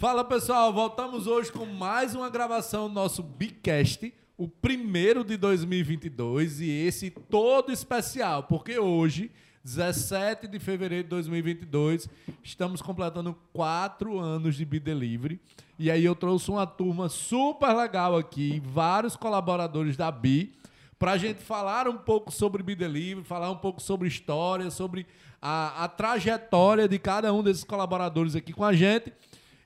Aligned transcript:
Fala 0.00 0.24
pessoal, 0.24 0.72
voltamos 0.72 1.26
hoje 1.26 1.52
com 1.52 1.66
mais 1.66 2.14
uma 2.14 2.30
gravação 2.30 2.88
do 2.88 2.94
nosso 2.94 3.22
Bicast, 3.22 4.14
o 4.34 4.48
primeiro 4.48 5.22
de 5.22 5.36
2022 5.36 6.62
e 6.62 6.70
esse 6.70 7.10
todo 7.10 7.70
especial, 7.70 8.44
porque 8.44 8.78
hoje, 8.78 9.30
17 9.62 10.48
de 10.48 10.58
fevereiro 10.58 11.04
de 11.04 11.10
2022, 11.10 12.08
estamos 12.42 12.80
completando 12.80 13.36
quatro 13.52 14.18
anos 14.18 14.56
de 14.56 14.64
Bidelivery 14.64 15.38
e 15.78 15.90
aí 15.90 16.02
eu 16.02 16.16
trouxe 16.16 16.50
uma 16.50 16.66
turma 16.66 17.10
super 17.10 17.74
legal 17.74 18.16
aqui, 18.16 18.58
vários 18.64 19.16
colaboradores 19.16 19.98
da 19.98 20.10
Bi, 20.10 20.54
para 20.98 21.12
a 21.12 21.18
gente 21.18 21.42
falar 21.42 21.86
um 21.86 21.98
pouco 21.98 22.32
sobre 22.32 22.62
Bidelivery, 22.62 23.22
falar 23.22 23.50
um 23.50 23.56
pouco 23.56 23.82
sobre 23.82 24.08
história, 24.08 24.70
sobre 24.70 25.06
a, 25.42 25.84
a 25.84 25.88
trajetória 25.88 26.88
de 26.88 26.98
cada 26.98 27.34
um 27.34 27.42
desses 27.42 27.64
colaboradores 27.64 28.34
aqui 28.34 28.54
com 28.54 28.64
a 28.64 28.72
gente. 28.72 29.12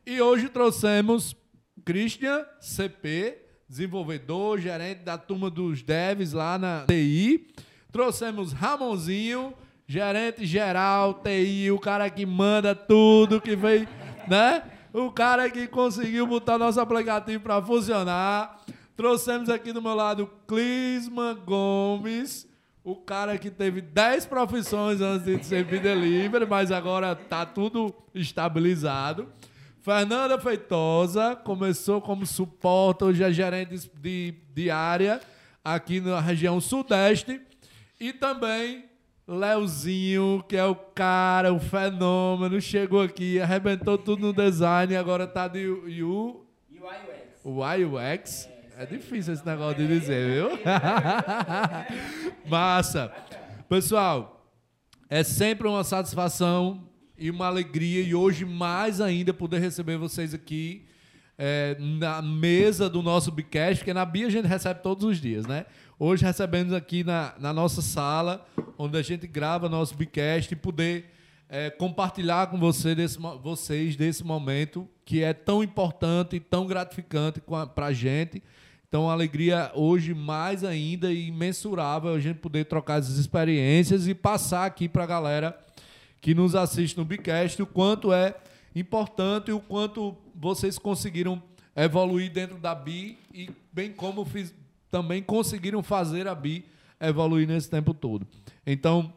E 0.06 0.20
hoje 0.20 0.50
trouxemos 0.50 1.34
Christian 1.82 2.44
CP, 2.60 3.38
desenvolvedor, 3.66 4.60
gerente 4.60 4.98
da 4.98 5.16
turma 5.16 5.48
dos 5.48 5.82
devs 5.82 6.34
lá 6.34 6.58
na 6.58 6.84
TI. 6.86 7.46
Trouxemos 7.90 8.52
Ramonzinho, 8.52 9.54
gerente 9.86 10.44
geral, 10.44 11.14
TI, 11.14 11.70
o 11.70 11.78
cara 11.78 12.10
que 12.10 12.26
manda 12.26 12.74
tudo, 12.74 13.40
que 13.40 13.56
veio, 13.56 13.88
né? 14.28 14.64
O 14.92 15.10
cara 15.10 15.48
que 15.48 15.66
conseguiu 15.66 16.26
botar 16.26 16.58
nosso 16.58 16.80
aplicativo 16.80 17.42
para 17.42 17.62
funcionar. 17.62 18.60
Trouxemos 18.94 19.48
aqui 19.48 19.72
do 19.72 19.80
meu 19.80 19.94
lado 19.94 20.30
Clisman 20.46 21.34
Gomes, 21.46 22.46
o 22.84 22.94
cara 22.94 23.38
que 23.38 23.50
teve 23.50 23.80
10 23.80 24.26
profissões 24.26 25.00
antes 25.00 25.24
de 25.24 25.42
ser 25.42 25.64
delivery, 25.64 26.44
mas 26.44 26.70
agora 26.70 27.16
tá 27.16 27.46
tudo 27.46 27.94
estabilizado. 28.14 29.32
Fernanda 29.84 30.40
Feitosa 30.40 31.36
começou 31.36 32.00
como 32.00 32.24
suporte, 32.24 33.04
hoje 33.04 33.22
é 33.22 33.30
gerente 33.30 33.90
de, 34.00 34.34
de 34.54 34.70
área 34.70 35.20
aqui 35.62 36.00
na 36.00 36.18
região 36.20 36.58
sudeste. 36.58 37.38
E 38.00 38.10
também 38.10 38.86
Leozinho, 39.28 40.42
que 40.48 40.56
é 40.56 40.64
o 40.64 40.74
cara, 40.74 41.52
o 41.52 41.60
fenômeno, 41.60 42.58
chegou 42.62 43.02
aqui, 43.02 43.38
arrebentou 43.38 43.98
tudo 43.98 44.28
no 44.28 44.32
design, 44.32 44.96
agora 44.96 45.26
tá 45.26 45.48
de 45.48 45.68
U... 46.02 46.46
UX. 47.44 48.48
É 48.78 48.86
difícil 48.86 49.34
esse 49.34 49.44
negócio 49.44 49.76
de 49.76 49.86
dizer, 49.86 50.32
viu? 50.32 50.58
Massa. 52.48 53.12
Pessoal, 53.68 54.48
é 55.10 55.22
sempre 55.22 55.68
uma 55.68 55.84
satisfação 55.84 56.88
e 57.16 57.30
uma 57.30 57.46
alegria, 57.46 58.02
e 58.02 58.14
hoje 58.14 58.44
mais 58.44 59.00
ainda 59.00 59.32
poder 59.32 59.60
receber 59.60 59.96
vocês 59.96 60.34
aqui 60.34 60.84
é, 61.38 61.76
na 61.78 62.20
mesa 62.20 62.88
do 62.88 63.02
nosso 63.02 63.30
Bicast, 63.30 63.78
porque 63.78 63.94
na 63.94 64.04
Bia 64.04 64.26
a 64.26 64.30
gente 64.30 64.46
recebe 64.46 64.80
todos 64.82 65.04
os 65.04 65.20
dias, 65.20 65.46
né? 65.46 65.66
Hoje 65.98 66.24
recebemos 66.24 66.72
aqui 66.72 67.04
na, 67.04 67.34
na 67.38 67.52
nossa 67.52 67.80
sala, 67.80 68.44
onde 68.76 68.98
a 68.98 69.02
gente 69.02 69.26
grava 69.26 69.68
nosso 69.68 69.94
Bicast 69.94 70.52
e 70.52 70.56
poder 70.56 71.06
é, 71.48 71.70
compartilhar 71.70 72.48
com 72.48 72.58
você 72.58 72.94
desse, 72.94 73.18
vocês 73.42 73.94
desse 73.94 74.24
momento 74.24 74.88
que 75.04 75.22
é 75.22 75.32
tão 75.32 75.62
importante 75.62 76.36
e 76.36 76.40
tão 76.40 76.66
gratificante 76.66 77.40
para 77.74 77.86
a 77.86 77.92
gente. 77.92 78.42
Então, 78.88 79.08
a 79.08 79.12
alegria 79.12 79.70
hoje 79.74 80.14
mais 80.14 80.64
ainda 80.64 81.12
e 81.12 81.28
imensurável 81.28 82.14
a 82.14 82.20
gente 82.20 82.38
poder 82.38 82.64
trocar 82.64 83.00
essas 83.00 83.18
experiências 83.18 84.08
e 84.08 84.14
passar 84.14 84.66
aqui 84.66 84.88
para 84.88 85.04
a 85.04 85.06
galera 85.06 85.63
que 86.24 86.34
nos 86.34 86.54
assiste 86.54 86.96
no 86.96 87.04
Bicast 87.04 87.60
o 87.60 87.66
quanto 87.66 88.10
é 88.10 88.34
importante 88.74 89.50
e 89.50 89.52
o 89.52 89.60
quanto 89.60 90.16
vocês 90.34 90.78
conseguiram 90.78 91.42
evoluir 91.76 92.32
dentro 92.32 92.56
da 92.56 92.74
BI 92.74 93.18
e 93.30 93.50
bem 93.70 93.92
como 93.92 94.24
fiz, 94.24 94.54
também 94.90 95.22
conseguiram 95.22 95.82
fazer 95.82 96.26
a 96.26 96.34
BI 96.34 96.64
evoluir 96.98 97.46
nesse 97.46 97.68
tempo 97.68 97.92
todo. 97.92 98.26
Então, 98.66 99.12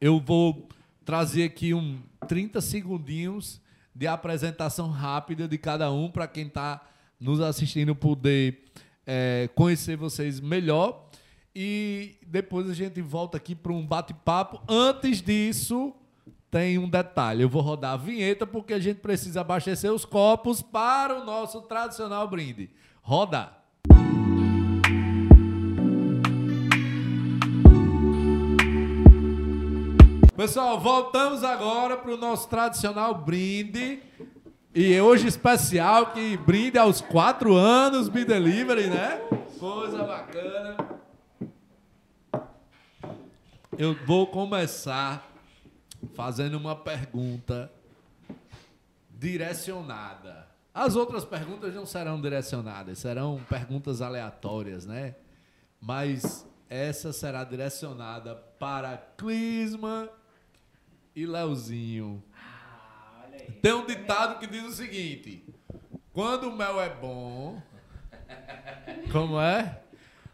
eu 0.00 0.18
vou 0.18 0.68
trazer 1.04 1.44
aqui 1.44 1.72
um 1.72 2.00
30 2.26 2.60
segundinhos 2.62 3.60
de 3.94 4.08
apresentação 4.08 4.90
rápida 4.90 5.46
de 5.46 5.56
cada 5.56 5.88
um 5.92 6.10
para 6.10 6.26
quem 6.26 6.48
está 6.48 6.84
nos 7.20 7.40
assistindo 7.40 7.94
poder 7.94 8.64
é, 9.06 9.48
conhecer 9.54 9.96
vocês 9.96 10.40
melhor. 10.40 11.08
E 11.54 12.16
depois 12.26 12.68
a 12.68 12.74
gente 12.74 13.00
volta 13.00 13.36
aqui 13.36 13.54
para 13.54 13.72
um 13.72 13.86
bate-papo. 13.86 14.60
Antes 14.68 15.22
disso, 15.22 15.94
tem 16.50 16.78
um 16.78 16.88
detalhe. 16.88 17.42
Eu 17.42 17.48
vou 17.48 17.62
rodar 17.62 17.92
a 17.92 17.96
vinheta 17.96 18.46
porque 18.46 18.72
a 18.72 18.78
gente 18.78 19.00
precisa 19.00 19.42
abastecer 19.42 19.92
os 19.92 20.04
copos 20.04 20.62
para 20.62 21.20
o 21.20 21.24
nosso 21.24 21.62
tradicional 21.62 22.26
brinde. 22.28 22.70
Roda! 23.02 23.52
Pessoal, 30.36 30.78
voltamos 30.78 31.42
agora 31.42 31.96
para 31.96 32.12
o 32.12 32.16
nosso 32.16 32.48
tradicional 32.48 33.12
brinde. 33.12 34.00
E 34.72 35.00
hoje 35.00 35.26
especial 35.26 36.12
que 36.12 36.36
brinde 36.36 36.78
aos 36.78 37.00
quatro 37.00 37.54
anos 37.56 38.08
Be 38.08 38.24
Delivery, 38.24 38.86
né? 38.86 39.20
Coisa 39.58 40.04
bacana. 40.04 40.76
Eu 43.76 43.96
vou 44.06 44.28
começar 44.28 45.27
fazendo 46.14 46.56
uma 46.56 46.76
pergunta 46.76 47.70
direcionada. 49.10 50.46
As 50.72 50.94
outras 50.94 51.24
perguntas 51.24 51.74
não 51.74 51.84
serão 51.84 52.20
direcionadas, 52.20 52.98
serão 52.98 53.42
perguntas 53.48 54.00
aleatórias, 54.00 54.86
né? 54.86 55.16
Mas 55.80 56.46
essa 56.68 57.12
será 57.12 57.42
direcionada 57.42 58.36
para 58.58 58.96
Clisma 59.16 60.08
e 61.16 61.26
Leozinho. 61.26 62.22
Tem 63.60 63.72
um 63.72 63.86
ditado 63.86 64.38
que 64.38 64.46
diz 64.46 64.64
o 64.64 64.72
seguinte: 64.72 65.44
quando 66.12 66.48
o 66.48 66.56
mel 66.56 66.80
é 66.80 66.88
bom, 66.90 67.60
como 69.10 69.40
é? 69.40 69.82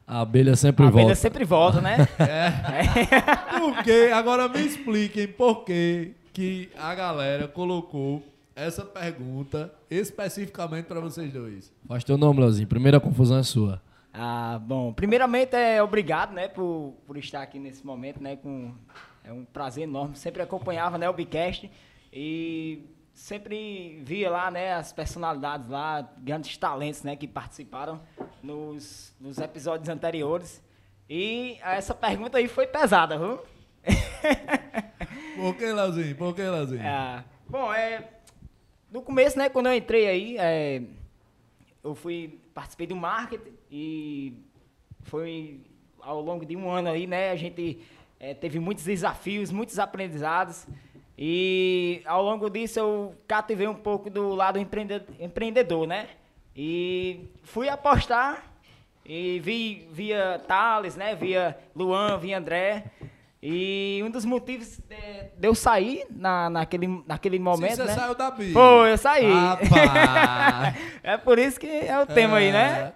A 0.07 0.21
abelha 0.21 0.55
sempre 0.55 0.85
a 0.85 0.91
volta. 0.91 0.99
A 0.99 1.03
abelha 1.03 1.17
sempre 1.17 1.45
volta, 1.45 1.81
né? 1.81 1.97
É. 2.19 3.59
Por 3.59 3.83
quê? 3.83 4.11
Agora 4.13 4.49
me 4.49 4.61
expliquem 4.61 5.27
por 5.27 5.65
que 5.65 6.15
que 6.35 6.69
a 6.77 6.93
galera 6.95 7.47
colocou 7.47 8.21
essa 8.57 8.85
pergunta 8.85 9.73
especificamente 9.89 10.87
para 10.87 11.01
vocês 11.01 11.33
dois. 11.33 11.73
Faz 11.87 12.03
teu 12.03 12.19
nome, 12.19 12.41
Leozinho. 12.41 12.67
Primeira 12.67 12.99
confusão 12.99 13.39
é 13.39 13.43
sua. 13.45 13.81
Ah, 14.13 14.61
bom. 14.61 14.93
Primeiramente, 14.93 15.55
é 15.55 15.83
obrigado, 15.83 16.33
né, 16.33 16.49
por, 16.49 16.95
por 17.07 17.17
estar 17.17 17.43
aqui 17.43 17.59
nesse 17.59 17.87
momento, 17.87 18.21
né, 18.23 18.37
com... 18.37 18.73
É 19.25 19.33
um 19.33 19.45
prazer 19.45 19.85
enorme. 19.85 20.17
Sempre 20.17 20.43
acompanhava, 20.43 20.99
né, 20.99 21.09
o 21.09 21.13
Bicast 21.13 21.71
e 22.13 22.83
sempre 23.15 24.03
via 24.03 24.29
lá, 24.29 24.51
né, 24.51 24.75
as 24.75 24.93
personalidades 24.93 25.69
lá, 25.69 26.03
grandes 26.19 26.57
talentos, 26.57 27.03
né, 27.05 27.15
que 27.15 27.29
participaram 27.29 28.03
nos, 28.43 29.15
nos 29.21 29.39
episódios 29.39 29.89
anteriores. 29.89 30.63
E 31.09 31.59
essa 31.63 31.95
pergunta 31.95 32.39
aí 32.39 32.49
foi 32.49 32.67
pesada, 32.67 33.17
viu? 33.17 33.41
Por 35.37 35.57
que, 35.57 35.73
Leozinho? 35.73 36.17
Por 36.17 36.35
que, 36.35 36.43
Leozinho? 36.43 36.83
É, 36.83 37.25
bom, 37.49 37.73
é, 37.73 38.09
no 38.91 39.01
começo, 39.01 39.39
né, 39.39 39.49
quando 39.49 39.67
eu 39.67 39.75
entrei 39.75 40.09
aí, 40.09 40.37
é, 40.39 40.83
eu 41.83 41.95
fui, 41.95 42.41
participei 42.53 42.87
do 42.87 42.97
marketing 42.97 43.53
e 43.71 44.43
foi 45.03 45.61
ao 46.01 46.21
longo 46.21 46.45
de 46.45 46.57
um 46.57 46.69
ano 46.71 46.89
aí, 46.89 47.07
né, 47.07 47.31
a 47.31 47.37
gente 47.37 47.81
é, 48.19 48.35
teve 48.35 48.59
muitos 48.59 48.85
desafios, 48.85 49.53
muitos 49.53 49.79
aprendizados. 49.79 50.67
E 51.17 52.03
ao 52.05 52.23
longo 52.23 52.51
disso 52.51 52.79
eu 52.79 53.15
cativei 53.27 53.69
um 53.69 53.75
pouco 53.75 54.11
do 54.11 54.35
lado 54.35 54.59
empreendedor, 54.59 55.87
né? 55.87 56.09
E 56.57 57.29
fui 57.43 57.69
apostar 57.69 58.45
e 59.07 59.39
vi 59.41 59.89
via 59.93 60.41
Thales, 60.47 60.97
né? 60.97 61.15
Via 61.15 61.57
Luan, 61.75 62.19
via 62.19 62.39
André. 62.39 62.85
E 63.47 64.01
um 64.03 64.11
dos 64.11 64.25
motivos 64.25 64.79
de, 64.89 64.97
de 65.37 65.47
eu 65.47 65.55
sair 65.55 66.07
na, 66.11 66.49
naquele, 66.49 67.05
naquele 67.07 67.39
momento. 67.39 67.73
Sim, 67.73 67.77
você 67.77 67.85
né? 67.85 67.95
saiu 67.95 68.15
da 68.15 68.31
Bia. 68.31 68.53
Foi, 68.55 68.93
eu 68.93 68.99
saí. 68.99 69.27
é 71.03 71.17
por 71.19 71.39
isso 71.39 71.61
que 71.61 71.67
é 71.67 72.01
o 72.01 72.07
tema 72.07 72.41
é. 72.41 72.47
aí, 72.47 72.53
né? 72.53 72.93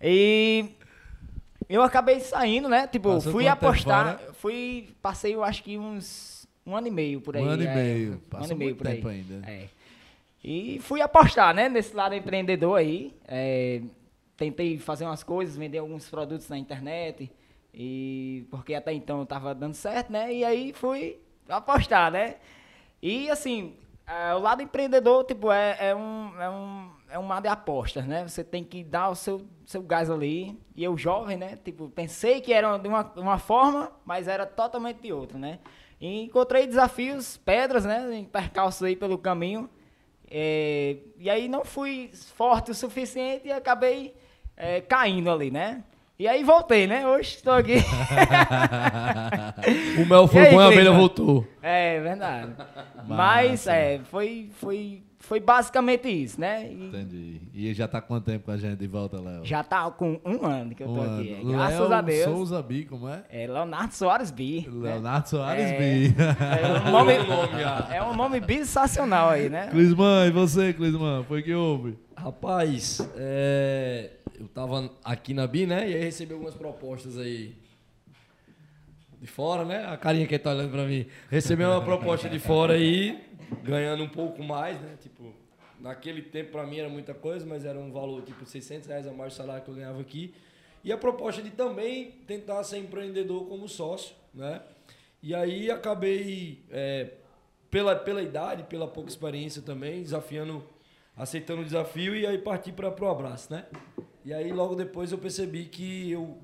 É. 0.00 0.08
E 0.08 0.70
eu 1.68 1.82
acabei 1.82 2.20
saindo, 2.20 2.70
né? 2.70 2.86
Tipo, 2.86 3.10
Passou 3.14 3.32
fui 3.32 3.46
apostar. 3.46 4.18
Fui, 4.32 4.94
passei, 5.02 5.34
eu 5.34 5.44
acho 5.44 5.62
que 5.62 5.76
uns 5.76 6.41
um 6.66 6.76
ano 6.76 6.88
e 6.88 6.90
meio 6.90 7.20
por 7.20 7.36
aí. 7.36 7.42
Um 7.42 7.48
ano 7.48 7.62
e 7.62 7.66
é, 7.66 7.74
meio. 7.74 8.22
Um 8.32 8.36
ano 8.36 8.52
e 8.52 8.54
meio 8.54 8.76
por 8.76 8.88
aí. 8.88 9.02
Ainda. 9.04 9.50
É. 9.50 9.68
E 10.44 10.78
fui 10.80 11.00
apostar, 11.00 11.54
né, 11.54 11.68
nesse 11.68 11.94
lado 11.94 12.14
empreendedor 12.14 12.78
aí. 12.78 13.14
É, 13.26 13.80
tentei 14.36 14.78
fazer 14.78 15.04
umas 15.04 15.22
coisas, 15.22 15.56
vender 15.56 15.78
alguns 15.78 16.08
produtos 16.08 16.48
na 16.48 16.58
internet. 16.58 17.30
E 17.74 18.46
porque 18.50 18.74
até 18.74 18.92
então 18.92 19.20
eu 19.20 19.26
tava 19.26 19.54
dando 19.54 19.74
certo, 19.74 20.12
né? 20.12 20.32
E 20.32 20.44
aí 20.44 20.72
fui 20.72 21.18
apostar, 21.48 22.10
né? 22.10 22.36
E 23.00 23.30
assim, 23.30 23.74
É, 24.06 24.34
o 24.34 24.40
lado 24.40 24.60
empreendedor, 24.62 25.24
tipo, 25.24 25.50
é, 25.52 25.76
é, 25.78 25.94
um, 25.94 26.32
é, 26.40 26.50
um, 26.50 26.90
é 27.08 27.18
um 27.18 27.22
mar 27.22 27.40
de 27.40 27.48
apostas, 27.48 28.04
né? 28.04 28.26
Você 28.26 28.42
tem 28.42 28.64
que 28.64 28.82
dar 28.82 29.10
o 29.10 29.14
seu, 29.14 29.46
seu 29.64 29.80
gás 29.80 30.10
ali. 30.10 30.58
E 30.74 30.82
eu, 30.82 30.98
jovem, 30.98 31.36
né? 31.36 31.56
Tipo, 31.64 31.88
pensei 31.88 32.40
que 32.40 32.52
era 32.52 32.76
de 32.78 32.88
uma, 32.88 33.02
uma 33.16 33.38
forma, 33.38 33.92
mas 34.04 34.26
era 34.26 34.44
totalmente 34.44 35.00
de 35.00 35.12
outra, 35.12 35.38
né? 35.38 35.60
E 36.02 36.24
encontrei 36.24 36.66
desafios, 36.66 37.36
pedras, 37.36 37.84
né? 37.84 38.12
Em 38.12 38.24
percalços 38.24 38.82
aí 38.82 38.96
pelo 38.96 39.16
caminho. 39.16 39.70
É, 40.28 40.96
e 41.16 41.30
aí 41.30 41.46
não 41.46 41.64
fui 41.64 42.10
forte 42.34 42.72
o 42.72 42.74
suficiente 42.74 43.46
e 43.46 43.52
acabei 43.52 44.12
é, 44.56 44.80
caindo 44.80 45.30
ali, 45.30 45.52
né? 45.52 45.84
E 46.18 46.26
aí 46.26 46.42
voltei, 46.42 46.88
né? 46.88 47.06
Hoje 47.06 47.36
estou 47.36 47.52
aqui. 47.52 47.76
o 50.02 50.06
mel 50.06 50.26
foi 50.26 50.50
bom 50.50 50.60
e 50.60 50.64
a 50.64 50.66
abelha 50.66 50.90
voltou. 50.90 51.46
É, 51.62 52.00
verdade. 52.00 52.52
Mas 53.06 53.68
é, 53.68 54.00
foi, 54.10 54.50
foi, 54.54 55.04
foi 55.32 55.40
basicamente 55.40 56.10
isso, 56.10 56.38
né? 56.38 56.70
E... 56.70 56.88
Entendi. 56.88 57.40
E 57.54 57.72
já 57.72 57.86
está 57.86 58.02
quanto 58.02 58.26
tempo 58.26 58.44
com 58.44 58.50
a 58.50 58.56
gente 58.58 58.76
de 58.76 58.86
volta, 58.86 59.18
Léo? 59.18 59.42
Já 59.46 59.62
está 59.62 59.90
com 59.90 60.20
um 60.26 60.44
ano 60.44 60.74
que 60.74 60.82
eu 60.82 60.88
estou 60.88 61.02
aqui. 61.02 61.32
Ano. 61.32 61.52
Graças 61.52 61.80
Léo 61.80 61.92
a 61.94 62.00
Deus. 62.02 62.24
Souza 62.24 62.62
Bi, 62.62 62.84
como 62.84 63.08
é? 63.08 63.24
É 63.30 63.46
Leonardo 63.46 63.94
Soares 63.94 64.30
Bi. 64.30 64.68
Né? 64.68 64.90
Leonardo 64.90 65.24
né? 65.24 65.24
Soares 65.24 65.64
é, 65.64 65.78
Bi. 65.78 66.14
É 66.18 66.86
um, 66.86 66.92
nome, 66.92 67.12
é 67.94 68.02
um 68.02 68.14
nome 68.14 68.42
sensacional 68.46 69.30
aí, 69.30 69.48
né? 69.48 69.68
Clisman, 69.70 70.26
e 70.26 70.30
você, 70.30 70.74
Clisman? 70.74 71.24
Foi 71.24 71.42
que 71.42 71.54
houve? 71.54 71.96
Rapaz, 72.14 73.00
é 73.16 74.10
eu 74.38 74.48
tava 74.48 74.90
aqui 75.02 75.32
na 75.32 75.46
BI, 75.46 75.64
né? 75.64 75.88
E 75.88 75.94
aí 75.94 76.02
recebi 76.02 76.34
algumas 76.34 76.54
propostas 76.54 77.16
aí 77.16 77.56
de 79.22 79.28
fora, 79.28 79.64
né? 79.64 79.86
A 79.86 79.96
carinha 79.96 80.26
que 80.26 80.36
tá 80.36 80.50
olhando 80.50 80.72
pra 80.72 80.84
mim. 80.84 81.06
Recebi 81.30 81.64
uma 81.64 81.80
proposta 81.80 82.28
de 82.28 82.40
fora 82.40 82.74
aí, 82.74 83.18
ganhando 83.62 84.02
um 84.02 84.08
pouco 84.08 84.42
mais, 84.42 84.80
né? 84.80 84.96
Tipo, 85.00 85.32
naquele 85.80 86.22
tempo 86.22 86.52
pra 86.52 86.66
mim 86.66 86.78
era 86.78 86.88
muita 86.88 87.12
coisa, 87.12 87.44
mas 87.44 87.64
era 87.64 87.78
um 87.78 87.90
valor 87.90 88.22
tipo 88.22 88.46
600 88.46 88.88
reais 88.88 89.06
a 89.06 89.12
mais 89.12 89.32
do 89.34 89.36
salário 89.36 89.62
que 89.64 89.70
eu 89.70 89.74
ganhava 89.74 90.00
aqui. 90.00 90.34
E 90.84 90.92
a 90.92 90.96
proposta 90.96 91.42
de 91.42 91.50
também 91.50 92.10
tentar 92.26 92.62
ser 92.64 92.78
empreendedor 92.78 93.46
como 93.46 93.68
sócio, 93.68 94.14
né? 94.34 94.62
E 95.22 95.34
aí 95.34 95.70
acabei, 95.70 96.64
é, 96.70 97.12
pela, 97.70 97.94
pela 97.94 98.20
idade, 98.20 98.64
pela 98.64 98.88
pouca 98.88 99.08
experiência 99.08 99.62
também, 99.62 100.02
desafiando, 100.02 100.64
aceitando 101.16 101.62
o 101.62 101.64
desafio 101.64 102.16
e 102.16 102.26
aí 102.26 102.38
parti 102.38 102.72
para 102.72 102.88
o 102.88 103.08
abraço, 103.08 103.52
né? 103.52 103.66
E 104.24 104.32
aí 104.32 104.52
logo 104.52 104.74
depois 104.74 105.12
eu 105.12 105.18
percebi 105.18 105.66
que 105.66 106.10
eu, 106.10 106.38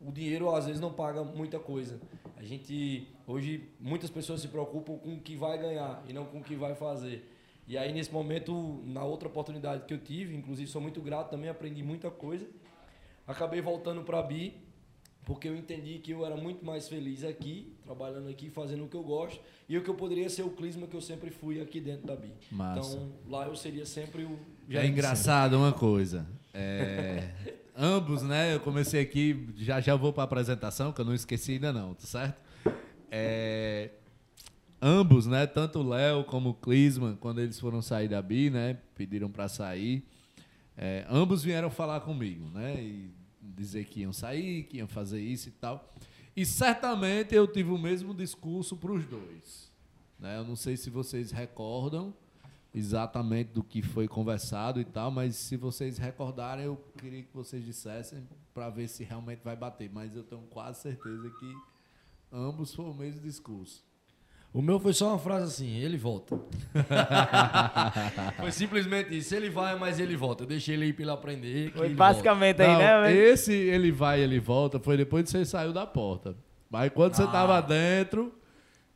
o 0.00 0.12
dinheiro 0.12 0.54
às 0.54 0.66
vezes 0.66 0.80
não 0.80 0.92
paga 0.92 1.22
muita 1.24 1.58
coisa. 1.58 2.00
A 2.36 2.42
gente 2.42 3.08
hoje 3.26 3.68
muitas 3.80 4.10
pessoas 4.10 4.40
se 4.40 4.48
preocupam 4.48 4.96
com 4.96 5.14
o 5.14 5.20
que 5.20 5.36
vai 5.36 5.58
ganhar 5.58 6.02
e 6.08 6.12
não 6.12 6.24
com 6.24 6.38
o 6.38 6.42
que 6.42 6.54
vai 6.54 6.74
fazer. 6.74 7.34
E 7.66 7.76
aí 7.76 7.92
nesse 7.92 8.12
momento, 8.12 8.82
na 8.86 9.04
outra 9.04 9.28
oportunidade 9.28 9.84
que 9.84 9.92
eu 9.92 9.98
tive, 9.98 10.34
inclusive 10.34 10.70
sou 10.70 10.80
muito 10.80 11.00
grato 11.00 11.30
também, 11.30 11.50
aprendi 11.50 11.82
muita 11.82 12.10
coisa. 12.10 12.46
Acabei 13.26 13.60
voltando 13.60 14.02
para 14.02 14.20
a 14.20 14.22
BI, 14.22 14.54
porque 15.26 15.46
eu 15.46 15.54
entendi 15.54 15.98
que 15.98 16.12
eu 16.12 16.24
era 16.24 16.34
muito 16.34 16.64
mais 16.64 16.88
feliz 16.88 17.22
aqui, 17.22 17.76
trabalhando 17.84 18.30
aqui, 18.30 18.48
fazendo 18.48 18.86
o 18.86 18.88
que 18.88 18.96
eu 18.96 19.02
gosto, 19.02 19.38
e 19.68 19.76
o 19.76 19.82
que 19.82 19.90
eu 19.90 19.94
poderia 19.94 20.30
ser 20.30 20.44
o 20.44 20.50
clisma 20.50 20.86
que 20.86 20.96
eu 20.96 21.00
sempre 21.02 21.28
fui 21.30 21.60
aqui 21.60 21.78
dentro 21.78 22.06
da 22.06 22.16
BI. 22.16 22.32
Massa. 22.50 22.96
Então, 22.96 23.12
lá 23.28 23.46
eu 23.46 23.54
seria 23.54 23.84
sempre 23.84 24.24
o 24.24 24.38
Já 24.66 24.82
é 24.82 24.86
engraçado 24.86 25.50
sempre. 25.50 25.66
uma 25.66 25.72
coisa. 25.74 26.26
É, 26.54 27.28
ambos, 27.78 28.22
né? 28.22 28.54
Eu 28.54 28.60
comecei 28.60 29.00
aqui, 29.00 29.48
já 29.56 29.80
já 29.80 29.94
vou 29.94 30.12
para 30.12 30.24
a 30.24 30.24
apresentação, 30.24 30.92
que 30.92 31.00
eu 31.00 31.04
não 31.04 31.14
esqueci 31.14 31.52
ainda 31.52 31.72
não, 31.72 31.94
tá 31.94 32.06
certo? 32.06 32.42
É, 33.10 33.90
ambos, 34.82 35.26
né? 35.26 35.46
Tanto 35.46 35.78
o 35.78 35.88
Léo 35.88 36.24
como 36.24 36.50
o 36.50 36.54
Clisman, 36.54 37.16
quando 37.16 37.40
eles 37.40 37.58
foram 37.58 37.80
sair 37.80 38.08
da 38.08 38.20
BI, 38.20 38.50
né? 38.50 38.78
Pediram 38.96 39.30
para 39.30 39.48
sair. 39.48 40.04
É, 40.76 41.06
ambos 41.08 41.42
vieram 41.42 41.70
falar 41.70 42.00
comigo, 42.00 42.50
né? 42.50 42.74
E 42.82 43.10
dizer 43.40 43.84
que 43.84 44.00
iam 44.00 44.12
sair, 44.12 44.64
que 44.64 44.78
iam 44.78 44.88
fazer 44.88 45.20
isso 45.20 45.48
e 45.48 45.52
tal. 45.52 45.92
E 46.36 46.44
certamente 46.44 47.34
eu 47.34 47.46
tive 47.46 47.70
o 47.70 47.78
mesmo 47.78 48.12
discurso 48.12 48.76
para 48.76 48.92
os 48.92 49.04
dois. 49.06 49.72
Né? 50.18 50.36
Eu 50.36 50.44
não 50.44 50.56
sei 50.56 50.76
se 50.76 50.90
vocês 50.90 51.30
recordam, 51.30 52.14
exatamente 52.74 53.50
do 53.52 53.62
que 53.62 53.82
foi 53.82 54.06
conversado 54.06 54.80
e 54.80 54.84
tal, 54.84 55.10
mas 55.10 55.36
se 55.36 55.56
vocês 55.56 55.98
recordarem, 55.98 56.66
eu 56.66 56.76
queria 56.96 57.22
que 57.22 57.34
vocês 57.34 57.64
dissessem 57.64 58.26
para 58.52 58.68
ver 58.68 58.88
se 58.88 59.04
realmente 59.04 59.40
vai 59.42 59.56
bater. 59.56 59.90
Mas 59.92 60.14
eu 60.14 60.22
tenho 60.22 60.42
quase 60.42 60.82
certeza 60.82 61.30
que 61.38 61.54
ambos 62.32 62.74
foi 62.74 62.84
o 62.84 62.94
mesmo 62.94 63.20
discurso. 63.20 63.86
O 64.52 64.62
meu 64.62 64.80
foi 64.80 64.94
só 64.94 65.10
uma 65.10 65.18
frase 65.18 65.44
assim, 65.44 65.76
ele 65.76 65.98
volta. 65.98 66.40
foi 68.40 68.50
simplesmente 68.50 69.16
isso, 69.16 69.34
ele 69.34 69.50
vai, 69.50 69.78
mas 69.78 70.00
ele 70.00 70.16
volta. 70.16 70.44
Eu 70.44 70.46
deixei 70.46 70.74
ele 70.74 70.86
ir 70.86 70.94
para 70.94 71.02
ele 71.02 71.10
aprender. 71.10 71.72
Foi 71.72 71.90
basicamente 71.90 72.56
volta. 72.56 72.72
aí, 72.72 72.78
Não, 72.78 73.02
né? 73.02 73.14
Esse 73.14 73.52
ele 73.52 73.92
vai, 73.92 74.20
ele 74.20 74.40
volta, 74.40 74.80
foi 74.80 74.96
depois 74.96 75.24
que 75.24 75.30
você 75.30 75.44
saiu 75.44 75.72
da 75.72 75.86
porta. 75.86 76.34
Mas 76.70 76.90
quando 76.92 77.12
ah. 77.12 77.16
você 77.16 77.26
tava 77.26 77.60
dentro, 77.60 78.34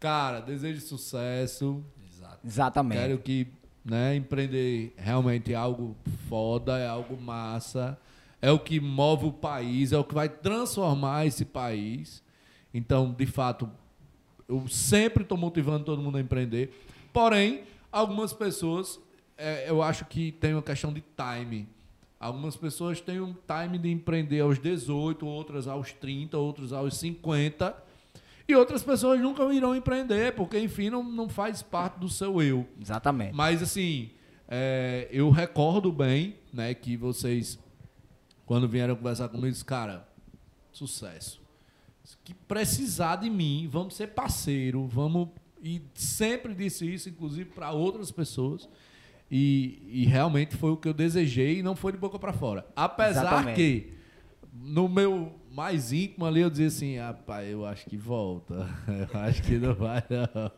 cara, 0.00 0.40
desejo 0.40 0.80
sucesso. 0.80 1.84
Exato. 2.02 2.38
Exatamente. 2.46 3.00
Quero 3.00 3.18
que 3.18 3.52
né? 3.84 4.14
Empreender 4.16 4.94
realmente 4.96 5.52
é 5.52 5.56
algo 5.56 5.96
foda, 6.28 6.78
é 6.78 6.86
algo 6.86 7.20
massa, 7.20 7.98
é 8.40 8.50
o 8.50 8.58
que 8.58 8.80
move 8.80 9.26
o 9.26 9.32
país, 9.32 9.92
é 9.92 9.98
o 9.98 10.04
que 10.04 10.14
vai 10.14 10.28
transformar 10.28 11.26
esse 11.26 11.44
país. 11.44 12.22
Então, 12.72 13.12
de 13.12 13.26
fato, 13.26 13.68
eu 14.48 14.66
sempre 14.68 15.22
estou 15.22 15.36
motivando 15.36 15.84
todo 15.84 16.02
mundo 16.02 16.18
a 16.18 16.20
empreender. 16.20 16.72
Porém, 17.12 17.62
algumas 17.90 18.32
pessoas, 18.32 19.00
é, 19.36 19.68
eu 19.68 19.82
acho 19.82 20.04
que 20.06 20.32
tem 20.32 20.54
uma 20.54 20.62
questão 20.62 20.92
de 20.92 21.02
time. 21.16 21.68
Algumas 22.18 22.56
pessoas 22.56 23.00
têm 23.00 23.20
um 23.20 23.34
time 23.34 23.78
de 23.78 23.90
empreender 23.90 24.40
aos 24.40 24.58
18, 24.58 25.26
outras 25.26 25.66
aos 25.66 25.92
30, 25.92 26.38
outras 26.38 26.72
aos 26.72 26.96
50 26.96 27.91
e 28.52 28.56
outras 28.56 28.82
pessoas 28.82 29.20
nunca 29.20 29.42
irão 29.52 29.74
empreender, 29.74 30.34
porque, 30.34 30.58
enfim, 30.58 30.90
não, 30.90 31.02
não 31.02 31.28
faz 31.28 31.62
parte 31.62 31.98
do 31.98 32.08
seu 32.08 32.40
eu. 32.42 32.66
Exatamente. 32.80 33.34
Mas, 33.34 33.62
assim, 33.62 34.10
é, 34.48 35.08
eu 35.10 35.30
recordo 35.30 35.90
bem 35.90 36.36
né, 36.52 36.72
que 36.74 36.96
vocês, 36.96 37.58
quando 38.46 38.68
vieram 38.68 38.94
conversar 38.94 39.28
comigo, 39.28 39.50
disse, 39.50 39.64
cara, 39.64 40.06
sucesso. 40.70 41.40
Que 42.24 42.34
precisar 42.34 43.16
de 43.16 43.30
mim, 43.30 43.68
vamos 43.70 43.94
ser 43.94 44.08
parceiro, 44.08 44.86
vamos. 44.86 45.28
E 45.62 45.80
sempre 45.94 46.54
disse 46.54 46.92
isso, 46.92 47.08
inclusive, 47.08 47.50
para 47.50 47.72
outras 47.72 48.10
pessoas. 48.10 48.68
E, 49.30 49.82
e, 49.90 50.04
realmente 50.04 50.56
foi 50.56 50.70
o 50.72 50.76
que 50.76 50.86
eu 50.86 50.92
desejei 50.92 51.60
e 51.60 51.62
não 51.62 51.74
foi 51.74 51.92
de 51.92 51.98
boca 51.98 52.18
para 52.18 52.34
fora. 52.34 52.66
Apesar 52.76 53.22
Exatamente. 53.22 53.56
que, 53.56 53.92
no 54.52 54.90
meu 54.90 55.32
mais 55.52 55.92
íntimo 55.92 56.24
ali, 56.24 56.40
eu 56.40 56.48
dizia 56.48 56.66
assim, 56.66 56.96
rapaz, 56.96 57.48
eu 57.48 57.66
acho 57.66 57.84
que 57.86 57.96
volta. 57.96 58.68
Eu 58.88 59.20
acho 59.20 59.42
que 59.42 59.58
não 59.58 59.74
vai, 59.74 60.02
não. 60.08 60.50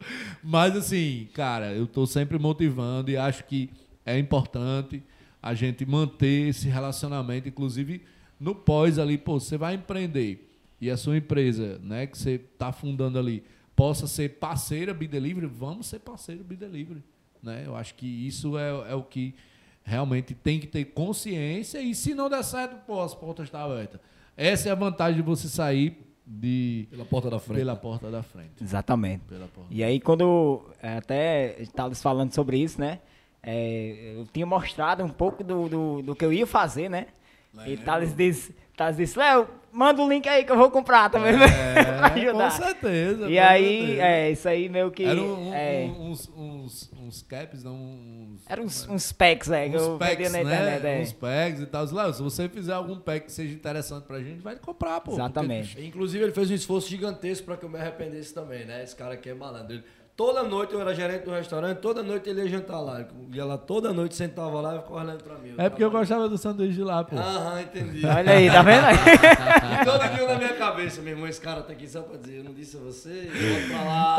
Mas 0.42 0.76
assim, 0.76 1.28
cara, 1.34 1.72
eu 1.72 1.84
estou 1.84 2.06
sempre 2.06 2.38
motivando 2.38 3.10
e 3.10 3.16
acho 3.16 3.44
que 3.44 3.70
é 4.06 4.18
importante 4.18 5.02
a 5.42 5.52
gente 5.52 5.84
manter 5.84 6.48
esse 6.48 6.68
relacionamento, 6.68 7.48
inclusive 7.48 8.02
no 8.38 8.54
pós 8.54 8.98
ali, 8.98 9.18
pô, 9.18 9.40
você 9.40 9.56
vai 9.56 9.74
empreender 9.74 10.50
e 10.80 10.90
a 10.90 10.96
sua 10.96 11.16
empresa, 11.16 11.78
né, 11.82 12.06
que 12.06 12.18
você 12.18 12.32
está 12.32 12.70
fundando 12.70 13.18
ali, 13.18 13.42
possa 13.74 14.06
ser 14.06 14.38
parceira 14.38 14.92
Be 14.92 15.08
Delivery, 15.08 15.46
vamos 15.46 15.86
ser 15.86 16.00
parceiro 16.00 16.44
Be 16.44 16.56
Delivery. 16.56 17.02
Né? 17.42 17.62
Eu 17.66 17.74
acho 17.74 17.94
que 17.94 18.06
isso 18.06 18.58
é, 18.58 18.90
é 18.90 18.94
o 18.94 19.02
que 19.02 19.34
realmente 19.82 20.34
tem 20.34 20.60
que 20.60 20.66
ter 20.66 20.84
consciência 20.86 21.80
e 21.80 21.94
se 21.94 22.14
não 22.14 22.28
der 22.28 22.42
certo, 22.42 22.76
pô, 22.86 23.02
as 23.02 23.14
portas 23.14 23.46
estão 23.46 23.60
abertas. 23.60 24.00
Essa 24.36 24.68
é 24.68 24.72
a 24.72 24.74
vantagem 24.74 25.16
de 25.16 25.22
você 25.22 25.48
sair 25.48 26.04
de 26.26 26.86
pela 26.90 27.04
porta 27.04 27.30
da 27.30 27.38
frente. 27.38 27.58
Pela 27.58 27.76
porta 27.76 28.10
da 28.10 28.22
frente. 28.22 28.62
Exatamente. 28.62 29.22
E 29.70 29.84
aí 29.84 30.00
quando 30.00 30.62
é, 30.82 30.96
até 30.96 31.60
estava 31.60 31.94
falando 31.94 32.32
sobre 32.32 32.58
isso, 32.58 32.80
né? 32.80 33.00
É, 33.42 34.14
eu 34.16 34.26
tinha 34.32 34.46
mostrado 34.46 35.04
um 35.04 35.08
pouco 35.08 35.44
do, 35.44 35.68
do, 35.68 36.02
do, 36.02 36.16
que 36.16 36.24
eu 36.24 36.32
ia 36.32 36.46
fazer, 36.46 36.88
né? 36.88 37.08
Lembro. 37.52 37.72
E 37.72 37.76
Thales 37.76 38.16
disse, 38.16 38.54
Thales 38.76 38.96
disse, 38.96 39.18
Léo, 39.18 39.48
manda 39.72 40.02
o 40.02 40.08
link 40.08 40.28
aí 40.28 40.44
que 40.44 40.52
eu 40.52 40.56
vou 40.56 40.70
comprar 40.70 41.10
também, 41.10 41.36
né? 41.36 41.46
é, 41.76 41.82
pra 41.98 42.06
ajudar. 42.12 42.50
Com 42.50 42.64
certeza. 42.64 43.28
E 43.28 43.38
aí, 43.38 43.78
certeza. 43.78 44.02
é, 44.02 44.30
isso 44.30 44.48
aí 44.48 44.68
meio 44.68 44.90
que... 44.90 45.04
Era 45.04 45.20
um, 45.20 45.54
é, 45.54 45.90
uns, 45.98 46.28
uns, 46.36 46.92
uns 46.92 47.22
caps, 47.22 47.62
não, 47.62 47.74
uns... 47.74 48.42
Era 48.48 48.60
uns, 48.60 48.88
uns 48.88 49.12
packs, 49.12 49.50
é, 49.50 49.68
que 49.68 49.76
eu 49.76 49.96
packs, 49.98 50.32
na 50.32 50.40
internet. 50.40 50.82
Né? 50.82 50.98
É. 50.98 51.02
Uns 51.02 51.12
packs 51.12 51.60
e 51.60 51.66
tal. 51.66 51.84
Léo, 51.92 52.14
se 52.14 52.22
você 52.22 52.48
fizer 52.48 52.72
algum 52.72 52.98
pack 52.98 53.26
que 53.26 53.32
seja 53.32 53.54
interessante 53.54 54.04
pra 54.04 54.20
gente, 54.20 54.40
vai 54.40 54.56
comprar, 54.56 55.00
pô. 55.00 55.12
Exatamente. 55.12 55.74
Porque, 55.74 55.86
inclusive, 55.86 56.24
ele 56.24 56.32
fez 56.32 56.50
um 56.50 56.54
esforço 56.54 56.88
gigantesco 56.88 57.46
pra 57.46 57.56
que 57.56 57.64
eu 57.64 57.68
me 57.68 57.78
arrependesse 57.78 58.34
também, 58.34 58.64
né? 58.64 58.82
Esse 58.82 58.96
cara 58.96 59.14
aqui 59.14 59.28
é 59.28 59.34
malandro. 59.34 59.74
Ele, 59.74 59.84
Toda 60.16 60.44
noite 60.44 60.72
eu 60.72 60.80
era 60.80 60.94
gerente 60.94 61.24
do 61.24 61.32
restaurante, 61.32 61.78
toda 61.78 62.00
noite 62.00 62.30
ele 62.30 62.42
ia 62.42 62.48
jantar 62.48 62.78
lá. 62.80 63.00
Eu 63.00 63.08
ia 63.34 63.44
lá 63.44 63.58
toda 63.58 63.92
noite, 63.92 64.14
sentava 64.14 64.60
lá 64.60 64.76
e 64.76 64.78
ficava 64.78 65.00
olhando 65.00 65.24
pra 65.24 65.34
mim. 65.38 65.54
É 65.58 65.68
porque 65.68 65.82
eu 65.82 65.88
tava- 65.88 65.98
gostava 65.98 66.28
do 66.28 66.38
sanduíche 66.38 66.74
de 66.74 66.84
lá, 66.84 67.02
pô. 67.02 67.16
Aham, 67.16 67.60
entendi. 67.62 68.06
Olha 68.06 68.30
aí, 68.32 68.48
tá 68.48 68.62
vendo 68.62 68.84
aí? 68.84 68.94
E 69.82 69.84
todo 69.84 70.14
dia 70.14 70.26
na 70.28 70.36
minha 70.38 70.54
cabeça, 70.54 71.02
meu 71.02 71.14
irmão, 71.14 71.26
esse 71.28 71.40
cara 71.40 71.62
tá 71.62 71.72
aqui 71.72 71.88
só 71.88 72.00
pra 72.02 72.16
dizer, 72.16 72.38
eu 72.38 72.44
não 72.44 72.54
disse 72.54 72.76
a 72.76 72.80
você, 72.80 73.28
volta 73.28 73.66
pra 73.74 73.84
lá. 73.84 74.16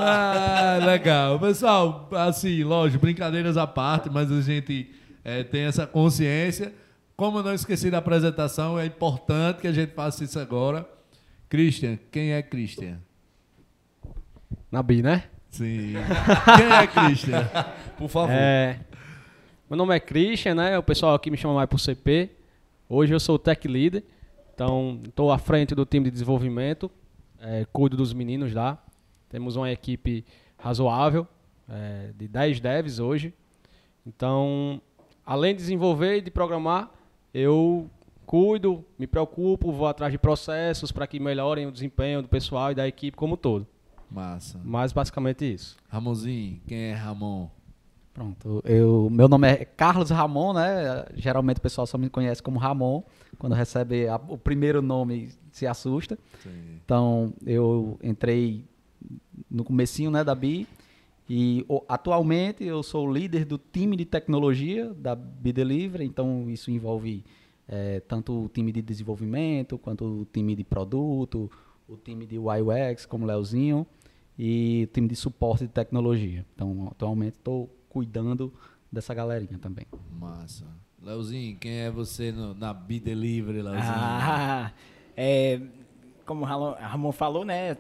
Ah, 0.82 0.86
legal. 0.86 1.40
Pessoal, 1.40 2.10
assim, 2.12 2.62
lógico, 2.66 3.00
brincadeiras 3.02 3.56
à 3.56 3.66
parte, 3.66 4.10
mas 4.10 4.30
a 4.30 4.42
gente 4.42 4.94
eh, 5.24 5.44
tem 5.46 5.62
essa 5.62 5.88
consciência. 5.88 6.74
Como 7.16 7.40
eu 7.40 7.44
não 7.44 7.54
esqueci 7.54 7.90
da 7.90 8.00
apresentação, 8.00 8.78
é 8.78 8.86
importante 8.86 9.62
que 9.62 9.68
a 9.68 9.72
gente 9.72 9.94
faça 9.94 10.26
isso 10.26 10.38
agora. 10.38 10.86
Christian, 11.48 11.98
quem 12.12 12.34
é 12.34 12.42
Christian? 12.42 12.98
Nabi, 14.70 15.02
né? 15.02 15.24
Sim. 15.56 15.94
Quem 16.58 16.70
é 16.70 16.86
Christian? 16.86 17.50
Por 17.98 18.10
favor. 18.10 18.30
É, 18.30 18.78
meu 19.70 19.78
nome 19.78 19.96
é 19.96 20.00
Christian, 20.02 20.56
né? 20.56 20.78
O 20.78 20.84
pessoal 20.84 21.16
aqui 21.16 21.32
me 21.32 21.38
chama 21.38 21.54
mais 21.54 21.70
por 21.70 21.80
CP. 21.80 22.30
Hoje 22.90 23.14
eu 23.14 23.20
sou 23.22 23.36
o 23.36 23.40
Tech 23.40 23.66
Leader, 23.66 24.04
então 24.54 25.00
estou 25.06 25.32
à 25.32 25.38
frente 25.38 25.74
do 25.74 25.86
time 25.86 26.04
de 26.04 26.12
desenvolvimento, 26.12 26.92
é, 27.40 27.66
cuido 27.72 27.96
dos 27.96 28.14
meninos 28.14 28.54
lá. 28.54 28.78
Temos 29.30 29.56
uma 29.56 29.72
equipe 29.72 30.26
razoável, 30.58 31.26
é, 31.70 32.12
de 32.18 32.28
10 32.28 32.60
devs 32.60 33.00
hoje. 33.00 33.34
Então, 34.06 34.82
além 35.26 35.56
de 35.56 35.62
desenvolver 35.62 36.18
e 36.18 36.22
de 36.22 36.32
programar, 36.32 36.92
eu 37.34 37.90
cuido, 38.26 38.84
me 39.00 39.08
preocupo, 39.08 39.72
vou 39.72 39.88
atrás 39.88 40.12
de 40.12 40.18
processos 40.18 40.92
para 40.92 41.08
que 41.08 41.18
melhorem 41.18 41.66
o 41.66 41.72
desempenho 41.72 42.22
do 42.22 42.28
pessoal 42.28 42.74
e 42.74 42.76
da 42.76 42.86
equipe 42.86 43.16
como 43.16 43.36
um 43.36 43.38
todo. 43.38 43.66
Massa. 44.16 44.60
Mas 44.64 44.94
basicamente 44.94 45.44
isso. 45.54 45.76
Ramonzinho, 45.90 46.60
quem 46.66 46.78
é 46.78 46.94
Ramon? 46.94 47.50
Pronto, 48.14 48.62
eu, 48.64 49.10
meu 49.12 49.28
nome 49.28 49.46
é 49.50 49.66
Carlos 49.66 50.10
Ramon, 50.10 50.54
né? 50.54 51.06
Geralmente 51.16 51.58
o 51.58 51.62
pessoal 51.62 51.86
só 51.86 51.98
me 51.98 52.10
conhece 52.10 52.42
como 52.42 52.58
Ramon. 52.58 53.04
Quando 53.38 53.54
recebe 53.54 54.08
a- 54.08 54.16
o 54.30 54.38
primeiro 54.38 54.82
nome, 54.82 55.32
se 55.52 55.68
assusta. 55.68 56.18
Sim. 56.42 56.80
Então, 56.86 57.34
eu 57.46 58.00
entrei 58.02 58.64
no 59.52 59.66
comecinho, 59.66 60.10
né, 60.10 60.24
da 60.24 60.34
BI. 60.34 60.66
E 61.30 61.66
o- 61.68 61.84
atualmente 61.90 62.64
eu 62.64 62.82
sou 62.84 63.06
o 63.06 63.12
líder 63.14 63.44
do 63.44 63.58
time 63.58 63.98
de 63.98 64.06
tecnologia 64.06 64.94
da 64.94 65.14
BI 65.14 65.52
Delivery. 65.52 66.06
Então, 66.06 66.50
isso 66.50 66.72
envolve 66.72 67.22
eh, 67.68 68.00
tanto 68.08 68.46
o 68.46 68.48
time 68.48 68.72
de 68.72 68.80
desenvolvimento, 68.80 69.76
quanto 69.80 70.06
o 70.06 70.26
time 70.32 70.56
de 70.56 70.64
produto, 70.64 71.50
o 71.90 71.98
time 71.98 72.24
de 72.28 72.38
UX, 72.38 73.08
como 73.08 73.24
o 73.24 73.28
Leozinho, 73.28 73.88
e 74.38 74.84
o 74.90 74.94
time 74.94 75.08
de 75.08 75.16
suporte 75.16 75.66
de 75.66 75.72
tecnologia. 75.72 76.46
Então, 76.56 76.88
atualmente 76.92 77.34
estou 77.38 77.70
cuidando 77.90 78.54
dessa 78.92 79.14
galerinha 79.14 79.58
também. 79.60 79.86
Massa. 80.12 80.66
Leozinho, 81.02 81.56
quem 81.58 81.72
é 81.82 81.92
você 81.92 82.32
no- 82.32 82.54
na 82.54 82.74
B 82.74 83.00
Delivery, 83.00 83.62
Leozinho? 83.62 83.84
Ah, 83.86 84.72
é, 85.16 85.62
como 86.26 86.42
o 86.42 86.46
Ramon- 86.46 87.12
falou, 87.12 87.46
né? 87.46 87.78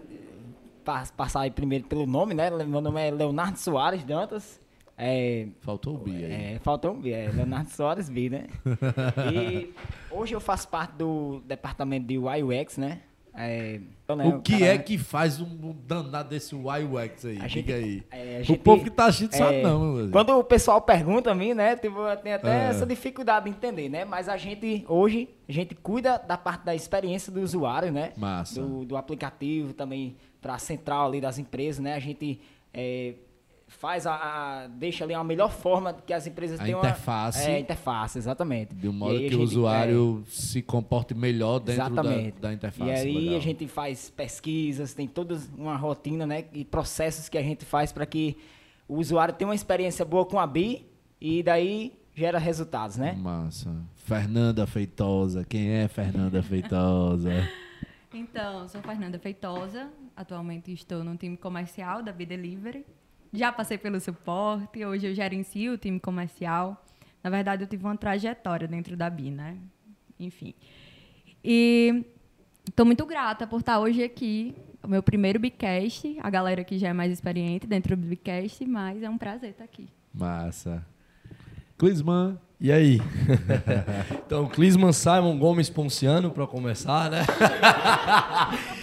pa- 0.83 1.03
Passar 1.17 1.41
aí 1.41 1.51
primeiro 1.51 1.85
pelo 1.87 2.05
nome, 2.05 2.33
né? 2.35 2.49
Meu 2.63 2.79
nome 2.81 3.01
é 3.01 3.09
Leonardo 3.11 3.57
Soares 3.57 4.03
Dantas. 4.03 4.61
É, 4.97 5.47
Faltou 5.59 5.95
o 5.95 5.97
B 5.97 6.11
aí. 6.11 6.23
é, 6.55 6.59
faltou 6.63 6.93
um 6.93 7.01
B, 7.01 7.09
é 7.11 7.29
Leonardo 7.29 7.69
Soares 7.71 8.07
B, 8.07 8.29
né? 8.29 8.47
E 9.33 9.73
hoje 10.09 10.33
eu 10.35 10.39
faço 10.39 10.69
parte 10.69 10.91
do 10.95 11.41
departamento 11.45 12.07
de 12.07 12.17
UI 12.17 12.43
UX, 12.43 12.77
né? 12.77 13.01
É, 13.37 13.81
então, 14.03 14.15
né, 14.15 14.25
O 14.27 14.41
que 14.41 14.53
cara, 14.59 14.65
é 14.73 14.77
que 14.77 14.97
faz 14.97 15.41
um 15.41 15.75
danado 15.85 16.29
desse 16.29 16.55
UX 16.55 17.25
aí? 17.25 17.37
A 17.41 17.47
gente- 17.47 17.65
Diga 17.65 17.75
aí. 17.75 18.03
é, 18.11 18.37
a 18.37 18.41
o 18.41 18.43
gente- 18.43 18.59
povo 18.59 18.83
que 18.83 18.89
tá 18.89 19.07
assistindo 19.07 19.33
é, 19.33 19.37
sabe 19.37 19.61
não. 19.61 20.09
Quando 20.09 20.29
o 20.37 20.43
pessoal 20.43 20.81
pergunta 20.81 21.31
a 21.31 21.35
mim, 21.35 21.53
né, 21.53 21.75
tipo, 21.75 21.99
eu 21.99 22.15
tenho 22.17 22.35
até 22.35 22.67
É. 22.67 22.69
essa 22.69 22.85
dificuldade 22.85 23.45
de 23.45 23.51
entender, 23.51 23.89
né? 23.89 24.05
Mas 24.05 24.29
a 24.29 24.37
gente, 24.37 24.85
hoje, 24.87 25.27
a 25.49 25.51
gente 25.51 25.75
cuida 25.75 26.17
da 26.17 26.37
parte 26.37 26.63
da 26.63 26.73
experiência 26.73 27.31
do 27.31 27.41
usuário, 27.41 27.91
né? 27.91 28.13
Massa. 28.15 28.61
Do, 28.61 28.85
do 28.85 28.95
aplicativo 28.95 29.73
também, 29.73 30.15
para 30.41 30.55
a 30.55 30.59
central 30.59 31.07
ali 31.07 31.19
das 31.19 31.37
empresas, 31.37 31.79
né? 31.83 31.93
A 31.95 31.99
gente 31.99 32.39
é, 32.73 33.15
faz 33.75 34.05
a, 34.07 34.13
a- 34.15 34.67
deixa 34.67 35.03
ali 35.03 35.13
uma 35.13 35.23
melhor 35.23 35.51
forma 35.51 35.93
que 35.93 36.13
as 36.13 36.25
empresas 36.27 36.59
A 36.59 36.63
tenham 36.63 36.79
interface. 36.79 37.47
Uma, 37.47 37.55
é, 37.55 37.59
interface, 37.59 38.17
exatamente. 38.17 38.73
De 38.75 38.87
um 38.87 38.93
modo 38.93 39.17
que 39.19 39.35
o 39.35 39.41
usuário 39.41 40.23
se 40.27 40.61
comporte 40.61 41.13
melhor 41.13 41.57
é, 41.57 41.59
dentro 41.59 41.77
da, 41.77 42.01
exatamente. 42.01 42.39
da 42.41 42.53
interface. 42.53 42.89
E 42.89 42.93
aí 43.09 43.13
legal. 43.19 43.37
a 43.37 43.39
gente 43.41 43.67
faz 43.67 44.09
pesquisas, 44.09 44.93
tem 44.93 45.07
toda 45.07 45.39
uma 45.57 45.75
rotina, 45.75 46.25
né? 46.25 46.45
E 46.53 46.63
processos 46.65 47.29
que 47.29 47.37
a 47.37 47.43
gente 47.43 47.65
faz 47.65 47.91
para 47.91 48.05
que 48.05 48.37
o 48.87 48.97
usuário 48.97 49.33
tenha 49.33 49.47
uma 49.47 49.55
experiência 49.55 50.05
boa 50.05 50.25
com 50.25 50.39
a 50.39 50.45
BI 50.47 50.85
e 51.19 51.41
daí 51.43 51.93
gera 52.13 52.37
resultados, 52.39 52.97
né? 52.97 53.13
Massa. 53.13 53.75
Fernanda 53.95 54.65
Feitosa. 54.65 55.43
Quem 55.43 55.69
é 55.69 55.87
Fernanda 55.87 56.41
Feitosa? 56.43 57.31
Então, 58.13 58.67
sou 58.69 58.81
Fernanda 58.81 59.19
Feitosa, 59.19 59.89
atualmente 60.15 60.71
estou 60.71 61.03
no 61.03 61.17
time 61.17 61.35
comercial 61.35 62.01
da 62.01 62.13
B 62.13 62.25
Delivery. 62.25 62.85
Já 63.35 63.51
passei 63.51 63.77
pelo 63.77 63.99
suporte, 63.99 64.85
hoje 64.85 65.07
eu 65.07 65.13
gerencio 65.13 65.73
o 65.73 65.77
time 65.77 65.99
comercial. 65.99 66.81
Na 67.21 67.29
verdade, 67.29 67.63
eu 67.63 67.67
tive 67.67 67.83
uma 67.83 67.97
trajetória 67.97 68.65
dentro 68.65 68.95
da 68.95 69.09
BI, 69.09 69.29
né? 69.29 69.57
Enfim. 70.17 70.53
E 71.43 72.05
estou 72.65 72.85
muito 72.85 73.05
grata 73.05 73.45
por 73.45 73.59
estar 73.59 73.77
hoje 73.77 74.01
aqui, 74.03 74.55
o 74.81 74.87
meu 74.87 75.03
primeiro 75.03 75.37
Bicast, 75.37 76.17
a 76.23 76.29
galera 76.29 76.63
que 76.63 76.77
já 76.77 76.87
é 76.87 76.93
mais 76.93 77.11
experiente 77.11 77.67
dentro 77.67 77.97
do 77.97 78.07
Bicast, 78.07 78.65
mas 78.65 79.03
é 79.03 79.09
um 79.09 79.17
prazer 79.17 79.49
estar 79.49 79.65
aqui. 79.65 79.89
Massa. 80.13 80.85
Clisman. 81.77 82.39
E 82.57 82.71
aí? 82.71 83.01
então, 84.25 84.47
Clisman 84.47 84.93
Simon 84.93 85.37
Gomes 85.37 85.69
Ponciano, 85.69 86.31
para 86.31 86.47
começar, 86.47 87.11
né? 87.11 87.25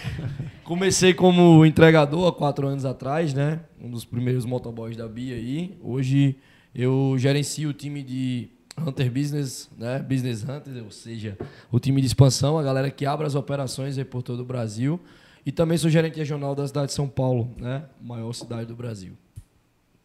Comecei 0.63 1.13
como 1.13 1.65
entregador 1.65 2.27
há 2.27 2.31
quatro 2.31 2.67
anos 2.67 2.85
atrás, 2.85 3.33
né? 3.33 3.59
Um 3.81 3.89
dos 3.89 4.05
primeiros 4.05 4.45
motoboys 4.45 4.95
da 4.95 5.07
Bia 5.07 5.35
aí. 5.35 5.77
Hoje 5.81 6.37
eu 6.73 7.15
gerencio 7.17 7.69
o 7.69 7.73
time 7.73 8.01
de 8.01 8.47
Hunter 8.77 9.11
Business, 9.11 9.69
né? 9.77 9.99
Business 9.99 10.41
Hunters, 10.43 10.81
ou 10.81 10.89
seja, 10.91 11.37
o 11.69 11.79
time 11.79 11.99
de 11.99 12.07
expansão, 12.07 12.57
a 12.57 12.63
galera 12.63 12.89
que 12.89 13.05
abre 13.05 13.27
as 13.27 13.35
operações 13.35 13.97
aí 13.97 14.05
por 14.05 14.23
todo 14.23 14.39
o 14.39 14.45
Brasil. 14.45 14.99
E 15.45 15.51
também 15.51 15.77
sou 15.77 15.89
gerente 15.89 16.15
regional 16.17 16.55
da 16.55 16.65
cidade 16.65 16.87
de 16.87 16.93
São 16.93 17.09
Paulo, 17.09 17.51
né? 17.57 17.83
Maior 18.01 18.31
cidade 18.31 18.65
do 18.65 18.75
Brasil. 18.75 19.13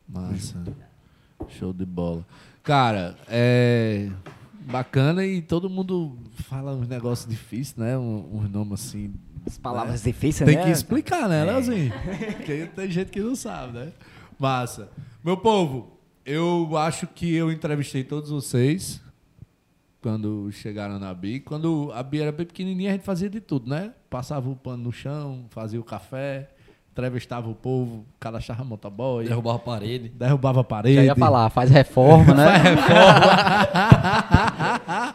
Massa. 0.09 0.61
Show 1.51 1.73
de 1.73 1.87
bola. 1.87 2.27
Cara, 2.65 3.17
é 3.29 4.11
bacana 4.67 5.25
e 5.25 5.41
todo 5.41 5.71
mundo 5.71 6.19
fala 6.33 6.75
uns 6.75 6.89
negócios 6.89 7.29
difíceis, 7.29 7.77
né? 7.77 7.97
Um- 7.97 8.39
Uns 8.39 8.51
nomes 8.51 8.73
assim. 8.81 9.15
As 9.47 9.59
palavras 9.59 10.05
né? 10.05 10.13
difíceis, 10.13 10.49
Tem 10.49 10.57
né? 10.59 10.65
que 10.65 10.71
explicar, 10.71 11.29
né, 11.29 11.45
Leozinho? 11.45 11.93
Porque 12.37 12.69
tem 12.75 12.91
gente 12.91 13.11
que 13.11 13.21
não 13.21 13.35
sabe, 13.35 13.79
né? 13.79 13.93
Massa. 14.39 14.89
Meu 15.25 15.37
povo, 15.37 15.99
eu 16.25 16.77
acho 16.77 17.07
que 17.07 17.35
eu 17.35 17.51
entrevistei 17.51 18.05
todos 18.05 18.31
vocês 18.31 19.01
quando 20.01 20.51
chegaram 20.53 20.99
na 20.99 21.13
BI. 21.13 21.41
Quando 21.41 21.91
a 21.95 22.03
BI 22.03 22.21
era 22.21 22.33
bem 22.33 22.47
pequenininha, 22.47 22.91
a 22.91 22.93
gente 22.95 23.05
fazia 23.05 23.29
de 23.29 23.41
tudo, 23.41 23.69
né? 23.69 23.93
Passava 24.09 24.49
o 24.49 24.57
pano 24.57 24.85
no 24.85 24.93
chão, 24.93 25.45
fazia 25.51 25.81
o 25.81 25.85
café, 25.85 26.49
entrevistava 26.93 27.49
o 27.49 27.55
povo, 27.55 28.05
cadastrava 28.21 28.65
motoboy, 28.65 29.27
Derrubar 29.27 29.57
a 29.57 29.59
parede. 29.59 30.09
derrubava 30.11 30.61
a 30.61 30.65
parede. 30.65 30.97
Já 30.97 31.05
ia 31.05 31.17
falar, 31.17 31.51
faz 31.51 31.71
reforma, 31.71 32.35
né? 32.35 32.45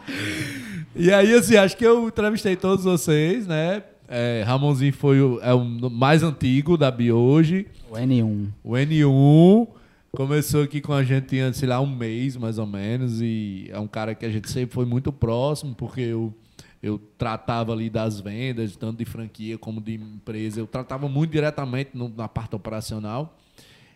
E 0.96 1.12
aí, 1.12 1.34
assim, 1.34 1.56
acho 1.56 1.76
que 1.76 1.84
eu 1.84 2.06
entrevistei 2.06 2.54
todos 2.54 2.84
vocês, 2.84 3.48
né? 3.48 3.82
É, 4.08 4.42
Ramonzinho 4.46 4.92
foi 4.92 5.20
o, 5.20 5.40
é 5.40 5.52
o 5.54 5.64
mais 5.90 6.22
antigo 6.22 6.76
da 6.76 6.90
BI 6.90 7.10
hoje. 7.12 7.66
O 7.90 7.94
N1. 7.94 8.48
O 8.62 8.72
N1 8.72 9.68
começou 10.12 10.62
aqui 10.62 10.80
com 10.80 10.92
a 10.92 11.02
gente 11.02 11.36
sei 11.54 11.68
lá, 11.68 11.80
um 11.80 11.86
mês 11.86 12.36
mais 12.36 12.58
ou 12.58 12.66
menos. 12.66 13.20
E 13.22 13.68
é 13.72 13.78
um 13.78 13.86
cara 13.86 14.14
que 14.14 14.26
a 14.26 14.30
gente 14.30 14.50
sempre 14.50 14.74
foi 14.74 14.84
muito 14.84 15.12
próximo, 15.12 15.74
porque 15.74 16.00
eu, 16.02 16.34
eu 16.82 16.98
tratava 17.16 17.72
ali 17.72 17.88
das 17.88 18.20
vendas, 18.20 18.76
tanto 18.76 18.98
de 18.98 19.04
franquia 19.04 19.56
como 19.56 19.80
de 19.80 19.94
empresa. 19.94 20.60
Eu 20.60 20.66
tratava 20.66 21.08
muito 21.08 21.30
diretamente 21.30 21.90
no- 21.94 22.12
na 22.14 22.28
parte 22.28 22.54
operacional. 22.54 23.38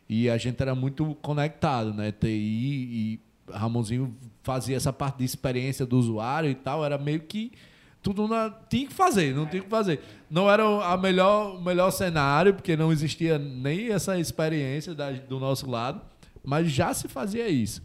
E 0.08 0.30
a 0.30 0.38
gente 0.38 0.60
era 0.62 0.74
muito 0.74 1.14
conectado, 1.20 1.92
né? 1.92 2.10
TI 2.12 2.28
e 2.30 3.20
Ramonzinho 3.52 4.14
fazia 4.42 4.74
essa 4.74 4.90
parte 4.90 5.18
de 5.18 5.24
experiência 5.24 5.84
do 5.84 5.98
usuário 5.98 6.48
e 6.48 6.54
tal. 6.54 6.82
Era 6.82 6.96
meio 6.96 7.20
que 7.20 7.52
tudo 8.02 8.26
na, 8.28 8.50
tinha 8.68 8.86
que 8.86 8.94
fazer, 8.94 9.34
não 9.34 9.46
tinha 9.46 9.62
que 9.62 9.68
fazer. 9.68 10.00
Não 10.30 10.50
era 10.50 10.66
o 10.68 10.96
melhor, 10.98 11.60
melhor 11.62 11.90
cenário, 11.90 12.54
porque 12.54 12.76
não 12.76 12.92
existia 12.92 13.38
nem 13.38 13.90
essa 13.90 14.18
experiência 14.18 14.94
da- 14.94 15.10
do 15.12 15.38
nosso 15.38 15.68
lado, 15.68 16.00
mas 16.44 16.70
já 16.70 16.94
se 16.94 17.08
fazia 17.08 17.48
isso. 17.48 17.82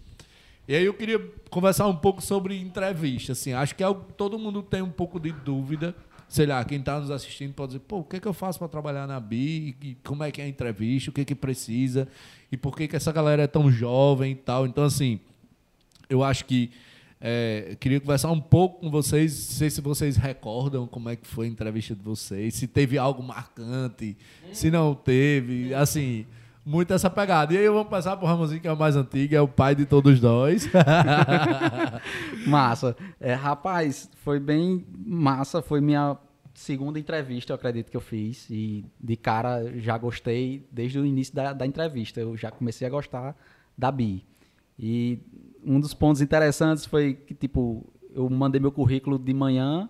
E 0.68 0.76
aí 0.76 0.86
eu 0.86 0.94
queria 0.94 1.20
conversar 1.50 1.88
um 1.88 1.96
pouco 1.96 2.22
sobre 2.22 2.58
entrevista. 2.60 3.34
Assim, 3.34 3.52
acho 3.54 3.76
que 3.76 3.84
é 3.84 3.94
todo 4.18 4.40
mundo 4.40 4.62
tem 4.64 4.82
um 4.82 4.90
pouco 4.92 5.20
de 5.20 5.32
dúvida 5.32 5.94
sei 6.30 6.48
lá, 6.48 6.66
quem 6.66 6.80
está 6.80 7.00
nos 7.00 7.12
assistindo 7.12 7.54
pode 7.54 7.74
dizer, 7.74 7.82
pô, 7.82 8.00
o 8.00 8.04
que, 8.04 8.16
é 8.16 8.20
que 8.20 8.28
eu 8.28 8.34
faço 8.34 8.58
para 8.58 8.68
trabalhar 8.68 9.06
na 9.06 9.20
BI? 9.20 9.96
Como 10.04 10.24
é 10.24 10.32
que 10.32 10.42
é 10.42 10.46
a 10.46 10.48
entrevista? 10.48 11.12
O 11.12 11.14
que, 11.14 11.22
é 11.22 11.26
que 11.26 11.36
precisa? 11.36 12.08
E 12.52 12.58
por 12.58 12.76
que, 12.76 12.88
que 12.88 12.96
essa 12.96 13.12
galera 13.12 13.44
é 13.44 13.48
tão 13.48 13.70
jovem 13.72 14.32
e 14.32 14.36
tal? 14.36 14.66
Então, 14.66 14.84
assim, 14.84 15.20
eu 16.10 16.24
acho 16.24 16.46
que 16.46 16.72
é, 17.26 17.78
queria 17.80 18.02
conversar 18.02 18.30
um 18.32 18.42
pouco 18.42 18.82
com 18.82 18.92
vocês, 18.92 19.32
não 19.34 19.56
sei 19.56 19.70
se 19.70 19.80
vocês 19.80 20.18
recordam 20.18 20.86
como 20.86 21.08
é 21.08 21.16
que 21.16 21.26
foi 21.26 21.46
a 21.46 21.50
entrevista 21.50 21.96
de 21.96 22.04
vocês, 22.04 22.54
se 22.54 22.68
teve 22.68 22.98
algo 22.98 23.24
marcante, 23.24 24.18
se 24.52 24.70
não 24.70 24.94
teve, 24.94 25.74
assim, 25.74 26.26
muito 26.66 26.94
essa 26.94 27.10
pegada. 27.10 27.54
E 27.54 27.58
aí 27.58 27.70
vamos 27.70 27.88
passar 27.88 28.18
pro 28.18 28.28
Ramonzinho, 28.28 28.60
que 28.60 28.68
é 28.68 28.74
o 28.74 28.78
mais 28.78 28.98
antigo, 28.98 29.34
é 29.34 29.40
o 29.40 29.48
pai 29.48 29.74
de 29.74 29.86
todos 29.86 30.20
nós. 30.20 30.68
Massa. 32.46 32.94
É, 33.22 33.34
rapaz, 33.34 34.10
foi 34.18 34.38
bem 34.38 34.86
massa. 34.94 35.62
Foi 35.62 35.80
minha 35.80 36.18
segunda 36.54 37.00
entrevista, 37.00 37.54
eu 37.54 37.56
acredito 37.56 37.90
que 37.90 37.96
eu 37.96 38.02
fiz. 38.02 38.50
E 38.50 38.84
de 39.00 39.16
cara 39.16 39.72
já 39.80 39.98
gostei 39.98 40.68
desde 40.70 41.00
o 41.00 41.06
início 41.06 41.34
da, 41.34 41.54
da 41.54 41.66
entrevista. 41.66 42.20
Eu 42.20 42.36
já 42.36 42.52
comecei 42.52 42.86
a 42.86 42.90
gostar 42.90 43.34
da 43.78 43.90
Bi. 43.90 44.26
E 44.78 45.20
um 45.66 45.80
dos 45.80 45.94
pontos 45.94 46.22
interessantes 46.22 46.86
foi 46.86 47.14
que, 47.14 47.34
tipo, 47.34 47.86
eu 48.14 48.30
mandei 48.30 48.60
meu 48.62 48.72
currículo 48.72 49.18
de 49.20 49.34
manhã. 49.34 49.90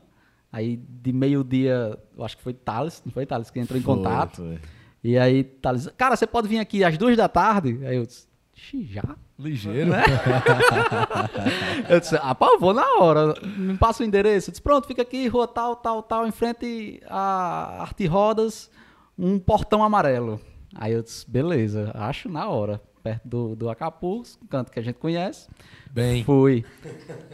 Aí 0.51 0.77
de 0.77 1.11
meio-dia, 1.11 1.97
eu 2.15 2.23
acho 2.23 2.37
que 2.37 2.43
foi 2.43 2.53
Thales, 2.53 3.01
não 3.03 3.11
foi 3.11 3.25
Thales 3.25 3.49
que 3.49 3.59
entrou 3.59 3.79
em 3.79 3.81
Foi, 3.81 3.95
contato. 3.95 4.37
foi. 4.37 4.59
E 5.03 5.17
aí 5.17 5.43
Thales, 5.43 5.87
cara, 5.97 6.15
você 6.15 6.27
pode 6.27 6.47
vir 6.47 6.59
aqui 6.59 6.83
às 6.83 6.95
duas 6.97 7.17
da 7.17 7.27
tarde? 7.27 7.79
Aí 7.83 7.95
eu 7.97 8.05
disse, 8.05 8.27
"Ixi, 8.55 8.85
já? 8.85 9.03
Ligeiro. 9.39 9.89
Né? 9.89 10.03
Eu 11.89 11.99
disse, 11.99 12.15
ah, 12.21 12.35
pá, 12.35 12.47
eu 12.53 12.59
vou 12.59 12.73
na 12.73 12.85
hora. 12.99 13.33
Me 13.57 13.75
passa 13.77 14.03
o 14.03 14.05
endereço. 14.05 14.49
Eu 14.49 14.51
disse, 14.51 14.61
pronto, 14.61 14.87
fica 14.87 15.01
aqui, 15.01 15.27
rua 15.27 15.47
tal, 15.47 15.75
tal, 15.75 16.03
tal, 16.03 16.27
em 16.27 16.31
frente 16.31 17.01
a 17.09 17.81
Arte 17.81 18.05
Rodas, 18.05 18.69
um 19.17 19.39
portão 19.39 19.83
amarelo. 19.83 20.39
Aí 20.75 20.93
eu 20.93 21.01
disse, 21.01 21.29
beleza, 21.29 21.91
acho 21.95 22.29
na 22.29 22.47
hora. 22.47 22.79
Perto 23.03 23.27
do, 23.27 23.55
do 23.55 23.69
Acapulco, 23.69 24.29
canto 24.49 24.71
que 24.71 24.79
a 24.79 24.81
gente 24.81 24.95
conhece. 24.97 25.49
Bem. 25.91 26.23
Fui. 26.23 26.63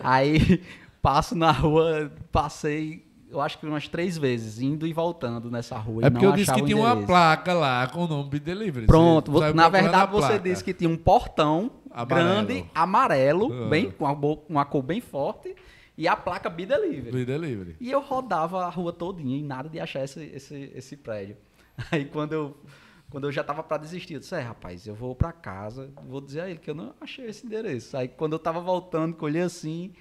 Aí 0.04 0.64
passo 1.02 1.36
na 1.36 1.52
rua, 1.52 2.12
passei, 2.32 3.06
eu 3.30 3.40
acho 3.40 3.60
que 3.60 3.66
umas 3.68 3.88
três 3.88 4.18
vezes, 4.18 4.60
indo 4.60 4.88
e 4.88 4.92
voltando 4.94 5.52
nessa 5.52 5.78
rua. 5.78 6.04
É 6.06 6.10
porque 6.10 6.26
eu 6.26 6.32
disse 6.32 6.52
que 6.52 6.64
tinha 6.64 6.76
uma 6.78 6.96
placa 7.06 7.54
lá 7.54 7.88
com 7.88 8.06
o 8.06 8.08
nome 8.08 8.32
de 8.32 8.40
delivery. 8.40 8.88
Pronto, 8.88 9.32
Você 9.32 9.54
na 9.54 9.70
verdade 9.70 10.12
você 10.12 10.28
placa. 10.28 10.40
disse 10.50 10.64
que 10.64 10.74
tinha 10.74 10.90
um 10.90 10.98
portão 10.98 11.70
Amarelo. 11.92 12.30
grande, 12.46 12.66
amarelo, 12.74 13.66
Ah. 13.66 13.70
bem, 13.70 13.92
com 13.92 14.06
uma, 14.06 14.38
uma 14.50 14.66
cor 14.66 14.82
bem 14.82 15.00
forte, 15.00 15.56
e 15.96 16.08
a 16.08 16.16
placa 16.16 16.50
Be 16.50 16.66
Delivery. 16.66 17.12
Be 17.12 17.26
Delivery. 17.26 17.76
E 17.80 17.92
eu 17.92 18.02
rodava 18.02 18.66
a 18.66 18.70
rua 18.70 18.92
todinha 18.92 19.38
e 19.38 19.44
nada 19.44 19.70
de 19.70 19.80
achar 19.80 20.04
esse, 20.04 20.20
esse, 20.34 20.72
esse 20.74 20.98
prédio. 20.98 21.38
Aí 21.92 22.06
quando 22.06 22.34
eu, 22.34 22.58
quando 23.10 23.26
eu 23.26 23.32
já 23.32 23.44
tava 23.44 23.64
para 23.64 23.78
desistir, 23.78 24.14
eu 24.14 24.20
disse, 24.20 24.36
é 24.36 24.40
rapaz, 24.42 24.86
eu 24.86 24.94
vou 24.96 25.16
para 25.16 25.32
casa, 25.32 25.90
vou 26.08 26.22
dizer 26.22 26.42
a 26.42 26.50
ele 26.50 26.60
que 26.60 26.70
eu 26.70 26.76
não 26.76 26.94
achei 27.02 27.26
esse 27.26 27.46
endereço. 27.46 27.98
Aí 27.98 28.08
quando 28.08 28.34
eu 28.34 28.40
tava 28.40 28.60
voltando, 28.62 29.16
colhei 29.16 29.42
assim, 29.42 29.92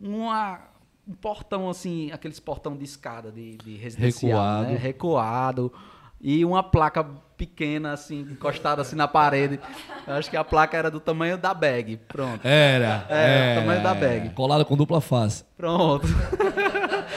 uma, 0.00 0.60
um 1.06 1.12
portão 1.14 1.68
assim, 1.68 2.10
aqueles 2.10 2.40
portão 2.40 2.76
de 2.76 2.84
escada 2.84 3.30
de, 3.30 3.56
de 3.58 3.76
residencial, 3.76 4.30
Recuado. 4.30 4.72
né? 4.72 4.76
recuado, 4.78 5.72
e 6.20 6.42
uma 6.42 6.62
placa 6.62 7.04
pequena 7.36 7.92
assim, 7.92 8.20
encostada 8.20 8.80
assim 8.80 8.96
na 8.96 9.06
parede. 9.06 9.60
Eu 10.06 10.14
acho 10.14 10.30
que 10.30 10.36
a 10.38 10.42
placa 10.44 10.74
era 10.74 10.90
do 10.90 10.98
tamanho 10.98 11.36
da 11.36 11.52
bag, 11.52 11.98
pronto. 12.08 12.46
Era. 12.46 13.04
É, 13.10 13.52
o 13.52 13.60
tamanho 13.60 13.82
da 13.82 13.92
bag. 13.94 14.30
Colado 14.30 14.64
com 14.64 14.74
dupla 14.74 15.02
face. 15.02 15.44
Pronto. 15.54 16.06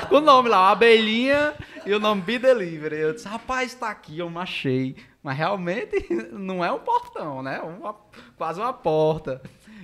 O 0.12 0.20
nome 0.22 0.50
lá, 0.50 0.72
abelhinha 0.72 1.54
e 1.86 1.94
o 1.94 2.00
nome 2.00 2.22
Be 2.22 2.40
Delivery. 2.40 2.96
Eu 2.98 3.14
disse, 3.14 3.28
rapaz, 3.28 3.74
tá 3.76 3.90
aqui, 3.90 4.18
eu 4.20 4.32
achei. 4.40 4.96
Mas 5.22 5.38
realmente 5.38 6.08
não 6.32 6.64
é 6.64 6.72
um 6.72 6.80
portão, 6.80 7.42
né? 7.44 7.60
Uma- 7.60 7.96
quase 8.38 8.60
uma 8.60 8.72
porta. 8.74 9.42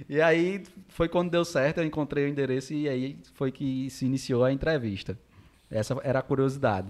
E 0.10 0.22
aí 0.22 0.64
foi 0.90 1.08
quando 1.10 1.30
deu 1.32 1.44
certo, 1.46 1.80
eu 1.80 1.84
encontrei 1.86 2.26
o 2.26 2.28
endereço 2.28 2.74
e 2.74 2.88
aí 2.90 3.18
foi 3.34 3.52
que 3.52 3.90
se 3.90 4.06
iniciou 4.06 4.44
a 4.44 4.52
entrevista. 4.52 5.18
Essa 5.70 5.98
era 6.04 6.20
a 6.20 6.22
curiosidade. 6.22 6.88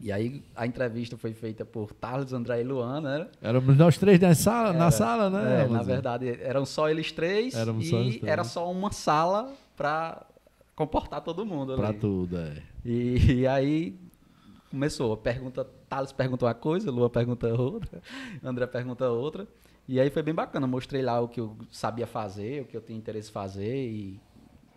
E 0.00 0.10
aí 0.10 0.42
a 0.56 0.66
entrevista 0.66 1.16
foi 1.16 1.32
feita 1.32 1.64
por 1.64 1.92
Thales, 1.92 2.32
André 2.32 2.60
e 2.60 2.64
Luana, 2.64 3.18
né? 3.20 3.28
Éramos 3.40 3.76
nós 3.76 3.96
três 3.96 4.18
na 4.20 4.34
sala, 4.34 4.72
na 4.72 4.84
Era- 4.86 4.90
sala 4.90 5.30
né? 5.30 5.64
É, 5.64 5.68
na 5.68 5.82
verdade, 5.82 6.38
eram 6.42 6.66
só 6.66 6.90
eles 6.90 7.12
três 7.12 7.54
Éramos 7.54 7.86
e 7.86 7.90
só 7.90 7.96
eles 7.98 8.16
três. 8.16 8.32
era 8.32 8.44
só 8.44 8.70
uma 8.70 8.90
sala 8.92 9.52
para 9.76 10.26
comportar 10.74 11.20
todo 11.22 11.44
mundo 11.46 11.76
Pra 11.76 11.88
ali. 11.88 11.98
tudo, 11.98 12.38
é. 12.38 12.62
E, 12.84 13.40
e 13.40 13.46
aí 13.46 13.98
começou, 14.70 15.16
pergunta, 15.16 15.64
Thales 15.88 16.12
perguntou 16.12 16.48
uma 16.48 16.54
coisa, 16.54 16.90
Lua 16.90 17.08
pergunta 17.08 17.48
outra, 17.54 18.02
André 18.42 18.66
pergunta 18.66 19.08
outra. 19.08 19.46
E 19.86 20.00
aí 20.00 20.10
foi 20.10 20.22
bem 20.22 20.34
bacana, 20.34 20.66
mostrei 20.66 21.02
lá 21.02 21.20
o 21.20 21.28
que 21.28 21.40
eu 21.40 21.56
sabia 21.70 22.06
fazer, 22.06 22.62
o 22.62 22.64
que 22.64 22.76
eu 22.76 22.80
tinha 22.80 22.98
interesse 22.98 23.28
em 23.28 23.32
fazer 23.32 23.86
e 23.86 24.20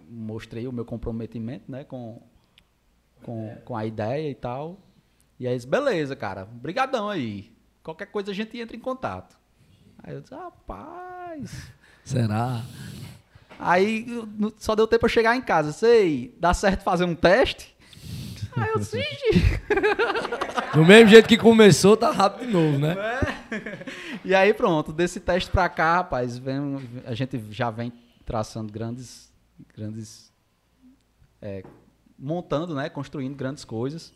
mostrei 0.10 0.68
o 0.68 0.72
meu 0.72 0.86
comprometimento, 0.86 1.72
né, 1.72 1.84
com, 1.84 2.22
com, 3.24 3.56
com 3.64 3.76
a 3.76 3.86
ideia 3.86 4.30
e 4.30 4.36
tal. 4.36 4.78
E 5.40 5.48
aí 5.48 5.56
disse, 5.56 5.68
beleza, 5.68 6.16
cara, 6.16 6.46
brigadão 6.46 7.10
aí. 7.10 7.52
Qualquer 7.82 8.08
coisa 8.08 8.32
a 8.32 8.34
gente 8.34 8.60
entra 8.60 8.76
em 8.76 8.80
contato. 8.80 9.38
Aí 10.04 10.14
eu 10.14 10.22
disse, 10.22 10.34
rapaz, 10.36 11.72
Será? 12.04 12.64
Aí 13.60 14.06
só 14.58 14.76
deu 14.76 14.88
tempo 14.88 15.02
pra 15.02 15.10
chegar 15.10 15.36
em 15.36 15.42
casa. 15.42 15.72
Sei, 15.72 16.36
dá 16.40 16.54
certo 16.54 16.84
fazer 16.84 17.06
um 17.06 17.16
teste? 17.16 17.76
Aí 18.56 18.70
eu 18.70 18.80
disse, 18.80 18.98
"Ixi." 19.00 19.62
Do 20.74 20.86
mesmo 20.86 21.10
jeito 21.10 21.28
que 21.28 21.38
começou, 21.38 21.96
tá 21.98 22.12
rápido 22.12 22.48
de 22.48 22.54
novo, 22.54 22.78
né? 22.80 22.96
E 24.26 24.34
aí 24.36 24.54
pronto, 24.54 24.92
desse 24.92 25.20
teste 25.20 25.50
pra 25.50 25.70
cá, 25.70 25.96
rapaz, 25.98 26.38
vem- 26.38 26.78
a 27.06 27.14
gente 27.16 27.42
já 27.52 27.70
vem 27.72 27.92
traçando 28.26 28.72
grandes, 28.72 29.32
grandes, 29.76 30.32
é, 31.42 31.64
montando, 32.20 32.76
né, 32.76 32.90
construindo 32.90 33.36
grandes 33.36 33.64
coisas 33.64 34.14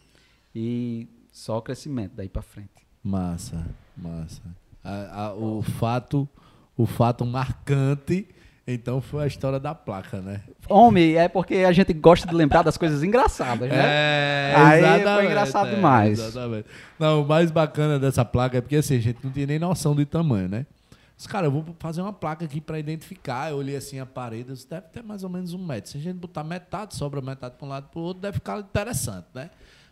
e 0.53 1.07
só 1.31 1.61
crescimento 1.61 2.13
daí 2.15 2.27
pra 2.29 2.41
frente. 2.41 2.69
Massa, 3.03 3.65
massa. 3.97 4.41
A- 4.83 5.25
a- 5.27 5.33
o 5.33 5.61
fato, 5.61 6.27
o 6.75 6.85
fato 6.85 7.25
marcante, 7.25 8.27
então 8.67 9.01
foi 9.01 9.23
a 9.23 9.27
história 9.27 9.59
da 9.59 9.73
placa, 9.73 10.21
né? 10.21 10.41
Homem, 10.69 11.15
é 11.15 11.27
porque 11.27 11.55
a 11.55 11.71
gente 11.71 11.93
gosta 11.93 12.27
de 12.27 12.35
lembrar 12.35 12.61
das 12.61 12.77
coisas 12.77 13.03
engraçadas, 13.03 13.69
né? 13.69 13.75
É, 13.75 14.53
Aí 14.55 15.03
foi 15.03 15.25
engraçado 15.25 15.69
é, 15.69 15.75
demais. 15.75 16.19
Exatamente. 16.19 16.67
Não, 16.99 17.23
o 17.23 17.27
mais 17.27 17.49
bacana 17.49 17.97
dessa 17.97 18.23
placa 18.23 18.57
é 18.57 18.61
porque 18.61 18.75
assim, 18.75 18.97
a 18.97 19.01
gente 19.01 19.19
não 19.23 19.31
tinha 19.31 19.47
nem 19.47 19.59
noção 19.59 19.95
do 19.95 20.05
tamanho, 20.05 20.47
né? 20.47 20.65
Os 21.17 21.27
cara, 21.27 21.47
eu 21.47 21.51
vou 21.51 21.63
fazer 21.77 22.01
uma 22.01 22.13
placa 22.13 22.45
aqui 22.45 22.59
pra 22.59 22.79
identificar. 22.79 23.51
Eu 23.51 23.57
olhei 23.57 23.75
assim 23.75 23.99
a 23.99 24.05
parede, 24.05 24.51
disse, 24.51 24.67
deve 24.67 24.87
ter 24.87 25.03
mais 25.03 25.23
ou 25.23 25.29
menos 25.29 25.53
um 25.53 25.63
metro. 25.63 25.91
Se 25.91 25.97
a 25.97 26.01
gente 26.01 26.15
botar 26.17 26.43
metade, 26.43 26.95
sobra 26.95 27.21
metade 27.21 27.55
pra 27.57 27.65
um 27.65 27.69
lado 27.69 27.87
e 27.89 27.91
pro 27.91 28.01
outro, 28.01 28.21
deve 28.21 28.35
ficar 28.35 28.59
interessante, 28.59 29.27
né? 29.33 29.51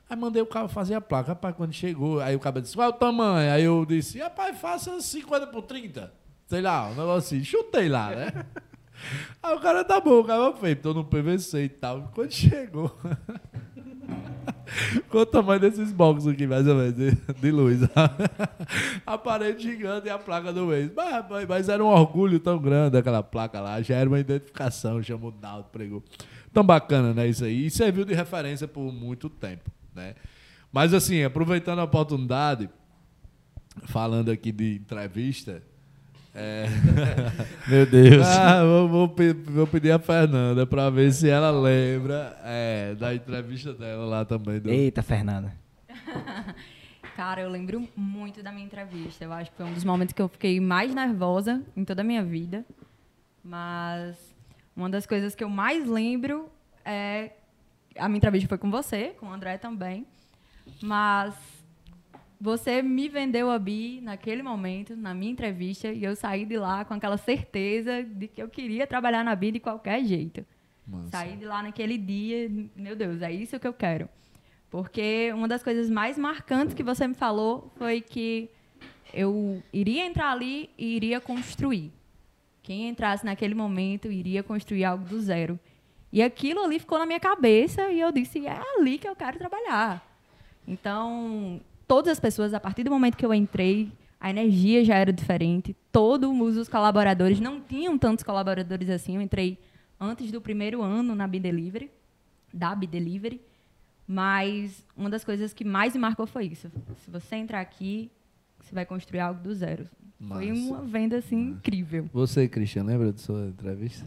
Aí 0.09 0.17
mandei 0.17 0.41
o 0.41 0.47
cara 0.47 0.67
fazer 0.67 0.95
a 0.95 1.01
placa. 1.01 1.29
Rapaz, 1.29 1.55
quando 1.55 1.71
chegou, 1.71 2.19
aí 2.19 2.35
o 2.35 2.39
cara 2.39 2.59
disse, 2.59 2.75
qual 2.75 2.87
é 2.87 2.89
o 2.89 2.93
tamanho? 2.93 3.51
Aí 3.51 3.63
eu 3.63 3.85
disse, 3.85 4.17
rapaz, 4.17 4.57
faça 4.57 4.99
50 4.99 5.47
por 5.47 5.61
30. 5.61 6.11
Sei 6.49 6.61
lá, 6.61 6.87
um 6.87 6.95
negócio 6.95 7.37
assim. 7.37 7.43
Chutei 7.43 7.87
lá, 7.87 8.09
né? 8.09 8.45
Aí 9.41 9.55
o 9.55 9.59
cara 9.61 9.83
tá 9.85 10.01
bom, 10.01 10.19
o 10.19 10.25
cara 10.25 10.51
fez, 10.53 10.77
tô 10.81 10.93
no 10.93 11.05
PVC 11.05 11.63
e 11.63 11.69
tal. 11.69 12.11
Quando 12.13 12.31
chegou. 12.33 12.93
Qual 15.09 15.23
o 15.23 15.25
tamanho 15.25 15.59
desses 15.59 15.91
boxes 15.91 16.27
aqui, 16.27 16.45
mais 16.45 16.67
ou 16.67 16.75
menos, 16.75 16.93
de, 16.95 17.11
de 17.39 17.51
luz? 17.51 17.79
a 19.05 19.17
parede 19.17 19.63
gigante 19.63 20.07
e 20.07 20.09
a 20.09 20.17
placa 20.19 20.51
do 20.53 20.65
mês. 20.65 20.91
Mas, 20.95 21.25
mas- 21.29 21.47
mas 21.47 21.69
era 21.69 21.83
um 21.83 21.87
orgulho 21.87 22.39
tão 22.39 22.57
grande 22.59 22.97
aquela 22.97 23.23
placa 23.23 23.59
lá. 23.61 23.81
Já 23.81 23.95
era 23.95 24.09
uma 24.09 24.19
identificação, 24.19 25.01
chamou 25.01 25.29
o 25.29 25.33
Dalto, 25.33 25.69
pregou. 25.71 26.03
Tão 26.53 26.63
bacana, 26.63 27.13
né, 27.13 27.27
isso 27.27 27.43
aí. 27.45 27.65
E 27.67 27.71
serviu 27.71 28.05
de 28.05 28.13
referência 28.13 28.67
por 28.67 28.91
muito 28.91 29.29
tempo, 29.29 29.69
né? 29.93 30.15
Mas 30.71 30.93
assim, 30.93 31.23
aproveitando 31.23 31.79
a 31.79 31.83
oportunidade, 31.83 32.69
falando 33.85 34.29
aqui 34.29 34.51
de 34.51 34.75
entrevista, 34.75 35.63
é... 36.33 36.65
Meu 37.67 37.85
Deus. 37.85 38.25
Ah, 38.25 38.63
vou, 38.63 38.87
vou 38.87 39.15
vou 39.47 39.67
pedir 39.67 39.91
a 39.91 39.99
Fernanda 39.99 40.65
pra 40.65 40.89
ver 40.89 41.11
se 41.11 41.29
ela 41.29 41.51
lembra 41.51 42.37
é, 42.43 42.95
da 42.95 43.13
entrevista 43.13 43.73
dela 43.73 44.05
lá 44.05 44.25
também. 44.25 44.59
Do... 44.59 44.69
Eita, 44.69 45.01
Fernanda. 45.01 45.53
Cara, 47.15 47.41
eu 47.41 47.49
lembro 47.49 47.87
muito 47.95 48.41
da 48.41 48.51
minha 48.51 48.65
entrevista. 48.65 49.25
Eu 49.25 49.33
acho 49.33 49.51
que 49.51 49.57
foi 49.57 49.65
um 49.65 49.73
dos 49.73 49.83
momentos 49.83 50.13
que 50.13 50.21
eu 50.21 50.29
fiquei 50.29 50.59
mais 50.59 50.93
nervosa 50.93 51.61
em 51.75 51.83
toda 51.83 52.01
a 52.01 52.03
minha 52.03 52.23
vida. 52.23 52.65
Mas 53.43 54.17
uma 54.75 54.89
das 54.89 55.05
coisas 55.05 55.35
que 55.35 55.43
eu 55.43 55.49
mais 55.49 55.87
lembro 55.87 56.49
é. 56.85 57.31
A 57.97 58.07
minha 58.07 58.17
entrevista 58.17 58.47
foi 58.47 58.57
com 58.57 58.71
você, 58.71 59.15
com 59.19 59.25
o 59.25 59.33
André 59.33 59.57
também. 59.57 60.05
Mas 60.81 61.33
você 62.39 62.81
me 62.81 63.09
vendeu 63.09 63.51
a 63.51 63.59
Bi 63.59 63.99
naquele 64.01 64.41
momento, 64.41 64.95
na 64.95 65.13
minha 65.13 65.31
entrevista, 65.31 65.89
e 65.89 66.03
eu 66.03 66.15
saí 66.15 66.45
de 66.45 66.57
lá 66.57 66.85
com 66.85 66.93
aquela 66.93 67.17
certeza 67.17 68.03
de 68.03 68.27
que 68.27 68.41
eu 68.41 68.47
queria 68.47 68.87
trabalhar 68.87 69.23
na 69.23 69.35
Bi 69.35 69.51
de 69.51 69.59
qualquer 69.59 70.03
jeito. 70.05 70.45
Massa. 70.87 71.09
Saí 71.09 71.35
de 71.35 71.45
lá 71.45 71.61
naquele 71.61 71.97
dia, 71.97 72.49
meu 72.75 72.95
Deus, 72.95 73.21
é 73.21 73.31
isso 73.31 73.59
que 73.59 73.67
eu 73.67 73.73
quero. 73.73 74.07
Porque 74.69 75.31
uma 75.33 75.47
das 75.47 75.61
coisas 75.61 75.89
mais 75.89 76.17
marcantes 76.17 76.73
que 76.73 76.83
você 76.83 77.07
me 77.07 77.13
falou 77.13 77.71
foi 77.75 77.99
que 78.01 78.49
eu 79.13 79.61
iria 79.73 80.05
entrar 80.05 80.31
ali 80.31 80.69
e 80.77 80.95
iria 80.95 81.19
construir. 81.19 81.91
Quem 82.63 82.87
entrasse 82.87 83.25
naquele 83.25 83.55
momento 83.55 84.11
iria 84.11 84.43
construir 84.43 84.85
algo 84.85 85.03
do 85.03 85.19
zero. 85.19 85.59
E 86.11 86.21
aquilo 86.21 86.63
ali 86.63 86.79
ficou 86.79 86.97
na 86.97 87.05
minha 87.05 87.19
cabeça 87.19 87.89
e 87.89 87.99
eu 87.99 88.11
disse: 88.11 88.45
é 88.45 88.61
ali 88.77 88.97
que 88.97 89.07
eu 89.07 89.15
quero 89.15 89.37
trabalhar. 89.37 90.05
Então, 90.67 91.59
todas 91.89 92.11
as 92.11 92.19
pessoas, 92.19 92.53
a 92.53 92.59
partir 92.59 92.83
do 92.83 92.91
momento 92.91 93.17
que 93.17 93.25
eu 93.25 93.33
entrei, 93.33 93.91
a 94.19 94.29
energia 94.29 94.85
já 94.85 94.95
era 94.95 95.11
diferente. 95.11 95.75
Todos 95.91 96.55
os 96.55 96.69
colaboradores, 96.69 97.39
não 97.39 97.59
tinham 97.59 97.97
tantos 97.97 98.23
colaboradores 98.23 98.91
assim. 98.91 99.15
Eu 99.15 99.21
entrei 99.23 99.57
antes 99.99 100.31
do 100.31 100.39
primeiro 100.39 100.83
ano 100.83 101.15
na 101.15 101.27
Bidelivery, 101.27 101.89
da 102.53 102.75
Bidelivery. 102.75 103.41
Mas 104.07 104.85
uma 104.95 105.09
das 105.09 105.23
coisas 105.23 105.51
que 105.51 105.65
mais 105.65 105.95
me 105.95 105.99
marcou 105.99 106.27
foi 106.27 106.45
isso. 106.45 106.71
Se 107.03 107.09
você 107.09 107.37
entrar 107.37 107.59
aqui, 107.59 108.11
você 108.59 108.73
vai 108.73 108.85
construir 108.85 109.21
algo 109.21 109.41
do 109.41 109.53
zero. 109.53 109.87
Foi 110.27 110.51
Massa. 110.51 110.61
uma 110.61 110.81
venda 110.83 111.17
assim 111.17 111.39
incrível. 111.49 112.07
Você, 112.13 112.47
Christian, 112.47 112.83
lembra 112.83 113.11
da 113.11 113.17
sua 113.17 113.47
entrevista? 113.47 114.05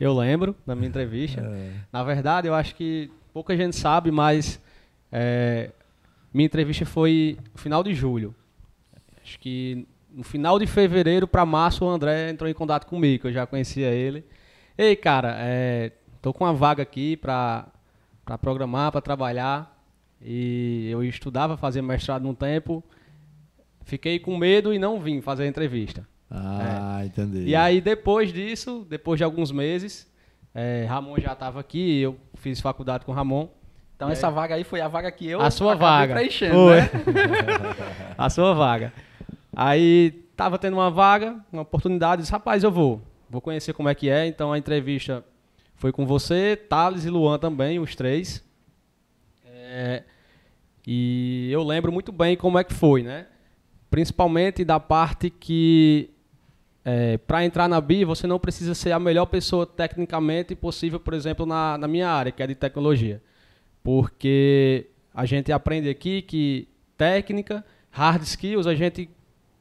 Eu 0.00 0.14
lembro 0.14 0.56
da 0.66 0.74
minha 0.74 0.88
entrevista. 0.88 1.42
É. 1.42 1.72
Na 1.92 2.02
verdade, 2.02 2.48
eu 2.48 2.54
acho 2.54 2.74
que 2.74 3.10
pouca 3.32 3.54
gente 3.56 3.76
sabe, 3.76 4.10
mas 4.10 4.60
é, 5.12 5.70
minha 6.34 6.46
entrevista 6.46 6.84
foi 6.84 7.38
no 7.52 7.58
final 7.58 7.82
de 7.82 7.94
julho. 7.94 8.34
Acho 9.22 9.38
que 9.38 9.86
no 10.12 10.22
final 10.22 10.58
de 10.58 10.66
fevereiro 10.66 11.26
para 11.26 11.46
março 11.46 11.84
o 11.84 11.88
André 11.88 12.30
entrou 12.30 12.50
em 12.50 12.54
contato 12.54 12.86
comigo, 12.86 13.22
que 13.22 13.28
eu 13.28 13.32
já 13.32 13.46
conhecia 13.46 13.88
ele. 13.90 14.24
Ei, 14.76 14.94
cara, 14.96 15.36
é, 15.38 15.92
tô 16.20 16.32
com 16.32 16.44
uma 16.44 16.52
vaga 16.52 16.82
aqui 16.82 17.16
para 17.16 17.68
para 18.24 18.38
programar, 18.38 18.90
para 18.90 19.00
trabalhar. 19.00 19.70
E 20.20 20.88
eu 20.90 21.04
estudava, 21.04 21.56
fazia 21.56 21.82
mestrado 21.82 22.22
num 22.22 22.34
tempo. 22.34 22.82
Fiquei 23.84 24.18
com 24.18 24.36
medo 24.36 24.72
e 24.72 24.78
não 24.78 24.98
vim 24.98 25.20
fazer 25.20 25.42
a 25.42 25.46
entrevista. 25.46 26.08
Ah, 26.30 27.02
entendi. 27.04 27.44
E 27.44 27.54
aí, 27.54 27.80
depois 27.80 28.32
disso, 28.32 28.86
depois 28.88 29.18
de 29.18 29.24
alguns 29.24 29.52
meses, 29.52 30.10
é, 30.54 30.86
Ramon 30.88 31.18
já 31.18 31.34
estava 31.34 31.60
aqui, 31.60 32.00
eu 32.00 32.16
fiz 32.34 32.60
faculdade 32.60 33.04
com 33.04 33.12
Ramon. 33.12 33.48
Então 33.96 34.10
essa 34.10 34.30
vaga 34.30 34.54
aí 34.54 34.64
foi 34.64 34.80
a 34.80 34.88
vaga 34.88 35.10
que 35.10 35.28
eu 35.28 35.40
a 35.40 35.50
sua 35.50 35.74
vaga. 35.74 36.14
preenchendo, 36.14 36.54
Foi. 36.54 36.80
né? 36.80 36.90
a 38.18 38.28
sua 38.28 38.52
vaga. 38.52 38.92
Aí, 39.56 40.10
tava 40.36 40.58
tendo 40.58 40.74
uma 40.74 40.90
vaga, 40.90 41.36
uma 41.52 41.62
oportunidade, 41.62 42.22
disse, 42.22 42.32
rapaz, 42.32 42.64
eu 42.64 42.70
vou. 42.70 43.00
Vou 43.30 43.40
conhecer 43.40 43.72
como 43.72 43.88
é 43.88 43.94
que 43.94 44.08
é. 44.08 44.26
Então, 44.26 44.52
a 44.52 44.58
entrevista 44.58 45.24
foi 45.76 45.92
com 45.92 46.04
você, 46.04 46.56
Thales 46.56 47.04
e 47.04 47.10
Luan 47.10 47.38
também, 47.38 47.78
os 47.78 47.94
três. 47.94 48.44
É, 49.46 50.02
e 50.86 51.48
eu 51.52 51.62
lembro 51.62 51.92
muito 51.92 52.10
bem 52.10 52.36
como 52.36 52.58
é 52.58 52.64
que 52.64 52.74
foi, 52.74 53.02
né? 53.02 53.26
Principalmente 53.90 54.64
da 54.64 54.80
parte 54.80 55.30
que 55.30 56.10
para 57.26 57.44
entrar 57.44 57.66
na 57.66 57.80
BI 57.80 58.04
você 58.04 58.26
não 58.26 58.38
precisa 58.38 58.74
ser 58.74 58.92
a 58.92 58.98
melhor 58.98 59.24
pessoa 59.24 59.66
tecnicamente 59.66 60.54
possível, 60.54 61.00
por 61.00 61.14
exemplo, 61.14 61.46
na, 61.46 61.78
na 61.78 61.88
minha 61.88 62.10
área, 62.10 62.30
que 62.30 62.42
é 62.42 62.46
de 62.46 62.54
tecnologia. 62.54 63.22
Porque 63.84 64.86
a 65.14 65.26
gente 65.26 65.52
aprende 65.52 65.90
aqui 65.90 66.22
que 66.22 66.66
técnica, 66.96 67.64
hard 67.90 68.22
skills, 68.22 68.66
a 68.66 68.74
gente 68.74 69.08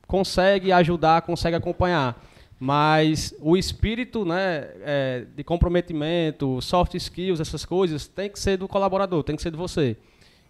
consegue 0.07 0.71
ajudar, 0.71 1.21
consegue 1.23 1.57
acompanhar. 1.57 2.19
Mas 2.57 3.35
o 3.41 3.57
espírito 3.57 4.23
né, 4.23 4.69
é, 4.81 5.25
de 5.35 5.43
comprometimento, 5.43 6.61
soft 6.61 6.95
skills, 6.95 7.41
essas 7.41 7.65
coisas, 7.65 8.07
tem 8.07 8.29
que 8.29 8.39
ser 8.39 8.57
do 8.57 8.67
colaborador, 8.67 9.23
tem 9.23 9.35
que 9.35 9.41
ser 9.41 9.51
de 9.51 9.57
você. 9.57 9.97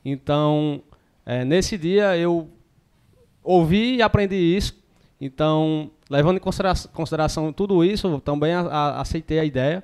Então, 0.05 0.83
é, 1.25 1.43
nesse 1.43 1.75
dia 1.75 2.15
eu 2.15 2.47
ouvi 3.43 3.95
e 3.95 4.01
aprendi 4.03 4.36
isso. 4.36 4.77
Então, 5.19 5.89
levando 6.09 6.38
em 6.38 6.39
considera 6.39 6.75
consideração 6.93 7.51
tudo 7.51 7.83
isso, 7.83 8.19
também 8.19 8.53
a, 8.53 8.62
a, 8.62 9.01
aceitei 9.01 9.39
a 9.39 9.45
ideia 9.45 9.83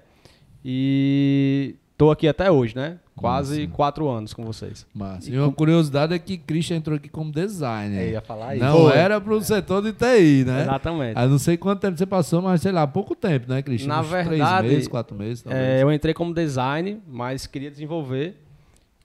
e 0.63 1.75
estou 1.99 2.11
aqui 2.11 2.29
até 2.29 2.49
hoje, 2.49 2.73
né? 2.73 2.97
Quase 3.13 3.63
Massa. 3.63 3.73
quatro 3.75 4.07
anos 4.07 4.33
com 4.33 4.45
vocês. 4.45 4.87
Massa. 4.95 5.29
E 5.29 5.37
uma 5.37 5.51
curiosidade 5.51 6.13
é 6.13 6.19
que 6.19 6.37
Christian 6.37 6.77
entrou 6.77 6.95
aqui 6.95 7.09
como 7.09 7.29
designer. 7.29 8.03
Eu 8.07 8.11
ia 8.11 8.21
falar 8.21 8.55
isso. 8.55 8.63
Não 8.63 8.77
Foi. 8.77 8.97
era 8.97 9.19
pro 9.19 9.41
setor 9.41 9.83
de 9.83 9.91
TI, 9.91 10.45
né? 10.45 10.61
Exatamente. 10.61 11.17
Ah, 11.17 11.27
não 11.27 11.37
sei 11.37 11.57
quanto 11.57 11.81
tempo 11.81 11.97
você 11.97 12.05
passou, 12.05 12.41
mas 12.41 12.61
sei 12.61 12.71
lá, 12.71 12.87
pouco 12.87 13.13
tempo, 13.13 13.51
né, 13.51 13.61
Christian? 13.61 13.89
Na 13.89 13.99
Uns 13.99 14.07
verdade, 14.07 14.59
Três 14.59 14.73
meses, 14.73 14.87
quatro 14.87 15.17
meses, 15.17 15.41
talvez. 15.43 15.61
É, 15.61 15.83
eu 15.83 15.91
entrei 15.91 16.13
como 16.13 16.33
design, 16.33 17.01
mas 17.05 17.45
queria 17.45 17.69
desenvolver. 17.69 18.37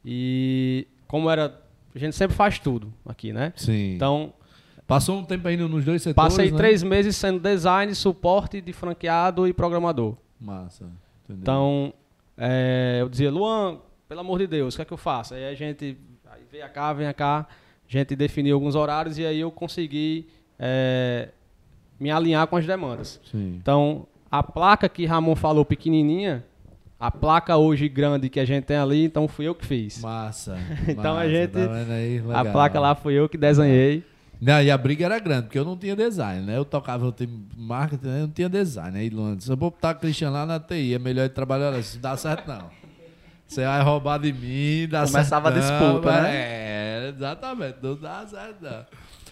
E 0.05 0.87
como 1.09 1.29
era. 1.29 1.61
A 1.93 1.99
gente 1.99 2.15
sempre 2.15 2.37
faz 2.37 2.61
tudo 2.61 2.93
aqui, 3.05 3.33
né? 3.33 3.53
Sim. 3.57 3.95
Então, 3.95 4.33
Passou 4.87 5.19
um 5.19 5.25
tempo 5.25 5.49
ainda 5.49 5.67
nos 5.67 5.83
dois 5.83 6.03
setores, 6.03 6.35
passei 6.35 6.51
né? 6.51 6.57
três 6.59 6.83
meses 6.83 7.17
sendo 7.17 7.41
design, 7.41 7.93
suporte 7.95 8.61
de 8.61 8.71
franqueado 8.71 9.49
e 9.49 9.53
programador. 9.53 10.15
Massa. 10.39 10.85
Entendeu? 11.25 11.41
Então, 11.41 11.95
é, 12.37 12.99
eu 13.01 13.09
dizia, 13.09 13.31
Luan, 13.31 13.79
pelo 14.09 14.21
amor 14.21 14.39
de 14.39 14.47
Deus, 14.47 14.75
o 14.75 14.77
que 14.77 14.83
é 14.83 14.85
que 14.85 14.93
eu 14.93 14.97
faço? 14.99 15.35
Aí 15.35 15.47
a 15.47 15.55
gente 15.55 15.97
aí 16.31 16.43
veio 16.51 16.69
cá, 16.71 16.93
vem 16.93 17.13
cá, 17.13 17.47
a 17.89 17.93
gente 17.93 18.15
definiu 18.17 18.55
alguns 18.57 18.75
horários 18.75 19.19
e 19.19 19.25
aí 19.27 19.41
eu 19.41 19.51
consegui 19.51 20.27
é, 20.59 21.29
me 21.99 22.11
alinhar 22.11 22.47
com 22.47 22.57
as 22.57 22.67
demandas. 22.67 23.21
Sim. 23.31 23.59
Então, 23.61 24.07
a 24.31 24.43
placa 24.43 24.89
que 24.89 25.05
Ramon 25.07 25.37
falou 25.37 25.65
pequenininha, 25.65 26.45
a 26.99 27.11
placa 27.11 27.57
hoje 27.57 27.89
grande 27.89 28.29
que 28.29 28.41
a 28.41 28.45
gente 28.45 28.65
tem 28.65 28.77
ali, 28.77 29.05
então 29.05 29.29
fui 29.29 29.47
eu 29.47 29.55
que 29.55 29.67
fiz. 29.67 30.01
Massa. 30.01 30.57
Então 30.89 31.13
a 31.13 31.17
massa, 31.17 31.29
gente- 31.31 31.53
tá 31.53 31.95
aí? 31.95 32.23
A 32.33 32.45
placa 32.45 32.81
lá 32.81 32.95
fui 32.95 33.15
eu 33.15 33.29
que 33.29 33.37
desenhei. 33.37 34.05
Não, 34.45 34.63
e 34.63 34.71
a 34.71 34.77
briga 34.77 35.07
era 35.07 35.19
grande, 35.19 35.45
porque 35.45 35.59
eu 35.59 35.65
não 35.65 35.77
tinha 35.77 35.97
design, 35.97 36.45
né? 36.45 36.57
Eu 36.59 36.65
tocava 36.65 37.07
o 37.07 37.13
time 37.13 37.47
marketing, 37.57 38.07
né? 38.07 38.17
eu 38.19 38.27
não 38.27 38.29
tinha 38.29 38.49
design. 38.49 38.99
Aí, 38.99 39.09
Luan, 39.09 39.39
se 39.41 39.51
eu 39.51 39.57
vou 39.57 39.71
botar 39.71 39.95
Christian 39.95 40.31
lá 40.31 40.45
na 40.45 40.61
TI, 40.61 40.95
é 40.95 40.99
melhor 40.99 41.23
ele 41.23 41.31
trabalhar 41.31 41.71
lá. 41.71 41.79
Isso 41.79 41.95
não 41.97 42.03
dá 42.03 42.17
certo, 42.17 42.47
não. 42.47 42.69
Você 43.49 43.65
vai 43.65 43.83
roubar 43.83 44.19
de 44.19 44.33
mim, 44.33 44.87
dá 44.89 45.07
Começava 45.07 45.51
certo. 45.53 45.65
a 45.65 45.79
não, 45.81 45.81
disputa, 45.93 46.13
mas- 46.13 46.23
né? 46.25 46.31
É, 46.35 47.13
exatamente. 47.15 47.77
Não 47.83 47.95
dá 47.97 48.27
certo, 48.27 48.57
não. 48.61 48.87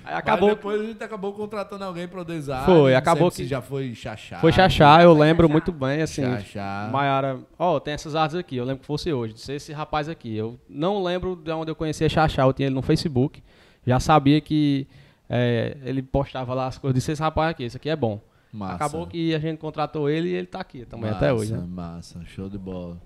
Aí 0.04 0.14
acabou, 0.14 0.48
Mas 0.48 0.56
depois 0.56 0.80
a 0.80 0.84
gente 0.84 1.04
acabou 1.04 1.32
contratando 1.32 1.84
alguém 1.84 2.08
pro 2.08 2.24
design. 2.24 2.64
Foi, 2.64 2.90
não 2.92 2.98
acabou 2.98 3.30
que- 3.30 3.46
já 3.46 3.60
foi 3.62 3.94
chachá. 3.94 4.38
foi 4.38 4.50
Xaxá, 4.50 5.02
eu 5.02 5.12
lembro 5.12 5.48
muito 5.48 5.70
bem, 5.70 6.02
assim. 6.02 6.22
Xaxá. 6.22 6.88
Maiara, 6.92 7.38
ó, 7.58 7.78
tem 7.78 7.94
essas 7.94 8.14
artes 8.16 8.36
aqui, 8.36 8.56
eu 8.56 8.64
lembro 8.64 8.80
que 8.80 8.86
fosse 8.86 9.12
hoje, 9.12 9.34
de 9.34 9.40
ser 9.40 9.54
esse 9.54 9.72
rapaz 9.72 10.08
aqui. 10.08 10.34
Eu 10.36 10.58
não 10.68 11.02
lembro 11.02 11.36
de 11.36 11.50
onde 11.52 11.70
eu 11.70 11.76
conhecia 11.76 12.08
Xaxá, 12.08 12.42
eu 12.42 12.52
tinha 12.52 12.66
ele 12.66 12.74
no 12.74 12.82
Facebook. 12.82 13.42
Já 13.86 14.00
sabia 14.00 14.40
que 14.40 14.86
é, 15.34 15.78
ele 15.82 16.02
postava 16.02 16.52
lá 16.52 16.66
as 16.66 16.76
coisas, 16.76 16.94
disse 16.94 17.12
esse 17.12 17.22
rapaz 17.22 17.52
aqui, 17.52 17.64
esse 17.64 17.78
aqui 17.78 17.88
é 17.88 17.96
bom. 17.96 18.20
Massa. 18.52 18.74
Acabou 18.74 19.06
que 19.06 19.34
a 19.34 19.38
gente 19.38 19.58
contratou 19.58 20.10
ele 20.10 20.28
e 20.28 20.34
ele 20.34 20.46
tá 20.46 20.60
aqui 20.60 20.84
também 20.84 21.10
massa, 21.10 21.16
até 21.16 21.32
hoje. 21.32 21.56
Né? 21.56 21.64
Massa, 21.66 22.22
show 22.26 22.50
de 22.50 22.58
bola. 22.58 23.00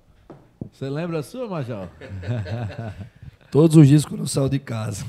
Você 0.73 0.91
lembra 0.91 1.21
a 1.21 1.23
sua, 1.23 1.47
Major? 1.47 1.89
Todos 3.53 3.77
os 3.77 3.87
dias 3.87 4.05
quando 4.05 4.23
eu 4.23 4.27
saio 4.27 4.49
de 4.49 4.59
casa. 4.59 5.07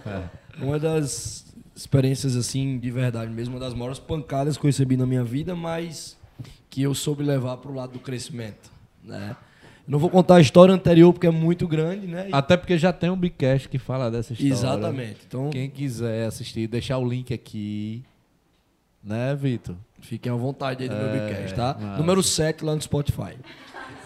uma 0.58 0.78
das 0.78 1.54
experiências, 1.76 2.34
assim, 2.34 2.78
de 2.78 2.90
verdade 2.90 3.30
mesmo, 3.30 3.56
uma 3.56 3.60
das 3.60 3.74
maiores 3.74 3.98
pancadas 3.98 4.56
que 4.56 4.64
eu 4.64 4.68
recebi 4.68 4.96
na 4.96 5.04
minha 5.04 5.22
vida, 5.22 5.54
mas 5.54 6.18
que 6.70 6.80
eu 6.80 6.94
soube 6.94 7.22
levar 7.22 7.58
para 7.58 7.70
o 7.70 7.74
lado 7.74 7.92
do 7.92 7.98
crescimento, 7.98 8.70
né? 9.04 9.36
Não 9.86 9.98
vou 9.98 10.08
contar 10.08 10.36
a 10.36 10.40
história 10.40 10.72
anterior 10.72 11.12
porque 11.12 11.26
é 11.26 11.30
muito 11.30 11.66
grande, 11.66 12.06
né? 12.06 12.28
Até 12.30 12.56
porque 12.56 12.78
já 12.78 12.92
tem 12.92 13.10
um 13.10 13.16
Bicast 13.16 13.68
que 13.68 13.78
fala 13.78 14.10
dessa 14.10 14.32
história. 14.32 14.52
Exatamente. 14.52 15.18
Então, 15.26 15.50
Quem 15.50 15.68
quiser 15.68 16.26
assistir, 16.26 16.68
deixar 16.68 16.98
o 16.98 17.08
link 17.08 17.34
aqui. 17.34 18.02
Né, 19.02 19.34
Vitor? 19.34 19.74
Fiquem 20.00 20.30
à 20.30 20.36
vontade 20.36 20.84
aí 20.84 20.88
do 20.88 20.94
meu 20.94 21.06
É, 21.06 21.28
Bicast, 21.28 21.56
tá? 21.56 21.76
massa. 21.80 21.98
Número 21.98 22.22
7 22.22 22.64
lá 22.64 22.74
no 22.76 22.80
Spotify. 22.80 23.36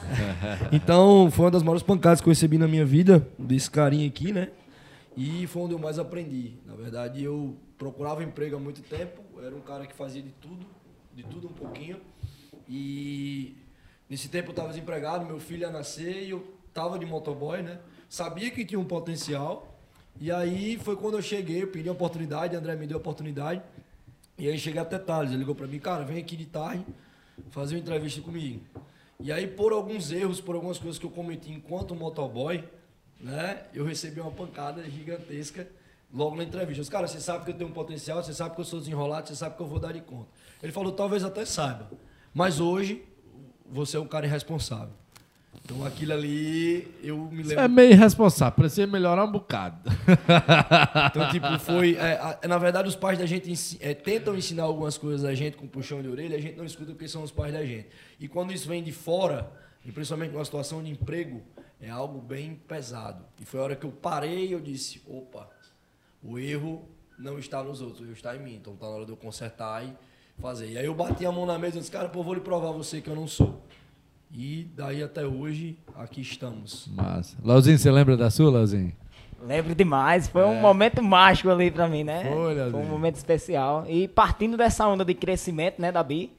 então, 0.72 1.30
foi 1.30 1.44
uma 1.44 1.50
das 1.50 1.62
maiores 1.62 1.82
pancadas 1.82 2.20
que 2.20 2.26
eu 2.28 2.30
recebi 2.32 2.56
na 2.56 2.66
minha 2.66 2.84
vida, 2.84 3.26
desse 3.38 3.70
carinha 3.70 4.06
aqui, 4.06 4.32
né? 4.32 4.48
E 5.16 5.46
foi 5.46 5.62
onde 5.62 5.74
eu 5.74 5.78
mais 5.78 5.98
aprendi. 5.98 6.52
Na 6.66 6.74
verdade, 6.74 7.22
eu 7.22 7.54
procurava 7.76 8.22
emprego 8.22 8.56
há 8.56 8.58
muito 8.58 8.82
tempo, 8.82 9.20
era 9.42 9.54
um 9.54 9.60
cara 9.60 9.86
que 9.86 9.94
fazia 9.94 10.22
de 10.22 10.30
tudo, 10.40 10.64
de 11.14 11.22
tudo 11.24 11.48
um 11.48 11.52
pouquinho. 11.52 11.96
E 12.68 13.54
nesse 14.08 14.28
tempo 14.28 14.48
eu 14.48 14.52
estava 14.52 14.68
desempregado, 14.68 15.24
meu 15.24 15.40
filho 15.40 15.62
ia 15.62 15.70
nascer 15.70 16.24
e 16.24 16.30
eu 16.30 16.56
tava 16.72 16.98
de 16.98 17.06
motoboy, 17.06 17.62
né? 17.62 17.78
Sabia 18.08 18.50
que 18.50 18.64
tinha 18.64 18.78
um 18.78 18.84
potencial. 18.84 19.74
E 20.20 20.30
aí 20.30 20.78
foi 20.78 20.96
quando 20.96 21.14
eu 21.14 21.22
cheguei, 21.22 21.62
eu 21.62 21.68
pedi 21.68 21.88
a 21.88 21.92
oportunidade, 21.92 22.56
André 22.56 22.76
me 22.76 22.86
deu 22.86 22.96
a 22.96 23.00
oportunidade. 23.00 23.62
E 24.38 24.48
aí 24.48 24.58
cheguei 24.58 24.80
até 24.80 24.98
Thales, 24.98 25.30
ele 25.30 25.40
ligou 25.40 25.54
pra 25.54 25.66
mim, 25.66 25.78
cara, 25.78 26.04
vem 26.04 26.18
aqui 26.18 26.36
de 26.36 26.46
tarde 26.46 26.84
fazer 27.50 27.74
uma 27.74 27.80
entrevista 27.80 28.20
comigo. 28.20 28.60
E 29.18 29.32
aí, 29.32 29.46
por 29.46 29.72
alguns 29.72 30.12
erros, 30.12 30.40
por 30.40 30.54
algumas 30.54 30.78
coisas 30.78 30.98
que 30.98 31.06
eu 31.06 31.10
cometi 31.10 31.50
enquanto 31.50 31.94
motoboy, 31.94 32.62
né, 33.18 33.64
eu 33.72 33.84
recebi 33.84 34.20
uma 34.20 34.30
pancada 34.30 34.82
gigantesca 34.90 35.66
logo 36.12 36.36
na 36.36 36.44
entrevista. 36.44 36.82
Os 36.82 36.88
cara, 36.88 37.08
você 37.08 37.20
sabe 37.20 37.44
que 37.44 37.50
eu 37.50 37.54
tenho 37.54 37.70
um 37.70 37.72
potencial, 37.72 38.22
você 38.22 38.34
sabe 38.34 38.54
que 38.54 38.60
eu 38.60 38.64
sou 38.64 38.78
desenrolado, 38.78 39.28
você 39.28 39.34
sabe 39.34 39.56
que 39.56 39.62
eu 39.62 39.66
vou 39.66 39.78
dar 39.78 39.92
de 39.92 40.02
conta. 40.02 40.28
Ele 40.62 40.72
falou, 40.72 40.92
talvez 40.92 41.24
até 41.24 41.44
saiba, 41.44 41.90
mas 42.34 42.60
hoje 42.60 43.04
você 43.70 43.96
é 43.96 44.00
um 44.00 44.06
cara 44.06 44.26
irresponsável. 44.26 44.92
Então 45.64 45.84
aquilo 45.84 46.12
ali, 46.12 46.86
eu 47.02 47.16
me 47.30 47.42
lembro. 47.42 47.60
é 47.64 47.66
meio 47.66 47.90
irresponsável, 47.92 48.54
precisa 48.54 48.86
melhorar 48.86 49.24
um 49.24 49.32
bocado. 49.32 49.78
Então, 51.10 51.28
tipo, 51.30 51.58
foi. 51.58 51.94
é, 51.96 52.12
a- 52.42 52.48
na 52.48 52.58
verdade, 52.58 52.88
os 52.88 52.94
pais 52.96 53.18
da 53.18 53.26
gente 53.26 53.50
é, 53.80 53.94
tentam 53.94 54.36
ensinar 54.36 54.64
algumas 54.64 54.96
coisas 54.98 55.24
a 55.24 55.34
gente 55.34 55.56
com 55.56 55.66
puxão 55.66 56.02
de 56.02 56.08
orelha, 56.08 56.36
a 56.36 56.40
gente 56.40 56.56
não 56.56 56.64
escuta 56.64 56.92
porque 56.92 57.08
são 57.08 57.22
os 57.22 57.30
pais 57.32 57.52
da 57.52 57.64
gente. 57.64 57.88
E 58.20 58.28
quando 58.28 58.52
isso 58.52 58.68
vem 58.68 58.82
de 58.82 58.92
fora, 58.92 59.50
e 59.84 59.90
principalmente 59.90 60.32
numa 60.32 60.44
situação 60.44 60.82
de 60.82 60.90
emprego, 60.90 61.42
é 61.80 61.90
algo 61.90 62.20
bem 62.20 62.54
pesado. 62.68 63.24
E 63.40 63.44
foi 63.44 63.60
a 63.60 63.62
hora 63.62 63.76
que 63.76 63.84
eu 63.86 63.90
parei 63.90 64.48
e 64.48 64.52
eu 64.52 64.60
disse: 64.60 65.02
opa, 65.06 65.48
o 66.22 66.38
erro 66.38 66.88
não 67.18 67.38
está 67.38 67.62
nos 67.62 67.80
outros, 67.80 68.00
o 68.00 68.04
erro 68.04 68.12
está 68.12 68.36
em 68.36 68.40
mim. 68.40 68.54
Então 68.54 68.76
tá 68.76 68.86
na 68.86 68.92
hora 68.92 69.04
de 69.06 69.12
eu 69.12 69.16
consertar 69.16 69.84
e 69.84 69.92
fazer. 70.40 70.70
E 70.70 70.78
aí 70.78 70.86
eu 70.86 70.94
bati 70.94 71.24
a 71.24 71.32
mão 71.32 71.46
na 71.46 71.58
mesa 71.58 71.76
e 71.76 71.80
disse: 71.80 71.90
cara, 71.90 72.08
pô, 72.08 72.22
vou 72.22 72.34
lhe 72.34 72.40
provar 72.40 72.72
você 72.72 73.00
que 73.00 73.08
eu 73.08 73.16
não 73.16 73.26
sou. 73.26 73.60
E 74.32 74.68
daí 74.74 75.02
até 75.02 75.24
hoje, 75.24 75.78
aqui 75.94 76.20
estamos. 76.20 76.88
Massa. 76.88 77.36
Leozinho, 77.42 77.78
você 77.78 77.90
lembra 77.90 78.16
da 78.16 78.30
sua, 78.30 78.50
Leozinho? 78.50 78.92
Lembro 79.40 79.74
demais, 79.74 80.28
foi 80.28 80.44
um 80.44 80.60
momento 80.60 81.02
mágico 81.02 81.50
ali 81.50 81.70
pra 81.70 81.86
mim, 81.86 82.02
né? 82.02 82.24
Foi, 82.32 82.54
Leozinho. 82.54 82.82
um 82.82 82.86
momento 82.86 83.16
especial. 83.16 83.84
E 83.86 84.08
partindo 84.08 84.56
dessa 84.56 84.86
onda 84.88 85.04
de 85.04 85.14
crescimento, 85.14 85.80
né, 85.80 85.92
da 85.92 86.02
Bi, 86.02 86.32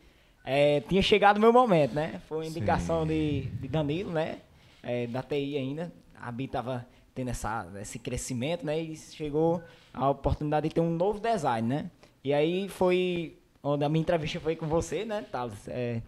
é, 0.44 0.82
tinha 0.82 1.02
chegado 1.02 1.38
o 1.38 1.40
meu 1.40 1.54
momento, 1.54 1.94
né? 1.94 2.22
Foi 2.28 2.40
uma 2.40 2.46
indicação 2.46 3.06
de, 3.06 3.42
de 3.62 3.68
Danilo, 3.68 4.12
né? 4.12 4.38
É, 4.82 5.06
da 5.08 5.22
TI 5.22 5.58
ainda. 5.58 5.92
A 6.20 6.32
Bi 6.32 6.48
tava 6.48 6.86
tendo 7.14 7.30
essa, 7.30 7.68
esse 7.82 8.00
crescimento, 8.00 8.66
né? 8.66 8.80
E 8.80 8.96
chegou 8.96 9.62
a 9.94 10.10
oportunidade 10.10 10.70
de 10.70 10.76
ter 10.76 10.82
um 10.82 10.92
novo 10.92 11.20
design, 11.20 11.68
né? 11.68 11.92
E 12.24 12.34
aí 12.34 12.68
foi 12.70 13.38
onde 13.74 13.84
a 13.86 13.90
minha 13.90 14.02
entrevista 14.02 14.40
foi 14.40 14.56
com 14.56 14.68
você, 14.68 15.06
né, 15.06 15.26
Thales? 15.32 15.68
É, 15.68 16.02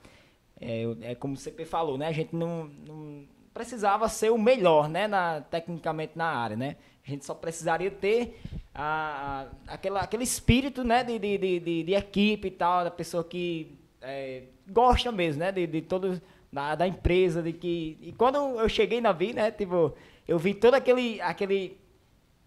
é, 0.60 0.84
é 1.02 1.15
como 1.15 1.34
o 1.34 1.38
CP 1.38 1.65
falou, 1.65 1.98
né? 1.98 2.08
A 2.08 2.12
gente 2.12 2.36
não, 2.36 2.65
não 2.88 3.24
precisava 3.54 4.08
ser 4.10 4.32
o 4.32 4.38
melhor, 4.38 4.89
né? 4.89 5.08
Na, 5.08 5.41
tecnicamente 5.41 6.13
na 6.15 6.26
área, 6.26 6.56
né? 6.56 6.76
A 7.06 7.10
gente 7.10 7.26
só 7.26 7.34
precisaria 7.34 7.89
ter 7.91 8.39
a, 8.74 9.45
a- 9.67 9.74
aquela, 9.74 10.02
aquele 10.02 10.24
espírito, 10.24 10.84
né? 10.84 11.04
De, 11.04 11.17
de, 11.19 11.38
de, 11.38 11.60
de- 11.60 11.84
de 11.84 11.93
equipe 11.93 12.48
e 12.48 12.52
tal, 12.52 12.84
da 12.84 12.91
pessoa 12.91 13.24
que 13.24 13.76
é, 14.02 14.43
gosta 14.67 15.12
mesmo, 15.12 15.39
né? 15.39 15.52
De, 15.52 15.65
de 15.65 15.82
todo, 15.82 16.22
da, 16.52 16.76
da 16.76 16.88
empresa, 16.88 17.41
de 17.41 17.54
que... 17.54 17.98
E 18.02 18.12
quando 18.13 18.38
eu 18.60 18.69
cheguei 18.69 19.02
na 19.02 19.12
Vi, 19.12 19.34
né? 19.34 19.52
Tipo, 19.52 19.93
eu 20.28 20.38
vi 20.38 20.54
todo 20.54 20.74
aquele... 20.76 21.19
aquele 21.22 21.78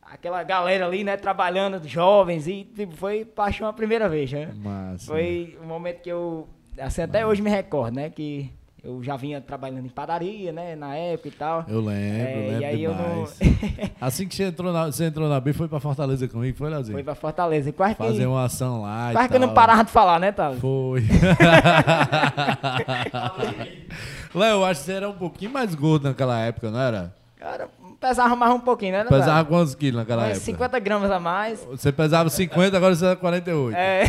aquela 0.02 0.42
galera 0.42 0.86
ali, 0.86 1.04
né? 1.04 1.16
Trabalhando, 1.16 1.86
jovens, 1.86 2.46
e 2.46 2.64
tipo, 2.64 2.94
foi 2.96 3.24
paixão 3.24 3.68
a 3.68 3.72
primeira 3.72 4.08
vez, 4.08 4.32
né? 4.32 4.50
Massa. 4.56 5.06
Foi 5.06 5.56
um 5.62 5.66
momento 5.66 6.00
que 6.02 6.10
eu, 6.10 6.48
assim, 6.78 7.02
até 7.02 7.26
hoje 7.26 7.42
me 7.42 7.50
recordo, 7.50 7.94
né? 7.94 8.10
Que 8.10 8.50
eu 8.84 9.00
já 9.00 9.14
vinha 9.16 9.40
trabalhando 9.40 9.86
em 9.86 9.88
padaria, 9.88 10.50
né? 10.52 10.74
Na 10.74 10.96
época 10.96 11.28
e 11.28 11.30
tal. 11.30 11.64
Eu 11.68 11.80
lembro, 11.80 12.28
É, 12.28 12.34
lembro 12.48 12.60
e 12.60 12.64
aí 12.64 12.82
eu 12.82 12.92
não- 12.94 13.24
demais. 13.24 13.38
assim 14.00 14.26
que 14.26 14.34
você 14.34 14.42
entrou 14.44 14.72
na, 14.72 14.86
você 14.86 15.04
entrou 15.04 15.28
na 15.28 15.38
B, 15.38 15.52
foi 15.52 15.68
pra 15.68 15.78
Fortaleza 15.78 16.26
comigo, 16.26 16.58
foi, 16.58 16.68
Leozinho? 16.68 16.96
Foi 16.96 17.04
pra 17.04 17.14
Fortaleza. 17.14 17.70
E 17.70 17.72
quase 17.72 17.94
que, 17.94 18.02
Fazer 18.02 18.26
uma 18.26 18.44
ação 18.44 18.82
lá 18.82 19.12
quase 19.12 19.28
que 19.28 19.36
eu 19.36 19.40
não 19.40 19.54
parava 19.54 19.84
de 19.84 19.90
falar, 19.92 20.18
né, 20.18 20.32
Thales? 20.32 20.58
Foi. 20.60 21.00
Léo, 24.34 24.56
eu 24.56 24.64
acho 24.64 24.80
que 24.80 24.86
você 24.86 24.92
era 24.92 25.08
um 25.08 25.12
pouquinho 25.14 25.50
mais 25.52 25.74
gordo 25.74 26.04
naquela 26.08 26.38
época, 26.40 26.70
não 26.70 26.80
era? 26.80 27.14
Cara, 27.38 27.68
pesava 28.02 28.36
mais 28.36 28.52
um 28.52 28.60
pouquinho, 28.60 28.92
né? 28.92 29.04
Pesava 29.04 29.48
quantos 29.48 29.74
quilos 29.74 30.00
naquela 30.00 30.22
mais 30.22 30.36
época? 30.38 30.44
50 30.52 30.78
gramas 30.80 31.10
a 31.10 31.18
mais. 31.20 31.64
Você 31.64 31.90
pesava 31.92 32.28
50, 32.28 32.76
agora 32.76 32.94
você 32.94 33.06
é 33.06 33.16
48. 33.16 33.74
É. 33.76 34.02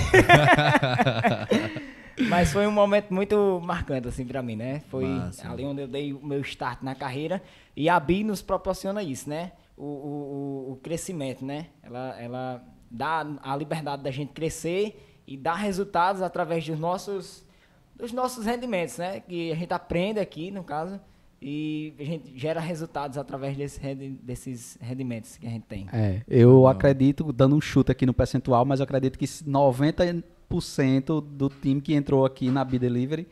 Mas 2.29 2.51
foi 2.53 2.67
um 2.67 2.71
momento 2.71 3.11
muito 3.13 3.59
marcante, 3.63 4.07
assim, 4.07 4.25
pra 4.25 4.41
mim, 4.43 4.55
né? 4.55 4.81
Foi 4.89 5.05
Massa. 5.05 5.49
ali 5.49 5.63
onde 5.65 5.81
eu 5.81 5.87
dei 5.87 6.13
o 6.13 6.23
meu 6.23 6.41
start 6.41 6.81
na 6.83 6.93
carreira. 6.93 7.41
E 7.75 7.89
a 7.89 7.99
BI 7.99 8.23
nos 8.23 8.41
proporciona 8.41 9.01
isso, 9.01 9.27
né? 9.29 9.51
O, 9.75 9.83
o, 9.83 9.87
o- 10.67 10.71
o 10.73 10.75
crescimento, 10.77 11.43
né? 11.43 11.67
Ela, 11.81 12.15
ela 12.21 12.63
dá 12.89 13.25
a 13.41 13.55
liberdade 13.55 14.03
da 14.03 14.11
gente 14.11 14.31
crescer 14.31 15.21
e 15.25 15.35
dar 15.35 15.55
resultados 15.55 16.21
através 16.21 16.65
dos 16.67 16.79
nossos, 16.79 17.43
dos 17.95 18.11
nossos 18.11 18.45
rendimentos, 18.45 18.97
né? 18.99 19.19
Que 19.21 19.51
a 19.51 19.55
gente 19.55 19.73
aprende 19.73 20.19
aqui, 20.19 20.51
no 20.51 20.63
caso, 20.63 21.01
e 21.45 21.93
a 21.99 22.03
gente 22.03 22.31
gera 22.39 22.59
resultados 22.61 23.17
através 23.17 23.57
desse 23.57 23.79
rendi- 23.79 24.17
desses 24.23 24.77
rendimentos 24.79 25.35
que 25.37 25.45
a 25.45 25.49
gente 25.49 25.63
tem. 25.63 25.87
É, 25.91 26.21
eu 26.27 26.65
acredito, 26.67 27.33
dando 27.33 27.55
um 27.55 27.61
chute 27.61 27.91
aqui 27.91 28.05
no 28.05 28.13
percentual, 28.13 28.63
mas 28.63 28.79
eu 28.79 28.85
acredito 28.85 29.19
que 29.19 29.25
90% 29.27 31.21
do 31.21 31.49
time 31.49 31.81
que 31.81 31.93
entrou 31.93 32.25
aqui 32.25 32.49
na 32.49 32.63
B-Delivery 32.63 33.27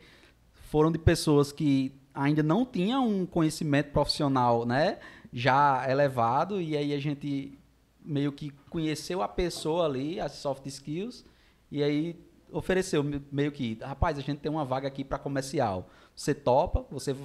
foram 0.52 0.90
de 0.92 0.98
pessoas 0.98 1.52
que 1.52 1.92
ainda 2.14 2.42
não 2.42 2.64
tinham 2.66 3.08
um 3.08 3.24
conhecimento 3.26 3.90
profissional, 3.90 4.66
né, 4.66 4.98
já 5.32 5.86
elevado, 5.90 6.60
e 6.60 6.76
aí 6.76 6.92
a 6.92 6.98
gente 6.98 7.58
meio 8.04 8.32
que 8.32 8.50
conheceu 8.68 9.22
a 9.22 9.28
pessoa 9.28 9.86
ali, 9.86 10.20
as 10.20 10.32
soft 10.32 10.66
skills, 10.66 11.24
e 11.70 11.82
aí 11.82 12.16
ofereceu 12.50 13.02
me- 13.02 13.22
meio 13.32 13.50
que, 13.50 13.78
rapaz, 13.80 14.18
a 14.18 14.20
gente 14.20 14.38
tem 14.40 14.50
uma 14.52 14.64
vaga 14.64 14.86
aqui 14.88 15.02
para 15.04 15.18
comercial. 15.18 15.88
Você 16.14 16.34
topa, 16.34 16.84
você, 16.90 17.16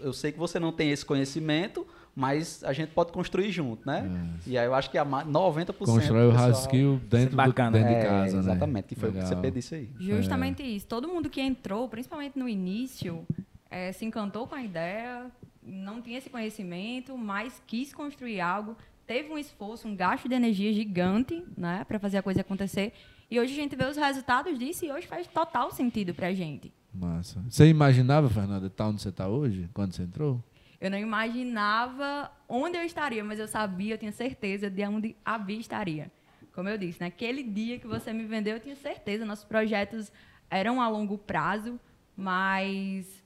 eu 0.00 0.12
sei 0.12 0.30
que 0.30 0.38
você 0.38 0.60
não 0.60 0.70
tem 0.72 0.90
esse 0.90 1.04
conhecimento, 1.04 1.86
mas 2.14 2.62
a 2.62 2.72
gente 2.72 2.90
pode 2.92 3.10
construir 3.10 3.50
junto, 3.50 3.84
né? 3.86 4.08
E 4.46 4.56
aí 4.56 4.66
eu 4.66 4.74
acho 4.74 4.90
que 4.90 4.98
a 4.98 5.04
ma- 5.04 5.24
90% 5.24 5.74
Constrói 5.78 6.26
o 6.26 6.30
do 6.30 6.36
pessoal- 6.36 6.50
skill 6.52 7.00
dentro, 7.08 7.30
do, 7.30 7.36
bacana. 7.36 7.70
dentro 7.78 7.88
de 7.88 7.94
É, 7.96 8.04
casa, 8.04 8.36
né? 8.36 8.38
Exatamente, 8.42 8.86
que 8.88 8.94
foi 8.94 9.08
o 9.08 9.12
que 9.12 9.18
Legal. 9.18 9.42
você 9.42 9.50
disse 9.50 9.74
aí. 9.74 9.90
Justamente 9.98 10.62
isso. 10.62 10.86
Todo 10.86 11.08
mundo 11.08 11.28
que 11.30 11.40
entrou, 11.40 11.88
principalmente 11.88 12.38
no 12.38 12.48
início, 12.48 13.26
eh, 13.70 13.90
se 13.92 14.04
encantou 14.04 14.46
com 14.46 14.54
a 14.54 14.62
ideia, 14.62 15.26
não 15.62 16.00
tinha 16.02 16.18
esse 16.18 16.28
conhecimento, 16.30 17.16
mas 17.16 17.60
quis 17.66 17.92
construir 17.92 18.40
algo, 18.40 18.76
teve 19.06 19.32
um 19.32 19.38
esforço, 19.38 19.88
um 19.88 19.96
gasto 19.96 20.28
de 20.28 20.34
energia 20.34 20.72
gigante, 20.72 21.42
né, 21.56 21.84
para 21.88 21.98
fazer 21.98 22.18
a 22.18 22.22
coisa 22.22 22.42
acontecer. 22.42 22.92
E 23.30 23.40
hoje 23.40 23.52
a 23.52 23.56
gente 23.56 23.74
vê 23.74 23.86
os 23.86 23.96
resultados 23.96 24.56
disso 24.58 24.84
e 24.84 24.92
hoje 24.92 25.06
faz 25.06 25.26
total 25.26 25.70
sentido 25.72 26.14
pra 26.14 26.32
gente. 26.32 26.70
Massa. 26.94 27.44
Você 27.48 27.66
imaginava, 27.66 28.30
Fernanda, 28.30 28.68
estar 28.68 28.86
onde 28.86 29.02
você 29.02 29.08
está 29.08 29.28
hoje, 29.28 29.68
quando 29.74 29.92
você 29.92 30.02
entrou? 30.02 30.42
Eu 30.80 30.90
não 30.90 30.98
imaginava 30.98 32.30
onde 32.48 32.76
eu 32.76 32.82
estaria, 32.82 33.24
mas 33.24 33.38
eu 33.38 33.48
sabia, 33.48 33.94
eu 33.94 33.98
tinha 33.98 34.12
certeza 34.12 34.70
de 34.70 34.86
onde 34.86 35.16
a 35.24 35.36
Bi 35.38 35.58
estaria. 35.58 36.10
Como 36.52 36.68
eu 36.68 36.78
disse, 36.78 37.00
naquele 37.00 37.42
dia 37.42 37.78
que 37.78 37.86
você 37.86 38.12
me 38.12 38.24
vendeu, 38.24 38.54
eu 38.54 38.60
tinha 38.60 38.76
certeza. 38.76 39.24
Nossos 39.24 39.44
projetos 39.44 40.12
eram 40.48 40.80
a 40.80 40.88
longo 40.88 41.18
prazo, 41.18 41.80
mas 42.16 43.24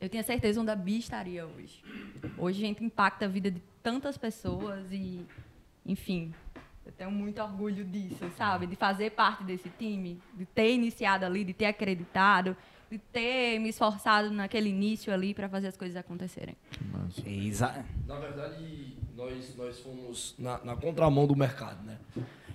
eu 0.00 0.08
tinha 0.08 0.22
certeza 0.22 0.60
onde 0.60 0.70
a 0.70 0.76
Bi 0.76 0.98
estaria 0.98 1.46
hoje. 1.46 1.82
Hoje 2.36 2.64
a 2.64 2.66
gente 2.66 2.82
impacta 2.82 3.26
a 3.26 3.28
vida 3.28 3.50
de 3.50 3.62
tantas 3.82 4.18
pessoas 4.18 4.90
e, 4.90 5.24
enfim, 5.86 6.34
eu 6.84 6.90
tenho 6.92 7.10
muito 7.10 7.40
orgulho 7.40 7.84
disso, 7.84 8.28
sabe? 8.36 8.66
De 8.66 8.74
fazer 8.74 9.10
parte 9.10 9.44
desse 9.44 9.68
time, 9.78 10.20
de 10.34 10.44
ter 10.44 10.74
iniciado 10.74 11.24
ali, 11.24 11.44
de 11.44 11.52
ter 11.52 11.66
acreditado, 11.66 12.56
de 12.90 12.98
ter 12.98 13.58
me 13.60 13.68
esforçado 13.68 14.30
naquele 14.30 14.68
início 14.68 15.12
ali 15.12 15.32
para 15.32 15.48
fazer 15.48 15.68
as 15.68 15.76
coisas 15.76 15.96
acontecerem. 15.96 16.56
Exa 17.24 17.84
Na 18.06 18.18
verdade, 18.18 18.96
nós, 19.16 19.54
nós 19.56 19.78
fomos 19.78 20.34
na, 20.36 20.58
na 20.64 20.76
contramão 20.76 21.26
do 21.26 21.36
mercado, 21.36 21.84
né? 21.84 21.98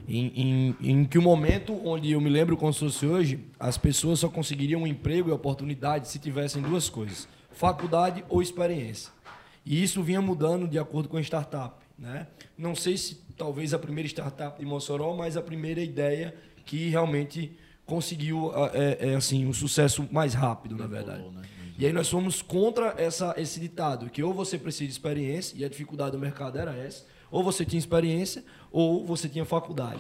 Em, 0.08 0.28
em, 0.36 0.76
em 0.82 1.06
que 1.06 1.18
o 1.18 1.22
momento 1.22 1.74
onde 1.88 2.12
eu 2.12 2.22
me 2.22 2.30
lembro 2.30 2.58
como 2.58 2.72
se 2.72 2.80
fosse 2.80 3.06
hoje, 3.08 3.46
as 3.60 3.78
pessoas 3.78 4.20
só 4.20 4.30
conseguiriam 4.30 4.84
um 4.84 4.88
emprego 4.88 5.30
e 5.30 5.32
oportunidade 5.32 6.10
se 6.10 6.20
tivessem 6.20 6.62
duas 6.62 6.90
coisas: 6.90 7.28
faculdade 7.52 8.24
ou 8.30 8.42
experiência. 8.42 9.12
E 9.66 9.82
isso 9.82 10.04
vinha 10.04 10.22
mudando 10.22 10.68
de 10.68 10.78
acordo 10.78 11.10
com 11.10 11.18
a 11.18 11.22
startup, 11.22 11.76
né? 11.98 12.28
Não 12.58 12.76
sei 12.76 12.98
se 12.98 13.16
talvez 13.38 13.74
a 13.74 13.80
primeira 13.80 14.08
startup 14.08 14.60
de 14.60 14.66
Mossoró, 14.66 15.16
mas 15.16 15.38
a 15.38 15.42
primeira 15.42 15.82
ideia 15.82 16.36
que 16.66 16.90
realmente 16.90 17.58
conseguiu 17.86 18.52
ah, 18.54 18.72
é, 18.74 19.12
é, 19.12 19.16
assim 19.16 19.46
um 19.46 19.54
sucesso 19.54 20.08
mais 20.12 20.34
rápido, 20.34 20.76
na 20.76 20.88
verdade. 20.88 21.24
E 21.78 21.86
aí 21.86 21.92
nós 21.92 22.10
fomos 22.10 22.42
contra 22.42 22.96
essa, 22.98 23.34
esse 23.38 23.60
ditado, 23.60 24.10
que 24.10 24.24
ou 24.24 24.34
você 24.34 24.58
precisa 24.58 24.86
de 24.86 24.92
experiência, 24.92 25.56
e 25.58 25.66
a 25.66 25.70
dificuldade 25.70 26.12
do 26.12 26.20
mercado 26.20 26.58
era 26.58 26.76
essa, 26.76 27.06
ou 27.30 27.44
você 27.44 27.66
tinha 27.66 27.78
experiência, 27.78 28.44
ou 28.72 29.06
você 29.06 29.28
tinha 29.28 29.44
faculdade. 29.44 30.00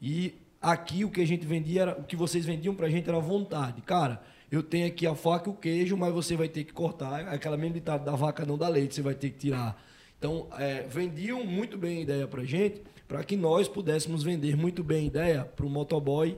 E 0.00 0.34
aqui 0.60 1.04
o 1.04 1.10
que 1.10 1.20
a 1.20 1.26
gente 1.26 1.46
vendia, 1.46 1.82
era, 1.82 1.98
o 1.98 2.02
que 2.02 2.16
vocês 2.16 2.44
vendiam 2.44 2.74
pra 2.74 2.88
gente 2.88 3.08
era 3.08 3.20
vontade. 3.20 3.80
Cara, 3.82 4.20
eu 4.50 4.62
tenho 4.62 4.86
aqui 4.86 5.06
a 5.06 5.14
faca 5.14 5.48
e 5.48 5.52
o 5.52 5.54
queijo, 5.54 5.96
mas 5.96 6.12
você 6.12 6.36
vai 6.36 6.48
ter 6.48 6.64
que 6.64 6.72
cortar, 6.72 7.28
aquela 7.28 7.56
mesma 7.56 7.74
ditado 7.74 8.04
da 8.04 8.16
vaca 8.16 8.44
não 8.44 8.58
dá 8.58 8.68
leite, 8.68 8.94
você 8.94 9.02
vai 9.02 9.14
ter 9.14 9.30
que 9.30 9.38
tirar. 9.38 9.80
Então, 10.18 10.48
é, 10.58 10.82
vendiam 10.82 11.44
muito 11.44 11.78
bem 11.78 11.98
a 11.98 12.00
ideia 12.00 12.28
pra 12.28 12.44
gente, 12.44 12.82
para 13.06 13.22
que 13.22 13.36
nós 13.36 13.68
pudéssemos 13.68 14.22
vender 14.22 14.56
muito 14.56 14.82
bem 14.82 15.04
a 15.04 15.06
ideia 15.06 15.44
para 15.44 15.66
o 15.66 15.70
motoboy 15.70 16.36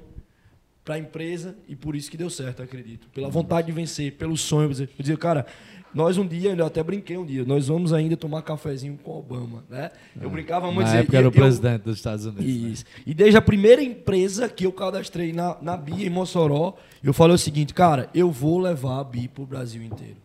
para 0.85 0.97
a 0.97 0.99
empresa 0.99 1.57
e 1.69 1.75
por 1.75 1.97
isso 1.97 2.11
que 2.11 2.17
deu 2.17 2.29
certo, 2.29 2.63
acredito. 2.63 3.09
Pela 3.09 3.29
vontade 3.31 3.67
de 3.69 3.73
vencer, 3.73 4.13
pelo 4.13 4.37
sonho. 4.37 4.71
Eu 4.71 4.87
dizia, 4.99 5.17
cara, 5.17 5.47
nós 5.95 6.19
um 6.19 6.27
dia, 6.27 6.53
eu 6.55 6.67
até 6.67 6.83
brinquei 6.83 7.17
um 7.17 7.25
dia, 7.25 7.45
nós 7.45 7.69
vamos 7.69 7.93
ainda 7.93 8.17
tomar 8.17 8.43
cafezinho 8.43 8.99
com 9.03 9.17
Obama, 9.17 9.65
né? 9.71 9.91
Eu 10.21 10.29
brincava 10.29 10.67
muito. 10.67 10.81
Na 10.81 10.85
dizia, 10.85 11.01
época 11.01 11.17
era 11.17 11.27
o 11.27 11.29
eu- 11.29 11.33
presidente 11.33 11.83
dos 11.83 11.97
Estados 11.97 12.27
Unidos. 12.27 12.45
né? 12.45 12.69
Isso. 12.71 12.85
E 13.07 13.15
desde 13.15 13.37
a 13.39 13.41
primeira 13.41 13.83
empresa 13.83 14.49
que 14.49 14.67
eu 14.67 14.73
cadastrei 14.73 15.33
na, 15.33 15.57
na 15.63 15.77
BIA 15.77 16.07
em 16.07 16.11
Mossoró, 16.11 16.77
eu 17.03 17.15
falei 17.15 17.35
o 17.35 17.39
seguinte, 17.39 17.73
cara, 17.73 18.11
eu 18.13 18.31
vou 18.31 18.59
levar 18.59 19.01
a 19.01 19.05
BIA 19.05 19.29
pro 19.29 19.47
Brasil 19.47 19.83
inteiro. 19.83 20.17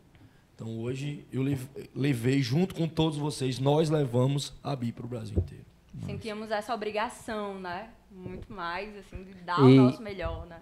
Então 0.56 0.78
hoje 0.80 1.24
eu 1.32 1.42
lev- 1.42 1.70
levei 1.96 2.42
junto 2.42 2.76
com 2.76 2.86
todos 2.86 3.18
vocês, 3.18 3.60
nós 3.60 3.90
levamos 3.90 4.52
a 4.62 4.76
BI 4.76 4.92
para 4.92 5.06
o 5.06 5.08
Brasil 5.08 5.38
inteiro. 5.38 5.64
Sentíamos 6.06 6.52
essa 6.52 6.74
obrigação, 6.74 7.60
né? 7.60 7.90
Muito 8.12 8.52
mais, 8.52 8.96
assim, 8.98 9.24
de 9.24 9.34
dar 9.36 9.60
E- 9.60 9.80
o 9.80 9.84
nosso 9.84 10.02
melhor, 10.02 10.46
né? 10.46 10.58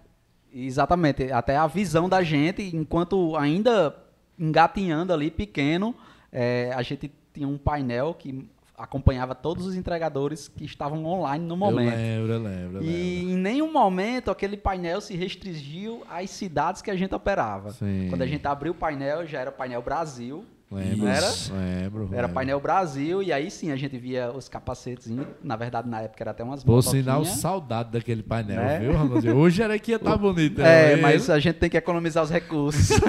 Exatamente, 0.52 1.30
até 1.30 1.56
a 1.56 1.66
visão 1.66 2.08
da 2.08 2.22
gente, 2.22 2.74
enquanto 2.74 3.36
ainda 3.36 3.94
engatinhando 4.38 5.12
ali, 5.12 5.30
pequeno, 5.30 5.94
é, 6.32 6.72
a 6.74 6.82
gente 6.82 7.12
tinha 7.34 7.46
um 7.46 7.58
painel 7.58 8.14
que 8.14 8.48
acompanhava 8.76 9.34
todos 9.34 9.66
os 9.66 9.74
entregadores 9.74 10.46
que 10.46 10.64
estavam 10.64 11.04
online 11.04 11.44
no 11.44 11.56
momento. 11.56 11.92
Eu 11.98 12.26
lembro, 12.26 12.32
eu 12.32 12.42
lembro, 12.42 12.76
eu 12.78 12.82
E 12.82 13.24
em 13.32 13.36
nenhum 13.36 13.72
momento 13.72 14.30
aquele 14.30 14.56
painel 14.56 15.00
se 15.00 15.16
restringiu 15.16 16.04
às 16.08 16.30
cidades 16.30 16.80
que 16.80 16.90
a 16.90 16.96
gente 16.96 17.12
operava. 17.14 17.70
Sim. 17.70 18.06
Quando 18.08 18.22
a 18.22 18.26
gente 18.26 18.46
abriu 18.46 18.72
o 18.72 18.74
painel, 18.76 19.26
já 19.26 19.40
era 19.40 19.50
o 19.50 19.52
painel 19.52 19.82
Brasil. 19.82 20.44
Lembro, 20.70 20.98
Não 20.98 21.08
era? 21.08 21.26
lembro. 21.50 22.02
Era 22.12 22.20
lembro. 22.22 22.28
painel 22.34 22.60
Brasil, 22.60 23.22
e 23.22 23.32
aí 23.32 23.50
sim 23.50 23.70
a 23.72 23.76
gente 23.76 23.96
via 23.96 24.30
os 24.30 24.50
capacetes. 24.50 25.10
Na 25.42 25.56
verdade, 25.56 25.88
na 25.88 26.02
época 26.02 26.22
era 26.22 26.32
até 26.32 26.44
umas 26.44 26.62
Por 26.62 26.82
sinal, 26.82 27.24
saudade 27.24 27.90
daquele 27.90 28.22
painel, 28.22 28.56
Né? 28.62 28.78
viu, 28.80 28.92
Ramonzinho? 28.92 29.34
Hoje 29.36 29.62
era 29.62 29.78
que 29.78 29.92
ia 29.92 29.96
estar 29.98 30.16
bonito. 30.18 30.60
É, 30.60 30.96
né? 30.96 31.00
mas 31.00 31.30
a 31.30 31.38
gente 31.38 31.56
tem 31.56 31.70
que 31.70 31.76
economizar 31.78 32.22
os 32.22 32.30
recursos. 32.30 32.98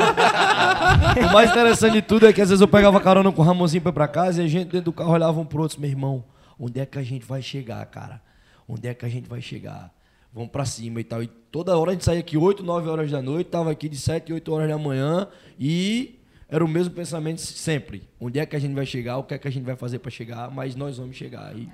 O 1.30 1.34
mais 1.34 1.52
interessante 1.52 1.93
de 1.93 2.02
tudo 2.02 2.28
é 2.28 2.34
que 2.34 2.41
às 2.41 2.50
vezes 2.50 2.62
eu 2.62 2.67
pegava 2.67 3.00
carona 3.00 3.32
com 3.32 3.41
o 3.41 3.45
Ramonzinho 3.45 3.82
pra 3.82 3.89
ir 3.91 3.93
pra 3.93 4.08
casa 4.08 4.41
e 4.41 4.45
a 4.45 4.48
gente 4.48 4.65
dentro 4.69 4.86
do 4.86 4.93
carro 4.93 5.12
olhava 5.12 5.39
um 5.39 5.45
pro 5.45 5.62
outro, 5.62 5.80
meu 5.82 5.89
irmão, 5.89 6.24
onde 6.60 6.80
é 6.80 6.86
que 6.86 6.98
a 6.98 7.04
gente 7.04 7.26
vai 7.26 7.41
chegar, 7.41 7.86
cara? 7.88 8.22
Onde 8.67 8.88
é 8.88 8.93
que 8.93 9.06
a 9.06 9.10
gente 9.10 9.28
vai 9.28 9.41
chegar? 9.41 9.91
Vamos 10.34 10.50
pra 10.50 10.63
cima 10.65 11.00
e 11.02 11.04
tal. 11.04 11.22
E 11.24 11.28
toda 11.28 11.78
hora 11.78 11.91
a 11.91 11.93
gente 11.93 12.06
saía 12.06 12.19
aqui 12.19 12.38
8, 12.38 12.63
9 12.63 12.88
horas 12.89 13.12
da 13.12 13.22
noite, 13.22 13.48
tava 13.50 13.72
aqui 13.72 13.89
de 13.89 13.98
7, 13.98 14.32
8 14.32 14.54
horas 14.54 14.69
da 14.69 14.78
manhã 14.78 15.28
e 15.60 16.18
era 16.49 16.63
o 16.63 16.67
mesmo 16.67 16.93
pensamento 16.93 17.39
sempre. 17.39 18.07
Onde 18.19 18.39
é 18.39 18.45
que 18.45 18.55
a 18.55 18.59
gente 18.59 18.73
vai 18.73 18.85
chegar? 18.85 19.17
O 19.17 19.23
que 19.23 19.33
é 19.33 19.38
que 19.38 19.47
a 19.47 19.51
gente 19.51 19.63
vai 19.65 19.75
fazer 19.75 19.99
pra 19.99 20.09
chegar? 20.09 20.49
Mas 20.51 20.75
nós 20.75 20.97
vamos 20.97 21.15
chegar. 21.15 21.55
E, 21.55 21.69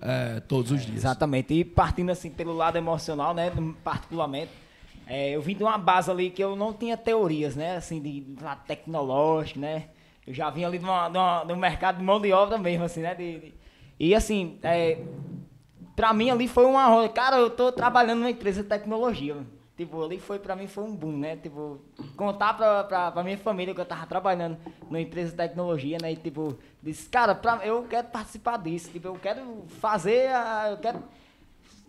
é, 0.00 0.40
todos 0.40 0.70
os 0.72 0.84
dias. 0.84 0.98
Exatamente. 0.98 1.52
E 1.54 1.64
partindo 1.64 2.10
assim 2.10 2.30
pelo 2.30 2.52
lado 2.54 2.76
emocional, 2.76 3.34
né, 3.34 3.52
particularmente, 3.84 4.50
é, 5.06 5.30
eu 5.30 5.42
vim 5.42 5.54
de 5.54 5.62
uma 5.62 5.78
base 5.78 6.10
ali 6.10 6.30
que 6.30 6.42
eu 6.42 6.54
não 6.56 6.72
tinha 6.72 6.96
teorias, 6.96 7.54
né, 7.56 7.76
assim, 7.76 8.00
de, 8.00 8.20
de 8.20 8.42
lado 8.42 8.64
tecnológico, 8.66 9.58
né. 9.60 9.86
Eu 10.26 10.32
já 10.32 10.48
vim 10.50 10.64
ali 10.64 10.78
de, 10.78 10.84
uma, 10.84 11.08
de, 11.08 11.18
uma- 11.18 11.44
de 11.44 11.52
um 11.52 11.56
mercado 11.56 11.98
de 11.98 12.04
mão 12.04 12.20
de 12.20 12.32
obra 12.32 12.56
mesmo, 12.58 12.84
assim, 12.84 13.00
né. 13.00 13.14
de- 13.14 13.38
de- 13.40 13.54
e 14.00 14.14
assim, 14.14 14.58
é, 14.62 14.98
pra 15.94 16.12
mim 16.12 16.30
ali 16.30 16.48
foi 16.48 16.64
uma 16.64 16.86
roda. 16.86 17.08
Cara, 17.08 17.36
eu 17.36 17.50
tô 17.50 17.70
trabalhando 17.70 18.18
numa 18.20 18.30
empresa 18.30 18.62
de 18.62 18.68
tecnologia. 18.68 19.34
mano. 19.34 19.46
Tipo, 19.82 20.04
ali 20.04 20.20
foi, 20.20 20.38
pra 20.38 20.54
mim 20.54 20.68
foi 20.68 20.84
um 20.84 20.94
boom, 20.94 21.16
né? 21.18 21.36
Tipo, 21.36 21.80
contar 22.16 22.54
pra, 22.54 22.84
pra, 22.84 23.10
pra 23.10 23.24
minha 23.24 23.36
família 23.36 23.74
que 23.74 23.80
eu 23.80 23.84
tava 23.84 24.06
trabalhando 24.06 24.56
numa 24.84 25.00
empresa 25.00 25.32
de 25.32 25.36
tecnologia, 25.36 25.98
né? 26.00 26.12
E 26.12 26.16
tipo, 26.16 26.56
disse, 26.80 27.08
cara, 27.08 27.34
pra, 27.34 27.66
eu 27.66 27.82
quero 27.82 28.06
participar 28.06 28.58
disso. 28.58 28.90
Tipo, 28.90 29.08
eu 29.08 29.14
quero 29.14 29.64
fazer, 29.80 30.28
a, 30.28 30.68
eu 30.70 30.76
quero 30.76 31.02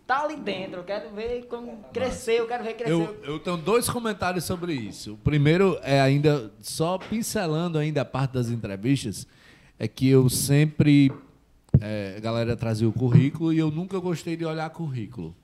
estar 0.01 0.23
ali 0.23 0.36
dentro, 0.38 0.79
eu 0.79 0.84
quero 0.84 1.12
ver 1.12 1.45
como 1.45 1.86
crescer, 1.93 2.39
eu 2.39 2.47
quero 2.47 2.63
ver 2.63 2.73
crescer. 2.73 2.91
Eu, 2.91 3.15
eu 3.23 3.39
tenho 3.39 3.58
dois 3.58 3.88
comentários 3.88 4.43
sobre 4.43 4.73
isso. 4.73 5.13
O 5.13 5.17
primeiro 5.17 5.77
é 5.84 6.01
ainda, 6.01 6.51
só 6.62 6.97
pincelando 6.97 7.77
ainda 7.77 8.01
a 8.01 8.06
parte 8.06 8.32
das 8.32 8.49
entrevistas, 8.49 9.27
é 9.77 9.88
que 9.88 10.10
eu 10.10 10.27
sempre. 10.32 11.12
é, 11.79 12.15
a 12.17 12.19
galera 12.19 12.56
trazia 12.56 12.89
o 12.89 12.91
currículo 12.91 13.53
e 13.53 13.60
eu 13.60 13.69
nunca 13.69 13.99
gostei 13.99 14.36
de 14.36 14.45
olhar 14.45 14.67
currículo. 14.71 15.36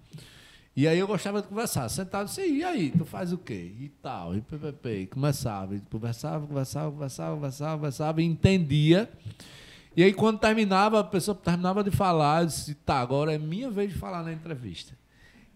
E 0.80 0.88
aí 0.88 0.98
eu 0.98 1.06
gostava 1.06 1.42
de 1.42 1.48
conversar, 1.50 1.90
sentado 1.90 2.24
assim, 2.24 2.60
e 2.60 2.64
aí, 2.64 2.90
tu 2.90 3.04
faz 3.04 3.34
o 3.34 3.38
quê? 3.38 3.74
E 3.82 3.90
tal, 4.02 4.34
e 4.34 4.40
ppp, 4.40 5.02
e 5.02 5.08
começava, 5.08 5.76
e 5.76 5.82
conversava, 5.82 6.48
conversava, 6.48 6.90
conversava, 6.90 7.36
conversava, 7.36 7.76
conversava, 7.76 8.22
e 8.22 8.26
entendia. 8.26 9.10
E 9.94 10.02
aí 10.02 10.14
quando 10.14 10.40
terminava, 10.40 11.02
a 11.02 11.04
pessoa 11.04 11.36
terminava 11.36 11.84
de 11.84 11.92
falar, 11.92 12.44
eu 12.44 12.46
disse, 12.46 12.76
tá, 12.76 12.98
agora 13.02 13.34
é 13.34 13.38
minha 13.38 13.70
vez 13.70 13.92
de 13.92 14.00
falar 14.00 14.24
na 14.24 14.32
entrevista. 14.32 14.98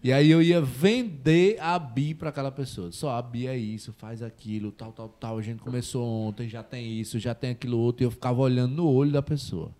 E 0.02 0.12
aí 0.12 0.30
eu 0.30 0.42
ia 0.42 0.60
vender 0.60 1.56
a 1.58 1.78
BI 1.78 2.12
para 2.12 2.28
aquela 2.28 2.52
pessoa. 2.52 2.92
Só 2.92 3.16
a 3.16 3.22
BI 3.22 3.46
é 3.46 3.56
isso, 3.56 3.94
faz 3.94 4.22
aquilo, 4.22 4.70
tal, 4.72 4.92
tal, 4.92 5.08
tal. 5.08 5.38
A 5.38 5.42
gente 5.42 5.62
começou 5.62 6.06
ontem, 6.06 6.50
já 6.50 6.62
tem 6.62 7.00
isso, 7.00 7.18
já 7.18 7.34
tem 7.34 7.52
aquilo 7.52 7.78
outro. 7.78 8.02
E 8.02 8.04
eu 8.04 8.10
ficava 8.10 8.42
olhando 8.42 8.74
no 8.74 8.86
olho 8.86 9.10
da 9.10 9.22
pessoa. 9.22 9.70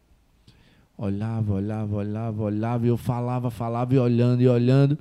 Olhava, 0.96 1.52
olhava, 1.52 1.96
olhava, 1.96 2.42
olhava, 2.42 2.86
e 2.86 2.88
eu 2.88 2.96
falava, 2.96 3.50
falava, 3.50 3.94
e 3.94 3.98
olhando, 3.98 4.40
e 4.40 4.48
olhando. 4.48 4.98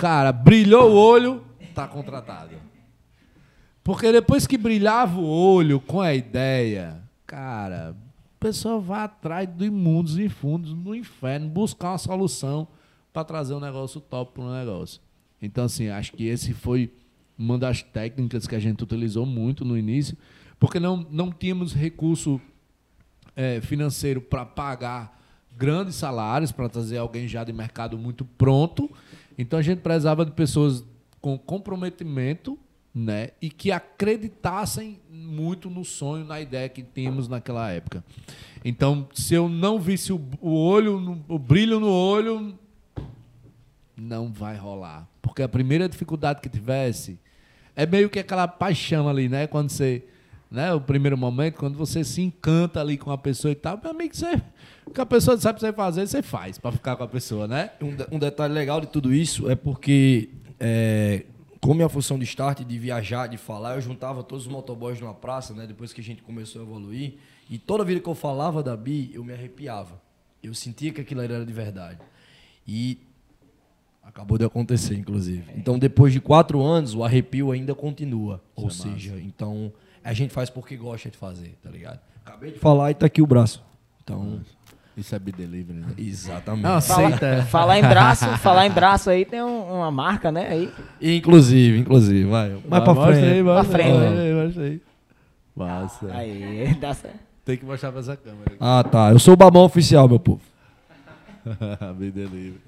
Cara, 0.00 0.32
brilhou 0.32 0.92
o 0.92 0.96
olho, 0.96 1.44
tá 1.74 1.86
contratado. 1.86 2.56
Porque 3.84 4.10
depois 4.10 4.46
que 4.46 4.56
brilhava 4.56 5.20
o 5.20 5.26
olho 5.26 5.78
com 5.78 6.00
a 6.00 6.14
ideia, 6.14 7.02
cara, 7.26 7.90
a 7.90 8.40
pessoa 8.40 8.80
vai 8.80 9.02
atrás 9.02 9.46
de 9.46 9.66
imundos 9.66 10.18
e 10.18 10.26
fundos 10.30 10.72
no 10.72 10.94
inferno 10.94 11.50
buscar 11.50 11.90
uma 11.90 11.98
solução 11.98 12.66
para 13.12 13.24
trazer 13.24 13.52
um 13.52 13.60
negócio 13.60 14.00
top 14.00 14.32
para 14.32 14.42
um 14.42 14.50
negócio. 14.50 15.02
Então, 15.42 15.64
assim, 15.64 15.88
acho 15.88 16.12
que 16.12 16.24
esse 16.24 16.54
foi 16.54 16.90
uma 17.36 17.58
das 17.58 17.82
técnicas 17.82 18.46
que 18.46 18.54
a 18.54 18.58
gente 18.58 18.82
utilizou 18.82 19.26
muito 19.26 19.66
no 19.66 19.76
início, 19.76 20.16
porque 20.58 20.80
não, 20.80 21.06
não 21.10 21.30
tínhamos 21.30 21.74
recurso 21.74 22.40
eh, 23.36 23.60
financeiro 23.60 24.22
para 24.22 24.46
pagar 24.46 25.20
grandes 25.58 25.96
salários, 25.96 26.50
para 26.50 26.70
trazer 26.70 26.96
alguém 26.96 27.28
já 27.28 27.44
de 27.44 27.52
mercado 27.52 27.98
muito 27.98 28.24
pronto. 28.24 28.90
Então, 29.40 29.58
a 29.58 29.62
gente 29.62 29.80
precisava 29.80 30.22
de 30.26 30.32
pessoas 30.32 30.84
com 31.18 31.38
comprometimento 31.38 32.58
né, 32.94 33.30
e 33.40 33.48
que 33.48 33.72
acreditassem 33.72 35.00
muito 35.10 35.70
no 35.70 35.82
sonho, 35.82 36.26
na 36.26 36.38
ideia 36.42 36.68
que 36.68 36.82
tínhamos 36.82 37.26
naquela 37.26 37.70
época. 37.70 38.04
Então, 38.62 39.08
se 39.14 39.32
eu 39.32 39.48
não 39.48 39.80
visse 39.80 40.12
o, 40.12 40.20
o 40.42 40.50
olho, 40.50 41.24
o 41.26 41.38
brilho 41.38 41.80
no 41.80 41.90
olho, 41.90 42.54
não 43.96 44.30
vai 44.30 44.56
rolar. 44.58 45.08
Porque 45.22 45.42
a 45.42 45.48
primeira 45.48 45.88
dificuldade 45.88 46.42
que 46.42 46.48
tivesse 46.50 47.18
é 47.74 47.86
meio 47.86 48.10
que 48.10 48.18
aquela 48.18 48.46
paixão 48.46 49.08
ali, 49.08 49.26
né? 49.26 49.46
Quando 49.46 49.70
você. 49.70 50.04
Né? 50.50 50.70
O 50.74 50.82
primeiro 50.82 51.16
momento, 51.16 51.56
quando 51.56 51.78
você 51.78 52.04
se 52.04 52.20
encanta 52.20 52.78
ali 52.78 52.98
com 52.98 53.10
a 53.10 53.16
pessoa 53.16 53.52
e 53.52 53.54
tal, 53.54 53.80
meu 53.80 53.92
amigo, 53.92 54.14
você, 54.14 54.42
o 54.90 54.92
que 54.94 55.00
a 55.00 55.06
pessoa 55.06 55.38
sabe 55.38 55.60
você 55.60 55.72
fazer, 55.72 56.06
você 56.06 56.20
faz 56.22 56.58
para 56.58 56.72
ficar 56.72 56.96
com 56.96 57.04
a 57.04 57.08
pessoa, 57.08 57.46
né? 57.46 57.70
Um, 57.80 57.94
de- 57.94 58.06
um 58.12 58.18
detalhe 58.18 58.52
legal 58.52 58.80
de 58.80 58.88
tudo 58.88 59.14
isso 59.14 59.48
é 59.48 59.54
porque, 59.54 60.30
é, 60.58 61.24
com 61.60 61.72
minha 61.74 61.88
função 61.88 62.18
de 62.18 62.24
start, 62.24 62.60
de 62.64 62.78
viajar, 62.78 63.26
de 63.28 63.36
falar, 63.36 63.76
eu 63.76 63.80
juntava 63.80 64.22
todos 64.24 64.46
os 64.46 64.52
motoboys 64.52 65.00
numa 65.00 65.14
praça, 65.14 65.54
né? 65.54 65.66
Depois 65.66 65.92
que 65.92 66.00
a 66.00 66.04
gente 66.04 66.22
começou 66.22 66.60
a 66.60 66.64
evoluir. 66.64 67.14
E 67.48 67.58
toda 67.58 67.84
vida 67.84 68.00
que 68.00 68.08
eu 68.08 68.14
falava 68.14 68.62
da 68.62 68.76
Bi, 68.76 69.10
eu 69.14 69.22
me 69.24 69.32
arrepiava. 69.32 70.00
Eu 70.42 70.54
sentia 70.54 70.92
que 70.92 71.00
aquilo 71.00 71.20
era 71.20 71.44
de 71.44 71.52
verdade. 71.52 71.98
E 72.66 72.98
acabou 74.02 74.38
de 74.38 74.44
acontecer, 74.44 74.94
inclusive. 74.96 75.44
Então, 75.56 75.78
depois 75.78 76.12
de 76.12 76.20
quatro 76.20 76.62
anos, 76.62 76.94
o 76.94 77.04
arrepio 77.04 77.52
ainda 77.52 77.74
continua. 77.74 78.42
Ou 78.56 78.70
seja, 78.70 79.20
então, 79.20 79.72
a 80.02 80.12
gente 80.12 80.32
faz 80.32 80.48
porque 80.50 80.76
gosta 80.76 81.10
de 81.10 81.16
fazer, 81.16 81.56
tá 81.62 81.70
ligado? 81.70 82.00
Acabei 82.24 82.52
de 82.52 82.58
falar 82.58 82.90
e 82.90 82.94
tá 82.94 83.06
aqui 83.06 83.20
o 83.22 83.26
braço. 83.26 83.62
Então, 84.02 84.40
Isso 84.96 85.14
é 85.14 85.18
be 85.18 85.32
delivery, 85.32 85.78
né? 85.78 85.86
exatamente. 85.96 86.62
Não, 86.64 86.74
aceita. 86.74 87.42
Falar 87.48 87.78
em 87.78 87.82
braço, 87.82 88.26
falar 88.38 88.66
em 88.66 88.70
braço 88.70 89.08
aí 89.08 89.24
tem 89.24 89.40
um- 89.42 89.76
uma 89.78 89.90
marca, 89.90 90.30
né? 90.32 90.48
Aí. 90.48 90.70
Inclusive, 91.00 91.78
inclusive, 91.78 92.24
vai. 92.28 92.50
Mais 92.68 92.84
pra 92.84 92.94
frente. 92.94 93.24
Aí, 93.24 93.42
Pra 93.42 93.64
frente, 93.64 93.88
aí, 94.18 94.34
mostra 94.34 94.62
aí. 94.64 94.80
Massa. 95.56 96.06
Aí, 96.12 96.74
dá 96.80 96.92
certo. 96.94 97.18
Tem 97.44 97.56
que 97.56 97.64
mostrar 97.64 97.90
pra 97.92 98.00
essa 98.00 98.16
câmera. 98.16 98.52
Ah, 98.60 98.84
tá. 98.84 99.10
Eu 99.10 99.18
sou 99.18 99.34
o 99.34 99.36
babão 99.36 99.64
oficial, 99.64 100.08
meu 100.08 100.18
povo. 100.20 100.40
Be 101.98 102.10
delivery. 102.10 102.60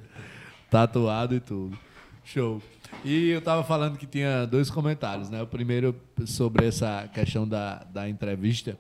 Tatuado 0.70 1.34
e 1.34 1.40
tudo. 1.40 1.76
Show. 2.24 2.62
E 3.04 3.30
eu 3.30 3.40
tava 3.42 3.62
falando 3.64 3.96
que 3.98 4.06
tinha 4.06 4.46
dois 4.46 4.70
comentários, 4.70 5.28
né? 5.28 5.42
O 5.42 5.46
primeiro 5.46 5.94
sobre 6.24 6.66
essa 6.66 7.08
questão 7.12 7.46
da, 7.46 7.84
da 7.92 8.08
entrevista. 8.08 8.76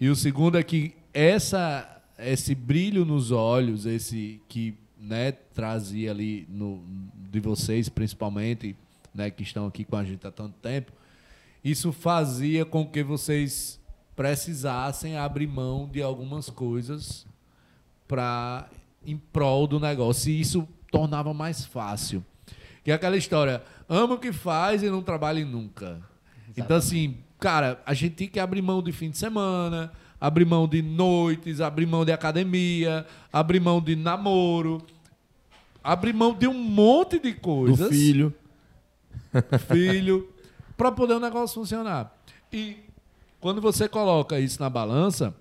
E 0.00 0.08
o 0.08 0.16
segundo 0.16 0.58
é 0.58 0.62
que 0.62 0.94
essa, 1.14 1.86
esse 2.24 2.54
brilho 2.54 3.04
nos 3.04 3.30
olhos, 3.30 3.86
esse 3.86 4.40
que 4.48 4.74
né, 4.98 5.32
trazia 5.32 6.10
ali 6.10 6.46
no, 6.48 6.84
de 7.30 7.40
vocês, 7.40 7.88
principalmente, 7.88 8.76
né, 9.14 9.30
que 9.30 9.42
estão 9.42 9.66
aqui 9.66 9.84
com 9.84 9.96
a 9.96 10.04
gente 10.04 10.26
há 10.26 10.30
tanto 10.30 10.54
tempo, 10.60 10.92
isso 11.64 11.92
fazia 11.92 12.64
com 12.64 12.86
que 12.86 13.02
vocês 13.02 13.80
precisassem 14.14 15.16
abrir 15.16 15.46
mão 15.46 15.88
de 15.90 16.02
algumas 16.02 16.50
coisas 16.50 17.26
para 18.06 18.68
em 19.04 19.16
prol 19.16 19.66
do 19.66 19.80
negócio. 19.80 20.30
E 20.30 20.40
isso 20.40 20.68
tornava 20.90 21.32
mais 21.32 21.64
fácil. 21.64 22.24
Que 22.84 22.90
é 22.90 22.94
aquela 22.94 23.16
história, 23.16 23.62
ama 23.88 24.14
o 24.14 24.18
que 24.18 24.32
faz 24.32 24.82
e 24.82 24.90
não 24.90 25.02
trabalhe 25.02 25.44
nunca. 25.44 26.00
Então, 26.56 26.76
assim, 26.76 27.18
cara, 27.38 27.80
a 27.86 27.94
gente 27.94 28.14
tem 28.14 28.28
que 28.28 28.40
abrir 28.40 28.60
mão 28.60 28.82
de 28.82 28.92
fim 28.92 29.10
de 29.10 29.18
semana, 29.18 29.92
abrir 30.22 30.44
mão 30.44 30.68
de 30.68 30.80
noites, 30.80 31.60
abrir 31.60 31.84
mão 31.84 32.04
de 32.04 32.12
academia, 32.12 33.04
abrir 33.32 33.58
mão 33.58 33.80
de 33.80 33.96
namoro, 33.96 34.80
abrir 35.82 36.14
mão 36.14 36.32
de 36.32 36.46
um 36.46 36.54
monte 36.54 37.18
de 37.18 37.32
Do 37.32 37.40
coisas 37.40 37.88
filho. 37.88 38.32
filho, 39.72 40.28
para 40.76 40.92
poder 40.92 41.14
o 41.14 41.20
negócio 41.20 41.60
funcionar. 41.60 42.16
E 42.52 42.76
quando 43.40 43.60
você 43.60 43.88
coloca 43.88 44.38
isso 44.38 44.62
na 44.62 44.70
balança, 44.70 45.34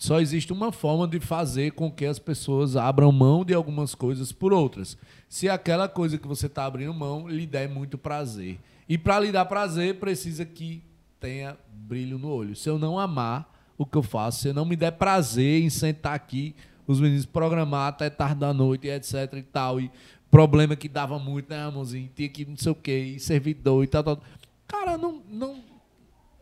só 0.00 0.20
existe 0.20 0.52
uma 0.52 0.72
forma 0.72 1.06
de 1.06 1.20
fazer 1.20 1.70
com 1.70 1.88
que 1.88 2.04
as 2.04 2.18
pessoas 2.18 2.74
abram 2.74 3.12
mão 3.12 3.44
de 3.44 3.54
algumas 3.54 3.94
coisas 3.94 4.32
por 4.32 4.52
outras. 4.52 4.98
Se 5.28 5.48
aquela 5.48 5.88
coisa 5.88 6.18
que 6.18 6.26
você 6.26 6.46
está 6.46 6.64
abrindo 6.64 6.92
mão 6.92 7.28
lhe 7.28 7.46
der 7.46 7.68
muito 7.68 7.96
prazer. 7.96 8.58
E 8.88 8.98
para 8.98 9.20
lhe 9.20 9.30
dar 9.30 9.44
prazer, 9.44 10.00
precisa 10.00 10.44
que 10.44 10.82
tenha 11.20 11.56
brilho 11.72 12.18
no 12.18 12.30
olho. 12.30 12.56
Se 12.56 12.68
eu 12.68 12.80
não 12.80 12.98
amar 12.98 13.51
o 13.76 13.86
que 13.86 13.96
eu 13.96 14.02
faço, 14.02 14.42
se 14.42 14.48
eu 14.48 14.54
não 14.54 14.64
me 14.64 14.76
der 14.76 14.92
prazer 14.92 15.62
em 15.62 15.70
sentar 15.70 16.14
aqui, 16.14 16.54
os 16.86 17.00
meninos 17.00 17.26
programar 17.26 17.88
até 17.88 18.10
tarde 18.10 18.40
da 18.40 18.52
noite, 18.52 18.88
etc 18.88 19.32
e 19.34 19.42
tal, 19.42 19.80
e 19.80 19.90
problema 20.30 20.74
que 20.74 20.88
dava 20.88 21.18
muito, 21.18 21.50
né, 21.50 21.62
amorzinho? 21.62 22.10
Tinha 22.14 22.28
que 22.28 22.44
não 22.44 22.56
sei 22.56 22.72
o 22.72 22.74
quê, 22.74 23.14
e 23.16 23.20
servidor 23.20 23.84
e 23.84 23.86
tal, 23.86 24.02
tal. 24.02 24.20
Cara, 24.66 24.96
não, 24.96 25.22
não. 25.28 25.56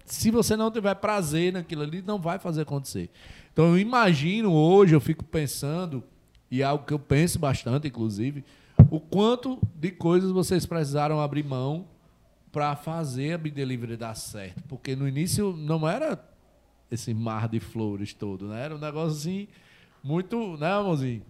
Se 0.04 0.30
você 0.30 0.56
não 0.56 0.70
tiver 0.70 0.94
prazer 0.96 1.52
naquilo 1.52 1.82
ali, 1.82 2.02
não 2.02 2.18
vai 2.18 2.38
fazer 2.38 2.62
acontecer. 2.62 3.10
Então 3.52 3.66
eu 3.66 3.78
imagino 3.78 4.52
hoje, 4.52 4.94
eu 4.94 5.00
fico 5.00 5.24
pensando, 5.24 6.02
e 6.50 6.62
é 6.62 6.64
algo 6.64 6.84
que 6.84 6.92
eu 6.92 6.98
penso 6.98 7.38
bastante, 7.38 7.88
inclusive, 7.88 8.44
o 8.90 8.98
quanto 8.98 9.58
de 9.74 9.90
coisas 9.90 10.30
vocês 10.30 10.66
precisaram 10.66 11.20
abrir 11.20 11.44
mão 11.44 11.86
para 12.50 12.74
fazer 12.74 13.34
a 13.34 13.38
Bidelivery 13.38 13.96
dar 13.96 14.14
certo. 14.14 14.62
Porque 14.68 14.96
no 14.96 15.06
início 15.06 15.54
não 15.56 15.88
era 15.88 16.16
esse 16.90 17.14
mar 17.14 17.48
de 17.48 17.60
flores 17.60 18.12
todo, 18.12 18.48
né? 18.48 18.64
Era 18.64 18.74
um 18.74 18.78
negócio 18.78 19.18
assim, 19.18 19.48
muito, 20.02 20.56
né, 20.56 20.72
amorzinho? 20.72 21.22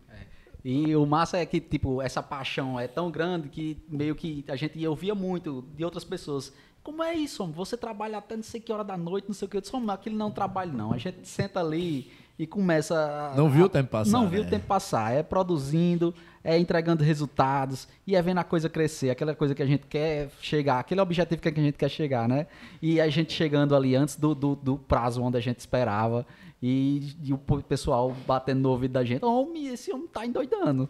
E 0.65 0.95
o 0.95 1.07
massa 1.07 1.39
é 1.39 1.47
que, 1.47 1.59
tipo, 1.59 2.03
essa 2.03 2.23
paixão 2.23 2.79
é 2.79 2.87
tão 2.87 3.11
grande 3.11 3.49
que 3.49 3.79
meio 3.89 4.15
que 4.15 4.45
a 4.47 4.57
gente 4.57 4.87
ouvia 4.87 5.15
muito 5.15 5.65
de 5.75 5.85
outras 5.85 6.05
pessoas. 6.05 6.53
Como 6.83 7.03
é 7.03 7.15
isso, 7.15 7.43
homem? 7.43 7.55
Você 7.55 7.77
trabalha 7.77 8.19
até 8.19 8.37
não 8.37 8.43
sei 8.43 8.61
que 8.61 8.73
hora 8.73 8.85
da 8.85 8.97
noite, 8.97 9.27
não 9.27 9.35
sei 9.35 9.47
o 9.47 9.49
que. 9.51 9.57
Eu 9.57 9.61
disse, 9.61 9.75
homem, 9.75 9.91
aquilo 9.91 10.17
não 10.17 10.29
é 10.29 10.33
trabalho, 10.33 10.73
não. 10.73 10.93
A 10.93 10.99
gente 10.99 11.27
senta 11.27 11.61
ali 11.61 12.11
e 12.39 12.47
começa 12.47 13.33
a, 13.33 13.37
Não 13.37 13.49
viu 13.49 13.67
o 13.67 13.69
tempo 13.69 13.91
passar, 13.91 14.11
Não 14.11 14.29
viu 14.29 14.41
né? 14.41 14.47
o 14.47 14.51
tempo 14.51 14.67
passar. 14.67 15.13
É 15.13 15.23
produzindo, 15.23 16.15
é 16.43 16.59
entregando 16.59 17.05
resultados 17.05 17.87
e 18.07 18.17
é 18.17 18.23
vendo 18.23 18.39
a 18.39 18.45
coisa 18.45 18.69
crescer, 18.69 19.11
aquela 19.11 19.35
coisa 19.35 19.55
que 19.55 19.63
a 19.63 19.67
gente 19.67 19.87
quer 19.87 20.31
chegar, 20.41 20.79
aquele 20.79 21.01
objetivo 21.01 21.41
que 21.41 21.49
a 21.49 21.53
gente 21.53 21.77
quer 21.77 21.89
chegar, 21.91 22.29
né? 22.29 22.47
E 22.81 23.01
a 23.01 23.09
gente 23.09 23.33
chegando 23.33 23.77
ali 23.77 23.95
antes 23.95 24.17
do, 24.17 24.35
do, 24.35 24.55
do 24.55 24.79
prazo 24.79 25.23
onde 25.23 25.37
a 25.37 25.41
gente 25.41 25.59
esperava 25.59 26.27
e, 26.63 27.15
e 27.23 27.33
o 27.33 27.39
pessoal 27.39 28.15
batendo 28.27 28.61
no 28.61 28.71
ouvido 28.71 28.93
da 28.93 29.05
gente, 29.05 29.25
homem, 29.25 29.69
esse 29.69 29.91
homem 29.93 30.07
tá 30.07 30.27
endoidando. 30.27 30.89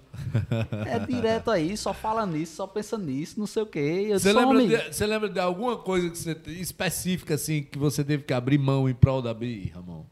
é 0.86 0.98
direto 0.98 1.50
aí, 1.50 1.76
só 1.76 1.92
fala 1.92 2.26
nisso, 2.26 2.56
só 2.56 2.66
pensa 2.66 2.98
nisso, 2.98 3.38
não 3.38 3.46
sei 3.46 3.62
o 3.62 3.66
quê. 3.66 4.08
Você 4.12 4.32
lembra, 4.32 4.48
"Homem, 4.48 4.68
de, 4.68 5.06
lembra 5.06 5.28
de 5.28 5.38
alguma 5.38 5.76
coisa 5.76 6.10
que 6.10 6.18
você, 6.18 6.36
específica 6.48 7.34
assim 7.34 7.62
que 7.62 7.78
você 7.78 8.02
teve 8.02 8.24
que 8.24 8.32
abrir 8.32 8.58
mão 8.58 8.88
em 8.88 8.94
prol 8.94 9.22
da 9.22 9.32
BI, 9.32 9.72
Ramon? 9.74 10.04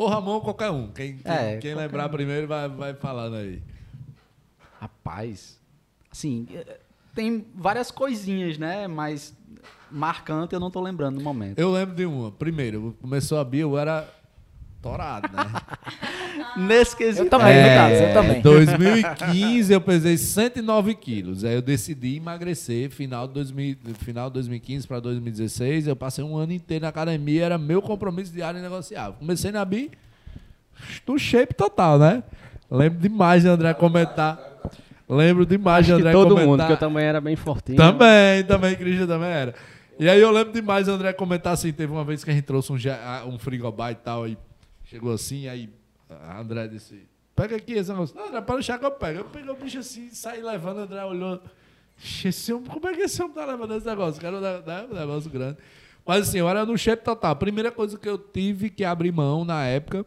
Ou 0.00 0.08
Ramon 0.08 0.32
ou 0.36 0.40
qualquer 0.40 0.70
um. 0.70 0.88
Quem, 0.88 1.18
quem, 1.18 1.30
É, 1.30 1.58
quem 1.58 1.74
lembrar 1.74 2.08
primeiro 2.08 2.48
vai, 2.48 2.66
vai 2.70 2.94
falando 2.94 3.36
aí. 3.36 3.62
Rapaz, 4.80 5.60
assim, 6.10 6.48
tem 7.14 7.44
várias 7.54 7.90
coisinhas, 7.90 8.56
né? 8.56 8.88
Mas 8.88 9.36
marcante 9.90 10.54
eu 10.54 10.60
não 10.60 10.70
tô 10.70 10.80
lembrando 10.80 11.16
no 11.16 11.22
momento. 11.22 11.58
Eu 11.58 11.70
lembro 11.70 11.94
de 11.94 12.06
uma. 12.06 12.32
Primeiro, 12.32 12.96
começou 13.02 13.38
a 13.38 13.44
BI, 13.44 13.58
eu 13.58 13.76
era 13.76 14.08
torado, 14.80 15.28
né? 15.34 15.44
Nesse 16.56 16.96
quesito. 16.96 17.24
Eu 17.24 17.30
também, 17.30 17.52
É, 17.52 17.62
no 17.62 17.76
caso, 17.78 18.02
eu 18.02 18.12
também. 18.12 18.40
2015 18.40 19.72
eu 19.72 19.80
pesei 19.80 20.16
109 20.16 20.94
quilos. 20.94 21.44
Aí 21.44 21.54
eu 21.54 21.62
decidi 21.62 22.16
emagrecer 22.16 22.90
final 22.90 23.26
de, 23.26 23.34
2000, 23.34 23.76
final 23.98 24.28
de 24.28 24.34
2015 24.34 24.86
para 24.86 25.00
2016. 25.00 25.86
Eu 25.86 25.96
passei 25.96 26.24
um 26.24 26.36
ano 26.36 26.52
inteiro 26.52 26.82
na 26.82 26.88
academia, 26.88 27.44
era 27.44 27.58
meu 27.58 27.80
compromisso 27.82 28.32
diário 28.32 28.58
e 28.58 28.62
negociável. 28.62 29.14
Comecei 29.14 29.52
na 29.52 29.64
BI, 29.64 29.90
do 31.06 31.18
shape 31.18 31.54
total, 31.54 31.98
né? 31.98 32.22
Lembro 32.70 32.98
demais 32.98 33.42
de 33.42 33.48
André 33.48 33.74
comentar. 33.74 34.38
Lembro 35.08 35.44
demais 35.44 35.84
de 35.86 35.92
André 35.92 36.12
todo 36.12 36.34
comentar. 36.34 36.48
mundo, 36.48 36.66
que 36.66 36.72
eu 36.72 36.76
também 36.76 37.04
era 37.04 37.20
bem 37.20 37.34
fortinho. 37.34 37.76
Também, 37.76 38.44
também, 38.44 38.76
Christian 38.76 39.06
também 39.08 39.28
era. 39.28 39.54
E 39.98 40.08
aí 40.08 40.20
eu 40.20 40.30
lembro 40.30 40.52
demais 40.52 40.88
o 40.88 40.92
André 40.92 41.12
comentar 41.12 41.52
assim, 41.52 41.72
teve 41.72 41.92
uma 41.92 42.04
vez 42.04 42.22
que 42.24 42.30
a 42.30 42.32
gente 42.32 42.44
trouxe 42.44 42.72
um, 42.72 42.76
um 43.26 43.38
frigobar 43.38 43.90
e 43.90 43.96
tal, 43.96 44.22
aí 44.22 44.38
chegou 44.90 45.12
assim, 45.12 45.46
aí 45.46 45.70
a 46.08 46.40
André 46.40 46.66
disse, 46.66 47.06
pega 47.36 47.56
aqui 47.56 47.74
esse 47.74 47.90
negócio. 47.90 48.16
Não, 48.16 48.26
André, 48.28 48.40
pode 48.40 48.58
deixar 48.58 48.78
que 48.78 48.84
eu 48.84 48.90
pego. 48.90 49.20
Eu 49.20 49.24
peguei 49.26 49.50
o 49.50 49.54
bicho 49.54 49.78
assim, 49.78 50.10
saí 50.10 50.42
levando, 50.42 50.78
André 50.80 51.04
olhou, 51.04 51.40
"Ixi, 52.02 52.28
esse 52.28 52.52
homem, 52.52 52.68
como 52.68 52.88
é 52.88 52.94
que 52.94 53.02
esse 53.02 53.22
homem 53.22 53.34
tá 53.34 53.44
levando 53.46 53.74
esse 53.76 53.86
negócio? 53.86 54.20
Um 54.28 54.32
ne- 54.40 54.62
né, 54.66 54.86
um 54.90 54.94
negócio 54.94 55.30
grande. 55.30 55.58
Mas 56.04 56.28
assim, 56.28 56.38
eu 56.38 56.48
era 56.48 56.66
no 56.66 56.76
shape 56.76 57.04
total. 57.04 57.30
A 57.30 57.36
primeira 57.36 57.70
coisa 57.70 57.96
que 57.96 58.08
eu 58.08 58.18
tive 58.18 58.68
que 58.70 58.84
abrir 58.84 59.12
mão 59.12 59.44
na 59.44 59.64
época 59.66 60.04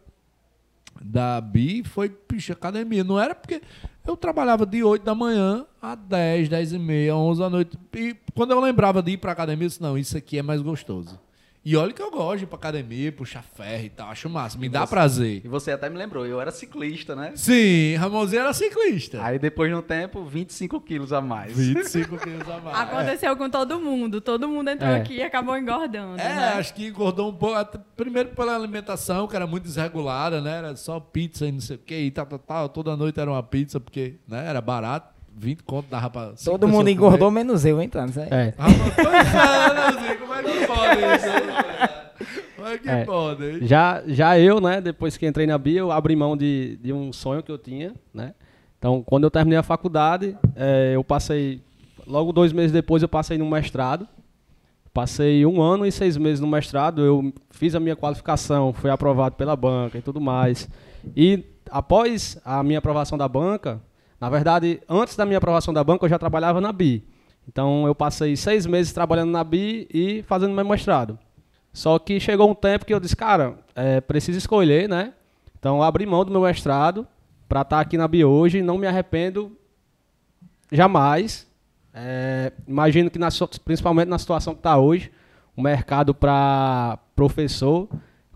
da 1.00 1.40
BI 1.40 1.82
foi, 1.84 2.08
picha, 2.10 2.52
academia. 2.52 3.02
Não 3.02 3.18
era 3.18 3.34
porque 3.34 3.62
eu 4.06 4.16
trabalhava 4.16 4.66
de 4.66 4.82
8 4.84 5.02
da 5.02 5.14
manhã 5.14 5.64
a 5.80 5.94
10, 5.94 6.48
10 6.48 6.72
e 6.72 6.78
meia, 6.78 7.16
11 7.16 7.40
da 7.40 7.48
noite. 7.48 7.78
E 7.94 8.14
quando 8.34 8.50
eu 8.50 8.60
lembrava 8.60 9.02
de 9.02 9.12
ir 9.12 9.16
pra 9.16 9.32
academia, 9.32 9.64
eu 9.64 9.68
disse, 9.68 9.80
não, 9.82 9.96
isso 9.96 10.16
aqui 10.16 10.36
é 10.38 10.42
mais 10.42 10.60
gostoso. 10.60 11.18
E 11.64 11.76
olha 11.76 11.92
que 11.92 12.02
eu 12.02 12.10
gosto 12.10 12.38
de 12.38 12.44
ir 12.44 12.46
pra 12.46 12.56
academia, 12.56 13.10
puxar 13.10 13.42
ferro 13.42 13.84
e 13.84 13.88
tal, 13.88 14.10
acho 14.10 14.28
massa, 14.28 14.58
me 14.58 14.68
dá 14.68 14.86
prazer. 14.86 15.40
E 15.44 15.48
você 15.48 15.70
até 15.72 15.88
me 15.88 15.96
lembrou, 15.96 16.26
eu 16.26 16.38
era 16.40 16.50
ciclista, 16.50 17.16
né? 17.16 17.32
Sim, 17.36 17.94
Ramonzinho 17.96 18.40
era 18.40 18.52
ciclista. 18.52 19.24
Aí 19.24 19.38
depois 19.38 19.70
de 19.70 19.74
um 19.76 19.80
tempo, 19.80 20.22
25 20.24 20.78
quilos 20.82 21.10
a 21.12 21.22
mais. 21.22 21.56
25 21.56 22.18
quilos 22.20 22.48
a 22.50 22.58
mais. 22.60 22.78
Aconteceu 22.78 23.34
com 23.36 23.48
todo 23.48 23.80
mundo. 23.80 24.20
Todo 24.20 24.46
mundo 24.46 24.68
entrou 24.68 24.90
É. 24.90 24.96
aqui 25.00 25.14
e 25.14 25.22
acabou 25.22 25.56
engordando. 25.56 26.20
É, 26.20 26.28
né? 26.28 26.52
acho 26.58 26.74
que 26.74 26.86
engordou 26.88 27.30
um 27.30 27.34
pouco. 27.34 27.78
Primeiro 27.96 28.30
pela 28.30 28.54
alimentação, 28.54 29.26
que 29.26 29.34
era 29.34 29.46
muito 29.46 29.64
desregulada, 29.64 30.42
né? 30.42 30.58
Era 30.58 30.76
só 30.76 31.00
pizza 31.00 31.46
e 31.46 31.52
não 31.52 31.60
sei 31.60 31.76
o 31.76 31.78
que, 31.78 31.96
e 31.96 32.10
tal, 32.10 32.26
tal, 32.26 32.38
tal. 32.40 32.68
Toda 32.68 32.94
noite 32.96 33.18
era 33.18 33.30
uma 33.30 33.42
pizza, 33.42 33.80
porque 33.80 34.16
né? 34.28 34.46
era 34.46 34.60
barato. 34.60 35.14
20 35.36 35.64
conto 35.64 35.88
dava 35.90 36.08
pra. 36.10 36.32
Todo 36.44 36.68
mundo 36.68 36.88
engordou, 36.88 37.28
comer. 37.28 37.42
menos 37.44 37.64
eu, 37.64 37.82
então. 37.82 38.04
isso 38.06 38.20
aí. 38.20 38.28
É. 38.30 38.54
Ah, 38.56 38.66
pois 38.94 39.34
é, 39.34 40.00
né? 40.00 40.14
Como 40.14 40.32
é 40.32 40.42
isso? 40.84 42.64
É 42.66 42.78
que 42.78 42.88
É. 42.88 43.04
pode? 43.04 43.44
hein? 43.44 43.58
Já, 43.62 44.02
já 44.06 44.38
eu, 44.38 44.60
né, 44.60 44.80
depois 44.80 45.16
que 45.16 45.26
entrei 45.26 45.46
na 45.46 45.58
BIA, 45.58 45.80
eu 45.80 45.92
abri 45.92 46.16
mão 46.16 46.36
de, 46.36 46.76
de 46.82 46.92
um 46.92 47.12
sonho 47.12 47.42
que 47.42 47.52
eu 47.52 47.58
tinha, 47.58 47.94
né? 48.12 48.34
Então, 48.78 49.02
quando 49.02 49.24
eu 49.24 49.30
terminei 49.30 49.58
a 49.58 49.62
faculdade, 49.62 50.36
eh, 50.56 50.92
eu 50.94 51.02
passei, 51.04 51.60
logo 52.06 52.32
dois 52.32 52.52
meses 52.52 52.72
depois 52.72 53.02
eu 53.02 53.08
passei 53.08 53.36
no 53.38 53.46
mestrado. 53.48 54.06
Passei 54.92 55.44
um 55.44 55.60
ano 55.60 55.84
e 55.84 55.90
seis 55.90 56.16
meses 56.16 56.38
no 56.40 56.46
mestrado, 56.46 57.02
eu 57.04 57.32
fiz 57.50 57.74
a 57.74 57.80
minha 57.80 57.96
qualificação, 57.96 58.72
fui 58.72 58.88
aprovado 58.90 59.34
pela 59.34 59.56
banca 59.56 59.98
e 59.98 60.02
tudo 60.02 60.20
mais. 60.20 60.68
E 61.16 61.42
após 61.70 62.38
a 62.44 62.62
minha 62.62 62.78
aprovação 62.78 63.18
da 63.18 63.26
banca, 63.28 63.80
na 64.20 64.30
verdade, 64.30 64.80
antes 64.88 65.16
da 65.16 65.26
minha 65.26 65.38
aprovação 65.38 65.74
da 65.74 65.82
banca, 65.82 66.04
eu 66.04 66.08
já 66.08 66.18
trabalhava 66.18 66.60
na 66.60 66.72
BI. 66.72 67.02
Então, 67.48 67.86
eu 67.86 67.94
passei 67.94 68.36
seis 68.36 68.66
meses 68.66 68.92
trabalhando 68.92 69.30
na 69.30 69.44
BI 69.44 69.86
e 69.92 70.22
fazendo 70.22 70.54
meu 70.54 70.64
mestrado. 70.64 71.18
Só 71.72 71.98
que 71.98 72.20
chegou 72.20 72.50
um 72.50 72.54
tempo 72.54 72.84
que 72.84 72.94
eu 72.94 73.00
disse, 73.00 73.16
cara, 73.16 73.58
é, 73.74 74.00
preciso 74.00 74.38
escolher, 74.38 74.88
né? 74.88 75.12
Então, 75.58 75.76
eu 75.76 75.82
abri 75.82 76.06
mão 76.06 76.24
do 76.24 76.30
meu 76.30 76.42
mestrado 76.42 77.06
para 77.48 77.62
estar 77.62 77.80
aqui 77.80 77.96
na 77.96 78.08
BI 78.08 78.24
hoje. 78.24 78.62
Não 78.62 78.78
me 78.78 78.86
arrependo 78.86 79.56
jamais. 80.70 81.46
É, 81.92 82.52
imagino 82.66 83.10
que, 83.10 83.18
na 83.18 83.28
principalmente 83.64 84.08
na 84.08 84.18
situação 84.18 84.54
que 84.54 84.60
está 84.60 84.76
hoje, 84.76 85.10
o 85.56 85.62
mercado 85.62 86.14
para 86.14 86.98
professor, 87.14 87.88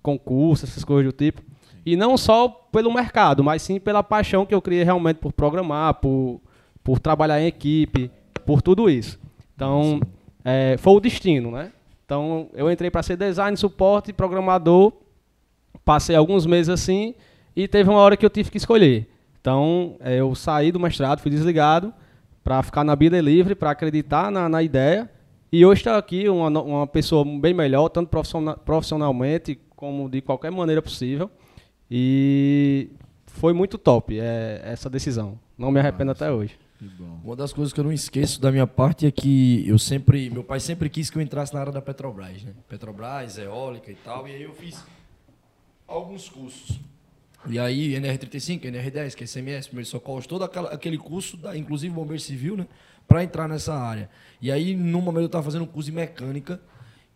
concurso, 0.02 0.64
essas 0.64 0.84
coisas 0.84 1.12
do 1.12 1.16
tipo. 1.16 1.42
E 1.84 1.96
não 1.96 2.16
só 2.16 2.48
pelo 2.48 2.92
mercado, 2.92 3.42
mas 3.42 3.62
sim 3.62 3.80
pela 3.80 4.02
paixão 4.02 4.44
que 4.44 4.54
eu 4.54 4.62
criei 4.62 4.84
realmente 4.84 5.16
por 5.16 5.32
programar, 5.32 5.94
por, 5.94 6.40
por 6.84 6.98
trabalhar 6.98 7.40
em 7.40 7.46
equipe, 7.46 8.10
por 8.48 8.62
tudo 8.62 8.88
isso. 8.88 9.20
Então, 9.54 10.00
é, 10.42 10.76
foi 10.78 10.94
o 10.94 11.00
destino, 11.00 11.50
né? 11.50 11.70
Então, 12.06 12.48
eu 12.54 12.72
entrei 12.72 12.90
para 12.90 13.02
ser 13.02 13.14
design, 13.14 13.54
suporte, 13.58 14.10
programador, 14.10 14.90
passei 15.84 16.16
alguns 16.16 16.46
meses 16.46 16.70
assim, 16.70 17.14
e 17.54 17.68
teve 17.68 17.90
uma 17.90 17.98
hora 17.98 18.16
que 18.16 18.24
eu 18.24 18.30
tive 18.30 18.50
que 18.50 18.56
escolher. 18.56 19.06
Então, 19.38 19.96
é, 20.00 20.16
eu 20.16 20.34
saí 20.34 20.72
do 20.72 20.80
mestrado, 20.80 21.20
fui 21.20 21.30
desligado, 21.30 21.92
para 22.42 22.62
ficar 22.62 22.84
na 22.84 22.96
Bia 22.96 23.10
Delivery, 23.10 23.54
para 23.54 23.72
acreditar 23.72 24.30
na, 24.30 24.48
na 24.48 24.62
ideia, 24.62 25.10
e 25.52 25.66
hoje 25.66 25.80
estou 25.80 25.92
aqui, 25.92 26.26
uma, 26.26 26.48
uma 26.62 26.86
pessoa 26.86 27.26
bem 27.38 27.52
melhor, 27.52 27.90
tanto 27.90 28.08
profissionalmente, 28.64 29.60
como 29.76 30.08
de 30.08 30.22
qualquer 30.22 30.50
maneira 30.50 30.80
possível, 30.80 31.30
e 31.90 32.88
foi 33.26 33.52
muito 33.52 33.76
top 33.76 34.18
é, 34.18 34.62
essa 34.64 34.88
decisão. 34.88 35.38
Não 35.58 35.70
me 35.70 35.80
arrependo 35.80 36.12
até 36.12 36.32
hoje. 36.32 36.58
Uma 37.24 37.34
das 37.34 37.52
coisas 37.52 37.72
que 37.72 37.80
eu 37.80 37.84
não 37.84 37.92
esqueço 37.92 38.40
da 38.40 38.52
minha 38.52 38.66
parte 38.66 39.06
é 39.06 39.10
que 39.10 39.66
eu 39.66 39.78
sempre, 39.78 40.30
meu 40.30 40.44
pai 40.44 40.60
sempre 40.60 40.88
quis 40.88 41.10
que 41.10 41.18
eu 41.18 41.22
entrasse 41.22 41.52
na 41.52 41.60
área 41.60 41.72
da 41.72 41.82
Petrobras, 41.82 42.42
né? 42.44 42.52
Petrobras, 42.68 43.36
eólica 43.38 43.90
e 43.90 43.96
tal, 43.96 44.28
e 44.28 44.32
aí 44.32 44.42
eu 44.42 44.54
fiz 44.54 44.84
alguns 45.86 46.28
cursos. 46.28 46.78
E 47.46 47.58
aí, 47.58 47.94
NR35, 47.94 48.64
NR10, 48.64 49.14
que 49.14 49.24
é 49.24 49.26
SMS, 49.26 49.68
primeiros 49.68 49.88
socorros, 49.88 50.26
todo 50.26 50.44
aquela, 50.44 50.70
aquele 50.70 50.98
curso, 50.98 51.36
da, 51.36 51.56
inclusive 51.56 51.92
bombeiro 51.92 52.22
civil, 52.22 52.56
né? 52.56 52.66
Para 53.06 53.24
entrar 53.24 53.48
nessa 53.48 53.74
área. 53.74 54.10
E 54.40 54.52
aí, 54.52 54.76
num 54.76 55.00
momento, 55.00 55.22
eu 55.22 55.26
estava 55.26 55.44
fazendo 55.44 55.62
um 55.62 55.66
curso 55.66 55.90
de 55.90 55.96
mecânica, 55.96 56.60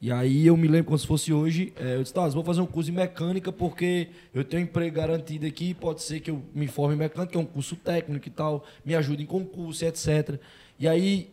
E 0.02 0.10
aí 0.10 0.48
eu 0.48 0.56
me 0.56 0.66
lembro 0.66 0.86
como 0.86 0.98
se 0.98 1.06
fosse 1.06 1.32
hoje, 1.32 1.72
é, 1.76 1.94
eu 1.94 2.02
disse, 2.02 2.12
tá, 2.12 2.26
vou 2.26 2.42
fazer 2.42 2.60
um 2.60 2.66
curso 2.66 2.90
de 2.90 2.96
mecânica 2.96 3.52
porque 3.52 4.08
eu 4.34 4.42
tenho 4.42 4.64
um 4.64 4.66
emprego 4.66 4.96
garantido 4.96 5.46
aqui, 5.46 5.72
pode 5.74 6.02
ser 6.02 6.18
que 6.18 6.28
eu 6.28 6.42
me 6.52 6.66
forme 6.66 6.96
em 6.96 6.98
mecânica, 6.98 7.38
é 7.38 7.40
um 7.40 7.44
curso 7.44 7.76
técnico 7.76 8.26
e 8.26 8.30
tal, 8.32 8.64
me 8.84 8.96
ajude 8.96 9.22
em 9.22 9.26
concurso, 9.26 9.84
etc. 9.84 10.40
E 10.76 10.88
aí, 10.88 11.30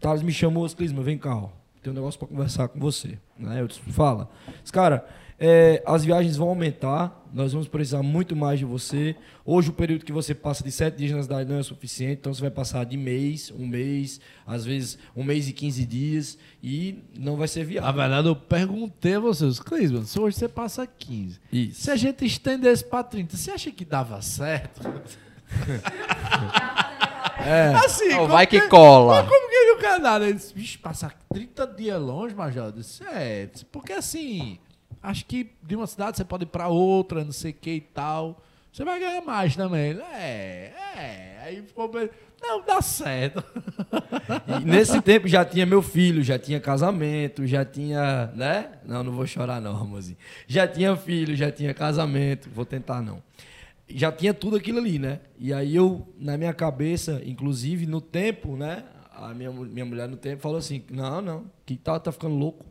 Thales 0.00 0.22
me 0.22 0.32
chamou, 0.32 0.66
Clisma, 0.70 1.02
vem 1.02 1.18
cá, 1.18 1.36
ó, 1.36 1.50
tem 1.82 1.92
um 1.92 1.94
negócio 1.94 2.18
para 2.18 2.28
conversar 2.28 2.68
com 2.68 2.80
você. 2.80 3.18
Né? 3.38 3.60
Eu 3.60 3.68
disse, 3.68 3.80
fala. 3.80 4.30
Disse, 4.62 4.72
cara, 4.72 5.06
é, 5.38 5.82
as 5.84 6.02
viagens 6.02 6.38
vão 6.38 6.48
aumentar, 6.48 7.22
nós 7.36 7.52
vamos 7.52 7.68
precisar 7.68 8.02
muito 8.02 8.34
mais 8.34 8.58
de 8.58 8.64
você. 8.64 9.14
Hoje 9.44 9.68
o 9.68 9.72
período 9.74 10.06
que 10.06 10.12
você 10.12 10.34
passa 10.34 10.64
de 10.64 10.72
sete 10.72 10.96
dias 10.96 11.12
na 11.12 11.22
cidade 11.22 11.50
não 11.50 11.58
é 11.58 11.62
suficiente, 11.62 12.14
então 12.20 12.32
você 12.32 12.40
vai 12.40 12.50
passar 12.50 12.82
de 12.86 12.96
mês, 12.96 13.50
um 13.50 13.66
mês, 13.66 14.18
às 14.46 14.64
vezes 14.64 14.98
um 15.14 15.22
mês 15.22 15.46
e 15.46 15.52
quinze 15.52 15.84
dias, 15.84 16.38
e 16.62 17.04
não 17.14 17.36
vai 17.36 17.46
ser 17.46 17.60
Na 17.60 17.66
viável. 17.66 17.92
verdade, 17.92 18.28
eu 18.28 18.36
perguntei 18.36 19.16
a 19.16 19.20
vocês, 19.20 19.60
Clisman, 19.60 20.06
se 20.06 20.18
hoje 20.18 20.38
você 20.38 20.48
passa 20.48 20.86
15. 20.86 21.38
Isso. 21.52 21.82
Se 21.82 21.90
a 21.90 21.96
gente 21.96 22.24
estendesse 22.24 22.82
para 22.82 23.04
30, 23.04 23.36
você 23.36 23.50
acha 23.50 23.70
que 23.70 23.84
dava 23.84 24.22
certo? 24.22 24.80
É. 27.38 27.74
Assim, 27.74 28.08
vai 28.26 28.46
que 28.46 28.62
cola. 28.62 29.22
Mas 29.22 29.28
como 29.28 29.50
que 29.50 29.72
o 29.72 29.78
Canadá? 29.78 30.24
Ele 30.24 30.34
disse, 30.34 30.54
vixe, 30.54 30.78
passar 30.78 31.14
30 31.32 31.66
dias 31.66 32.00
longe, 32.00 32.34
Major? 32.34 32.64
Eu 32.64 32.72
disse, 32.72 33.04
é, 33.04 33.48
porque 33.70 33.92
assim, 33.92 34.58
acho 35.06 35.24
que 35.24 35.52
de 35.62 35.76
uma 35.76 35.86
cidade 35.86 36.16
você 36.16 36.24
pode 36.24 36.42
ir 36.44 36.48
pra 36.48 36.68
outra, 36.68 37.24
não 37.24 37.32
sei 37.32 37.52
o 37.52 37.54
que 37.54 37.70
e 37.70 37.80
tal. 37.80 38.42
Você 38.72 38.84
vai 38.84 38.98
ganhar 39.00 39.22
mais 39.22 39.56
também. 39.56 39.98
É, 40.12 40.72
é. 40.96 41.40
Aí 41.44 41.62
ficou 41.62 41.88
bem. 41.88 42.10
Não, 42.42 42.62
dá 42.62 42.82
certo. 42.82 43.42
E 44.60 44.64
nesse 44.64 45.00
tempo 45.00 45.28
já 45.28 45.44
tinha 45.44 45.64
meu 45.64 45.80
filho, 45.80 46.22
já 46.22 46.38
tinha 46.38 46.58
casamento, 46.58 47.46
já 47.46 47.64
tinha, 47.64 48.26
né? 48.34 48.72
Não, 48.84 49.04
não 49.04 49.12
vou 49.12 49.26
chorar 49.26 49.60
não, 49.60 49.72
Ramosinho. 49.72 50.16
Já 50.48 50.66
tinha 50.66 50.96
filho, 50.96 51.36
já 51.36 51.50
tinha 51.50 51.72
casamento, 51.72 52.50
vou 52.50 52.64
tentar 52.64 53.00
não. 53.00 53.22
Já 53.88 54.10
tinha 54.10 54.34
tudo 54.34 54.56
aquilo 54.56 54.78
ali, 54.78 54.98
né? 54.98 55.20
E 55.38 55.52
aí 55.52 55.76
eu, 55.76 56.06
na 56.18 56.36
minha 56.36 56.52
cabeça, 56.52 57.22
inclusive 57.24 57.86
no 57.86 58.00
tempo, 58.00 58.56
né? 58.56 58.84
A 59.12 59.32
minha, 59.32 59.50
minha 59.50 59.84
mulher 59.84 60.08
no 60.08 60.16
tempo 60.16 60.42
falou 60.42 60.58
assim, 60.58 60.82
não, 60.90 61.22
não, 61.22 61.44
que 61.64 61.76
tá, 61.76 61.98
tá 62.00 62.10
ficando 62.10 62.34
louco. 62.34 62.66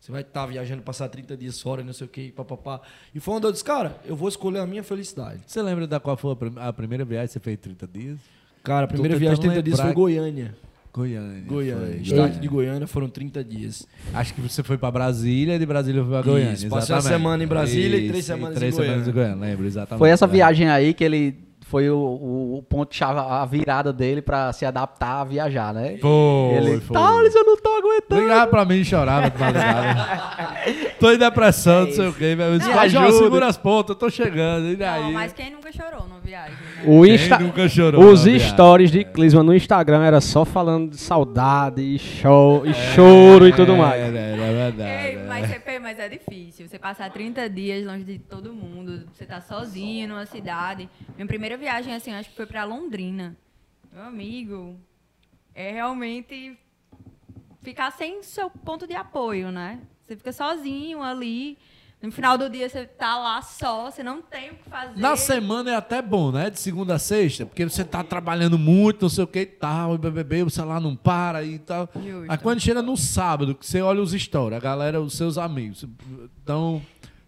Você 0.00 0.10
vai 0.10 0.22
estar 0.22 0.46
viajando, 0.46 0.80
passar 0.82 1.08
30 1.08 1.36
dias 1.36 1.60
fora, 1.60 1.84
não 1.84 1.92
sei 1.92 2.06
o 2.06 2.10
que, 2.10 2.32
papapá. 2.32 2.80
E 3.14 3.20
foi 3.20 3.34
onde 3.34 3.46
eu 3.46 3.52
disse, 3.52 3.62
cara, 3.62 3.96
eu 4.06 4.16
vou 4.16 4.30
escolher 4.30 4.60
a 4.60 4.66
minha 4.66 4.82
felicidade. 4.82 5.40
Você 5.46 5.60
lembra 5.60 5.86
da 5.86 6.00
qual 6.00 6.16
foi 6.16 6.32
a, 6.32 6.36
prim- 6.36 6.54
a 6.56 6.72
primeira 6.72 7.04
viagem 7.04 7.26
que 7.26 7.32
você 7.34 7.40
fez 7.40 7.58
30 7.58 7.86
dias? 7.86 8.18
Cara, 8.64 8.86
a 8.86 8.88
primeira 8.88 9.16
viagem 9.18 9.36
de 9.36 9.42
tentando 9.42 9.62
30 9.62 9.76
dias 9.76 9.80
foi 9.80 9.92
Goiânia. 9.92 10.54
Goiânia. 10.92 11.42
Goiânia. 11.46 11.86
foi. 11.86 11.96
Estado 12.02 12.40
de 12.40 12.48
Goiânia 12.48 12.86
foram 12.86 13.08
30 13.10 13.44
dias. 13.44 13.86
Acho 14.12 14.34
que 14.34 14.40
você 14.40 14.62
foi 14.62 14.78
pra 14.78 14.90
Brasília 14.90 15.54
e 15.56 15.58
de 15.58 15.66
Brasília 15.66 16.02
foi 16.02 16.10
pra 16.10 16.22
Goiânia. 16.22 16.54
Isso, 16.54 16.68
passei 16.68 16.94
uma 16.94 17.02
semana 17.02 17.44
em 17.44 17.46
Brasília 17.46 17.98
e 17.98 18.08
três 18.08 18.24
Isso, 18.24 18.26
semanas 18.34 18.56
três 18.58 18.74
em 18.74 18.76
semanas 18.76 19.06
em 19.06 19.12
Goiânia. 19.12 19.34
Goiânia, 19.34 19.50
lembro, 19.50 19.66
exatamente. 19.66 19.98
Foi 19.98 20.08
essa 20.08 20.24
é. 20.24 20.28
viagem 20.28 20.68
aí 20.68 20.94
que 20.94 21.04
ele 21.04 21.36
foi 21.70 21.88
o, 21.88 21.96
o, 21.96 22.58
o 22.58 22.62
ponto 22.64 22.92
chave, 22.92 23.20
a 23.20 23.44
virada 23.44 23.92
dele 23.92 24.20
pra 24.20 24.52
se 24.52 24.66
adaptar 24.66 25.20
a 25.20 25.24
viajar, 25.24 25.72
né? 25.72 25.98
Foi, 26.00 26.10
ele, 26.56 26.80
foi. 26.80 26.96
Thales, 26.96 27.32
eu 27.32 27.44
não 27.44 27.56
tô 27.56 27.70
aguentando. 27.76 28.20
Ligava 28.22 28.46
pra 28.48 28.64
mim 28.64 28.74
e 28.80 28.84
chorava 28.84 29.30
de 29.30 29.38
madrugada. 29.38 30.56
tô 30.98 31.12
em 31.12 31.18
depressão, 31.18 31.86
não 31.86 31.92
sei 31.92 32.08
o 32.08 32.12
quê. 32.12 32.34
Me 32.34 32.58
Major, 32.58 33.02
ajuda. 33.04 33.12
segura 33.12 33.46
as 33.46 33.56
pontas, 33.56 33.90
eu 33.90 33.94
tô 33.94 34.10
chegando. 34.10 34.66
E 34.66 34.70
Não, 34.72 34.78
daí? 34.78 35.12
mas 35.12 35.32
quem 35.32 35.52
nunca 35.52 35.70
chorou 35.70 36.08
numa 36.08 36.18
viagem? 36.18 36.56
O 36.84 37.02
Quem 37.02 37.14
Insta... 37.14 37.38
nunca 37.38 37.68
chorou 37.68 38.04
Os 38.04 38.24
stories 38.24 38.90
de 38.90 39.04
Clisman 39.04 39.42
no 39.42 39.54
Instagram 39.54 40.02
era 40.02 40.20
só 40.20 40.44
falando 40.44 40.90
de 40.90 40.96
saudade 40.96 41.82
e, 41.82 41.98
show, 41.98 42.66
e 42.66 42.72
choro 42.72 43.46
e 43.46 43.52
tudo 43.52 43.76
mais. 43.76 44.00
Era, 44.00 44.18
era 44.18 44.52
verdade. 44.52 45.06
Ei, 45.06 45.16
é. 45.16 45.24
mas, 45.26 45.48
CP, 45.48 45.78
mas 45.78 45.98
é 45.98 46.08
difícil. 46.08 46.68
Você 46.68 46.78
passar 46.78 47.10
30 47.10 47.48
dias 47.50 47.84
longe 47.84 48.04
de 48.04 48.18
todo 48.18 48.52
mundo, 48.52 49.06
você 49.12 49.24
tá 49.24 49.40
sozinho 49.40 50.08
numa 50.08 50.26
cidade. 50.26 50.88
Minha 51.16 51.26
primeira 51.26 51.56
viagem, 51.56 51.94
assim, 51.94 52.12
acho 52.12 52.30
que 52.30 52.36
foi 52.36 52.46
pra 52.46 52.64
Londrina. 52.64 53.36
Meu 53.92 54.04
amigo, 54.04 54.76
é 55.54 55.72
realmente 55.72 56.56
ficar 57.62 57.90
sem 57.90 58.22
seu 58.22 58.48
ponto 58.48 58.86
de 58.86 58.94
apoio, 58.94 59.50
né? 59.50 59.80
Você 60.06 60.16
fica 60.16 60.32
sozinho 60.32 61.02
ali. 61.02 61.58
No 62.02 62.10
final 62.10 62.38
do 62.38 62.48
dia 62.48 62.66
você 62.66 62.86
tá 62.86 63.18
lá 63.18 63.42
só, 63.42 63.90
você 63.90 64.02
não 64.02 64.22
tem 64.22 64.50
o 64.50 64.54
que 64.54 64.70
fazer. 64.70 64.98
Na 64.98 65.16
semana 65.16 65.72
é 65.72 65.76
até 65.76 66.00
bom, 66.00 66.32
né? 66.32 66.48
De 66.48 66.58
segunda 66.58 66.94
a 66.94 66.98
sexta, 66.98 67.44
porque 67.44 67.62
você 67.62 67.84
tá 67.84 68.02
trabalhando 68.02 68.58
muito, 68.58 69.02
não 69.02 69.08
sei 69.10 69.24
o 69.24 69.26
que 69.26 69.40
e 69.40 69.46
tal, 69.46 69.94
e 69.94 69.98
bebê, 69.98 70.42
o 70.42 70.48
celular 70.48 70.80
não 70.80 70.96
para 70.96 71.44
e 71.44 71.58
tal. 71.58 71.90
Justo. 71.94 72.24
Aí 72.26 72.38
quando 72.38 72.60
chega 72.60 72.80
no 72.80 72.96
sábado, 72.96 73.54
que 73.54 73.66
você 73.66 73.82
olha 73.82 74.00
os 74.00 74.12
stories, 74.12 74.56
a 74.56 74.60
galera, 74.60 74.98
os 74.98 75.12
seus 75.12 75.36
amigos, 75.36 75.84
estão 76.38 76.80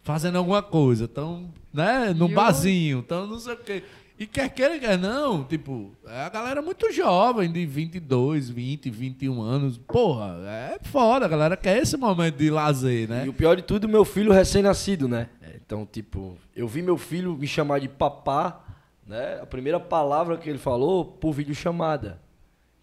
fazendo 0.03 0.39
alguma 0.39 0.63
coisa, 0.63 1.05
estão, 1.05 1.51
né, 1.73 2.15
Justo. 2.17 2.35
barzinho, 2.35 3.01
estão 3.01 3.27
não 3.27 3.39
sei 3.39 3.53
o 3.53 3.59
quê. 3.59 3.85
E 4.23 4.27
quer 4.29 4.49
queira, 4.51 4.79
quer 4.79 4.97
não, 4.97 5.43
tipo, 5.43 5.91
é 6.07 6.21
a 6.21 6.29
galera 6.29 6.63
muito 6.63 6.93
jovem, 6.93 7.51
de 7.51 7.67
22, 7.67 8.49
20, 8.49 8.89
21 8.89 9.43
anos. 9.43 9.79
Porra, 9.79 10.37
é 10.47 10.79
foda, 10.85 11.27
a 11.27 11.29
galera 11.29 11.57
quer 11.57 11.79
esse 11.79 11.97
momento 11.97 12.37
de 12.37 12.49
lazer, 12.49 13.09
né? 13.09 13.27
E 13.27 13.29
o 13.29 13.33
pior 13.33 13.57
de 13.57 13.63
tudo, 13.63 13.89
meu 13.89 14.05
filho 14.05 14.31
recém-nascido, 14.31 15.09
né? 15.09 15.29
Então, 15.57 15.85
tipo, 15.85 16.39
eu 16.55 16.69
vi 16.69 16.83
meu 16.83 16.97
filho 16.97 17.37
me 17.37 17.49
chamar 17.49 17.81
de 17.81 17.89
papá, 17.89 18.65
né? 19.05 19.41
A 19.43 19.47
primeira 19.47 19.81
palavra 19.81 20.39
que 20.39 20.49
ele 20.49 20.59
falou 20.59 21.05
por 21.05 21.33
videochamada. 21.33 22.21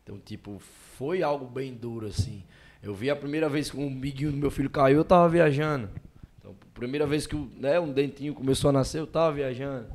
Então, 0.04 0.20
tipo, 0.20 0.62
foi 0.98 1.24
algo 1.24 1.46
bem 1.46 1.74
duro, 1.74 2.08
assim. 2.08 2.44
Eu 2.84 2.94
vi 2.94 3.10
a 3.10 3.16
primeira 3.16 3.48
vez 3.48 3.72
que 3.72 3.78
um 3.78 3.96
biguinho 3.96 4.32
do 4.32 4.38
meu 4.38 4.52
filho 4.52 4.70
caiu, 4.70 4.98
eu 4.98 5.06
tava 5.06 5.30
viajando. 5.30 5.90
Então, 6.38 6.54
primeira 6.74 7.08
vez 7.08 7.26
que 7.26 7.38
né, 7.58 7.80
um 7.80 7.94
dentinho 7.94 8.34
começou 8.34 8.72
a 8.72 8.74
nascer, 8.74 9.00
eu 9.00 9.08
tava 9.08 9.32
viajando. 9.32 9.88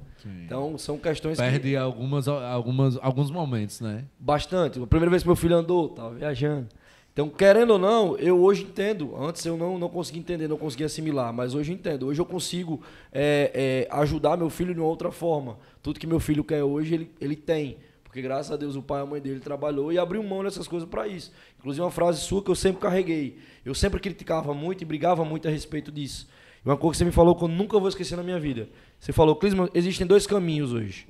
Então, 0.44 0.78
são 0.78 0.98
questões 0.98 1.38
que... 1.38 1.42
Perde 1.42 1.76
algumas, 1.76 2.26
algumas, 2.28 2.96
alguns 3.02 3.30
momentos, 3.30 3.80
né? 3.80 4.04
Bastante. 4.18 4.80
A 4.82 4.86
primeira 4.86 5.10
vez 5.10 5.22
que 5.22 5.28
meu 5.28 5.36
filho 5.36 5.56
andou, 5.56 5.90
tava 5.90 6.14
viajando. 6.14 6.68
Então, 7.12 7.28
querendo 7.28 7.70
ou 7.74 7.78
não, 7.78 8.16
eu 8.16 8.40
hoje 8.40 8.64
entendo. 8.64 9.14
Antes 9.16 9.46
eu 9.46 9.56
não, 9.56 9.78
não 9.78 9.88
conseguia 9.88 10.20
entender, 10.20 10.48
não 10.48 10.56
conseguia 10.56 10.86
assimilar, 10.86 11.32
mas 11.32 11.54
hoje 11.54 11.70
eu 11.70 11.76
entendo. 11.76 12.06
Hoje 12.06 12.20
eu 12.20 12.26
consigo 12.26 12.82
é, 13.12 13.86
é, 13.88 13.96
ajudar 13.96 14.36
meu 14.36 14.50
filho 14.50 14.74
de 14.74 14.80
uma 14.80 14.88
outra 14.88 15.12
forma. 15.12 15.56
Tudo 15.80 16.00
que 16.00 16.08
meu 16.08 16.18
filho 16.18 16.42
quer 16.42 16.64
hoje, 16.64 16.94
ele, 16.94 17.10
ele 17.20 17.36
tem. 17.36 17.76
Porque 18.02 18.20
graças 18.20 18.50
a 18.50 18.56
Deus 18.56 18.74
o 18.74 18.82
pai 18.82 19.00
e 19.00 19.02
a 19.02 19.06
mãe 19.06 19.20
dele 19.20 19.38
trabalhou 19.38 19.92
e 19.92 19.98
abriu 19.98 20.22
mão 20.22 20.42
dessas 20.42 20.66
coisas 20.66 20.88
para 20.88 21.06
isso. 21.06 21.32
Inclusive 21.58 21.82
uma 21.82 21.90
frase 21.90 22.20
sua 22.20 22.42
que 22.42 22.50
eu 22.50 22.54
sempre 22.54 22.80
carreguei. 22.80 23.38
Eu 23.64 23.74
sempre 23.74 24.00
criticava 24.00 24.52
muito 24.52 24.82
e 24.82 24.84
brigava 24.84 25.24
muito 25.24 25.46
a 25.46 25.50
respeito 25.50 25.92
disso. 25.92 26.28
E 26.64 26.68
uma 26.68 26.76
coisa 26.76 26.92
que 26.92 26.98
você 26.98 27.04
me 27.04 27.12
falou 27.12 27.34
que 27.34 27.44
eu 27.44 27.48
nunca 27.48 27.78
vou 27.78 27.88
esquecer 27.88 28.16
na 28.16 28.22
minha 28.22 28.40
vida. 28.40 28.68
Você 28.98 29.12
falou, 29.12 29.36
Clisman, 29.36 29.68
existem 29.74 30.06
dois 30.06 30.26
caminhos 30.26 30.72
hoje. 30.72 31.06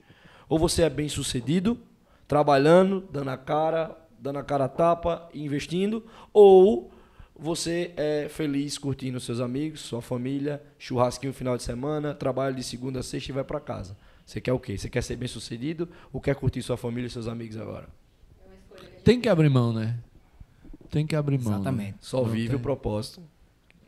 Ou 0.49 0.59
você 0.59 0.83
é 0.83 0.91
bem 0.91 1.09
sucedido, 1.09 1.79
trabalhando, 2.27 3.05
dando 3.11 3.31
a 3.31 3.37
cara, 3.37 3.97
dando 4.19 4.39
a 4.39 4.43
cara 4.43 4.65
a 4.65 4.69
tapa, 4.69 5.29
investindo, 5.33 6.05
ou 6.33 6.91
você 7.37 7.93
é 7.97 8.29
feliz 8.29 8.79
curtindo 8.79 9.21
seus 9.21 9.41
amigos, 9.41 9.81
sua 9.81 10.01
família, 10.01 10.63
churrasquinho 10.79 11.31
no 11.33 11.37
final 11.37 11.57
de 11.57 11.63
semana, 11.63 12.15
trabalho 12.15 12.55
de 12.55 12.63
segunda 12.63 13.01
a 13.01 13.03
sexta 13.03 13.31
e 13.31 13.35
vai 13.35 13.45
para 13.45 13.61
casa. 13.61 13.97
Você 14.25 14.41
quer 14.41 14.53
o 14.53 14.59
quê? 14.59 14.79
Você 14.79 14.89
quer 14.89 15.03
ser 15.03 15.17
bem 15.17 15.29
sucedido 15.29 15.89
ou 16.13 16.21
quer 16.21 16.35
curtir 16.35 16.63
sua 16.63 16.77
família 16.77 17.07
e 17.07 17.11
seus 17.11 17.29
amigos 17.29 17.57
agora? 17.57 17.89
Tem 19.05 19.21
que 19.21 19.29
abrir 19.29 19.51
mão, 19.51 19.73
né? 19.73 19.99
Tem 20.91 21.07
que 21.07 21.15
abrir 21.15 21.39
mão. 21.39 21.53
né? 21.53 21.57
Exatamente. 21.57 21.97
Só 22.01 22.23
Não 22.23 22.27
vive 22.27 22.57
o 22.57 22.61
propósito. 22.61 23.23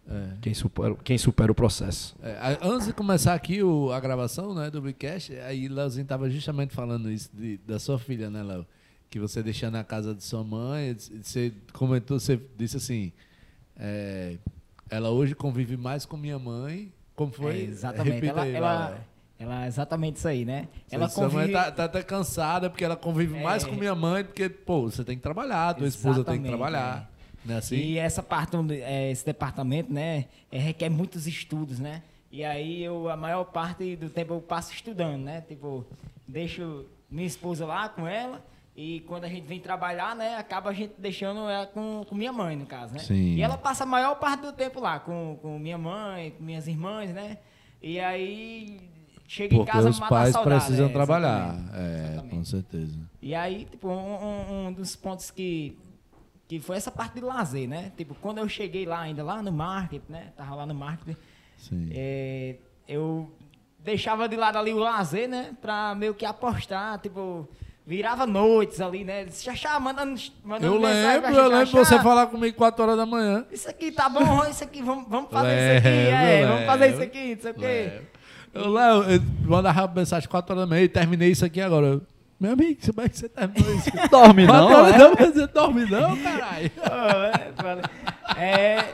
É. 0.08 0.28
Quem 0.40 0.54
supera, 0.54 0.94
quem 1.02 1.18
supera 1.18 1.50
o 1.50 1.54
processo. 1.54 2.14
É, 2.22 2.58
antes 2.62 2.86
de 2.86 2.92
começar 2.92 3.34
aqui 3.34 3.62
o- 3.62 3.90
a 3.92 3.98
gravação 3.98 4.54
né, 4.54 4.70
do 4.70 4.80
Bicast, 4.80 5.34
aí 5.38 5.66
Leozinho 5.66 6.06
tava 6.06 6.30
justamente 6.30 6.72
falando 6.74 7.10
isso 7.10 7.28
de- 7.34 7.56
da 7.66 7.78
sua 7.80 7.98
filha, 7.98 8.30
né, 8.30 8.42
Léo? 8.42 8.64
Que 9.10 9.18
você 9.18 9.42
deixando 9.42 9.72
na 9.74 9.82
casa 9.84 10.14
de 10.14 10.22
sua 10.22 10.44
mãe, 10.44 10.96
você 11.22 11.52
comentou, 11.72 12.20
você 12.20 12.40
disse 12.56 12.76
assim, 12.76 13.12
é, 13.76 14.36
ela 14.88 15.10
hoje 15.10 15.34
convive 15.34 15.76
mais 15.76 16.04
com 16.06 16.16
minha 16.16 16.38
mãe, 16.38 16.92
como 17.14 17.32
foi? 17.32 17.56
É, 17.56 17.62
exatamente. 17.64 18.14
Repita 18.14 18.32
Ela, 18.32 18.42
aí, 18.42 18.54
ela, 18.54 18.98
ela, 19.38 19.66
exatamente 19.66 20.16
isso 20.18 20.28
aí, 20.28 20.44
né? 20.44 20.68
Ela 20.90 21.08
sua 21.08 21.24
mãe 21.24 21.32
convive... 21.32 21.52
tá, 21.52 21.70
tá 21.72 21.84
até 21.84 22.02
cansada 22.02 22.70
porque 22.70 22.84
ela 22.84 22.96
convive 22.96 23.36
É. 23.38 23.42
mais 23.42 23.64
com 23.64 23.74
minha 23.74 23.94
mãe, 23.94 24.22
porque, 24.24 24.48
pô, 24.48 24.82
você 24.82 25.02
tem 25.04 25.16
que 25.16 25.22
trabalhar, 25.22 25.74
tua 25.74 25.88
esposa 25.88 26.22
tem 26.24 26.40
que 26.40 26.46
Exatamente, 26.46 26.48
trabalhar. 26.48 27.10
Não 27.46 27.54
é 27.54 27.58
assim? 27.58 27.76
E 27.76 27.98
essa 27.98 28.22
parte, 28.22 28.56
é, 28.82 29.10
esse 29.10 29.24
departamento, 29.24 29.92
né, 29.92 30.24
é, 30.50 30.58
requer 30.58 30.88
muitos 30.90 31.26
estudos, 31.26 31.78
né? 31.78 32.02
E 32.30 32.44
aí 32.44 32.82
eu, 32.82 33.08
a 33.08 33.16
maior 33.16 33.44
parte 33.44 33.94
do 33.96 34.10
tempo 34.10 34.34
eu 34.34 34.40
passo 34.40 34.72
estudando, 34.72 35.22
né? 35.22 35.42
Tipo, 35.48 35.86
deixo 36.26 36.84
minha 37.10 37.26
esposa 37.26 37.64
lá 37.64 37.88
com 37.88 38.06
ela 38.06 38.44
e 38.76 39.00
quando 39.06 39.24
a 39.24 39.28
gente 39.28 39.46
vem 39.46 39.58
trabalhar, 39.60 40.14
né, 40.14 40.36
acaba 40.36 40.70
a 40.70 40.72
gente 40.72 40.92
deixando 40.98 41.48
ela 41.48 41.66
com, 41.66 42.04
com 42.06 42.14
minha 42.14 42.32
mãe, 42.32 42.56
no 42.56 42.66
caso, 42.66 42.92
né? 42.92 42.98
Sim. 42.98 43.36
E 43.36 43.40
ela 43.42 43.56
passa 43.56 43.84
a 43.84 43.86
maior 43.86 44.16
parte 44.16 44.40
do 44.42 44.52
tempo 44.52 44.80
lá 44.80 44.98
com, 44.98 45.38
com 45.40 45.58
minha 45.58 45.78
mãe, 45.78 46.32
com 46.32 46.42
minhas 46.42 46.66
irmãs, 46.66 47.10
né? 47.10 47.38
E 47.80 47.98
aí 48.00 48.80
chega 49.28 49.54
em 49.54 49.58
Porque 49.58 49.70
casa 49.72 49.88
os 49.88 49.98
mata 50.00 50.14
a 50.14 50.18
pais 50.18 50.32
saudade, 50.32 50.60
precisam 50.64 50.86
é, 50.86 50.92
trabalhar. 50.92 51.54
exatamente, 51.54 51.76
É, 51.76 52.04
exatamente. 52.12 52.34
com 52.34 52.44
certeza. 52.44 52.98
E 53.22 53.34
aí, 53.34 53.64
tipo, 53.70 53.88
um- 53.88 54.66
um 54.66 54.72
dos 54.72 54.94
pontos 54.96 55.30
que 55.30 55.78
que 56.48 56.60
foi 56.60 56.76
essa 56.76 56.90
parte 56.90 57.14
de 57.14 57.20
lazer, 57.20 57.68
né? 57.68 57.92
Tipo, 57.96 58.14
quando 58.14 58.38
eu 58.38 58.48
cheguei 58.48 58.86
lá 58.86 59.00
ainda, 59.00 59.22
lá 59.22 59.42
no 59.42 59.52
market, 59.52 60.02
né? 60.08 60.28
Tava 60.36 60.54
lá 60.54 60.66
no 60.66 60.74
market, 60.74 61.16
Sim. 61.58 61.88
é, 61.92 62.56
eu 62.88 63.30
deixava 63.80 64.28
de 64.28 64.36
lado 64.36 64.56
ali 64.58 64.72
o 64.72 64.78
lazer, 64.78 65.28
né? 65.28 65.52
Pra 65.60 65.94
meio 65.94 66.14
que 66.14 66.24
apostar, 66.24 66.98
tipo, 67.00 67.48
virava 67.84 68.26
noites 68.26 68.80
ali, 68.80 69.04
né? 69.04 69.26
Xaxá, 69.30 69.78
mandando, 69.80 70.20
mandando 70.44 70.74
Eu 70.74 70.80
lembro, 70.80 71.30
eu 71.34 71.48
lembro 71.48 71.66
"Xaxá, 71.66 71.96
você 71.96 72.02
falar 72.02 72.26
comigo 72.28 72.56
4 72.56 72.82
horas 72.82 72.96
da 72.96 73.06
manhã. 73.06 73.44
Isso 73.50 73.68
aqui 73.68 73.90
tá 73.90 74.08
bom, 74.08 74.44
isso 74.44 74.62
aqui, 74.62 74.82
vamos, 74.82 75.08
vamos 75.08 75.30
fazer 75.30 75.78
isso 75.78 75.78
aqui, 75.78 75.96
Lembro, 75.96 76.14
é, 76.14 76.46
vamos 76.46 76.66
fazer 76.66 76.92
isso 76.92 77.02
aqui, 77.02 77.34
não 77.34 77.42
sei 77.42 77.50
o 77.50 77.54
quê. 77.54 78.02
Eu, 78.54 78.72
Léo, 78.72 79.02
eu 79.10 79.20
mandava 79.44 79.92
mensagem 79.94 80.28
4 80.28 80.52
horas 80.54 80.68
da 80.68 80.70
manhã 80.74 80.84
e 80.84 80.88
terminei 80.88 81.30
isso 81.30 81.44
aqui 81.44 81.60
agora. 81.60 82.00
Eu, 82.40 82.40
Meu 82.40 82.52
amigo, 82.52 82.80
como 82.94 83.00
é 83.06 83.08
que 83.08 83.18
você 83.18 83.28
terminou 83.28 83.74
isso? 83.74 83.90
Dorme 84.10 84.46
não, 84.46 84.86
é? 84.86 84.92
da 84.92 84.98
manhã, 85.10 85.32
você 85.32 85.46
dorme 85.46 85.84
não, 85.90 86.16
caralho? 86.16 86.70
É, 88.38 88.76
É, 88.76 88.84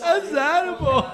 É 0.00 0.20
sério, 0.22 0.74
pô. 0.76 1.04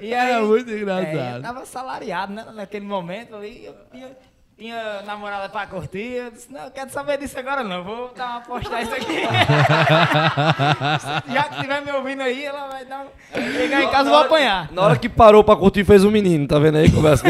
e 0.00 0.12
É 0.12 0.20
aí, 0.20 0.42
muito 0.42 0.68
É, 0.70 0.74
eu 0.74 0.78
engraçado. 0.82 1.42
tava 1.42 1.64
salariado, 1.64 2.32
né? 2.34 2.44
Naquele 2.54 2.84
momento 2.84 3.34
ali, 3.36 3.64
eu 3.64 3.74
tinha, 3.90 4.10
tinha 4.58 5.00
namorada 5.06 5.48
pra 5.48 5.66
curtir. 5.66 6.12
Eu 6.12 6.30
disse, 6.32 6.52
não, 6.52 6.64
eu 6.64 6.70
quero 6.70 6.90
saber 6.90 7.16
disso 7.16 7.38
agora 7.38 7.64
não, 7.64 7.82
vou 7.82 8.12
dar 8.14 8.32
uma 8.32 8.40
postar 8.42 8.82
isso 8.82 8.92
aqui. 8.94 9.22
Já 11.32 11.44
que 11.44 11.54
estiver 11.54 11.80
me 11.82 11.92
ouvindo 11.92 12.20
aí, 12.22 12.44
ela 12.44 12.68
vai 12.68 12.84
dar 12.84 13.06
um... 13.06 13.08
Chegar 13.52 13.82
em 13.82 13.90
casa, 13.90 14.10
eu 14.10 14.14
vou 14.14 14.22
apanhar. 14.24 14.70
Na 14.72 14.82
hora 14.82 14.98
que 14.98 15.08
parou 15.08 15.42
pra 15.42 15.56
curtir, 15.56 15.84
fez 15.84 16.04
um 16.04 16.10
menino, 16.10 16.46
tá 16.46 16.58
vendo 16.58 16.76
aí? 16.76 16.90
Conversa. 16.92 17.24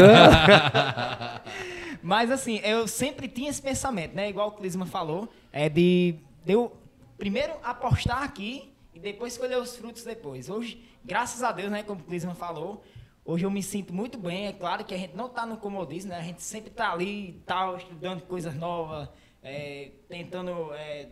Mas 2.01 2.31
assim, 2.31 2.57
eu 2.63 2.87
sempre 2.87 3.27
tinha 3.27 3.49
esse 3.49 3.61
pensamento, 3.61 4.15
né? 4.15 4.29
Igual 4.29 4.49
o 4.49 4.51
Clisma 4.53 4.85
falou, 4.85 5.29
é 5.51 5.69
de, 5.69 6.15
de 6.43 6.53
eu 6.53 6.75
primeiro 7.17 7.53
apostar 7.63 8.23
aqui 8.23 8.73
e 8.93 8.99
depois 8.99 9.37
colher 9.37 9.59
os 9.59 9.75
frutos 9.75 10.03
depois. 10.03 10.49
Hoje, 10.49 10.83
graças 11.03 11.43
a 11.43 11.51
Deus, 11.51 11.71
né? 11.71 11.83
Como 11.83 12.01
o 12.01 12.03
Clisma 12.03 12.33
falou, 12.33 12.83
hoje 13.23 13.45
eu 13.45 13.51
me 13.51 13.61
sinto 13.61 13.93
muito 13.93 14.17
bem. 14.17 14.47
É 14.47 14.53
claro 14.53 14.83
que 14.83 14.93
a 14.93 14.97
gente 14.97 15.15
não 15.15 15.29
tá 15.29 15.45
no 15.45 15.57
comodismo, 15.57 16.09
né? 16.09 16.17
A 16.17 16.23
gente 16.23 16.41
sempre 16.41 16.71
tá 16.71 16.91
ali, 16.91 17.41
tal, 17.45 17.77
estudando 17.77 18.21
coisas 18.21 18.55
novas, 18.55 19.07
é, 19.43 19.91
tentando 20.09 20.73
é, 20.73 21.09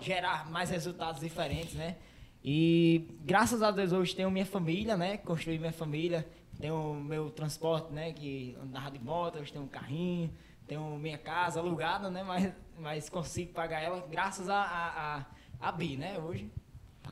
gerar 0.00 0.50
mais 0.50 0.70
resultados 0.70 1.20
diferentes, 1.20 1.74
né? 1.74 1.96
E 2.44 3.08
graças 3.24 3.62
a 3.62 3.70
Deus 3.70 3.92
hoje 3.92 4.14
tenho 4.14 4.30
minha 4.30 4.44
família, 4.44 4.96
né? 4.96 5.16
Construí 5.16 5.58
minha 5.58 5.72
família, 5.72 6.28
tenho 6.58 6.94
meu 6.94 7.30
transporte, 7.30 7.92
né? 7.92 8.12
Que 8.12 8.56
andava 8.62 8.90
de 8.90 8.98
moto, 8.98 9.38
hoje 9.38 9.52
tenho 9.52 9.64
um 9.64 9.68
carrinho, 9.68 10.30
tenho 10.66 10.98
minha 10.98 11.18
casa 11.18 11.60
alugada, 11.60 12.10
né? 12.10 12.22
Mas, 12.22 12.52
mas 12.78 13.08
consigo 13.08 13.52
pagar 13.52 13.80
ela 13.80 14.06
graças 14.10 14.48
a, 14.48 14.56
a, 14.62 15.16
a, 15.16 15.68
a 15.68 15.72
Bi, 15.72 15.96
né? 15.96 16.18
Hoje. 16.18 16.50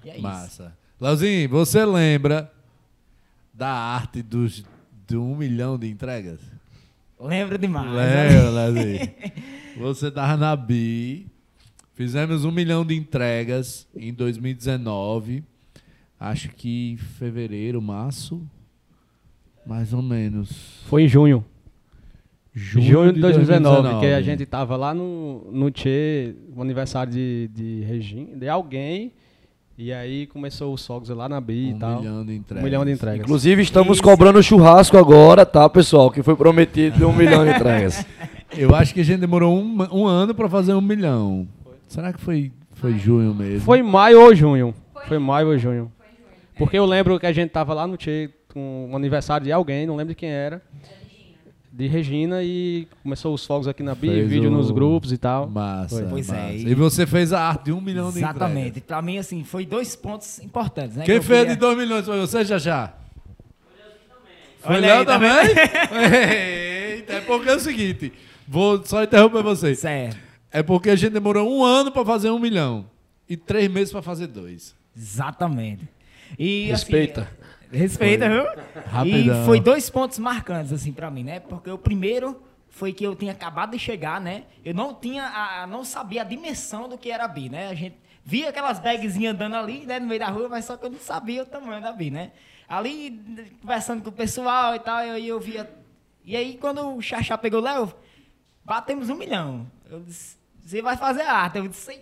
E 0.04 0.10
é 0.10 0.14
isso. 0.14 0.22
Massa. 0.22 0.76
Leozinho, 1.00 1.48
você 1.48 1.84
lembra 1.84 2.52
da 3.52 3.68
arte 3.68 4.22
dos, 4.22 4.64
de 5.06 5.16
um 5.16 5.36
milhão 5.36 5.78
de 5.78 5.88
entregas? 5.88 6.40
Lembro 7.18 7.58
demais. 7.58 7.90
Lembra, 7.92 8.50
Leozinho? 8.70 9.14
Você 9.78 10.10
tava 10.10 10.36
na 10.36 10.54
BI, 10.54 11.26
fizemos 11.94 12.44
um 12.44 12.50
milhão 12.50 12.84
de 12.84 12.94
entregas 12.94 13.86
em 13.94 14.12
2019, 14.12 15.44
acho 16.18 16.48
que 16.50 16.96
fevereiro, 17.18 17.80
março, 17.80 18.46
mais 19.66 19.92
ou 19.92 20.02
menos. 20.02 20.82
Foi 20.86 21.04
em 21.04 21.08
junho. 21.08 21.44
Junho, 22.54 23.12
de 23.14 23.20
2019, 23.20 23.82
2019. 23.82 24.00
que 24.00 24.12
a 24.12 24.20
gente 24.20 24.44
tava 24.44 24.76
lá 24.76 24.92
no, 24.92 25.46
no 25.50 25.70
Tchê, 25.70 26.34
no 26.54 26.60
aniversário 26.60 27.10
de, 27.10 27.48
de 27.48 27.80
Regina, 27.82 28.36
de 28.36 28.46
alguém, 28.46 29.10
e 29.78 29.90
aí 29.90 30.26
começou 30.26 30.74
os 30.74 30.86
fogos 30.86 31.08
lá 31.08 31.30
na 31.30 31.40
BI 31.40 31.70
e 31.70 31.74
Um 31.74 31.78
tal. 31.78 32.00
milhão 32.00 32.26
de 32.26 32.34
entregas. 32.34 32.62
Um 32.62 32.64
milhão 32.66 32.84
de 32.84 32.90
entregas. 32.92 33.20
Inclusive, 33.20 33.62
estamos 33.62 33.94
Isso. 33.96 34.02
cobrando 34.02 34.42
churrasco 34.42 34.98
agora, 34.98 35.46
tá, 35.46 35.66
pessoal? 35.70 36.10
Que 36.10 36.22
foi 36.22 36.36
prometido 36.36 36.98
de 36.98 37.04
um 37.06 37.12
milhão 37.12 37.42
de 37.44 37.52
entregas. 37.52 38.04
Eu 38.54 38.74
acho 38.74 38.92
que 38.92 39.00
a 39.00 39.04
gente 39.04 39.20
demorou 39.20 39.56
um, 39.58 39.78
um 39.90 40.06
ano 40.06 40.34
pra 40.34 40.46
fazer 40.46 40.74
um 40.74 40.80
milhão. 40.82 41.48
Será 41.88 42.12
que 42.12 42.20
foi, 42.20 42.52
foi 42.72 42.98
junho 42.98 43.34
mesmo? 43.34 43.60
Foi 43.60 43.82
maio 43.82 44.20
ou 44.20 44.34
junho. 44.34 44.74
Foi 45.08 45.18
maio 45.18 45.48
ou 45.48 45.58
junho. 45.58 45.90
Porque 46.58 46.78
eu 46.78 46.84
lembro 46.84 47.18
que 47.18 47.24
a 47.24 47.32
gente 47.32 47.48
tava 47.48 47.72
lá 47.72 47.86
no 47.86 47.96
Tchê 47.96 48.28
com 48.52 48.88
o 48.92 48.96
aniversário 48.96 49.44
de 49.44 49.52
alguém, 49.52 49.86
não 49.86 49.96
lembro 49.96 50.14
de 50.14 50.18
quem 50.18 50.28
era. 50.30 50.62
De 51.74 51.86
Regina 51.86 52.42
e 52.42 52.86
começou 53.02 53.32
os 53.32 53.46
fogos 53.46 53.66
aqui 53.66 53.82
na 53.82 53.94
BI, 53.94 54.08
Fez 54.08 54.28
vídeo 54.28 54.50
o- 54.50 54.52
nos 54.52 54.70
grupos 54.70 55.10
e 55.10 55.16
tal. 55.16 55.48
Massa. 55.48 56.00
Foi. 56.00 56.06
Pois 56.06 56.28
é, 56.28 56.32
massa. 56.32 56.52
e- 56.52 56.68
E 56.68 56.74
você 56.74 57.06
fez 57.06 57.32
a 57.32 57.40
arte 57.40 57.64
de 57.66 57.72
um 57.72 57.80
milhão 57.80 58.10
de 58.12 58.18
Exatamente. 58.18 58.80
Pra 58.82 59.00
mim, 59.00 59.16
assim, 59.16 59.42
foi 59.42 59.64
dois 59.64 59.96
pontos 59.96 60.38
importantes, 60.40 60.96
né? 60.96 61.04
Quem 61.06 61.18
que 61.18 61.24
fez 61.26 61.38
queria- 61.40 61.54
de 61.54 61.60
2 61.60 61.78
milhões 61.78 62.04
foi 62.04 62.20
você, 62.20 62.44
já 62.44 62.58
já? 62.58 62.92
Foi 64.60 64.78
Léo 64.80 65.04
tá 65.04 65.14
também? 65.18 65.30
Eita, 66.94 67.12
é 67.14 67.20
porque 67.22 67.48
é 67.48 67.54
o 67.56 67.60
seguinte, 67.60 68.12
vou 68.46 68.84
só 68.84 69.02
interromper 69.02 69.42
você. 69.42 69.74
Certo. 69.74 70.16
É 70.50 70.62
porque 70.62 70.90
a 70.90 70.96
gente 70.96 71.12
demorou 71.12 71.50
um 71.50 71.64
ano 71.64 71.90
pra 71.90 72.04
fazer 72.04 72.30
um 72.30 72.38
milhão 72.38 72.84
e 73.28 73.36
três 73.36 73.70
meses 73.70 73.90
pra 73.90 74.02
fazer 74.02 74.26
dois. 74.26 74.74
Exatamente. 74.96 75.88
E, 76.38 76.66
Respeita. 76.66 77.22
Assim, 77.22 77.41
respeita, 77.72 78.28
viu? 78.28 78.44
Rapidão. 78.86 79.42
E 79.42 79.46
foi 79.46 79.60
dois 79.60 79.88
pontos 79.90 80.18
marcantes, 80.18 80.72
assim, 80.72 80.92
pra 80.92 81.10
mim, 81.10 81.24
né? 81.24 81.40
Porque 81.40 81.70
o 81.70 81.78
primeiro 81.78 82.42
foi 82.68 82.92
que 82.92 83.04
eu 83.04 83.14
tinha 83.14 83.32
acabado 83.32 83.72
de 83.72 83.78
chegar, 83.78 84.20
né? 84.20 84.44
Eu 84.64 84.74
não 84.74 84.94
tinha, 84.94 85.24
a, 85.24 85.66
não 85.66 85.84
sabia 85.84 86.22
a 86.22 86.24
dimensão 86.24 86.88
do 86.88 86.96
que 86.96 87.10
era 87.10 87.24
a 87.24 87.28
Bi, 87.28 87.48
né? 87.48 87.68
A 87.68 87.74
gente 87.74 87.96
via 88.24 88.48
aquelas 88.50 88.78
bagzinhas 88.78 89.34
andando 89.34 89.56
ali, 89.56 89.84
né, 89.84 89.98
no 89.98 90.06
meio 90.06 90.20
da 90.20 90.28
rua, 90.28 90.48
mas 90.48 90.64
só 90.64 90.76
que 90.76 90.86
eu 90.86 90.90
não 90.90 90.98
sabia 90.98 91.42
o 91.42 91.46
tamanho 91.46 91.82
da 91.82 91.92
Bi, 91.92 92.10
né? 92.10 92.32
Ali, 92.68 93.20
conversando 93.60 94.02
com 94.02 94.08
o 94.08 94.12
pessoal 94.12 94.74
e 94.74 94.78
tal, 94.78 95.00
eu, 95.02 95.18
eu 95.18 95.40
via... 95.40 95.68
E 96.24 96.36
aí, 96.36 96.56
quando 96.56 96.96
o 96.96 97.02
Xaxá 97.02 97.36
pegou 97.36 97.60
Léo, 97.60 97.92
batemos 98.64 99.10
um 99.10 99.16
milhão. 99.16 99.66
Eu 99.90 100.00
disse, 100.00 100.36
você 100.64 100.80
vai 100.80 100.96
fazer 100.96 101.22
arte. 101.22 101.58
Eu 101.58 101.68
disse, 101.68 102.00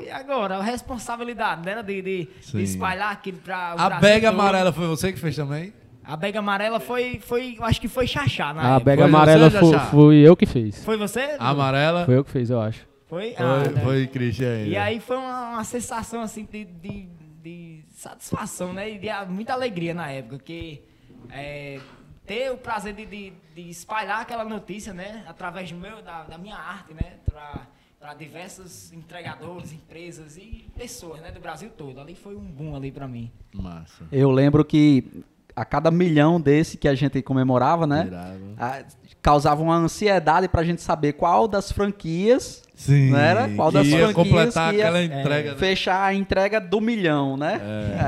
e 0.00 0.10
agora? 0.10 0.56
A 0.58 0.62
responsabilidade, 0.62 1.64
né? 1.64 1.82
De, 1.82 2.02
de, 2.02 2.28
de 2.52 2.62
espalhar 2.62 3.12
aquilo 3.12 3.38
pra 3.38 3.74
o 3.76 3.80
A 3.80 3.90
bega 4.00 4.30
todo. 4.30 4.40
amarela 4.40 4.72
foi 4.72 4.86
você 4.86 5.12
que 5.12 5.18
fez 5.18 5.36
também? 5.36 5.72
A 6.04 6.16
bega 6.16 6.38
amarela 6.40 6.80
foi, 6.80 7.20
foi, 7.20 7.56
eu 7.58 7.64
acho 7.64 7.80
que 7.80 7.86
foi 7.88 8.06
Xaxá, 8.06 8.52
na 8.52 8.74
A 8.76 8.80
bega 8.80 9.02
Foi 9.02 9.10
amarela 9.10 9.50
fui 9.90 10.16
eu 10.16 10.34
que 10.36 10.46
fiz. 10.46 10.84
Foi 10.84 10.96
você? 10.96 11.36
A 11.38 11.50
amarela 11.50 12.04
Foi 12.04 12.16
eu 12.16 12.24
que 12.24 12.30
fiz, 12.30 12.50
eu 12.50 12.60
acho. 12.60 12.86
Foi? 13.06 13.34
foi, 13.34 13.44
Ah, 13.44 13.58
né? 13.70 13.80
foi 13.82 14.06
Christian. 14.08 14.64
E 14.64 14.76
aí 14.76 14.98
foi 14.98 15.16
uma, 15.16 15.50
uma 15.50 15.64
sensação, 15.64 16.22
assim, 16.22 16.48
de, 16.50 16.64
de, 16.64 17.08
de 17.42 17.84
satisfação, 17.90 18.72
né? 18.72 18.90
E 18.90 18.98
de 18.98 19.08
ah, 19.10 19.24
muita 19.24 19.52
alegria 19.52 19.94
na 19.94 20.10
época, 20.10 20.38
que 20.38 20.82
é, 21.30 21.78
ter 22.26 22.50
o 22.50 22.56
prazer 22.56 22.94
de, 22.94 23.06
de, 23.06 23.32
de 23.54 23.70
espalhar 23.70 24.22
aquela 24.22 24.44
notícia, 24.44 24.92
né? 24.92 25.22
Através 25.28 25.70
do 25.70 25.78
meu, 25.78 26.02
da, 26.02 26.22
da 26.24 26.36
minha 26.38 26.56
arte, 26.56 26.94
né? 26.94 27.18
Pra, 27.30 27.66
para 28.02 28.14
diversos 28.14 28.92
entregadores, 28.92 29.72
empresas 29.72 30.36
e 30.36 30.64
pessoas, 30.76 31.20
né? 31.20 31.30
Do 31.30 31.38
Brasil 31.38 31.70
todo. 31.78 32.00
Ali 32.00 32.16
foi 32.16 32.34
um 32.34 32.40
boom 32.44 32.74
ali 32.74 32.90
pra 32.90 33.06
mim. 33.06 33.30
Massa. 33.54 34.02
Eu 34.10 34.28
lembro 34.32 34.64
que 34.64 35.22
a 35.54 35.64
cada 35.64 35.88
milhão 35.88 36.40
desse 36.40 36.76
que 36.76 36.88
a 36.88 36.96
gente 36.96 37.22
comemorava, 37.22 37.86
né? 37.86 38.10
A- 38.58 38.82
causava 39.22 39.62
uma 39.62 39.76
ansiedade 39.76 40.48
pra 40.48 40.64
gente 40.64 40.82
saber 40.82 41.12
qual 41.12 41.46
das 41.46 41.70
franquias 41.70 42.64
Sim. 42.74 43.10
Não 43.10 43.18
era? 43.18 43.48
Qual 43.54 43.70
das 43.70 43.86
franquias 43.86 44.12
completar 44.12 44.72
que 44.72 44.78
ia- 44.78 44.88
aquela 44.88 45.04
entrega. 45.04 45.52
né? 45.52 45.56
fechar 45.58 46.02
a 46.04 46.12
entrega 46.12 46.60
do 46.60 46.80
milhão, 46.80 47.36
né? 47.36 47.60
É. 47.62 48.00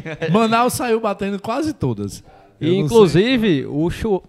Aí, 0.24 0.30
Manaus 0.32 0.72
saiu 0.72 0.98
batendo 1.00 1.38
quase 1.42 1.74
todas. 1.74 2.24
Eu 2.58 2.68
E, 2.72 2.76
inclusive, 2.78 3.66
o, 3.66 3.90
chu- 3.90 4.22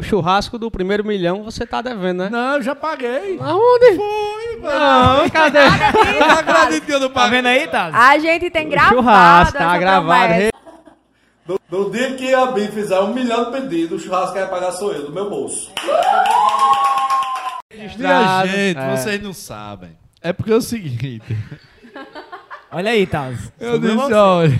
o 0.00 0.02
churrasco 0.02 0.58
do 0.58 0.70
primeiro 0.70 1.04
milhão 1.04 1.42
você 1.44 1.66
tá 1.66 1.80
devendo, 1.82 2.24
né? 2.24 2.28
Não, 2.30 2.54
eu 2.56 2.62
já 2.62 2.74
paguei. 2.74 3.38
Aonde? 3.40 3.96
Foi, 3.96 4.60
Não, 4.62 5.28
cadê? 5.30 5.58
Eu 5.58 6.26
não 6.26 6.38
acredito 6.38 6.86
que 6.86 6.92
eu 6.92 7.00
não 7.00 7.08
Tá 7.08 7.14
paguei. 7.14 7.30
vendo 7.38 7.46
aí, 7.46 7.68
Thales? 7.68 7.94
A 7.94 8.18
gente 8.18 8.50
tem 8.50 8.68
gravado 8.68 8.94
churrasco, 8.96 9.58
tá 9.58 9.64
essa 9.64 9.78
gravado. 9.78 10.28
promessa. 10.28 10.50
No 11.70 11.90
dia 11.90 12.14
que 12.14 12.32
a 12.34 12.46
Bi 12.46 12.68
fizer 12.68 12.98
um 13.00 13.12
milhão 13.12 13.50
de 13.50 13.60
pedidos, 13.60 14.00
o 14.00 14.04
churrasco 14.04 14.32
que 14.32 14.38
vai 14.40 14.48
pagar 14.48 14.72
sou 14.72 14.92
eu, 14.92 15.06
do 15.06 15.12
meu 15.12 15.28
bolso. 15.28 15.70
Minha 17.98 18.46
gente, 18.46 18.78
É. 18.78 18.96
vocês 18.96 19.22
não 19.22 19.32
sabem. 19.32 19.96
É 20.22 20.32
porque 20.32 20.52
é 20.52 20.56
o 20.56 20.60
seguinte. 20.62 21.36
Olha 22.72 22.90
aí, 22.92 23.06
Thales. 23.06 23.52
Eu 23.58 23.72
Sobre 23.74 23.88
disse, 23.88 24.00
você. 24.02 24.14
olha. 24.14 24.58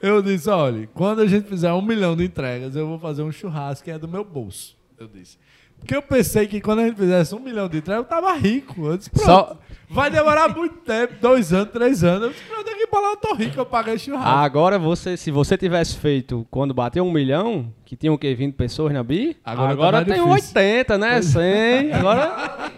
Eu 0.00 0.20
disse, 0.22 0.48
olha, 0.50 0.88
quando 0.94 1.20
a 1.20 1.26
gente 1.26 1.48
fizer 1.48 1.72
um 1.72 1.82
milhão 1.82 2.14
de 2.16 2.24
entregas, 2.24 2.76
eu 2.76 2.86
vou 2.86 2.98
fazer 2.98 3.22
um 3.22 3.32
churrasco 3.32 3.84
que 3.84 3.90
é 3.90 3.98
do 3.98 4.06
meu 4.08 4.24
bolso. 4.24 4.76
Eu 4.98 5.08
disse. 5.08 5.38
Porque 5.78 5.94
eu 5.94 6.00
pensei 6.02 6.46
que 6.46 6.58
quando 6.60 6.78
a 6.80 6.86
gente 6.86 6.96
fizesse 6.96 7.34
um 7.34 7.38
milhão 7.38 7.68
de 7.68 7.78
entregas, 7.78 8.02
eu 8.04 8.08
tava 8.08 8.32
rico. 8.34 8.86
Eu 8.86 8.96
disse, 8.96 9.10
pronto. 9.10 9.24
Só- 9.26 9.56
Vai 9.88 10.10
demorar 10.10 10.48
muito 10.48 10.78
tempo, 10.78 11.14
dois 11.20 11.52
anos, 11.52 11.70
três 11.72 12.02
anos. 12.02 12.22
Eu 12.24 12.30
disse, 12.32 12.42
pronto, 12.44 12.64
daqui 12.64 12.86
pra 12.88 12.98
lá 13.00 13.10
eu 13.10 13.16
tô 13.16 13.34
rico, 13.34 13.60
eu 13.60 13.66
paguei 13.66 13.96
churrasco. 13.98 14.28
Agora 14.28 14.78
você, 14.80 15.16
se 15.16 15.30
você 15.30 15.56
tivesse 15.56 15.96
feito 15.96 16.44
quando 16.50 16.74
bateu 16.74 17.04
um 17.04 17.12
milhão, 17.12 17.72
que 17.84 17.94
tinha 17.94 18.12
o 18.12 18.18
quê? 18.18 18.34
20 18.34 18.54
pessoas 18.54 18.92
na 18.92 19.04
BI? 19.04 19.36
Agora 19.44 19.70
Agora, 19.72 19.98
tá 19.98 20.04
tem 20.06 20.14
difícil. 20.24 20.32
80, 20.56 20.98
né? 20.98 21.22
100. 21.22 21.92
Agora. 21.92 22.72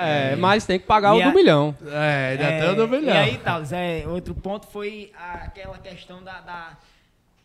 É, 0.00 0.36
mas 0.36 0.64
tem 0.66 0.78
que 0.78 0.86
pagar 0.86 1.14
E 1.14 1.20
o 1.20 1.22
do 1.24 1.28
a- 1.28 1.32
milhão. 1.34 1.74
É, 1.86 2.28
ainda 2.32 2.44
É, 2.44 2.60
tem 2.60 2.70
o 2.70 2.74
do 2.76 2.88
milhão. 2.88 3.14
E 3.14 3.18
aí, 3.18 3.38
Thales, 3.38 3.72
é, 3.72 4.04
outro 4.06 4.34
ponto 4.34 4.66
foi 4.66 5.12
aquela 5.16 5.78
questão 5.78 6.22
da, 6.22 6.40
da, 6.40 6.76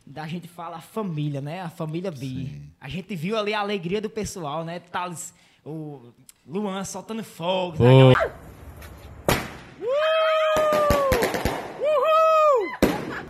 da 0.06 0.28
gente 0.28 0.48
fala 0.48 0.78
a 0.78 0.82
família, 0.82 1.42
né? 1.42 1.62
A 1.62 1.70
família 1.70 2.12
Bi. 2.12 2.62
A 2.80 2.88
gente 2.90 3.16
viu 3.16 3.38
ali 3.38 3.54
a 3.54 3.60
alegria 3.60 4.00
do 4.02 4.10
pessoal, 4.10 4.64
né? 4.64 4.80
Thales, 4.92 5.34
o 5.66 6.12
Luan 6.48 6.84
soltando 6.84 7.24
fogos. 7.24 7.80
né? 7.80 7.88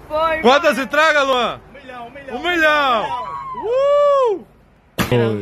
Pô, 0.07 0.15
Quantas 0.41 0.77
entregas, 0.77 1.25
Luan? 1.25 1.59
Um 1.69 1.73
milhão, 1.73 2.07
um 2.07 2.09
milhão. 2.11 2.35
Um 2.37 2.43
milhão! 2.43 3.25
Uh! 3.65 4.45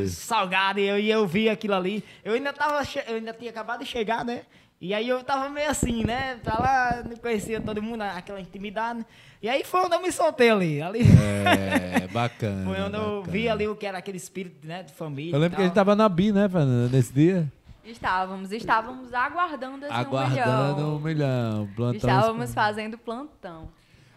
Salgado 0.10 0.80
e 0.80 0.88
eu, 0.88 1.00
e 1.00 1.10
eu 1.10 1.26
vi 1.28 1.50
aquilo 1.50 1.74
ali. 1.76 2.04
Eu 2.24 2.34
ainda 2.34 2.52
tava, 2.54 2.82
eu 3.08 3.16
ainda 3.16 3.34
tinha 3.34 3.50
acabado 3.52 3.80
de 3.80 3.86
chegar, 3.86 4.24
né? 4.26 4.44
E 4.82 4.94
aí 4.94 5.08
eu 5.08 5.24
tava 5.24 5.48
meio 5.50 5.70
assim, 5.70 6.04
né? 6.04 6.38
Pra 6.44 6.56
lá, 6.60 7.04
não 7.08 7.16
conhecia 7.16 7.62
todo 7.62 7.82
mundo, 7.82 8.02
aquela 8.02 8.42
intimidade. 8.42 9.06
E 9.42 9.48
aí 9.48 9.64
foi 9.64 9.82
onde 9.82 9.96
eu 9.96 10.02
me 10.02 10.12
soltei 10.12 10.50
ali. 10.50 10.82
ali. 10.82 11.00
É, 11.02 12.08
bacana. 12.12 12.66
Foi 12.66 12.82
onde 12.82 12.98
eu 12.98 13.18
bacana. 13.20 13.32
vi 13.32 13.48
ali 13.50 13.68
o 13.68 13.76
que 13.78 13.86
era 13.86 13.98
aquele 13.98 14.18
espírito, 14.18 14.68
né? 14.68 14.84
De 14.84 14.92
família. 14.94 15.32
Eu 15.34 15.40
e 15.40 15.42
lembro 15.42 15.56
que 15.56 15.62
a 15.62 15.66
gente 15.66 15.74
tava 15.74 15.96
na 15.96 16.10
BI, 16.10 16.34
né, 16.34 16.50
Fernanda, 16.50 16.90
nesse 16.96 17.14
dia? 17.14 17.50
Estávamos, 17.86 18.52
estávamos 18.52 19.14
aguardando 19.14 19.86
esse 19.86 19.94
Aguardando 19.94 20.82
um 20.82 20.96
um 20.96 21.00
milhão. 21.00 21.62
milhão. 21.62 21.70
Plantão 21.76 21.96
Estávamos 21.98 22.54
fazendo 22.54 22.98
plantão. 22.98 23.70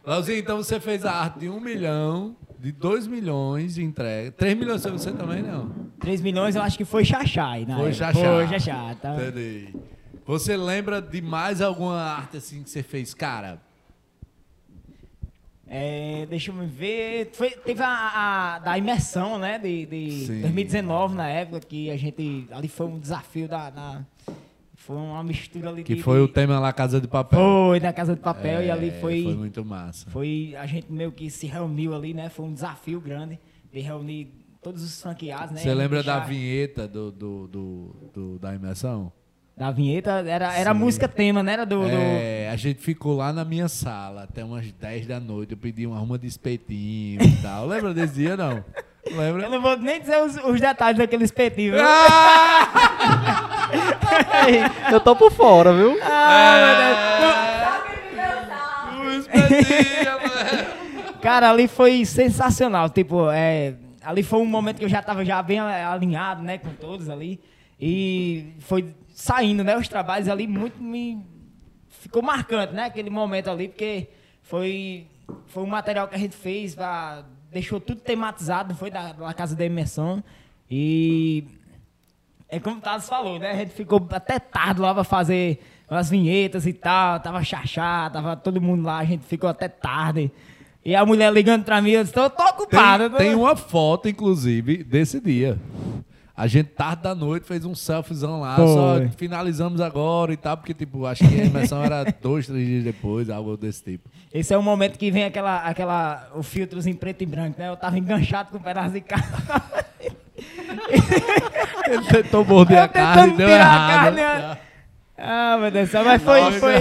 Lauzinho, 0.04 0.38
então 0.38 0.56
você 0.56 0.78
fez 0.78 1.04
a 1.04 1.12
arte 1.12 1.40
de 1.40 1.48
um 1.48 1.58
milhão, 1.58 2.36
de 2.58 2.72
dois 2.72 3.06
milhões 3.06 3.74
de 3.74 3.84
entrega. 3.84 4.32
Três 4.32 4.56
milhões 4.56 4.82
foi 4.82 4.92
você 4.92 5.12
também, 5.12 5.42
não? 5.42 5.70
3 5.98 6.20
milhões 6.20 6.54
eu 6.56 6.62
acho 6.62 6.76
que 6.76 6.84
foi 6.84 7.04
Xaxai, 7.04 7.64
né? 7.64 7.74
Foi 7.76 7.92
Xaxá. 7.92 8.20
Foi 8.20 8.46
Xaxá, 8.48 8.94
tá? 9.00 9.14
Entendi. 9.16 9.74
Você 10.26 10.56
lembra 10.56 11.00
de 11.00 11.20
mais 11.22 11.60
alguma 11.60 12.00
arte 12.00 12.36
assim 12.36 12.62
que 12.62 12.68
você 12.70 12.82
fez? 12.82 13.14
Cara, 13.14 13.60
É, 15.68 16.26
deixa 16.30 16.52
eu 16.52 16.66
ver. 16.66 17.30
Foi, 17.32 17.50
teve 17.50 17.82
a, 17.82 18.54
a- 18.54 18.58
da 18.60 18.78
imersão, 18.78 19.36
né? 19.38 19.58
De, 19.58 19.84
de 19.86 20.26
Sim. 20.26 20.40
2019, 20.42 21.16
na 21.16 21.28
época, 21.28 21.58
que 21.60 21.90
a 21.90 21.96
gente. 21.96 22.46
Ali 22.52 22.68
foi 22.68 22.86
um 22.86 22.98
desafio 23.00 23.48
da. 23.48 23.70
da- 23.70 24.04
foi 24.86 24.96
uma 24.96 25.22
mistura 25.24 25.68
ali 25.70 25.82
que 25.82 25.94
de. 25.96 26.02
foi 26.02 26.20
o 26.20 26.28
tema 26.28 26.58
lá 26.60 26.72
Casa 26.72 27.00
de 27.00 27.08
Papel. 27.08 27.38
Foi 27.40 27.80
na 27.80 27.92
Casa 27.92 28.14
de 28.14 28.20
Papel 28.20 28.62
e 28.62 28.70
ali 28.70 28.88
É, 28.88 28.92
foi. 28.92 29.22
Foi 29.24 29.34
muito 29.34 29.64
massa. 29.64 30.08
Foi, 30.10 30.54
a 30.58 30.64
gente 30.66 30.90
meio 30.92 31.10
que 31.10 31.28
se 31.30 31.46
reuniu 31.46 31.94
ali, 31.94 32.14
né? 32.14 32.28
Foi 32.28 32.44
um 32.46 32.52
desafio 32.54 33.00
grande 33.00 33.38
de 33.72 33.80
reunir 33.80 34.32
todos 34.62 34.82
os 34.82 35.02
franqueados, 35.02 35.50
né? 35.52 35.60
Você 35.60 35.74
lembra 35.74 36.02
da 36.02 36.14
Deixar- 36.20 36.28
vinheta 36.28 36.86
do, 36.88 37.10
do, 37.10 37.46
do- 37.48 37.96
do- 38.14 38.38
da 38.38 38.54
imersão? 38.54 39.12
Da 39.56 39.70
vinheta? 39.70 40.10
Era, 40.26 40.54
era 40.54 40.72
Sim. 40.72 40.78
música 40.78 41.08
tema, 41.08 41.42
né? 41.42 41.54
Era 41.54 41.64
do. 41.66 41.80
do- 41.80 41.88
É, 41.88 42.48
a 42.50 42.56
gente 42.56 42.80
ficou 42.80 43.16
lá 43.16 43.32
na 43.32 43.44
minha 43.44 43.68
sala 43.68 44.22
até 44.24 44.44
umas 44.44 44.70
10 44.70 45.06
da 45.06 45.18
noite. 45.18 45.52
Eu 45.52 45.56
pedi 45.58 45.86
uma 45.86 45.96
arruma 45.96 46.18
de 46.18 46.26
espetinho 46.26 47.20
e 47.22 47.42
tal. 47.42 47.66
Lembra 47.66 47.92
desse 47.94 48.14
dia, 48.14 48.36
não? 48.36 48.62
Eu 49.06 49.16
Lembra? 49.16 49.48
não 49.48 49.62
vou 49.62 49.76
nem 49.78 50.00
dizer 50.00 50.18
os, 50.18 50.36
os 50.44 50.60
detalhes 50.60 50.98
daquele 50.98 51.22
espetinho. 51.24 51.72
viu? 51.74 51.80
Eu 54.90 55.00
tô 55.00 55.14
por 55.16 55.30
fora, 55.30 55.72
viu? 55.72 55.98
Ah, 56.02 56.56
mano. 56.78 57.16
Cara, 61.20 61.50
ali 61.50 61.66
foi 61.66 62.04
sensacional. 62.04 62.88
Tipo, 62.88 63.30
é, 63.30 63.74
ali 64.02 64.22
foi 64.22 64.38
um 64.38 64.46
momento 64.46 64.78
que 64.78 64.84
eu 64.84 64.88
já 64.88 65.02
tava 65.02 65.24
já 65.24 65.42
bem 65.42 65.58
alinhado, 65.58 66.42
né, 66.42 66.58
com 66.58 66.70
todos 66.70 67.08
ali. 67.08 67.40
E 67.80 68.54
foi 68.60 68.94
saindo, 69.14 69.64
né, 69.64 69.76
os 69.76 69.88
trabalhos 69.88 70.28
ali 70.28 70.46
muito 70.46 70.82
me 70.82 71.24
ficou 71.88 72.22
marcante, 72.22 72.72
né, 72.72 72.84
aquele 72.84 73.10
momento 73.10 73.50
ali, 73.50 73.68
porque 73.68 74.08
foi 74.42 75.06
foi 75.46 75.62
um 75.64 75.66
material 75.66 76.06
que 76.06 76.14
a 76.14 76.18
gente 76.18 76.36
fez, 76.36 76.74
pra, 76.74 77.24
deixou 77.50 77.80
tudo 77.80 78.00
tematizado, 78.00 78.74
foi 78.74 78.90
da, 78.90 79.12
da 79.12 79.34
casa 79.34 79.56
da 79.56 79.64
imersão 79.64 80.22
e 80.70 81.44
é 82.48 82.60
como 82.60 82.76
o 82.76 82.80
Thales 82.80 83.08
falou, 83.08 83.38
né? 83.38 83.50
A 83.50 83.56
gente 83.56 83.72
ficou 83.72 84.04
até 84.10 84.38
tarde 84.38 84.80
lá 84.80 84.94
pra 84.94 85.04
fazer 85.04 85.60
as 85.88 86.10
vinhetas 86.10 86.66
e 86.66 86.72
tal. 86.72 87.18
Tava 87.20 87.42
chachá, 87.42 88.08
tava 88.10 88.36
todo 88.36 88.60
mundo 88.60 88.84
lá, 88.84 88.98
a 88.98 89.04
gente 89.04 89.24
ficou 89.24 89.50
até 89.50 89.68
tarde. 89.68 90.30
E 90.84 90.94
a 90.94 91.04
mulher 91.04 91.32
ligando 91.32 91.64
pra 91.64 91.82
mim, 91.82 91.90
eu 91.90 92.04
disse, 92.04 92.16
eu 92.16 92.30
tô 92.30 92.44
ocupado. 92.44 93.10
Tem, 93.10 93.18
tem 93.18 93.34
uma 93.34 93.56
foto, 93.56 94.08
inclusive, 94.08 94.84
desse 94.84 95.20
dia. 95.20 95.58
A 96.36 96.46
gente, 96.46 96.68
tarde 96.68 97.02
da 97.02 97.14
noite, 97.14 97.46
fez 97.46 97.64
um 97.64 97.74
selfiezão 97.74 98.40
lá. 98.40 98.56
Foi. 98.56 98.66
Só 98.66 99.16
finalizamos 99.16 99.80
agora 99.80 100.32
e 100.32 100.36
tal, 100.36 100.56
porque, 100.56 100.74
tipo, 100.74 101.06
acho 101.06 101.26
que 101.26 101.40
a 101.40 101.44
imersão 101.44 101.82
era 101.82 102.04
dois, 102.22 102.46
três 102.46 102.64
dias 102.64 102.84
depois, 102.84 103.30
algo 103.30 103.56
desse 103.56 103.82
tipo. 103.82 104.08
Esse 104.32 104.52
é 104.52 104.58
o 104.58 104.62
momento 104.62 104.98
que 104.98 105.10
vem 105.10 105.24
aquela, 105.24 105.62
aquela, 105.62 106.28
o 106.36 106.42
filtros 106.42 106.86
em 106.86 106.92
preto 106.92 107.22
e 107.22 107.26
branco, 107.26 107.58
né? 107.58 107.68
Eu 107.68 107.76
tava 107.76 107.98
enganchado 107.98 108.50
com 108.50 108.58
um 108.58 108.60
pedaço 108.60 108.92
de 108.92 109.00
carne. 109.00 109.26
Ele 111.88 112.04
tentou 112.04 112.44
morder 112.44 112.78
Eu 112.78 112.82
a 112.84 112.88
carne, 112.88 113.36
deu 113.36 113.48
errado. 113.48 113.88
carne, 114.16 114.16
né? 114.16 114.58
ah, 115.18 115.58
meu 115.60 115.70
Deus 115.70 115.90
mas 115.92 116.22
foi, 116.22 116.52
foi. 116.52 116.74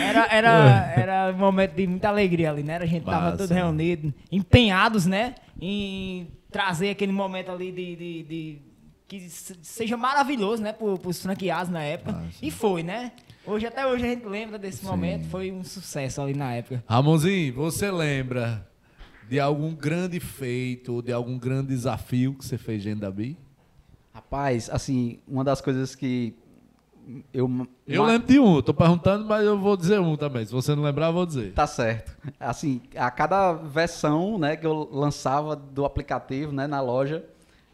Era, 0.00 0.26
era, 0.30 0.92
era 0.96 1.32
um 1.34 1.38
momento 1.38 1.74
de 1.74 1.86
muita 1.86 2.08
alegria 2.08 2.50
ali, 2.50 2.62
né? 2.62 2.76
A 2.78 2.86
gente 2.86 3.04
tava 3.04 3.20
Massa. 3.26 3.36
todos 3.38 3.50
reunidos, 3.50 4.12
empenhados, 4.32 5.06
né? 5.06 5.34
Em 5.60 6.28
trazer 6.50 6.90
aquele 6.90 7.12
momento 7.12 7.50
ali 7.52 7.70
de. 7.72 7.96
de- 7.96 8.22
de- 8.24 8.58
que 9.08 9.20
se- 9.30 9.54
seja 9.62 9.96
maravilhoso, 9.96 10.60
né? 10.60 10.72
Para 10.72 10.84
os 11.08 11.22
franqueados 11.22 11.70
na 11.70 11.80
época. 11.80 12.24
E 12.42 12.50
foi, 12.50 12.82
né? 12.82 13.12
Hoje, 13.46 13.64
até 13.64 13.86
hoje, 13.86 14.04
a 14.04 14.08
gente 14.08 14.26
lembra 14.26 14.58
desse 14.58 14.84
momento. 14.84 15.28
Foi 15.28 15.52
um 15.52 15.62
sucesso 15.62 16.20
ali 16.20 16.34
na 16.34 16.54
época. 16.54 16.82
Ramonzinho, 16.88 17.54
você 17.54 17.88
lembra 17.88 18.66
de 19.28 19.40
algum 19.40 19.74
grande 19.74 20.20
feito 20.20 20.94
ou 20.94 21.02
de 21.02 21.12
algum 21.12 21.38
grande 21.38 21.68
desafio 21.68 22.34
que 22.34 22.44
você 22.44 22.56
fez 22.56 22.84
dentro 22.84 23.00
da 23.00 23.10
BI? 23.10 23.36
Rapaz, 24.12 24.70
assim, 24.70 25.18
uma 25.26 25.44
das 25.44 25.60
coisas 25.60 25.94
que 25.94 26.34
eu. 27.32 27.68
Eu 27.86 28.04
lembro 28.04 28.26
de 28.26 28.38
um, 28.38 28.60
tô 28.62 28.74
perguntando, 28.74 29.24
mas 29.24 29.44
eu 29.44 29.58
vou 29.58 29.76
dizer 29.76 30.00
um 30.00 30.16
também. 30.16 30.44
Se 30.44 30.52
você 30.52 30.74
não 30.74 30.82
lembrar, 30.82 31.08
eu 31.08 31.12
vou 31.12 31.26
dizer. 31.26 31.52
Tá 31.52 31.66
certo. 31.66 32.16
Assim, 32.38 32.80
a 32.96 33.10
cada 33.10 33.52
versão, 33.52 34.38
né, 34.38 34.56
que 34.56 34.66
eu 34.66 34.88
lançava 34.90 35.54
do 35.54 35.84
aplicativo, 35.84 36.52
né, 36.52 36.66
na 36.66 36.80
loja, 36.80 37.24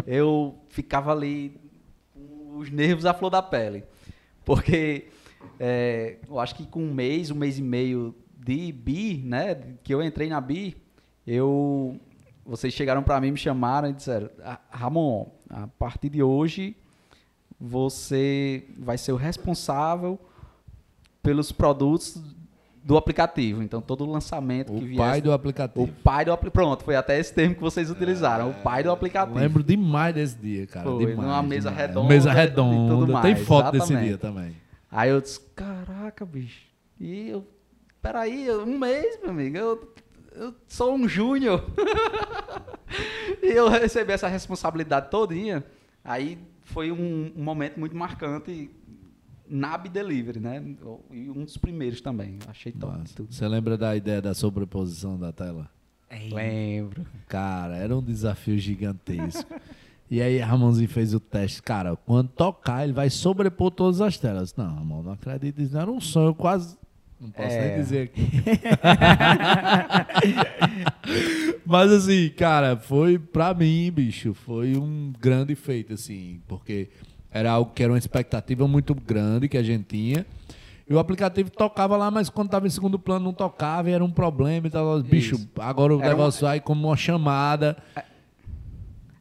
eu 0.07 0.55
ficava 0.69 1.13
ali 1.13 1.57
com 2.13 2.59
os 2.59 2.71
nervos 2.71 3.07
à 3.07 3.15
flor 3.15 3.31
da 3.31 3.43
pele. 3.43 3.85
Porque 4.45 5.07
é, 5.59 6.17
eu 6.29 6.39
acho 6.39 6.55
que 6.55 6.67
com 6.67 6.83
um 6.83 6.93
mês, 6.93 7.31
um 7.31 7.37
mês 7.37 7.59
e 7.59 7.63
meio 7.63 8.15
de 8.37 8.73
BI, 8.73 9.23
né, 9.25 9.55
que 9.83 9.95
eu 9.95 10.03
entrei 10.03 10.29
na 10.29 10.41
BI, 10.41 10.77
eu 11.27 11.99
vocês 12.45 12.73
chegaram 12.75 13.03
para 13.03 13.21
mim, 13.21 13.31
me 13.33 13.37
chamaram 13.37 13.89
e 13.91 13.93
disseram: 13.93 14.29
"Ah, 14.45 14.59
"Ramon, 14.71 15.27
a 15.49 15.67
partir 15.67 16.09
de 16.09 16.23
hoje 16.23 16.77
você 17.61 18.65
vai 18.79 18.99
ser 18.99 19.13
o 19.13 19.17
responsável 19.17 20.19
pelos 21.23 21.53
produtos 21.53 22.21
do 22.85 22.97
aplicativo. 22.97 23.63
Então, 23.63 23.81
todo 23.81 24.03
o 24.05 24.11
lançamento 24.11 24.73
O 24.73 24.79
que 24.81 24.85
viesse... 24.87 24.97
pai 24.99 25.21
do 25.21 25.31
O 25.31 25.33
aplicativo. 25.33 25.89
pai 26.03 26.25
do 26.25 26.33
aplicativo. 26.33 26.53
Pronto, 26.53 26.83
foi 26.83 26.97
até 26.97 27.17
esse 27.21 27.33
termo 27.33 27.55
que 27.55 27.61
vocês 27.61 27.89
utilizaram. 27.89 28.51
o 28.51 28.55
pai 28.55 28.83
do 28.83 28.91
aplicativo. 28.91 29.39
Lembro 29.39 29.63
demais 29.63 30.13
desse 30.13 30.37
dia, 30.37 30.67
cara. 30.67 30.91
Foi, 30.91 31.07
demais, 31.07 31.19
numa 31.29 31.43
mesa 31.45 31.71
demais. 31.71 31.87
redonda 31.89 32.09
Mesa 32.09 32.33
redonda. 32.33 32.95
tudo 33.07 33.23
Tem 33.23 33.37
foto 33.37 33.71
desse 33.71 33.85
exatamente. 33.85 34.09
dia 34.09 34.19
também. 34.19 34.57
Aí 34.91 35.11
eu 35.11 35.21
disse, 35.21 35.39
caraca, 35.55 36.27
bicho. 36.27 36.67
E 36.99 37.29
eu, 37.29 37.47
peraí, 38.03 38.51
um 38.51 38.77
mês, 38.77 39.21
meu 39.23 39.31
amigo. 39.31 39.57
Eu, 39.57 39.95
eu 40.35 40.55
sou 40.67 40.95
um 40.95 41.09
júnior. 41.09 41.65
e 43.43 43.47
eu 43.47 43.69
recebi 43.69 44.13
essa 44.13 44.29
responsabilidade 44.29 45.11
todinha. 45.11 45.65
Aí 46.05 46.39
foi 46.63 46.91
um, 46.91 47.33
um 47.37 47.43
momento 47.43 47.79
muito 47.79 47.97
marcante 47.97 48.71
na 49.49 49.77
Delivery, 49.77 50.41
né? 50.41 50.63
E 51.11 51.29
um 51.31 51.45
dos 51.45 51.57
primeiros 51.57 52.01
também. 52.01 52.39
Achei 52.49 52.73
top. 52.73 53.13
Tudo. 53.15 53.33
Você 53.33 53.47
lembra 53.47 53.77
da 53.77 53.95
ideia 53.95 54.23
da 54.23 54.35
sobreposição 54.35 55.19
da 55.19 55.33
tela? 55.33 55.71
Lembro. 56.31 57.07
Cara, 57.27 57.77
era 57.77 57.97
um 57.97 58.03
desafio 58.03 58.59
gigantesco. 58.59 59.55
E 60.11 60.21
aí 60.21 60.39
Ramonzinho 60.39 60.89
fez 60.89 61.15
o 61.15 61.21
teste. 61.21 61.63
Cara, 61.63 61.97
quando 61.97 62.29
tocar, 62.29 62.85
ele 62.85 62.93
vai 62.93 63.09
sobrepor 63.09 63.71
todas 63.71 64.01
as 64.01 64.19
telas. 64.19 64.55
Não, 64.55 64.75
Ramon, 64.75 65.03
não 65.03 65.13
acredito. 65.13 65.61
Isso 65.63 65.73
não 65.73 65.81
era 65.81 65.91
um 65.91 66.01
sonho, 66.01 66.29
eu 66.29 66.35
quase. 66.35 66.77
Não 67.23 67.31
posso 67.31 67.55
É. 67.55 67.69
nem 67.69 67.77
dizer 67.77 68.03
aqui. 68.03 68.29
Mas 71.65 71.93
assim, 71.93 72.29
cara, 72.31 72.77
foi 72.77 73.19
pra 73.19 73.55
mim, 73.55 73.91
bicho, 73.95 74.35
foi 74.35 74.77
um 74.77 75.13
grande 75.21 75.55
feito, 75.55 75.95
assim, 75.95 76.41
porque 76.49 76.89
era 77.31 77.53
algo 77.53 77.71
que 77.73 77.83
era 77.83 77.93
uma 77.93 77.99
expectativa 77.99 78.67
muito 78.67 78.95
grande 78.95 79.49
que 79.49 79.57
a 79.57 79.63
gente 79.63 79.85
tinha. 79.85 80.27
E 80.89 80.93
o 80.93 80.99
aplicativo 80.99 81.49
tocava 81.49 81.97
lá, 81.97 82.11
mas 82.11 82.29
quando 82.29 82.51
tava 82.51 82.67
em 82.67 82.71
segundo 82.71 82.99
plano 82.99 83.25
não 83.25 83.33
tocava 83.33 83.89
e 83.89 83.93
era 83.93 84.05
um 84.05 84.11
problema 84.11 84.67
e 84.67 84.71
tal. 84.71 85.01
Bicho, 85.01 85.49
agora 85.61 85.95
o 85.95 86.01
Era 86.01 86.09
negócio 86.11 86.45
vai 86.45 86.61
como 86.61 86.89
uma 86.89 86.97
chamada. 86.97 87.77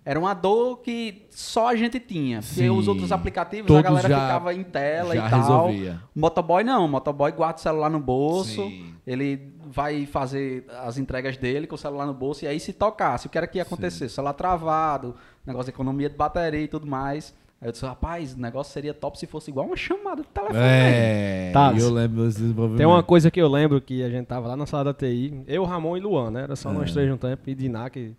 Era 0.03 0.19
uma 0.19 0.33
dor 0.33 0.77
que 0.81 1.27
só 1.29 1.67
a 1.69 1.75
gente 1.75 1.99
tinha. 1.99 2.39
Porque 2.39 2.55
Sim. 2.55 2.69
os 2.69 2.87
outros 2.87 3.11
aplicativos, 3.11 3.67
Todos 3.67 3.79
a 3.85 3.87
galera 3.89 4.09
já- 4.09 4.21
ficava 4.21 4.53
em 4.53 4.63
tela 4.63 5.15
já 5.15 5.27
e 5.27 5.29
tal. 5.29 5.39
resolvia. 5.39 5.99
Motoboy 6.15 6.63
não, 6.63 6.87
motoboy 6.87 7.31
guarda 7.31 7.57
o 7.59 7.61
celular 7.61 7.89
no 7.89 7.99
bolso, 7.99 8.63
Sim. 8.67 8.93
ele 9.05 9.51
vai 9.65 10.05
fazer 10.05 10.65
as 10.83 10.97
entregas 10.97 11.37
dele 11.37 11.67
com 11.67 11.75
o 11.75 11.77
celular 11.77 12.05
no 12.05 12.13
bolso, 12.13 12.43
e 12.45 12.47
aí 12.47 12.59
se 12.59 12.73
tocasse, 12.73 13.27
o 13.27 13.29
que 13.29 13.37
era 13.37 13.45
que 13.47 13.57
ia 13.59 13.61
acontecer? 13.63 14.09
Celular 14.09 14.33
travado, 14.33 15.15
negócio 15.45 15.65
de 15.65 15.75
economia 15.75 16.09
de 16.09 16.15
bateria 16.15 16.61
e 16.61 16.67
tudo 16.67 16.85
mais. 16.87 17.33
Aí 17.61 17.67
eu 17.67 17.71
disse, 17.71 17.85
rapaz, 17.85 18.33
o 18.33 18.39
negócio 18.41 18.73
seria 18.73 18.91
top 18.91 19.19
se 19.19 19.27
fosse 19.27 19.51
igual 19.51 19.67
uma 19.67 19.75
chamada 19.77 20.23
de 20.23 20.27
telefone. 20.29 20.57
É, 20.59 21.51
Tá. 21.53 21.71
eu 21.77 21.91
lembro 21.91 22.25
desse 22.25 22.39
desenvolvimento. 22.39 22.77
Tem 22.79 22.87
uma 22.87 23.03
coisa 23.03 23.29
que 23.29 23.39
eu 23.39 23.47
lembro 23.47 23.79
que 23.79 24.03
a 24.03 24.09
gente 24.09 24.25
tava 24.25 24.47
lá 24.47 24.55
na 24.57 24.65
sala 24.65 24.85
da 24.85 24.93
TI, 24.95 25.43
eu, 25.47 25.63
Ramon 25.63 25.95
e 25.95 25.99
Luan, 25.99 26.31
né? 26.31 26.41
Era 26.41 26.55
só 26.55 26.71
É. 26.71 26.73
nós 26.73 26.91
três 26.91 27.07
no 27.07 27.17
tempo, 27.17 27.43
e 27.47 27.53
Diná, 27.53 27.87
que 27.87 28.13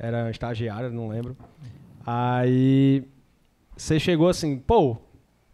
era 0.00 0.30
estagiária, 0.30 0.88
não 0.88 1.08
lembro. 1.08 1.36
Aí 2.06 3.04
você 3.76 4.00
chegou 4.00 4.28
assim, 4.28 4.58
pô, 4.58 4.96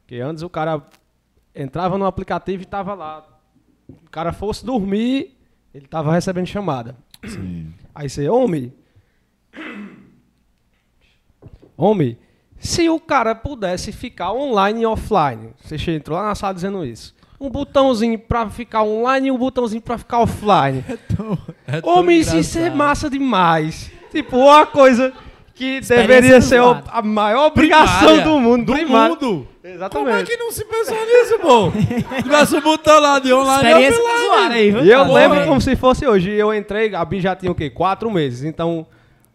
que 0.06 0.20
antes 0.20 0.44
o 0.44 0.48
cara 0.48 0.80
entrava 1.52 1.98
no 1.98 2.06
aplicativo 2.06 2.62
e 2.62 2.66
tava 2.66 2.94
lá. 2.94 3.26
O 3.88 4.10
cara 4.10 4.32
fosse 4.32 4.64
dormir, 4.64 5.36
ele 5.74 5.88
tava 5.88 6.12
recebendo 6.12 6.46
chamada. 6.46 6.96
Sim. 7.24 7.74
Aí 7.92 8.08
você, 8.08 8.28
homem. 8.28 8.72
Homem, 11.76 12.16
se 12.56 12.88
o 12.88 13.00
cara 13.00 13.34
pudesse 13.34 13.90
ficar 13.90 14.32
online 14.32 14.82
e 14.82 14.86
offline, 14.86 15.50
você 15.60 15.76
entrou 15.92 16.16
lá 16.16 16.26
na 16.28 16.34
sala 16.36 16.54
dizendo 16.54 16.84
isso. 16.84 17.14
Um 17.38 17.50
botãozinho 17.50 18.18
pra 18.18 18.48
ficar 18.48 18.82
online 18.82 19.28
e 19.28 19.30
um 19.30 19.36
botãozinho 19.36 19.82
pra 19.82 19.98
ficar 19.98 20.20
offline. 20.20 20.84
É 21.68 21.80
tão 21.80 21.98
Homem, 21.98 22.20
isso 22.20 22.58
é 22.58 22.70
massa 22.70 23.10
demais. 23.10 23.90
Tipo, 24.16 24.36
uma 24.38 24.64
coisa 24.66 25.12
que 25.54 25.80
deveria 25.80 26.40
ser 26.40 26.60
o- 26.60 26.82
a 26.88 27.02
maior 27.02 27.46
obrigação 27.46 27.98
Primária. 28.08 28.24
do 28.24 28.40
mundo. 28.40 28.64
Do 28.66 28.72
primária. 28.72 29.08
mundo. 29.14 29.48
Exatamente. 29.64 30.10
Como 30.10 30.10
é 30.10 30.22
que 30.24 30.36
não 30.36 30.52
se 30.52 30.64
pensou 30.64 30.96
nisso, 31.06 31.38
pô? 31.40 31.72
Tivesse 32.22 32.56
um 32.56 32.60
botão 32.60 33.00
lá 33.00 33.18
de 33.18 33.32
online 33.32 33.68
Experiência 33.68 34.00
offline. 34.02 34.18
do 34.18 34.24
usuário 34.32 34.56
aí, 34.56 34.70
viu? 34.70 34.84
E 34.84 34.90
eu 34.90 35.04
Tá 35.06 35.12
lembro 35.12 35.44
como 35.46 35.60
se 35.60 35.74
fosse 35.76 36.06
hoje. 36.06 36.30
Eu 36.30 36.54
entrei, 36.54 36.94
a 36.94 37.04
Bi 37.04 37.20
já 37.20 37.34
tinha 37.34 37.50
o 37.50 37.54
quê? 37.54 37.68
Quatro 37.68 38.10
meses. 38.10 38.44
Então, 38.44 38.86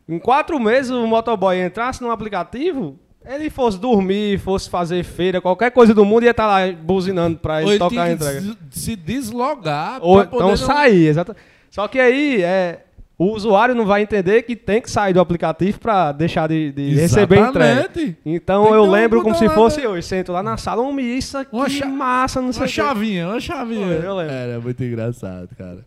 em 0.07 0.17
quatro 0.19 0.57
meses, 0.59 0.89
o 0.91 1.05
motoboy 1.05 1.59
entrasse 1.61 2.01
no 2.01 2.09
aplicativo, 2.11 2.97
ele 3.25 3.49
fosse 3.49 3.77
dormir, 3.77 4.39
fosse 4.39 4.69
fazer 4.69 5.03
feira, 5.03 5.41
qualquer 5.41 5.69
coisa 5.71 5.93
do 5.93 6.05
mundo, 6.05 6.23
ia 6.23 6.31
estar 6.31 6.47
lá 6.47 6.59
buzinando 6.71 7.37
pra 7.37 7.55
Ou 7.55 7.59
ele 7.61 7.69
ele 7.71 7.79
tocar 7.79 8.01
a 8.03 8.05
tinha 8.05 8.17
que 8.17 8.23
entrega. 8.23 8.41
se- 8.71 8.79
se 8.81 8.95
deslogar 8.95 9.99
Ou 10.01 10.15
pra 10.15 10.23
então 10.25 10.39
poder 10.39 10.49
não- 10.51 10.57
sair, 10.57 11.07
exato. 11.07 11.35
Só 11.69 11.87
que 11.87 11.99
aí, 11.99 12.41
é, 12.41 12.85
o 13.23 13.35
usuário 13.35 13.75
não 13.75 13.85
vai 13.85 14.01
entender 14.01 14.41
que 14.41 14.55
tem 14.55 14.81
que 14.81 14.89
sair 14.89 15.13
do 15.13 15.19
aplicativo 15.19 15.79
pra 15.79 16.11
deixar 16.11 16.47
de, 16.47 16.71
de 16.71 16.95
receber 16.95 17.37
a 17.39 17.49
entrega. 17.49 17.89
Então 18.25 18.63
Tem 18.63 18.71
que 18.71 18.77
eu 18.77 18.83
um 18.83 18.89
lembro 18.91 19.21
como 19.21 19.35
se 19.35 19.47
fosse 19.49 19.77
dentro. 19.77 19.91
hoje. 19.91 20.07
Sento 20.07 20.31
lá 20.31 20.41
na 20.41 20.57
sala, 20.57 20.81
homem, 20.81 21.17
isso 21.17 21.37
aqui 21.37 21.55
Uma 21.55 21.69
cha- 21.69 21.85
massa, 21.87 22.41
não 22.41 22.51
sei 22.51 22.61
Uma 22.61 22.65
o 22.65 22.69
quê. 22.69 22.73
chavinha, 22.75 23.27
uma 23.27 23.39
chavinha. 23.39 23.85
Foi, 23.99 24.07
eu 24.07 24.15
lembro. 24.15 24.33
Era 24.33 24.59
muito 24.59 24.83
engraçado, 24.83 25.49
cara. 25.55 25.85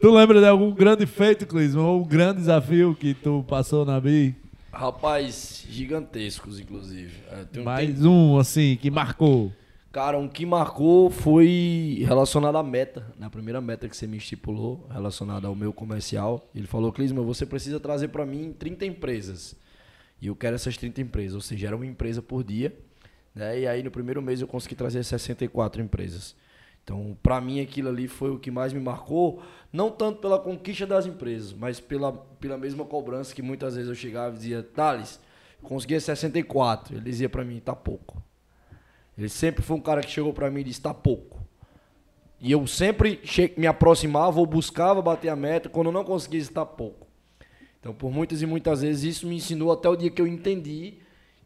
Tu 0.00 0.10
lembra 0.10 0.40
de 0.40 0.46
algum 0.48 0.72
grande 0.72 1.06
feito, 1.06 1.46
Clisman? 1.46 1.84
Ou 1.84 2.00
um 2.00 2.04
grande 2.04 2.38
desafio 2.40 2.96
que 2.98 3.14
tu 3.14 3.44
passou 3.48 3.84
na 3.84 4.00
BI? 4.00 4.34
Rapaz, 4.72 5.64
gigantescos, 5.70 6.58
inclusive. 6.58 7.12
É, 7.30 7.60
um- 7.60 7.64
Mais 7.64 8.04
um, 8.04 8.38
assim, 8.38 8.76
que 8.80 8.90
marcou. 8.90 9.52
Cara, 9.92 10.16
um 10.16 10.26
que 10.26 10.46
marcou 10.46 11.10
foi 11.10 12.02
relacionado 12.08 12.56
à 12.56 12.62
meta, 12.62 13.12
na 13.18 13.28
primeira 13.28 13.60
meta 13.60 13.86
que 13.86 13.94
você 13.94 14.06
me 14.06 14.16
estipulou, 14.16 14.86
relacionada 14.90 15.46
ao 15.46 15.54
meu 15.54 15.70
comercial. 15.70 16.48
Ele 16.54 16.66
falou, 16.66 16.90
Clisman, 16.90 17.22
você 17.26 17.44
precisa 17.44 17.78
trazer 17.78 18.08
para 18.08 18.24
mim 18.24 18.54
30 18.58 18.86
empresas. 18.86 19.54
E 20.18 20.28
eu 20.28 20.34
quero 20.34 20.54
essas 20.54 20.78
30 20.78 21.02
empresas, 21.02 21.34
ou 21.34 21.42
seja, 21.42 21.66
era 21.66 21.76
uma 21.76 21.84
empresa 21.84 22.22
por 22.22 22.42
dia. 22.42 22.74
Né? 23.34 23.60
E 23.60 23.66
aí 23.66 23.82
no 23.82 23.90
primeiro 23.90 24.22
mês 24.22 24.40
eu 24.40 24.46
consegui 24.46 24.74
trazer 24.74 25.04
64 25.04 25.82
empresas. 25.82 26.34
Então, 26.82 27.14
para 27.22 27.38
mim 27.38 27.60
aquilo 27.60 27.90
ali 27.90 28.08
foi 28.08 28.30
o 28.30 28.38
que 28.38 28.50
mais 28.50 28.72
me 28.72 28.80
marcou, 28.80 29.42
não 29.70 29.90
tanto 29.90 30.20
pela 30.20 30.38
conquista 30.38 30.86
das 30.86 31.04
empresas, 31.04 31.52
mas 31.52 31.80
pela, 31.80 32.14
pela 32.14 32.56
mesma 32.56 32.86
cobrança 32.86 33.34
que 33.34 33.42
muitas 33.42 33.74
vezes 33.74 33.90
eu 33.90 33.94
chegava 33.94 34.34
e 34.34 34.38
dizia, 34.38 34.62
Thales, 34.62 35.20
consegui 35.60 36.00
64. 36.00 36.96
Ele 36.96 37.04
dizia 37.04 37.28
para 37.28 37.44
mim, 37.44 37.60
tá 37.60 37.76
pouco. 37.76 38.31
Ele 39.16 39.28
sempre 39.28 39.62
foi 39.62 39.76
um 39.76 39.80
cara 39.80 40.00
que 40.00 40.10
chegou 40.10 40.32
pra 40.32 40.50
mim 40.50 40.60
e 40.60 40.64
disse, 40.64 40.80
tá 40.80 40.94
pouco. 40.94 41.40
E 42.40 42.50
eu 42.50 42.66
sempre 42.66 43.20
me 43.56 43.66
aproximava 43.66 44.40
ou 44.40 44.46
buscava 44.46 45.00
bater 45.00 45.28
a 45.28 45.36
meta, 45.36 45.68
quando 45.68 45.86
eu 45.86 45.92
não 45.92 46.04
conseguia, 46.04 46.40
disse, 46.40 46.52
tá 46.52 46.66
pouco. 46.66 47.06
Então, 47.78 47.92
por 47.92 48.10
muitas 48.10 48.42
e 48.42 48.46
muitas 48.46 48.82
vezes, 48.82 49.16
isso 49.16 49.26
me 49.26 49.36
ensinou 49.36 49.72
até 49.72 49.88
o 49.88 49.96
dia 49.96 50.10
que 50.10 50.20
eu 50.20 50.26
entendi 50.26 50.94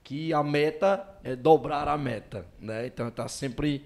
que 0.03 0.33
a 0.33 0.43
meta 0.43 1.05
é 1.25 1.35
dobrar 1.35 1.89
a 1.89 1.99
meta, 1.99 2.47
né? 2.61 2.87
Então, 2.87 3.11
tá 3.11 3.27
sempre 3.27 3.85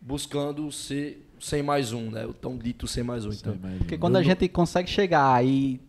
buscando 0.00 0.70
ser 0.70 1.26
100 1.40 1.62
mais 1.62 1.92
um, 1.92 2.10
né? 2.10 2.24
O 2.24 2.32
tão 2.32 2.56
dito 2.56 2.86
100 2.86 3.02
mais 3.02 3.24
um. 3.26 3.32
Então, 3.32 3.58
Porque 3.78 3.98
quando 3.98 4.16
a 4.16 4.22
gente 4.22 4.48
consegue 4.48 4.88
chegar 4.88 5.44
e 5.44 5.80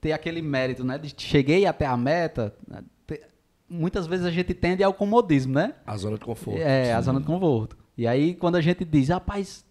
ter 0.00 0.12
aquele 0.12 0.42
mérito, 0.42 0.84
né? 0.84 0.98
De 0.98 1.14
cheguei 1.16 1.66
até 1.66 1.86
a 1.86 1.96
meta, 1.96 2.54
né, 2.66 2.82
muitas 3.68 4.06
vezes 4.06 4.24
a 4.26 4.30
gente 4.30 4.54
tende 4.54 4.82
ao 4.82 4.94
comodismo, 4.94 5.54
né? 5.54 5.74
a 5.86 5.96
zona 5.96 6.18
de 6.18 6.24
conforto. 6.24 6.60
É, 6.60 6.92
a 6.92 7.00
zona 7.00 7.20
de 7.20 7.26
conforto. 7.26 7.76
E 7.96 8.06
aí, 8.06 8.34
quando 8.34 8.56
a 8.56 8.60
gente 8.60 8.84
diz, 8.84 9.08
rapaz, 9.08 9.64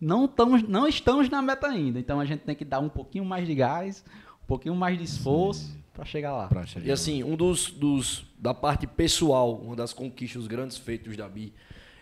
não 0.00 0.24
estamos, 0.24 0.62
não 0.62 0.86
estamos 0.86 1.28
na 1.28 1.42
meta 1.42 1.66
ainda, 1.66 1.98
então 1.98 2.20
a 2.20 2.24
gente 2.24 2.40
tem 2.40 2.54
que 2.54 2.64
dar 2.64 2.80
um 2.80 2.88
pouquinho 2.88 3.24
mais 3.24 3.46
de 3.46 3.54
gás, 3.54 4.04
um 4.42 4.46
pouquinho 4.46 4.74
mais 4.74 4.96
de 4.96 5.04
esforço 5.04 5.76
para 5.92 6.04
chegar 6.04 6.32
lá. 6.32 6.48
Pra 6.48 6.64
chegar. 6.64 6.86
E 6.86 6.90
assim, 6.90 7.22
um 7.22 7.36
dos, 7.36 7.70
dos 7.70 8.24
da 8.38 8.54
parte 8.54 8.86
pessoal, 8.86 9.56
uma 9.56 9.76
das 9.76 9.92
conquistas, 9.92 10.42
os 10.42 10.48
grandes 10.48 10.78
feitos 10.78 11.16
da 11.16 11.28
Bi, 11.28 11.52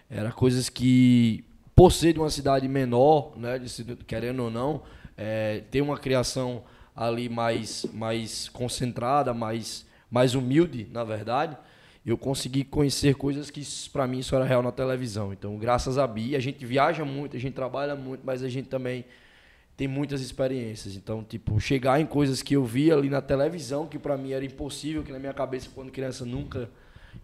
era 0.09 0.31
coisas 0.31 0.69
que, 0.69 1.45
por 1.75 1.91
ser 1.93 2.13
de 2.13 2.21
uma 2.21 2.31
cidade 2.31 2.69
menor, 2.69 3.33
né, 3.37 3.59
de, 3.59 3.97
querendo 4.07 4.45
ou 4.45 4.51
não, 4.51 4.83
é, 5.17 5.65
ter 5.71 5.81
uma 5.81 5.99
criação 5.99 6.63
ali 6.95 7.29
mais, 7.29 7.87
mais 7.93 8.49
concentrada, 8.49 9.35
mais, 9.35 9.87
mais 10.11 10.35
humilde, 10.35 10.89
na 10.91 11.05
verdade, 11.05 11.57
eu 12.05 12.17
consegui 12.17 12.65
conhecer 12.65 13.15
coisas 13.15 13.51
que 13.51 13.63
para 13.93 14.07
mim 14.07 14.23
só 14.23 14.37
era 14.37 14.45
real 14.45 14.63
na 14.63 14.73
televisão. 14.73 15.33
Então, 15.33 15.59
graças 15.59 15.99
a 15.99 16.07
Bi, 16.07 16.35
a 16.35 16.41
gente 16.41 16.65
viaja 16.65 17.05
muito, 17.05 17.37
a 17.37 17.41
gente 17.41 17.55
trabalha 17.55 17.95
muito, 17.95 18.23
mas 18.25 18.43
a 18.43 18.49
gente 18.49 18.69
também 18.69 19.05
tem 19.77 19.87
muitas 19.87 20.21
experiências. 20.21 20.97
Então, 20.97 21.23
tipo, 21.23 21.61
chegar 21.61 22.01
em 22.01 22.07
coisas 22.07 22.43
que 22.43 22.57
eu 22.57 22.65
via 22.65 22.95
ali 22.95 23.11
na 23.11 23.21
televisão, 23.21 23.87
que 23.87 23.99
pra 23.99 24.17
mim 24.17 24.33
era 24.33 24.45
impossível, 24.45 25.03
que 25.03 25.13
na 25.13 25.19
minha 25.19 25.35
cabeça, 25.35 25.69
quando 25.75 25.93
criança, 25.93 26.25
nunca 26.25 26.71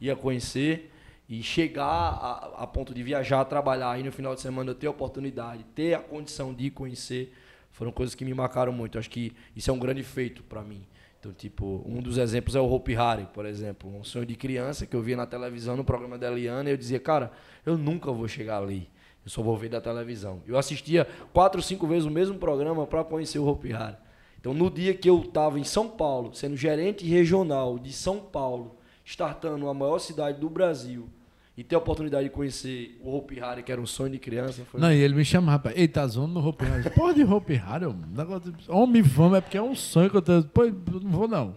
ia 0.01 0.15
conhecer, 0.15 0.91
e 1.29 1.43
chegar 1.43 1.85
a, 1.87 2.63
a 2.63 2.67
ponto 2.67 2.93
de 2.93 3.03
viajar, 3.03 3.45
trabalhar, 3.47 3.99
e 3.99 4.03
no 4.03 4.13
final 4.13 4.35
de 4.35 4.41
semana 4.41 4.71
eu 4.71 4.75
ter 4.75 4.87
a 4.87 4.91
oportunidade, 4.91 5.65
ter 5.75 5.95
a 5.95 5.99
condição 5.99 6.53
de 6.53 6.71
conhecer, 6.71 7.33
foram 7.71 7.91
coisas 7.91 8.15
que 8.15 8.25
me 8.25 8.35
marcaram 8.35 8.73
muito. 8.73 8.99
Acho 8.99 9.11
que 9.11 9.33
isso 9.57 9.71
é 9.71 9.73
um 9.73 9.79
grande 9.79 10.03
feito 10.03 10.43
pra 10.43 10.63
mim. 10.63 10.87
Então, 11.25 11.33
tipo, 11.33 11.83
um 11.87 12.03
dos 12.03 12.19
exemplos 12.19 12.55
é 12.55 12.61
o 12.61 12.71
Hope 12.71 12.93
Harry, 12.93 13.27
por 13.33 13.47
exemplo. 13.47 13.89
Um 13.89 14.05
sonho 14.05 14.27
de 14.27 14.37
criança 14.37 14.85
que 14.85 14.95
eu 14.95 15.01
via 15.01 15.17
na 15.17 15.25
televisão, 15.25 15.75
no 15.75 15.83
programa 15.83 16.19
da 16.19 16.31
Eliana, 16.31 16.69
e 16.69 16.73
eu 16.75 16.77
dizia, 16.77 17.01
cara, 17.01 17.33
eu 17.65 17.79
nunca 17.79 18.13
vou 18.13 18.29
chegar 18.29 18.59
ali. 18.59 18.91
Eu 19.25 19.31
só 19.31 19.43
vou 19.43 19.57
ver 19.57 19.71
da 19.71 19.81
televisão. 19.81 20.43
Eu 20.47 20.59
assistia 20.59 21.09
quatro, 21.33 21.63
cinco 21.63 21.87
vezes 21.87 22.05
o 22.05 22.11
mesmo 22.11 22.37
programa 22.37 22.87
para 22.87 23.03
conhecer 23.03 23.39
o 23.39 23.47
Hope 23.47 23.73
Harry. 23.73 23.97
Então, 24.39 24.53
no 24.53 24.71
dia 24.71 24.93
que 24.93 25.09
eu 25.09 25.19
estava 25.21 25.59
em 25.59 25.65
São 25.65 25.89
Paulo, 25.89 26.35
sendo 26.35 26.59
gerente 26.59 27.07
regional 27.07 27.79
de 27.79 27.91
São 27.91 28.21
Paulo, 28.21 28.77
startando 29.03 29.67
a 29.67 29.73
maior 29.73 30.01
cidade 30.01 30.39
do 30.39 30.51
Brasil, 30.51 31.09
e 31.57 31.63
ter 31.63 31.77
a 31.77 31.79
oportunidade 31.79 32.25
de 32.25 32.31
conhecer 32.31 32.99
o 33.01 33.17
Hope 33.17 33.37
Harry, 33.37 33.63
que 33.63 33.71
era 33.71 33.81
um 33.81 33.87
sonho 33.87 34.11
de 34.11 34.19
criança, 34.19 34.65
foi 34.65 34.81
Não, 34.81 34.93
e 34.93 34.97
ele 34.97 35.15
me 35.15 35.25
chama, 35.25 35.53
rapaz. 35.53 35.77
Ei, 35.77 35.87
tá 35.87 36.05
zoando 36.05 36.35
no 36.35 36.45
Hope 36.45 36.65
Harry. 36.65 36.91
Porra 36.91 37.15
de 37.15 37.23
Hope 37.23 37.55
Harry, 37.55 37.87
homem. 37.87 38.07
Negócio 38.13 38.51
de... 38.51 38.69
Homem, 38.69 39.03
vamos, 39.03 39.39
é 39.39 39.41
porque 39.41 39.57
é 39.57 39.63
um 39.63 39.77
sonho 39.77 40.11
que 40.11 40.17
eu 40.17 40.23
tenho. 40.23 40.43
Pô, 40.45 40.65
eu 40.65 40.75
não 41.01 41.11
vou 41.13 41.29
não. 41.29 41.55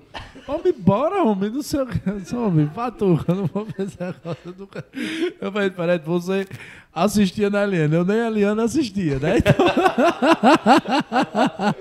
Homem, 0.48 0.72
bora, 0.78 1.24
homem. 1.24 1.50
Não 1.50 1.64
sei 1.64 1.82
o 1.82 1.88
que. 1.88 2.00
Homem, 2.36 2.68
patu, 2.68 3.20
eu 3.28 3.36
não 3.36 3.48
vou 3.48 3.66
fazer 3.66 3.98
negócio 4.00 4.54
do 4.54 4.68
cara. 4.68 4.86
Eu 5.42 5.52
falei, 5.52 5.72
peraí, 5.72 6.00
você 6.00 6.48
assistia 6.94 7.50
na 7.50 7.64
Eliana. 7.64 7.96
Eu 7.96 8.06
nem 8.06 8.22
a 8.22 8.64
assistia, 8.64 9.18
né? 9.18 9.38
Então... 9.42 9.66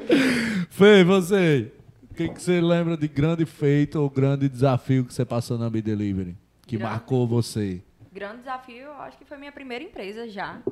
Fê, 0.70 1.04
você. 1.04 1.70
O 2.10 2.14
que, 2.14 2.30
que 2.30 2.42
você 2.42 2.62
lembra 2.62 2.96
de 2.96 3.08
grande 3.08 3.44
feito 3.44 4.00
ou 4.00 4.08
grande 4.08 4.48
desafio 4.48 5.04
que 5.04 5.12
você 5.12 5.24
passou 5.24 5.58
na 5.58 5.68
B-Delivery? 5.68 6.34
Que 6.66 6.78
Grande. 6.78 6.92
marcou 6.92 7.26
você? 7.26 7.82
Grande 8.16 8.38
desafio, 8.38 8.84
eu 8.84 8.94
acho 9.02 9.18
que 9.18 9.26
foi 9.26 9.36
minha 9.36 9.52
primeira 9.52 9.84
empresa 9.84 10.26
já. 10.26 10.62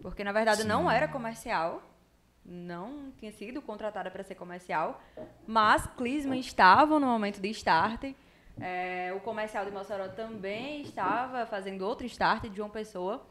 Porque, 0.00 0.24
na 0.24 0.32
verdade, 0.32 0.64
não 0.64 0.90
era 0.90 1.06
comercial. 1.06 1.82
Não 2.42 3.12
tinha 3.18 3.30
sido 3.32 3.60
contratada 3.60 4.10
para 4.10 4.22
ser 4.22 4.34
comercial. 4.34 4.98
Mas 5.46 5.86
Clisman 5.88 6.40
estava 6.40 6.98
no 6.98 7.06
momento 7.06 7.38
de 7.38 7.50
start. 7.50 8.14
É, 8.58 9.12
o 9.14 9.20
comercial 9.20 9.66
de 9.66 9.72
Mossoró 9.72 10.08
também 10.08 10.80
estava 10.80 11.44
fazendo 11.44 11.82
outro 11.82 12.06
start 12.06 12.44
de 12.44 12.56
João 12.56 12.70
Pessoa. 12.70 13.26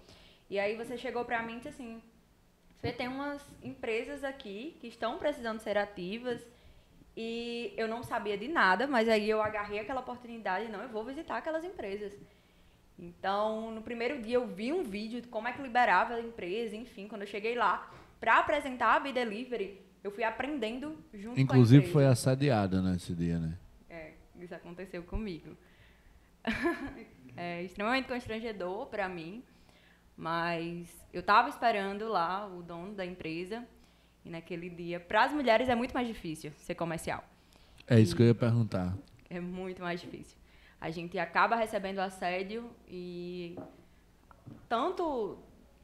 E 0.47 0.59
aí 0.59 0.76
você 0.76 0.95
chegou 0.95 1.26
para 1.26 1.41
mim 1.41 1.53
e 1.53 1.55
disse 1.55 1.70
assim, 1.70 2.03
Fê, 2.82 2.91
tem 2.91 3.07
umas 3.07 3.41
empresas 3.63 4.24
aqui 4.24 4.78
que 4.80 4.86
estão 4.86 5.18
precisando 5.18 5.59
ser 5.59 5.76
ativas 5.76 6.39
E 7.18 7.74
eu 7.78 7.88
não 7.88 8.03
sabia 8.03 8.38
de 8.38 8.47
nada, 8.47 8.86
mas 8.86 9.09
aí 9.09 9.28
eu 9.28 9.41
agarrei 9.41 9.80
aquela 9.80 10.01
oportunidade 10.01 10.66
e 10.66 10.70
não, 10.70 10.84
eu 10.84 10.89
vou 10.89 11.03
visitar 11.03 11.38
aquelas 11.38 11.63
empresas. 11.63 12.13
Então, 12.97 13.71
no 13.71 13.81
primeiro 13.81 14.21
dia 14.21 14.35
eu 14.35 14.47
vi 14.47 14.71
um 14.71 14.83
vídeo 14.83 15.21
de 15.21 15.27
como 15.27 15.47
é 15.47 15.51
que 15.51 15.61
liberava 15.61 16.15
a 16.15 16.21
empresa, 16.21 16.75
enfim, 16.75 17.07
quando 17.07 17.21
eu 17.21 17.27
cheguei 17.27 17.55
lá 17.55 17.91
para 18.19 18.39
apresentar 18.39 18.95
a 18.95 18.99
B-Delivery, 18.99 19.81
eu 20.03 20.11
fui 20.11 20.23
aprendendo 20.23 20.97
junto 21.13 21.39
Inclusive 21.39 21.83
com 21.83 21.89
a 21.89 21.93
foi 21.93 22.05
assediada 22.05 22.81
nesse 22.81 23.13
dia, 23.13 23.37
né? 23.37 23.57
É, 23.89 24.13
isso 24.39 24.55
aconteceu 24.55 25.03
comigo. 25.03 25.57
é 27.35 27.63
extremamente 27.63 28.07
constrangedor 28.07 28.87
para 28.87 29.09
mim, 29.09 29.43
mas 30.15 30.89
eu 31.11 31.19
estava 31.19 31.49
esperando 31.49 32.07
lá 32.07 32.47
o 32.47 32.63
dono 32.63 32.93
da 32.93 33.05
empresa 33.05 33.65
e 34.23 34.29
naquele 34.29 34.69
dia, 34.69 34.99
para 34.99 35.25
as 35.25 35.33
mulheres 35.33 35.67
é 35.69 35.75
muito 35.75 35.93
mais 35.93 36.07
difícil 36.07 36.51
ser 36.57 36.75
comercial. 36.75 37.23
É 37.87 37.99
isso 37.99 38.15
que 38.15 38.23
eu 38.23 38.27
ia 38.27 38.35
perguntar. 38.35 38.97
É 39.29 39.39
muito 39.39 39.81
mais 39.81 40.01
difícil. 40.01 40.37
A 40.86 40.91
gente 40.91 41.17
acaba 41.17 41.55
recebendo 41.55 41.97
assédio 41.97 42.69
e 42.88 43.57
tanto 44.69 45.39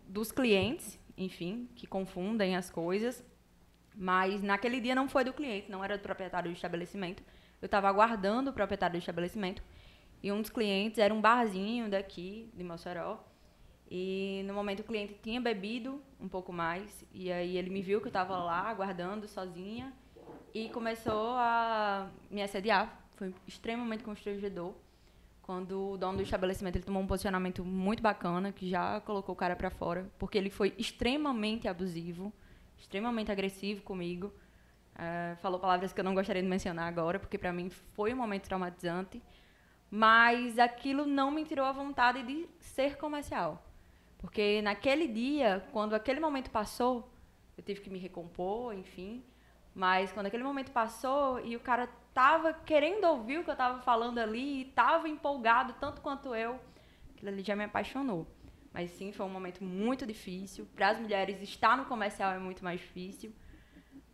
dos 0.08 0.32
clientes, 0.32 1.00
enfim, 1.18 1.68
que 1.76 1.88
confundem 1.88 2.56
as 2.56 2.70
coisas, 2.70 3.26
mas 3.96 4.44
naquele 4.44 4.80
dia 4.80 4.94
não 4.94 5.10
foi 5.10 5.24
do 5.24 5.34
cliente, 5.34 5.72
não 5.72 5.84
era 5.84 5.98
do 5.98 6.04
proprietário 6.04 6.52
do 6.52 6.54
estabelecimento. 6.54 7.24
Eu 7.60 7.66
estava 7.66 7.90
aguardando 7.90 8.52
o 8.52 8.54
proprietário 8.54 8.94
do 8.94 9.00
estabelecimento 9.00 9.64
e 10.22 10.32
um 10.32 10.40
dos 10.40 10.52
clientes 10.52 11.00
era 11.00 11.12
um 11.12 11.20
barzinho 11.20 11.90
daqui 11.90 12.52
de 12.54 12.64
Mossoró. 12.64 13.26
E 13.90 14.44
no 14.46 14.54
momento 14.54 14.82
o 14.82 14.84
cliente 14.84 15.16
tinha 15.24 15.42
bebido 15.42 16.00
um 16.20 16.28
pouco 16.28 16.54
mais 16.54 17.04
e 17.12 17.32
aí 17.32 17.58
ele 17.58 17.72
me 17.72 17.82
viu 17.82 18.00
que 18.02 18.06
eu 18.06 18.12
estava 18.12 18.38
lá 18.38 18.70
aguardando 18.70 19.28
sozinha 19.28 19.92
e 20.54 20.70
começou 20.70 21.32
a 21.38 22.08
me 22.30 22.44
assediar. 22.44 23.04
Foi 23.16 23.34
extremamente 23.48 24.04
constrangedor. 24.04 24.76
Quando 25.52 25.92
o 25.92 25.98
dono 25.98 26.16
do 26.16 26.24
estabelecimento 26.24 26.78
ele 26.78 26.86
tomou 26.86 27.04
um 27.04 27.06
posicionamento 27.06 27.66
muito 27.66 28.02
bacana, 28.02 28.54
que 28.54 28.70
já 28.70 29.02
colocou 29.02 29.34
o 29.34 29.36
cara 29.36 29.54
para 29.54 29.70
fora, 29.70 30.10
porque 30.18 30.38
ele 30.38 30.50
foi 30.50 30.74
extremamente 30.78 31.68
abusivo, 31.68 32.32
extremamente 32.78 33.34
agressivo 33.34 33.82
comigo. 33.82 34.32
Eh, 34.98 35.36
falou 35.42 35.60
palavras 35.60 35.92
que 35.92 36.00
eu 36.00 36.06
não 36.06 36.14
gostaria 36.14 36.42
de 36.42 36.48
mencionar 36.48 36.88
agora, 36.88 37.20
porque 37.20 37.38
para 37.38 37.52
mim 37.52 37.70
foi 37.70 38.14
um 38.14 38.16
momento 38.16 38.44
traumatizante. 38.44 39.22
Mas 39.90 40.58
aquilo 40.58 41.06
não 41.06 41.30
me 41.30 41.44
tirou 41.44 41.66
a 41.66 41.74
vontade 41.74 42.24
de 42.24 42.48
ser 42.62 42.96
comercial. 42.96 43.62
Porque 44.20 44.62
naquele 44.62 45.06
dia, 45.06 45.68
quando 45.74 45.96
aquele 45.96 46.22
momento 46.22 46.50
passou, 46.50 47.12
eu 47.58 47.64
tive 47.64 47.82
que 47.82 47.90
me 47.90 48.00
recompor, 48.00 48.74
enfim. 48.74 49.22
Mas 49.76 50.14
quando 50.14 50.28
aquele 50.28 50.46
momento 50.46 50.72
passou 50.72 51.46
e 51.46 51.58
o 51.58 51.60
cara 51.60 51.90
tava 52.14 52.54
querendo 52.54 53.06
ouvir 53.06 53.40
o 53.40 53.44
que 53.44 53.52
eu 53.52 53.56
tava 53.56 53.82
falando 53.82 54.20
ali 54.20 54.62
e 54.62 54.66
tava 54.66 55.08
empolgado 55.08 55.74
tanto 55.80 56.02
quanto 56.02 56.36
eu, 56.36 56.60
aquilo 57.16 57.32
ali 57.32 57.44
já 57.44 57.56
me 57.56 57.64
apaixonou. 57.64 58.28
Mas 58.74 58.92
sim, 58.92 59.12
foi 59.12 59.26
um 59.26 59.30
momento 59.30 59.64
muito 59.64 60.06
difícil. 60.06 60.68
Para 60.76 60.92
as 60.92 61.00
mulheres, 61.00 61.42
estar 61.42 61.76
no 61.76 61.86
comercial 61.86 62.32
é 62.32 62.40
muito 62.40 62.64
mais 62.64 62.80
difícil. 62.80 63.34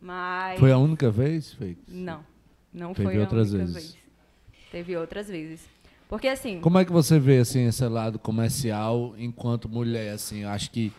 Mas. 0.00 0.58
Foi 0.58 0.72
a 0.72 0.78
única 0.78 1.10
vez, 1.10 1.52
Feito? 1.52 1.82
Não. 1.88 2.24
Não 2.72 2.92
Teve 2.92 3.08
foi 3.08 3.16
a 3.16 3.20
outras 3.20 3.52
única 3.52 3.72
vezes. 3.72 3.92
vez. 3.92 4.04
Teve 4.70 4.96
outras 4.96 5.28
vezes. 5.28 5.68
Porque 6.08 6.26
assim. 6.26 6.60
Como 6.60 6.78
é 6.78 6.84
que 6.84 6.92
você 6.92 7.18
vê 7.18 7.38
assim 7.38 7.66
esse 7.66 7.86
lado 7.86 8.18
comercial 8.18 9.14
enquanto 9.16 9.68
mulher? 9.68 10.14
Assim, 10.14 10.40
eu 10.40 10.48
acho 10.48 10.70
que 10.70 10.92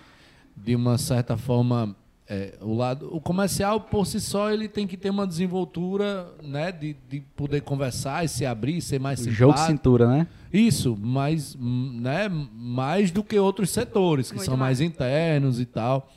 de 0.56 0.76
uma 0.76 0.98
certa 0.98 1.36
forma 1.36 1.96
é, 2.30 2.54
o 2.62 2.76
lado, 2.76 3.10
o 3.12 3.20
comercial 3.20 3.82
por 3.82 4.06
si 4.06 4.22
só 4.22 4.52
ele 4.52 4.68
tem 4.68 4.86
que 4.86 4.96
ter 4.96 5.10
uma 5.10 5.26
desenvoltura, 5.26 6.32
né, 6.44 6.72
de, 6.72 6.96
de 7.10 7.22
poder 7.36 7.62
conversar 7.62 8.24
e 8.24 8.28
se 8.28 8.46
abrir, 8.46 8.82
ser 8.82 9.00
mais 9.00 9.20
Jogo 9.20 9.54
de 9.54 9.60
simpático. 9.60 9.68
cintura, 9.68 10.08
né? 10.08 10.28
Isso, 10.54 10.96
mas 10.96 11.58
né, 11.60 12.30
mais 12.30 13.10
do 13.10 13.24
que 13.24 13.38
outros 13.40 13.72
setores 13.72 14.30
que 14.30 14.36
Muito 14.38 14.46
são 14.46 14.56
mais. 14.56 14.80
mais. 14.80 14.92
internos 14.92 15.60
e 15.60 15.66
tal. 15.66 16.08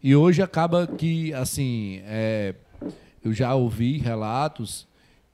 E 0.00 0.14
hoje 0.14 0.40
acaba 0.42 0.86
que 0.86 1.34
assim, 1.34 2.00
é, 2.04 2.54
eu 3.24 3.32
já 3.32 3.52
ouvi 3.54 3.98
relatos 3.98 4.86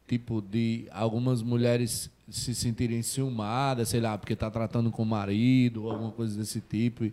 tipo 0.08 0.40
de 0.40 0.86
algumas 0.90 1.42
mulheres 1.42 2.10
se 2.28 2.54
sentirem 2.54 3.02
ciumadas, 3.02 3.90
sei 3.90 4.00
lá, 4.00 4.16
porque 4.16 4.34
tá 4.34 4.50
tratando 4.50 4.90
com 4.90 5.02
o 5.02 5.06
marido 5.06 5.84
ou 5.84 5.90
alguma 5.90 6.10
coisa 6.12 6.38
desse 6.38 6.60
tipo. 6.60 7.04
E, 7.04 7.12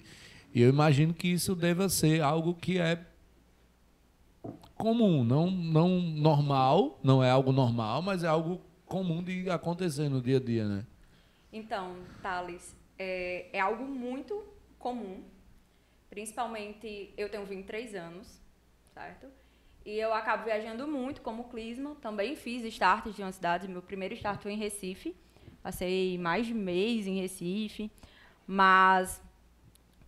e 0.53 0.61
eu 0.61 0.69
imagino 0.69 1.13
que 1.13 1.27
isso 1.27 1.55
deva 1.55 1.87
ser 1.89 2.21
algo 2.21 2.53
que 2.53 2.79
é 2.79 3.05
comum, 4.75 5.23
não 5.23 5.49
não 5.49 5.87
normal, 5.99 6.99
não 7.03 7.23
é 7.23 7.29
algo 7.29 7.51
normal, 7.51 8.01
mas 8.01 8.23
é 8.23 8.27
algo 8.27 8.61
comum 8.85 9.23
de 9.23 9.49
acontecer 9.49 10.09
no 10.09 10.21
dia 10.21 10.37
a 10.37 10.39
dia, 10.39 10.67
né? 10.67 10.85
Então, 11.53 11.95
Thales, 12.21 12.75
é, 12.97 13.47
é 13.53 13.59
algo 13.59 13.85
muito 13.85 14.43
comum. 14.77 15.23
Principalmente, 16.09 17.13
eu 17.15 17.29
tenho 17.29 17.45
23 17.45 17.95
anos, 17.95 18.41
certo? 18.93 19.27
E 19.85 19.97
eu 19.97 20.13
acabo 20.13 20.45
viajando 20.45 20.87
muito 20.87 21.21
como 21.21 21.45
clisma. 21.45 21.95
Também 22.01 22.35
fiz 22.35 22.63
starts 22.65 23.15
de 23.15 23.21
uma 23.21 23.31
cidade. 23.31 23.67
Meu 23.67 23.81
primeiro 23.81 24.13
start 24.13 24.41
foi 24.41 24.53
em 24.53 24.57
Recife. 24.57 25.15
Passei 25.63 26.17
mais 26.17 26.45
de 26.45 26.53
mês 26.53 27.07
em 27.07 27.19
Recife. 27.19 27.89
Mas 28.45 29.21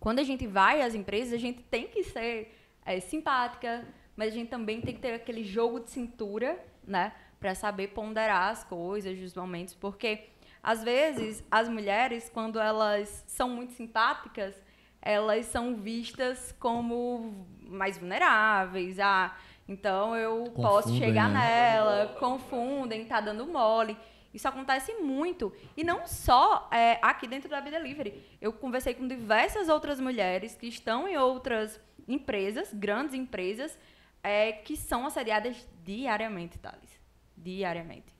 quando 0.04 0.18
a 0.18 0.22
gente 0.22 0.46
vai 0.46 0.82
às 0.82 0.94
empresas, 0.94 1.32
a 1.32 1.38
gente 1.38 1.62
tem 1.62 1.86
que 1.86 2.04
ser 2.04 2.54
é, 2.84 3.00
simpática, 3.00 3.88
mas 4.14 4.28
a 4.28 4.36
gente 4.36 4.50
também 4.50 4.78
tem 4.82 4.94
que 4.94 5.00
ter 5.00 5.14
aquele 5.14 5.42
jogo 5.42 5.80
de 5.80 5.88
cintura, 5.88 6.62
né? 6.86 7.14
Para 7.40 7.54
saber 7.54 7.88
ponderar 7.88 8.50
as 8.50 8.62
coisas, 8.62 9.18
os 9.18 9.34
momentos. 9.34 9.72
Porque, 9.72 10.26
às 10.62 10.84
vezes, 10.84 11.42
as 11.50 11.70
mulheres, 11.70 12.28
quando 12.28 12.60
elas 12.60 13.24
são 13.26 13.48
muito 13.48 13.72
simpáticas, 13.72 14.54
elas 15.00 15.46
são 15.46 15.74
vistas 15.74 16.54
como 16.60 17.46
mais 17.66 17.96
vulneráveis. 17.96 19.00
Ah, 19.00 19.34
então 19.66 20.14
eu 20.14 20.52
posso 20.54 20.88
Confundem, 20.88 20.98
chegar 20.98 21.30
né? 21.30 21.40
nela, 21.40 22.14
confundem, 22.20 23.06
tá 23.06 23.22
dando 23.22 23.46
mole. 23.46 23.96
Isso 24.34 24.48
acontece 24.48 24.92
muito. 24.94 25.52
E 25.76 25.84
não 25.84 26.06
só 26.08 26.68
é, 26.72 26.98
aqui 27.00 27.28
dentro 27.28 27.48
da 27.48 27.60
B-Delivery. 27.60 28.36
Eu 28.40 28.52
conversei 28.52 28.92
com 28.92 29.06
diversas 29.06 29.68
outras 29.68 30.00
mulheres 30.00 30.56
que 30.56 30.66
estão 30.66 31.06
em 31.06 31.16
outras 31.16 31.80
empresas, 32.08 32.72
grandes 32.74 33.14
empresas, 33.14 33.78
é, 34.22 34.50
que 34.50 34.76
são 34.76 35.06
assediadas 35.06 35.66
diariamente, 35.84 36.58
Thales. 36.58 37.00
Diariamente. 37.36 38.12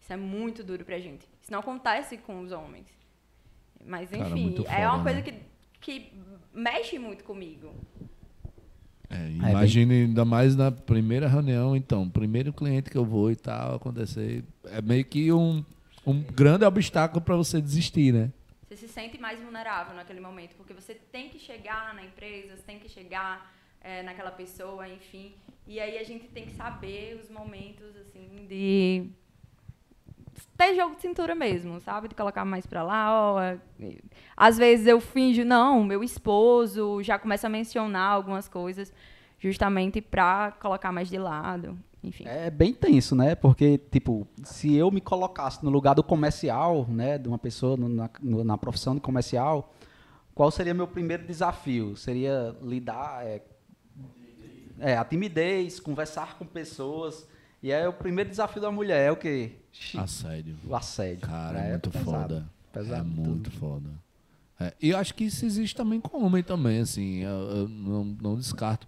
Isso 0.00 0.12
é 0.12 0.16
muito 0.16 0.64
duro 0.64 0.84
pra 0.84 0.98
gente. 0.98 1.28
Isso 1.40 1.52
não 1.52 1.60
acontece 1.60 2.18
com 2.18 2.40
os 2.40 2.50
homens. 2.50 2.88
Mas, 3.84 4.10
Cara, 4.10 4.28
enfim, 4.28 4.42
muito 4.42 4.66
é 4.66 4.86
uma 4.86 4.98
foda, 4.98 5.02
coisa 5.04 5.32
né? 5.32 5.40
que, 5.80 6.00
que 6.00 6.12
mexe 6.52 6.98
muito 6.98 7.22
comigo. 7.22 7.72
É, 9.12 9.28
imagine 9.30 9.94
ainda 10.04 10.24
mais 10.24 10.56
na 10.56 10.72
primeira 10.72 11.28
reunião, 11.28 11.76
então, 11.76 12.08
primeiro 12.08 12.52
cliente 12.52 12.90
que 12.90 12.96
eu 12.96 13.04
vou 13.04 13.30
e 13.30 13.36
tal, 13.36 13.74
acontecer. 13.74 14.42
É 14.64 14.80
meio 14.80 15.04
que 15.04 15.30
um, 15.30 15.62
um 16.06 16.22
grande 16.22 16.64
obstáculo 16.64 17.20
para 17.20 17.36
você 17.36 17.60
desistir, 17.60 18.12
né? 18.12 18.30
Você 18.66 18.76
se 18.76 18.88
sente 18.88 19.18
mais 19.18 19.38
vulnerável 19.38 19.94
naquele 19.94 20.20
momento, 20.20 20.54
porque 20.56 20.72
você 20.72 20.94
tem 20.94 21.28
que 21.28 21.38
chegar 21.38 21.94
na 21.94 22.02
empresa, 22.02 22.56
você 22.56 22.62
tem 22.62 22.78
que 22.78 22.88
chegar 22.88 23.54
é, 23.82 24.02
naquela 24.02 24.30
pessoa, 24.30 24.88
enfim. 24.88 25.34
E 25.66 25.78
aí 25.78 25.98
a 25.98 26.04
gente 26.04 26.28
tem 26.28 26.46
que 26.46 26.54
saber 26.54 27.20
os 27.22 27.28
momentos, 27.28 27.94
assim, 27.96 28.46
de 28.48 29.10
ter 30.68 30.76
jogo 30.76 30.94
de 30.96 31.02
cintura 31.02 31.34
mesmo, 31.34 31.80
sabe? 31.80 32.08
De 32.08 32.14
colocar 32.14 32.44
mais 32.44 32.66
pra 32.66 32.82
lá, 32.82 33.32
ó. 33.32 33.40
é- 33.40 33.58
Às 34.36 34.56
vezes 34.58 34.86
eu 34.86 35.00
finjo, 35.00 35.44
não, 35.44 35.82
meu 35.84 36.02
esposo 36.02 37.02
já 37.02 37.18
começa 37.18 37.46
a 37.46 37.50
mencionar 37.50 38.12
algumas 38.12 38.48
coisas 38.48 38.92
justamente 39.38 40.00
pra 40.00 40.52
colocar 40.60 40.92
mais 40.92 41.08
de 41.08 41.18
lado, 41.18 41.76
enfim. 42.02 42.24
É 42.26 42.48
bem 42.50 42.72
tenso, 42.72 43.14
né? 43.14 43.34
Porque, 43.34 43.78
tipo, 43.78 44.26
se 44.44 44.74
eu 44.74 44.90
me 44.90 45.00
colocasse 45.00 45.64
no 45.64 45.70
lugar 45.70 45.94
do 45.94 46.02
comercial, 46.02 46.86
né? 46.88 47.18
De 47.18 47.28
uma 47.28 47.38
pessoa 47.38 47.76
na, 47.76 48.08
na 48.22 48.56
profissão 48.58 48.94
de 48.94 49.00
comercial, 49.00 49.72
qual 50.34 50.50
seria 50.50 50.72
meu 50.74 50.86
primeiro 50.86 51.26
desafio? 51.26 51.96
Seria 51.96 52.56
lidar... 52.62 53.26
É, 53.26 53.42
é, 54.78 54.96
a 54.96 55.04
timidez, 55.04 55.78
conversar 55.78 56.36
com 56.38 56.44
pessoas. 56.44 57.28
E 57.62 57.72
aí 57.72 57.86
o 57.86 57.92
primeiro 57.92 58.28
desafio 58.28 58.60
da 58.60 58.70
mulher 58.70 59.08
é 59.08 59.12
o 59.12 59.16
quê? 59.16 59.52
Assédio. 59.96 60.56
O 60.66 60.74
assédio. 60.74 61.20
Cara, 61.20 61.60
né? 61.60 61.66
é 61.66 61.70
muito 61.70 61.90
pesado, 61.90 62.10
foda. 62.10 62.50
Pesado 62.72 63.10
é 63.10 63.14
tudo. 63.14 63.28
muito 63.28 63.50
foda. 63.52 63.90
É, 64.58 64.74
e 64.80 64.90
eu 64.90 64.98
acho 64.98 65.14
que 65.14 65.24
isso 65.24 65.44
existe 65.44 65.74
também 65.76 66.00
com 66.00 66.24
homem 66.24 66.42
também, 66.42 66.80
assim. 66.80 67.20
Eu, 67.22 67.30
eu 67.30 67.68
não, 67.68 68.04
não 68.04 68.36
descarto. 68.36 68.86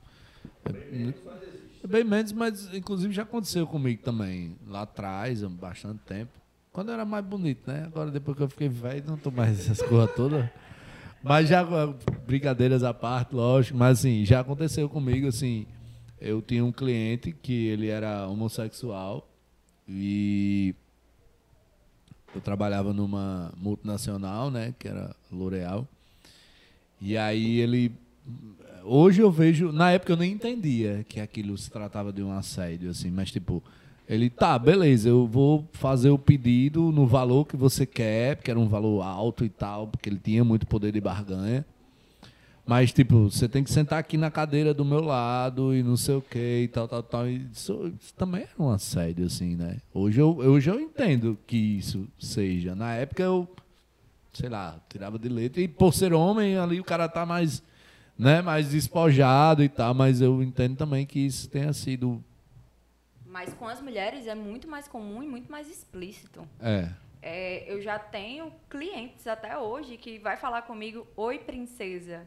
É, 0.67 1.87
bem 1.87 2.03
menos, 2.03 2.33
mas 2.33 2.73
inclusive 2.75 3.15
já 3.15 3.23
aconteceu 3.23 3.67
comigo 3.67 4.03
também. 4.03 4.57
Lá 4.67 4.83
atrás, 4.83 5.45
há 5.45 5.49
bastante 5.49 6.01
tempo. 6.01 6.33
Quando 6.73 6.89
eu 6.89 6.95
era 6.95 7.05
mais 7.05 7.25
bonito, 7.25 7.71
né? 7.71 7.85
Agora, 7.85 8.11
depois 8.11 8.37
que 8.37 8.43
eu 8.43 8.49
fiquei 8.49 8.69
velho, 8.69 9.05
não 9.07 9.17
tô 9.17 9.31
mais 9.31 9.61
essas 9.61 9.81
coisas 9.87 10.13
todas. 10.17 10.49
Mas 11.23 11.49
já, 11.49 11.65
brincadeiras 12.27 12.83
à 12.83 12.93
parte, 12.93 13.35
lógico. 13.35 13.79
Mas 13.79 14.01
assim, 14.01 14.25
já 14.25 14.41
aconteceu 14.41 14.89
comigo, 14.89 15.29
assim. 15.29 15.67
Eu 16.25 16.41
tinha 16.41 16.65
um 16.65 16.73
cliente 16.73 17.33
que 17.33 17.67
ele 17.67 17.89
era 17.89 18.27
homossexual 18.27 19.29
e 19.87 20.75
eu 22.35 22.41
trabalhava 22.41 22.95
numa 22.95 23.53
multinacional, 23.59 24.51
né, 24.51 24.75
que 24.79 24.89
era 24.89 25.15
L'Oréal. 25.31 25.87
E 26.99 27.19
aí 27.19 27.61
ele 27.61 27.93
hoje 28.83 29.21
eu 29.21 29.31
vejo, 29.31 29.71
na 29.71 29.91
época 29.93 30.13
eu 30.15 30.17
nem 30.17 30.33
entendia 30.33 31.05
que 31.07 31.21
aquilo 31.21 31.59
se 31.59 31.71
tratava 31.71 32.11
de 32.11 32.23
um 32.23 32.33
assédio 32.33 32.89
assim, 32.89 33.11
mas 33.11 33.31
tipo, 33.31 33.63
ele 34.09 34.31
tá, 34.31 34.59
beleza, 34.59 35.11
eu 35.11 35.27
vou 35.27 35.69
fazer 35.73 36.09
o 36.09 36.19
pedido 36.19 36.91
no 36.91 37.07
valor 37.07 37.47
que 37.47 37.57
você 37.57 37.85
quer, 37.85 38.37
porque 38.37 38.51
era 38.51 38.59
um 38.59 38.69
valor 38.69 39.03
alto 39.03 39.45
e 39.45 39.51
tal, 39.51 39.89
porque 39.89 40.09
ele 40.09 40.21
tinha 40.23 40.43
muito 40.43 40.67
poder 40.67 40.91
de 40.91 41.03
barganha. 41.03 41.67
Mas, 42.67 42.93
tipo, 42.93 43.25
você 43.31 43.47
tem 43.47 43.63
que 43.63 43.71
sentar 43.71 43.99
aqui 43.99 44.17
na 44.17 44.31
cadeira 44.31 44.73
do 44.73 44.85
meu 44.85 45.01
lado 45.01 45.75
e 45.75 45.83
não 45.83 45.99
sei 45.99 46.15
o 46.15 46.23
que 46.23 46.63
e 46.63 46.69
tal, 46.69 46.89
tal, 46.89 47.03
tal. 47.03 47.29
Isso, 47.29 47.93
isso 48.01 48.15
também 48.15 48.43
era 48.43 48.53
um 48.59 48.71
assédio, 48.71 49.27
assim, 49.27 49.55
né? 49.55 49.77
Hoje 49.93 50.19
eu, 50.19 50.35
hoje 50.39 50.71
eu 50.71 50.81
entendo 50.81 51.39
que 51.47 51.57
isso 51.57 52.09
seja. 52.19 52.75
Na 52.75 52.95
época 52.95 53.23
eu, 53.23 53.47
sei 54.33 54.49
lá, 54.49 54.81
tirava 54.89 55.19
de 55.19 55.29
letra. 55.29 55.61
E 55.61 55.69
por 55.69 55.93
ser 55.93 56.15
homem, 56.15 56.57
ali 56.57 56.81
o 56.81 56.85
cara 56.85 57.07
tá 57.07 57.27
mais, 57.27 57.63
né, 58.19 58.41
mais 58.41 58.71
despojado 58.71 59.63
e 59.63 59.69
tal. 59.69 59.93
Mas 59.93 60.23
eu 60.23 60.43
entendo 60.43 60.75
também 60.75 61.05
que 61.05 61.21
isso 61.21 61.51
tenha 61.51 61.73
sido. 61.75 62.25
Mas 63.27 63.53
com 63.53 63.69
as 63.69 63.83
mulheres 63.83 64.27
é 64.27 64.35
muito 64.35 64.67
mais 64.67 64.89
comum 64.89 65.23
e 65.23 65.29
muito 65.29 65.53
mais 65.53 65.69
explícito. 65.69 66.49
É. 66.59 66.89
É, 67.21 67.71
eu 67.71 67.81
já 67.81 67.99
tenho 67.99 68.53
clientes 68.71 69.27
até 69.27 69.57
hoje 69.59 69.97
que 69.97 70.19
vai 70.19 70.37
falar 70.37 70.63
comigo, 70.63 71.07
oi 71.17 71.39
princesa, 71.39 72.27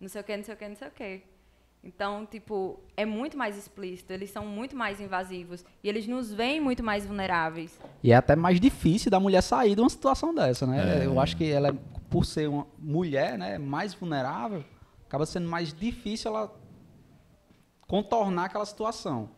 não 0.00 0.08
sei 0.08 0.20
o 0.20 0.24
que, 0.24 0.36
não 0.36 0.44
sei 0.44 0.54
o 0.54 0.56
que, 0.56 0.68
não 0.68 0.76
sei 0.76 0.88
o 0.88 0.90
que. 0.90 1.22
Então, 1.82 2.26
tipo, 2.26 2.80
é 2.96 3.04
muito 3.06 3.38
mais 3.38 3.56
explícito, 3.56 4.12
eles 4.12 4.30
são 4.30 4.44
muito 4.44 4.74
mais 4.74 5.00
invasivos 5.00 5.64
e 5.82 5.88
eles 5.88 6.06
nos 6.08 6.32
veem 6.32 6.60
muito 6.60 6.82
mais 6.82 7.06
vulneráveis. 7.06 7.78
E 8.02 8.10
é 8.12 8.16
até 8.16 8.34
mais 8.34 8.60
difícil 8.60 9.10
da 9.10 9.20
mulher 9.20 9.42
sair 9.42 9.74
de 9.76 9.80
uma 9.80 9.88
situação 9.88 10.34
dessa, 10.34 10.66
né? 10.66 11.02
É. 11.02 11.06
Eu 11.06 11.20
acho 11.20 11.36
que 11.36 11.48
ela, 11.48 11.72
por 12.10 12.24
ser 12.24 12.48
uma 12.48 12.66
mulher, 12.78 13.38
né, 13.38 13.58
mais 13.58 13.94
vulnerável, 13.94 14.64
acaba 15.06 15.24
sendo 15.24 15.48
mais 15.48 15.72
difícil 15.72 16.32
ela 16.32 16.52
contornar 17.86 18.46
aquela 18.46 18.66
situação. 18.66 19.30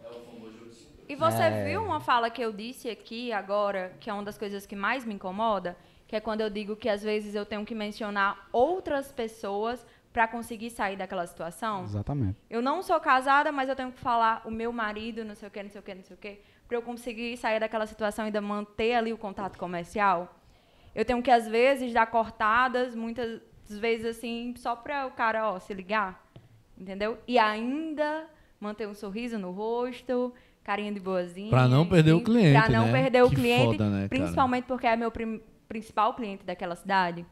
E 1.09 1.15
você 1.17 1.43
É. 1.43 1.65
viu 1.65 1.83
uma 1.85 2.01
fala 2.01 2.31
que 2.31 2.41
eu 2.41 2.53
disse 2.53 2.89
aqui 2.89 3.33
agora, 3.33 3.93
que 4.01 4.09
é 4.09 4.13
uma 4.13 4.23
das 4.23 4.39
coisas 4.39 4.65
que 4.65 4.77
mais 4.77 5.05
me 5.05 5.15
incomoda, 5.15 5.77
que 6.07 6.17
é 6.17 6.21
quando 6.21 6.41
eu 6.41 6.49
digo 6.51 6.75
que 6.77 6.89
às 6.89 7.03
vezes 7.03 7.35
eu 7.35 7.45
tenho 7.45 7.65
que 7.65 7.75
mencionar 7.75 8.49
outras 8.53 9.13
pessoas 9.13 9.85
para 10.13 10.27
conseguir 10.27 10.71
sair 10.71 10.97
daquela 10.97 11.27
situação? 11.27 11.85
Exatamente. 11.85 12.37
Eu 12.49 12.61
não 12.61 12.83
sou 12.83 12.99
casada, 13.01 13.53
mas 13.53 13.69
eu 13.69 13.77
tenho 13.77 13.93
que 13.93 13.99
falar 14.01 14.43
o 14.45 14.51
meu 14.51 14.73
marido, 14.73 15.25
não 15.25 15.35
sei 15.35 15.49
o 15.49 15.51
que, 15.51 15.63
não 15.63 15.71
sei 15.71 15.81
o 15.81 15.85
que, 15.85 15.95
não 15.95 16.03
sei 16.03 16.15
o 16.17 16.19
que, 16.19 16.41
para 16.67 16.77
eu 16.77 16.83
conseguir 16.83 17.37
sair 17.37 17.61
daquela 17.61 17.87
situação 17.87 18.25
e 18.25 18.27
ainda 18.27 18.41
manter 18.41 18.95
ali 18.95 19.13
o 19.13 19.19
contato 19.19 19.57
comercial. 19.59 20.37
Eu 20.95 21.05
tenho 21.05 21.23
que, 21.23 21.31
às 21.31 21.47
vezes, 21.47 21.93
dar 21.93 22.07
cortadas, 22.07 22.95
muitas 22.97 23.41
vezes, 23.69 24.05
assim, 24.19 24.53
só 24.57 24.75
para 24.75 25.07
o 25.07 25.13
cara, 25.13 25.49
ó, 25.53 25.61
se 25.61 25.73
ligar, 25.73 26.21
entendeu? 26.77 27.19
E 27.29 27.39
ainda 27.39 28.27
manter 28.59 28.89
um 28.89 28.95
sorriso 28.95 29.39
no 29.39 29.53
rosto, 29.53 30.35
carinha 30.65 30.93
de 30.93 30.99
boazinha. 30.99 31.51
Pra 31.51 31.69
não 31.69 31.87
perder 31.87 32.13
o 32.15 32.23
cliente, 32.25 32.59
Pra 32.61 32.69
não 32.69 32.87
né? 32.87 32.93
perder 33.03 33.23
o 33.23 33.29
Que 33.31 33.37
cliente, 33.37 33.77
foda, 33.79 33.89
né, 33.89 33.97
cara? 33.99 34.09
principalmente 34.09 34.65
porque 34.65 34.87
é 34.89 34.97
meu 34.97 35.11
prim- 35.13 35.41
principal 35.69 36.15
cliente 36.15 36.45
daquela 36.45 36.75
cidade. 36.75 37.25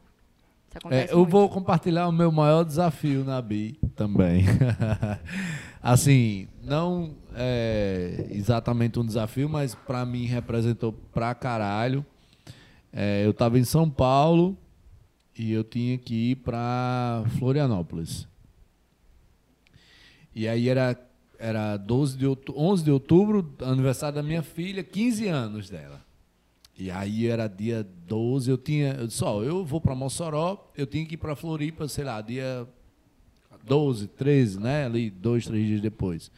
É, 0.90 1.10
eu 1.12 1.18
muito. 1.18 1.30
vou 1.30 1.48
compartilhar 1.48 2.06
o 2.08 2.12
meu 2.12 2.30
maior 2.30 2.64
desafio 2.64 3.24
na 3.24 3.40
BI 3.40 3.78
também. 3.96 4.44
assim, 5.82 6.46
não 6.62 7.14
é 7.34 8.26
exatamente 8.30 8.98
um 8.98 9.04
desafio, 9.06 9.48
mas 9.48 9.74
pra 9.74 10.04
mim 10.04 10.26
representou 10.26 10.92
pra 10.92 11.34
caralho. 11.34 12.04
É, 12.92 13.24
eu 13.24 13.32
tava 13.34 13.58
em 13.58 13.64
São 13.64 13.88
Paulo 13.88 14.56
e 15.38 15.52
eu 15.52 15.64
tinha 15.64 15.96
que 15.98 16.32
ir 16.32 16.36
pra 16.36 17.24
Florianópolis. 17.38 18.26
E 20.34 20.46
aí 20.46 20.68
era, 20.68 20.96
era 21.38 21.76
12 21.76 22.16
de 22.16 22.26
outu- 22.26 22.54
11 22.56 22.84
de 22.84 22.90
outubro, 22.90 23.54
aniversário 23.62 24.16
da 24.16 24.22
minha 24.22 24.42
filha, 24.42 24.84
15 24.84 25.26
anos 25.28 25.68
dela. 25.68 26.00
E 26.78 26.92
aí 26.92 27.26
era 27.26 27.48
dia 27.48 27.84
12, 28.06 28.48
eu 28.48 28.56
tinha. 28.56 28.92
Eu 28.92 29.08
disse, 29.08 29.24
ó, 29.24 29.42
eu 29.42 29.64
vou 29.64 29.80
para 29.80 29.96
Mossoró, 29.96 30.70
eu 30.76 30.86
tinha 30.86 31.04
que 31.04 31.14
ir 31.14 31.16
para 31.16 31.34
Floripa, 31.34 31.88
sei 31.88 32.04
lá, 32.04 32.20
dia 32.20 32.68
12, 33.64 34.06
13, 34.06 34.60
né? 34.60 34.86
Ali, 34.86 35.10
dois, 35.10 35.44
três 35.44 35.66
dias 35.66 35.80
depois. 35.80 36.30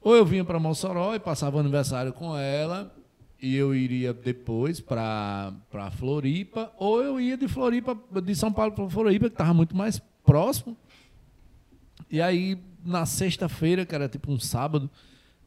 Ou 0.00 0.14
eu 0.14 0.24
vinha 0.24 0.44
para 0.44 0.60
Mossoró 0.60 1.16
e 1.16 1.18
passava 1.18 1.56
o 1.56 1.60
aniversário 1.60 2.12
com 2.12 2.36
ela, 2.36 2.94
e 3.42 3.56
eu 3.56 3.74
iria 3.74 4.14
depois 4.14 4.80
para 4.80 5.52
Floripa, 5.96 6.72
ou 6.78 7.02
eu 7.02 7.20
ia 7.20 7.36
de 7.36 7.48
Floripa, 7.48 7.98
de 8.22 8.34
São 8.36 8.52
Paulo 8.52 8.72
para 8.72 8.88
Floripa, 8.88 9.28
que 9.28 9.34
estava 9.34 9.52
muito 9.52 9.76
mais 9.76 10.00
próximo. 10.24 10.76
E 12.08 12.22
aí, 12.22 12.56
na 12.84 13.04
sexta-feira, 13.04 13.84
que 13.84 13.94
era 13.94 14.08
tipo 14.08 14.30
um 14.30 14.38
sábado, 14.38 14.88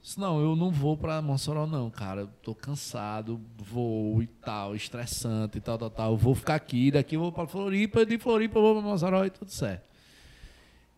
disse, 0.02 0.20
não, 0.20 0.42
eu 0.42 0.56
não 0.56 0.72
vou 0.72 0.98
pra 0.98 1.22
Mossoró 1.22 1.68
não, 1.68 1.90
cara. 1.90 2.22
Eu 2.22 2.30
tô 2.42 2.56
cansado, 2.56 3.40
vou 3.58 4.22
e 4.22 4.28
tal, 4.28 4.76
estressante 4.76 5.58
e 5.58 5.62
tal, 5.62 5.78
tal, 5.78 5.90
tal. 5.90 6.12
Eu 6.12 6.18
vou 6.18 6.36
ficar 6.36 6.56
aqui, 6.56 6.92
daqui 6.92 7.16
eu 7.16 7.22
vou 7.22 7.32
pra 7.32 7.48
Floripa, 7.48 8.06
de 8.06 8.18
Floripa 8.18 8.58
eu 8.58 8.62
vou 8.62 8.82
pra 8.82 8.90
Mossoró 8.90 9.24
e 9.26 9.30
tudo 9.30 9.52
certo. 9.52 9.84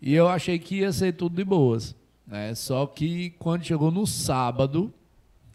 E 0.02 0.14
eu 0.14 0.28
achei 0.28 0.60
que 0.60 0.80
ia 0.80 0.92
ser 0.92 1.14
tudo 1.14 1.36
de 1.36 1.44
boas. 1.44 1.96
Né? 2.26 2.56
Só 2.56 2.86
que 2.86 3.32
quando 3.40 3.64
chegou 3.64 3.92
no 3.92 4.08
sábado, 4.08 4.94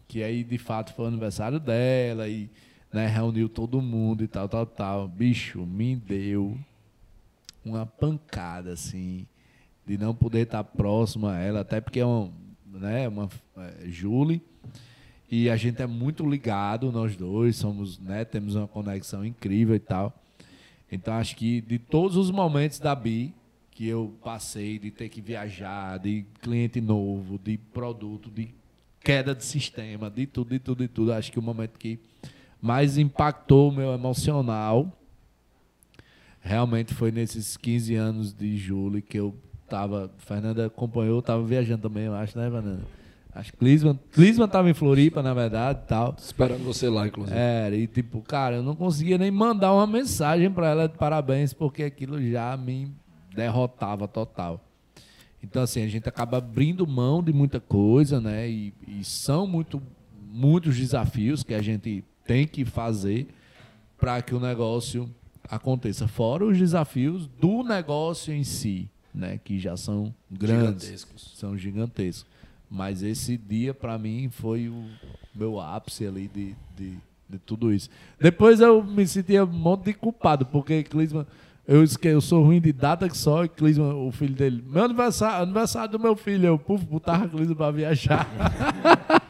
que 0.06 0.22
aí 0.22 0.44
de 0.44 0.58
fato 0.58 0.94
foi 0.94 1.04
o 1.04 1.08
aniversário 1.08 1.60
dela 1.60 2.28
e 2.28 2.50
né, 2.92 3.06
reuniu 3.06 3.48
todo 3.48 3.80
mundo 3.80 4.24
e 4.24 4.28
tal, 4.28 4.48
tal, 4.48 4.66
tal. 4.66 5.08
Bicho, 5.08 5.66
me 5.66 5.96
deu 5.96 6.58
uma 7.64 7.84
pancada, 7.84 8.72
assim, 8.72 9.26
de 9.86 9.98
não 9.98 10.14
poder 10.14 10.40
estar 10.40 10.64
próximo 10.64 11.26
a 11.26 11.36
ela, 11.38 11.60
até 11.60 11.80
porque 11.80 12.00
é 12.00 12.06
uma, 12.06 12.32
né, 12.78 13.08
uma 13.08 13.28
é, 13.56 13.88
Julie, 13.88 14.42
e 15.30 15.50
a 15.50 15.56
gente 15.56 15.82
é 15.82 15.86
muito 15.86 16.28
ligado, 16.28 16.90
nós 16.90 17.14
dois, 17.16 17.56
somos, 17.56 17.98
né, 17.98 18.24
temos 18.24 18.54
uma 18.54 18.66
conexão 18.66 19.24
incrível 19.24 19.74
e 19.74 19.80
tal. 19.80 20.14
Então 20.90 21.12
acho 21.14 21.36
que 21.36 21.60
de 21.60 21.78
todos 21.78 22.16
os 22.16 22.30
momentos 22.30 22.78
da 22.78 22.94
Bi 22.94 23.34
que 23.70 23.86
eu 23.86 24.12
passei 24.24 24.78
de 24.78 24.90
ter 24.90 25.08
que 25.08 25.20
viajar, 25.20 25.98
de 25.98 26.24
cliente 26.40 26.80
novo, 26.80 27.38
de 27.38 27.58
produto, 27.58 28.28
de 28.28 28.52
queda 29.00 29.34
de 29.34 29.44
sistema, 29.44 30.10
de 30.10 30.26
tudo, 30.26 30.50
de 30.50 30.58
tudo, 30.58 30.78
de 30.82 30.88
tudo, 30.88 31.12
acho 31.12 31.30
que 31.30 31.38
o 31.38 31.42
momento 31.42 31.78
que 31.78 32.00
mais 32.60 32.98
impactou 32.98 33.68
o 33.68 33.72
meu 33.72 33.92
emocional 33.92 34.92
realmente 36.40 36.94
foi 36.94 37.12
nesses 37.12 37.56
15 37.56 37.94
anos 37.94 38.32
de 38.32 38.56
julho 38.56 39.00
que 39.02 39.18
eu 39.18 39.34
tava. 39.68 40.10
Fernanda 40.18 40.66
acompanhou, 40.66 41.20
tava 41.20 41.42
viajando 41.44 41.82
também, 41.82 42.04
eu 42.04 42.14
acho, 42.14 42.38
né, 42.38 42.50
Fernanda? 42.50 42.80
Acho 43.34 43.52
que 43.52 43.58
Clisman, 43.58 43.98
Clisman 44.12 44.48
tava 44.48 44.68
em 44.68 44.74
Floripa, 44.74 45.22
na 45.22 45.32
verdade, 45.32 45.80
tal. 45.86 46.16
Esperando 46.18 46.64
você 46.64 46.88
lá, 46.88 47.06
inclusive. 47.06 47.38
Era, 47.38 47.76
e 47.76 47.86
tipo, 47.86 48.20
cara, 48.22 48.56
eu 48.56 48.62
não 48.62 48.74
conseguia 48.74 49.16
nem 49.16 49.30
mandar 49.30 49.72
uma 49.72 49.86
mensagem 49.86 50.50
pra 50.50 50.70
ela 50.70 50.88
de 50.88 50.96
parabéns, 50.96 51.52
porque 51.52 51.84
aquilo 51.84 52.20
já 52.20 52.56
me 52.56 52.90
derrotava 53.34 54.08
total. 54.08 54.60
Então, 55.42 55.62
assim, 55.62 55.84
a 55.84 55.88
gente 55.88 56.08
acaba 56.08 56.38
abrindo 56.38 56.84
mão 56.84 57.22
de 57.22 57.32
muita 57.32 57.60
coisa, 57.60 58.20
né? 58.20 58.48
E, 58.50 58.74
e 58.88 59.04
são 59.04 59.46
muito, 59.46 59.80
muitos 60.20 60.76
desafios 60.76 61.44
que 61.44 61.54
a 61.54 61.62
gente 61.62 62.02
tem 62.26 62.44
que 62.44 62.64
fazer 62.64 63.28
para 63.96 64.20
que 64.20 64.34
o 64.34 64.40
negócio 64.40 65.08
aconteça. 65.48 66.08
Fora 66.08 66.44
os 66.44 66.58
desafios 66.58 67.26
do 67.26 67.62
negócio 67.62 68.34
em 68.34 68.42
si, 68.42 68.90
né? 69.14 69.38
Que 69.42 69.58
já 69.58 69.76
são 69.76 70.14
grandes, 70.30 70.84
Gigantescos. 70.84 71.32
são 71.36 71.56
gigantescos. 71.56 72.26
Mas 72.70 73.02
esse 73.02 73.36
dia, 73.36 73.72
para 73.72 73.98
mim, 73.98 74.28
foi 74.30 74.68
o 74.68 74.84
meu 75.34 75.58
ápice 75.58 76.06
ali 76.06 76.28
de, 76.28 76.54
de, 76.76 76.98
de 77.28 77.38
tudo 77.38 77.72
isso. 77.72 77.88
Depois 78.20 78.60
eu 78.60 78.82
me 78.82 79.06
sentia 79.06 79.44
um 79.44 79.46
monte 79.46 79.84
de 79.86 79.94
culpado, 79.94 80.44
porque 80.44 80.82
Clisman, 80.82 81.26
eu, 81.66 81.82
eu 82.02 82.20
sou 82.20 82.42
ruim 82.44 82.60
de 82.60 82.72
data 82.72 83.08
que 83.08 83.16
só, 83.16 83.44
e 83.44 83.48
Clisman, 83.48 83.94
o 83.94 84.12
filho 84.12 84.34
dele, 84.34 84.62
meu 84.66 84.84
aniversário, 84.84 85.42
aniversário 85.44 85.92
do 85.92 85.98
meu 85.98 86.14
filho, 86.14 86.46
eu 86.46 86.58
puf, 86.58 86.84
botava 86.84 87.26
Clisman 87.28 87.56
para 87.56 87.70
viajar. 87.70 88.28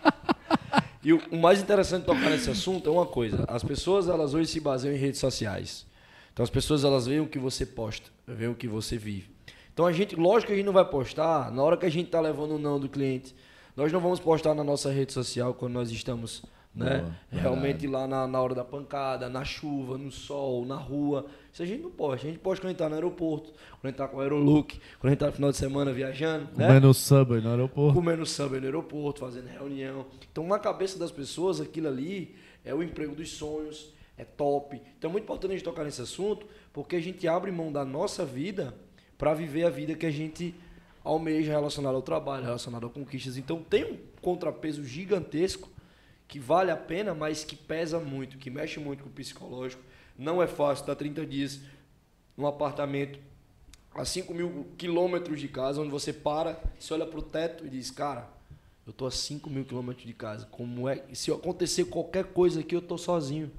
E 1.00 1.12
o, 1.12 1.22
o 1.30 1.38
mais 1.38 1.62
interessante 1.62 2.00
de 2.00 2.06
tocar 2.06 2.28
nesse 2.28 2.50
assunto 2.50 2.86
é 2.86 2.92
uma 2.92 3.06
coisa. 3.06 3.44
As 3.48 3.62
pessoas, 3.64 4.09
elas 4.09 4.34
hoje 4.34 4.50
se 4.50 4.60
baseiam 4.60 4.94
em 4.94 4.98
redes 4.98 5.18
sociais. 5.18 5.86
Então 6.34 6.42
as 6.42 6.50
pessoas, 6.50 6.84
elas 6.84 7.06
veem 7.06 7.20
o 7.20 7.26
que 7.26 7.38
você 7.38 7.64
posta, 7.64 8.10
veem 8.26 8.50
o 8.50 8.55
que 8.55 8.68
você 8.68 8.98
vive. 8.98 9.30
Então 9.78 9.86
a 9.86 9.92
gente, 9.92 10.16
lógico 10.16 10.48
que 10.48 10.55
a 10.55 10.56
gente 10.56 10.66
não 10.66 10.72
vai 10.72 10.84
postar 10.84 11.52
na 11.52 11.62
hora 11.62 11.76
que 11.76 11.86
a 11.86 11.88
gente 11.88 12.06
está 12.06 12.20
levando 12.20 12.56
o 12.56 12.59
não 12.59 12.80
do 12.80 12.88
cliente. 12.88 13.32
Nós 13.76 13.92
não 13.92 14.00
vamos 14.00 14.18
postar 14.18 14.52
na 14.52 14.64
nossa 14.64 14.90
rede 14.90 15.12
social 15.12 15.55
quando 15.55 15.74
nós 15.74 15.92
estamos 15.92 16.42
né? 16.74 16.98
Boa, 16.98 17.14
Realmente 17.30 17.86
lá 17.86 18.05
na, 18.09 18.26
na 18.26 18.42
hora 18.42 18.56
da 18.56 18.64
pancada, 18.64 19.28
na 19.28 19.44
chuva, 19.44 19.96
no 19.96 20.10
sol, 20.10 20.66
na 20.66 20.74
rua. 20.74 21.26
Isso 21.52 21.62
a 21.62 21.66
gente 21.66 21.80
não 21.80 21.92
pode. 21.92 22.26
A 22.26 22.28
gente 22.28 22.40
pode 22.40 22.60
quando 22.60 22.66
a 22.66 22.68
gente 22.70 22.78
tá 22.78 22.88
no 22.88 22.96
aeroporto, 22.96 23.52
quando 23.52 23.84
a 23.84 23.88
gente 23.90 23.96
tá 23.98 24.09
com 24.09 24.16
o 24.16 24.20
aerolook, 24.20 24.80
quando 24.98 25.06
a 25.06 25.10
gente 25.10 25.20
tá 25.20 25.26
no 25.26 25.32
final 25.32 25.50
de 25.52 25.56
semana 25.56 25.92
viajando, 25.92 26.48
né? 26.56 26.66
Comendo 26.66 26.92
subway 26.92 27.40
no 27.40 27.50
aeroporto. 27.50 27.94
comendo 27.94 28.26
samba 28.26 28.59
no 28.59 28.64
aeroporto, 28.66 29.20
fazendo 29.20 29.46
reunião. 29.46 30.06
Então, 30.32 30.44
na 30.44 30.59
cabeça 30.59 30.98
das 30.98 31.12
pessoas, 31.12 31.60
aquilo 31.60 31.86
ali 31.86 32.34
é 32.64 32.74
o 32.74 32.82
emprego 32.82 33.14
dos 33.14 33.30
sonhos, 33.30 33.94
é 34.16 34.24
top. 34.24 34.82
Então, 34.98 35.09
é 35.09 35.12
muito 35.12 35.22
importante 35.22 35.52
a 35.52 35.55
gente 35.55 35.64
tocar 35.64 35.84
nesse 35.84 36.02
assunto, 36.02 36.48
porque 36.72 36.96
a 36.96 37.00
gente 37.00 37.28
abre 37.28 37.52
mão 37.52 37.70
da 37.70 37.84
nossa 37.84 38.24
vida 38.26 38.74
para 39.19 39.35
viver 39.35 39.65
a 39.65 39.70
vida 39.70 39.95
que 39.95 40.07
a 40.07 40.11
gente 40.11 40.55
almeja 41.05 41.53
relacionada 41.53 41.97
ao 41.97 42.03
trabalho, 42.03 42.45
relacionada 42.45 42.86
a 42.86 42.89
conquistas. 42.89 43.36
Então, 43.36 43.62
tem 43.62 43.85
um 43.85 43.99
contrapeso 44.23 44.85
gigantesco 44.85 45.69
que 46.28 46.39
vale 46.39 46.70
a 46.70 46.77
pena, 46.77 47.15
mas 47.15 47.45
que 47.45 47.57
pesa 47.57 47.99
muito, 47.99 48.39
que 48.39 48.51
mexe 48.51 48.78
muito 48.78 49.03
com 49.03 49.09
o 49.09 49.12
psicológico. 49.12 49.82
Não 50.16 50.43
é 50.43 50.47
fácil 50.47 50.82
estar 50.82 50.95
30 50.95 51.27
dias 51.27 51.61
num 52.36 52.47
apartamento 52.47 53.19
a 53.95 54.05
5 54.05 54.32
mil 54.32 54.66
quilômetros 54.77 55.40
de 55.40 55.49
casa, 55.49 55.81
onde 55.81 55.90
você 55.90 56.12
para, 56.12 56.61
você 56.78 56.95
olha 56.95 57.07
para 57.07 57.19
o 57.19 57.23
teto 57.23 57.66
e 57.66 57.70
diz, 57.70 57.90
cara, 57.90 58.28
eu 58.86 58.93
tô 58.93 59.07
a 59.07 59.11
5 59.11 59.51
mil 59.51 59.65
quilômetros 59.65 60.07
de 60.07 60.12
casa. 60.12 60.47
Como 60.47 60.89
é? 60.89 61.03
Se 61.12 61.32
acontecer 61.32 61.86
qualquer 61.86 62.24
coisa 62.27 62.61
aqui, 62.61 62.77
eu 62.77 62.82
tô 62.82 62.97
sozinho. 62.97 63.51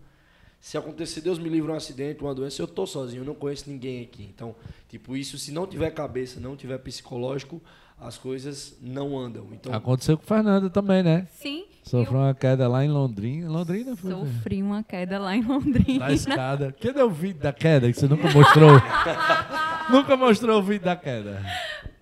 Se 0.59 0.77
acontecer, 0.77 1.21
Deus 1.21 1.39
me 1.39 1.49
livre 1.49 1.71
um 1.71 1.75
acidente, 1.75 2.21
uma 2.21 2.35
doença, 2.35 2.61
eu 2.61 2.67
tô 2.67 2.85
sozinho, 2.85 3.21
eu 3.21 3.25
não 3.25 3.35
conheço 3.35 3.69
ninguém 3.69 4.03
aqui. 4.03 4.23
Então, 4.23 4.55
tipo, 4.89 5.15
isso 5.15 5.37
se 5.37 5.51
não 5.51 5.65
tiver 5.65 5.89
cabeça, 5.91 6.39
não 6.39 6.55
tiver 6.55 6.77
psicológico, 6.79 7.61
as 7.99 8.17
coisas 8.17 8.77
não 8.81 9.17
andam. 9.17 9.47
Então, 9.51 9.73
Aconteceu 9.73 10.17
com 10.17 10.23
o 10.23 10.27
Fernando 10.27 10.69
também, 10.69 11.01
né? 11.01 11.27
Sim, 11.31 11.65
Sofreu 11.89 12.19
uma 12.19 12.35
queda 12.35 12.67
lá 12.67 12.85
em 12.85 12.87
Londrina. 12.87 13.49
Londrina 13.49 13.95
foi? 13.95 14.11
sofri 14.11 14.61
uma 14.61 14.83
queda 14.83 15.17
lá 15.17 15.35
em 15.35 15.41
Londrina. 15.41 16.05
Na 16.05 16.13
escada. 16.13 16.75
Cadê 16.79 17.01
o 17.01 17.09
vídeo 17.09 17.41
da 17.41 17.51
queda 17.51 17.91
que 17.91 17.99
você 17.99 18.07
nunca 18.07 18.29
mostrou? 18.29 18.73
nunca 19.89 20.15
mostrou 20.15 20.59
o 20.59 20.63
vídeo 20.63 20.85
da 20.85 20.95
queda. 20.95 21.43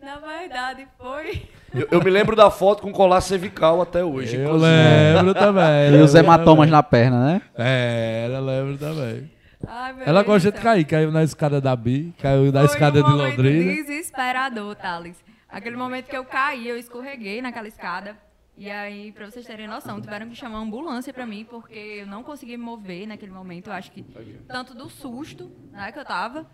Na 0.02 0.18
verdade, 0.18 0.86
foi. 0.98 1.48
Eu, 1.74 1.88
eu 1.92 2.04
me 2.04 2.10
lembro 2.10 2.36
da 2.36 2.50
foto 2.50 2.82
com 2.82 2.92
colar 2.92 3.22
cervical 3.22 3.82
até 3.82 4.04
hoje. 4.04 4.36
Eu 4.36 4.44
inclusive. 4.46 4.72
lembro 4.72 5.34
também. 5.34 5.92
E 5.94 6.02
os 6.02 6.16
hematomas 6.16 6.68
também. 6.68 6.72
na 6.72 6.84
perna, 6.84 7.26
né? 7.26 7.42
É, 7.58 8.28
eu 8.32 8.42
lembro 8.46 8.78
também. 8.78 9.32
Ai, 9.68 9.96
Ela 10.06 10.24
gosta 10.24 10.52
de 10.52 10.60
cair. 10.60 10.86
Caiu 10.86 11.12
na 11.12 11.24
escada 11.24 11.60
da 11.60 11.76
Bi, 11.76 12.14
caiu 12.20 12.52
na 12.52 12.62
Foi 12.62 12.70
escada 12.70 13.00
um 13.00 13.04
de 13.04 13.10
momento 13.10 13.38
Londrina. 13.38 13.74
desesperador, 13.74 14.76
Thales. 14.76 15.18
Aquele 15.50 15.76
momento 15.76 16.08
que 16.08 16.16
eu 16.18 16.24
caí, 16.26 16.68
eu 16.68 16.78
escorreguei 16.78 17.42
naquela 17.42 17.68
escada. 17.68 18.16
E 18.58 18.72
aí, 18.72 19.12
pra 19.12 19.30
vocês 19.30 19.46
terem 19.46 19.68
noção, 19.68 20.02
tiveram 20.02 20.28
que 20.30 20.36
chamar 20.36 20.58
uma 20.60 20.64
ambulância 20.66 21.14
pra 21.14 21.26
mim, 21.28 21.46
porque 21.48 22.00
eu 22.02 22.08
não 22.08 22.24
consegui 22.24 22.58
me 22.58 22.64
mover 22.64 23.08
naquele 23.08 23.32
momento. 23.32 23.68
Eu 23.68 23.74
acho 23.74 23.92
que 23.92 24.04
tanto 24.48 24.74
do 24.74 24.90
susto 24.90 25.52
né, 25.72 25.92
que 25.92 26.00
eu 26.00 26.06
tava. 26.06 26.46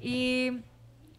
E, 0.00 0.58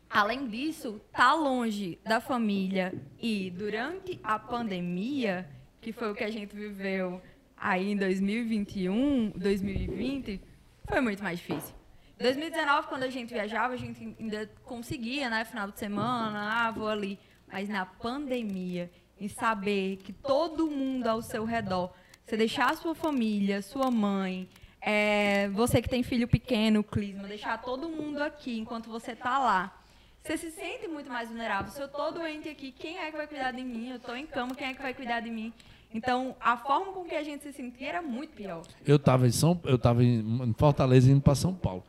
além 0.09 0.47
disso, 0.47 1.01
tá 1.11 1.33
longe 1.33 1.99
da 2.03 2.19
família. 2.19 2.93
E 3.19 3.49
durante 3.51 4.19
a 4.23 4.39
pandemia, 4.39 5.49
que 5.81 5.91
foi 5.91 6.11
o 6.11 6.15
que 6.15 6.23
a 6.23 6.31
gente 6.31 6.55
viveu 6.55 7.21
aí 7.55 7.91
em 7.91 7.97
2021, 7.97 9.31
2020, 9.35 10.41
foi 10.87 11.01
muito 11.01 11.23
mais 11.23 11.39
difícil. 11.39 11.75
2019, 12.19 12.87
quando 12.87 13.03
a 13.03 13.09
gente 13.09 13.33
viajava, 13.33 13.73
a 13.73 13.77
gente 13.77 14.15
ainda 14.19 14.49
conseguia, 14.63 15.29
né? 15.29 15.45
Final 15.45 15.69
de 15.69 15.77
semana, 15.77 16.67
ah, 16.67 16.71
vou 16.71 16.87
ali. 16.87 17.19
Mas 17.47 17.69
na 17.69 17.85
pandemia, 17.85 18.91
em 19.19 19.27
saber 19.27 19.97
que 19.97 20.11
todo 20.11 20.69
mundo 20.69 21.07
ao 21.07 21.21
seu 21.21 21.45
redor, 21.45 21.93
você 22.25 22.35
deixar 22.35 22.71
a 22.71 22.75
sua 22.75 22.95
família, 22.95 23.61
sua 23.61 23.91
mãe, 23.91 24.49
é, 24.81 25.47
você 25.49 25.81
que 25.81 25.89
tem 25.89 26.01
filho 26.01 26.27
pequeno, 26.27 26.83
Clisma, 26.83 27.27
deixar 27.27 27.61
todo 27.61 27.87
mundo 27.87 28.21
aqui 28.21 28.59
enquanto 28.59 28.89
você 28.89 29.15
tá 29.15 29.37
lá. 29.37 29.76
Você 30.27 30.37
se 30.37 30.51
sente 30.51 30.89
muito 30.89 31.09
mais 31.09 31.29
vulnerável. 31.29 31.71
Se 31.71 31.81
eu 31.81 31.87
tô 31.87 32.11
doente 32.11 32.49
aqui, 32.49 32.73
quem 32.73 32.97
é 32.97 33.09
que 33.09 33.15
vai 33.15 33.25
cuidar 33.27 33.53
de 33.53 33.63
mim? 33.63 33.91
Eu 33.91 33.97
tô 33.99 34.13
em 34.13 34.25
cama, 34.25 34.53
quem 34.53 34.67
é 34.67 34.73
que 34.73 34.81
vai 34.81 34.93
cuidar 34.93 35.21
de 35.21 35.29
mim? 35.29 35.53
Então, 35.93 36.35
a 36.41 36.57
forma 36.57 36.91
com 36.91 37.05
que 37.05 37.15
a 37.15 37.23
gente 37.23 37.43
se 37.43 37.53
sentia 37.53 37.87
era 37.87 38.01
muito 38.01 38.33
pior. 38.33 38.61
Eu 38.85 38.99
tava 38.99 39.25
em 39.25 39.31
São 39.31 39.57
eu 39.63 39.79
tava 39.79 40.03
em 40.03 40.53
Fortaleza 40.57 41.09
indo 41.09 41.21
para 41.21 41.33
São 41.33 41.53
Paulo. 41.53 41.81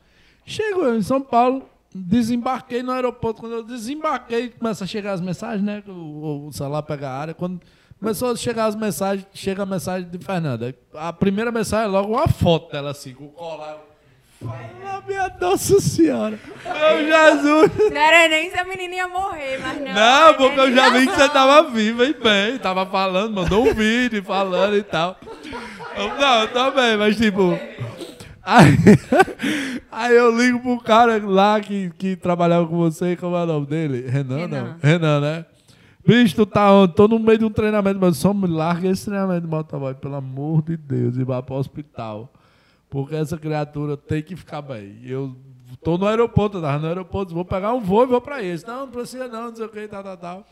Chego 0.47 0.83
eu 0.83 0.97
em 0.97 1.03
São 1.03 1.21
Paulo, 1.21 1.69
desembarquei 1.93 2.81
no 2.81 2.93
aeroporto. 2.93 3.41
Quando 3.41 3.55
eu 3.55 3.65
desembarquei, 3.65 4.51
começa 4.51 4.85
a 4.85 4.87
chegar 4.87 5.15
as 5.15 5.21
mensagens, 5.21 5.65
né? 5.65 5.83
O, 5.89 6.47
o 6.47 6.53
celular 6.53 6.85
pega 6.85 7.09
a 7.09 7.19
área. 7.19 7.35
Quando 7.35 7.61
começou 7.99 8.31
a 8.31 8.37
chegar 8.37 8.67
as 8.67 8.77
mensagens, 8.77 9.27
chega 9.35 9.65
a 9.65 9.67
mensagem 9.67 10.09
de 10.09 10.19
Fernanda. 10.25 10.73
A 10.95 11.13
primeira 11.13 11.51
mensagem 11.51 11.87
é 11.87 11.91
logo 11.91 12.13
uma 12.13 12.29
foto 12.29 12.71
dela 12.71 12.93
assim, 12.93 13.15
com 13.15 13.25
o 13.25 13.31
colar. 13.31 13.88
Fala, 14.41 15.03
minha 15.07 15.33
Nossa 15.41 15.81
Senhora! 15.81 16.39
Meu 16.65 17.07
Jesus! 17.07 17.91
Não 17.91 18.01
era 18.01 18.29
nem 18.29 18.51
se 18.51 18.59
a 18.59 18.65
menina 18.65 18.95
ia 18.95 19.09
morrer, 19.09 19.59
mas 19.61 19.81
não. 19.81 19.93
Não, 19.93 20.35
porque 20.35 20.61
eu 20.61 20.73
já 20.73 20.91
vi 20.91 21.07
que 21.07 21.15
você 21.15 21.29
tava 21.29 21.71
viva 21.71 22.05
e 22.05 22.15
bem. 22.15 22.59
Tava 22.59 22.87
falando, 22.87 23.35
mandou 23.35 23.67
um 23.67 23.75
vídeo 23.75 24.23
falando 24.23 24.77
e 24.77 24.83
tal. 24.83 25.19
Não, 26.21 26.41
eu 26.43 26.49
também, 26.49 26.97
mas 26.97 27.17
tipo. 27.17 27.59
Aí, 28.45 28.79
aí 29.91 30.17
eu 30.17 30.31
ligo 30.37 30.61
pro 30.61 30.81
cara 30.81 31.21
lá 31.25 31.61
que, 31.61 31.91
que 31.99 32.15
trabalhava 32.15 32.67
com 32.67 32.77
você, 32.77 33.17
como 33.17 33.37
é 33.37 33.43
o 33.43 33.47
nome 33.47 33.67
dele? 33.67 34.09
Renan, 34.09 34.47
não? 34.47 34.49
Renan. 34.49 34.77
Renan, 34.81 35.21
né? 35.21 35.47
Bicho, 36.07 36.37
tu 36.37 36.47
tá 36.47 36.73
onde? 36.73 36.95
Tô 36.95 37.09
no 37.09 37.19
meio 37.19 37.39
de 37.39 37.45
um 37.45 37.51
treinamento, 37.51 37.99
mas 38.01 38.17
só 38.17 38.33
me 38.33 38.47
larga 38.47 38.89
esse 38.89 39.05
treinamento 39.05 39.43
de 39.43 39.49
motoboy, 39.49 39.95
pelo 39.95 40.15
amor 40.15 40.63
de 40.63 40.77
Deus, 40.77 41.17
e 41.17 41.25
vá 41.25 41.43
pro 41.43 41.57
hospital. 41.57 42.33
Porque 42.91 43.15
essa 43.15 43.37
criatura 43.37 43.97
tem 43.97 44.23
que 44.23 44.35
ficar 44.37 44.63
bem. 44.63 44.99
Eu 45.05 45.37
tô 45.83 45.99
no 45.99 46.07
aeroporto, 46.07 46.57
eu 46.59 46.63
tava 46.63 46.79
no 46.79 46.87
aeroporto, 46.89 47.35
vou 47.35 47.45
pegar 47.45 47.73
um 47.75 47.81
voo 47.81 48.05
e 48.05 48.07
vou 48.07 48.21
pra 48.21 48.43
esse. 48.43 48.67
Não, 48.67 48.87
não 48.87 48.93
precisa 48.93 49.29
não, 49.29 49.49
não 49.49 49.57
sei 49.57 49.67
o 49.67 49.69
que, 49.69 49.87
tal, 49.89 50.03
tal, 50.03 50.17
tal. 50.17 50.47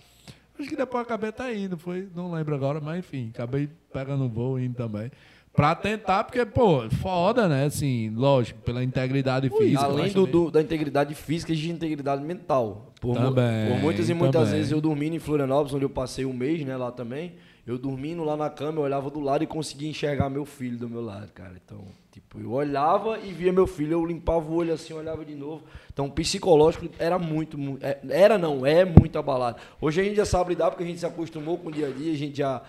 Acho 0.58 0.68
que 0.68 0.76
depois 0.76 1.02
acabei 1.02 1.28
até 1.30 1.54
indo, 1.56 1.76
foi, 1.76 2.08
não 2.14 2.32
lembro 2.32 2.54
agora, 2.54 2.80
mas 2.80 2.98
enfim, 2.98 3.30
acabei 3.34 3.68
pegando 3.92 4.24
um 4.24 4.28
voo 4.28 4.58
e 4.58 4.64
indo 4.66 4.74
também. 4.74 5.10
Pra 5.52 5.74
tentar, 5.74 6.24
porque, 6.24 6.44
pô, 6.44 6.88
foda, 7.00 7.48
né? 7.48 7.64
Assim, 7.64 8.10
lógico, 8.14 8.60
pela 8.60 8.84
integridade 8.84 9.48
física. 9.48 9.84
Além 9.84 10.12
do, 10.12 10.26
do- 10.26 10.50
da 10.50 10.60
integridade 10.60 11.14
física 11.14 11.50
e 11.54 11.56
de 11.56 11.70
integridade 11.70 12.22
mental. 12.22 12.92
Por, 13.00 13.14
Também, 13.16 13.70
por 13.70 13.78
muitas 13.80 14.10
e 14.10 14.14
muitas 14.14 14.42
também. 14.44 14.58
vezes 14.58 14.72
eu 14.72 14.82
dormindo 14.82 15.14
em 15.16 15.18
Florianópolis, 15.18 15.72
onde 15.72 15.84
eu 15.86 15.90
passei 15.90 16.26
um 16.26 16.32
mês, 16.34 16.62
né, 16.64 16.76
lá 16.76 16.92
também. 16.92 17.36
Eu 17.66 17.78
dormindo 17.78 18.22
lá 18.22 18.36
na 18.36 18.50
cama, 18.50 18.80
eu 18.80 18.84
olhava 18.84 19.10
do 19.10 19.18
lado 19.20 19.44
e 19.44 19.46
conseguia 19.46 19.88
enxergar 19.88 20.28
meu 20.28 20.44
filho 20.44 20.76
do 20.78 20.88
meu 20.90 21.00
lado, 21.00 21.32
cara. 21.32 21.54
Então, 21.64 21.86
tipo, 22.16 22.40
eu 22.40 22.50
olhava 22.52 23.18
e 23.18 23.30
via 23.30 23.52
meu 23.52 23.66
filho, 23.66 23.92
eu 23.92 24.06
limpava 24.06 24.50
o 24.50 24.54
olho 24.54 24.72
assim, 24.72 24.94
olhava 24.94 25.22
de 25.22 25.34
novo. 25.34 25.64
Então, 25.92 26.06
o 26.06 26.10
psicológico 26.10 26.88
era 26.98 27.18
muito, 27.18 27.58
mu- 27.58 27.76
é- 27.82 27.98
era 28.08 28.38
não, 28.38 28.64
é 28.64 28.86
muito 28.86 29.18
abalado. 29.18 29.58
Hoje 29.78 30.00
a 30.00 30.04
gente 30.04 30.16
já 30.16 30.24
sabe 30.24 30.50
lidar 30.54 30.70
porque 30.70 30.82
a 30.82 30.86
gente 30.86 30.98
se 30.98 31.04
acostumou 31.04 31.58
com 31.58 31.68
o 31.68 31.72
dia 31.72 31.88
a 31.88 31.90
dia, 31.90 32.12
a 32.12 32.16
gente 32.16 32.38
já 32.38 32.62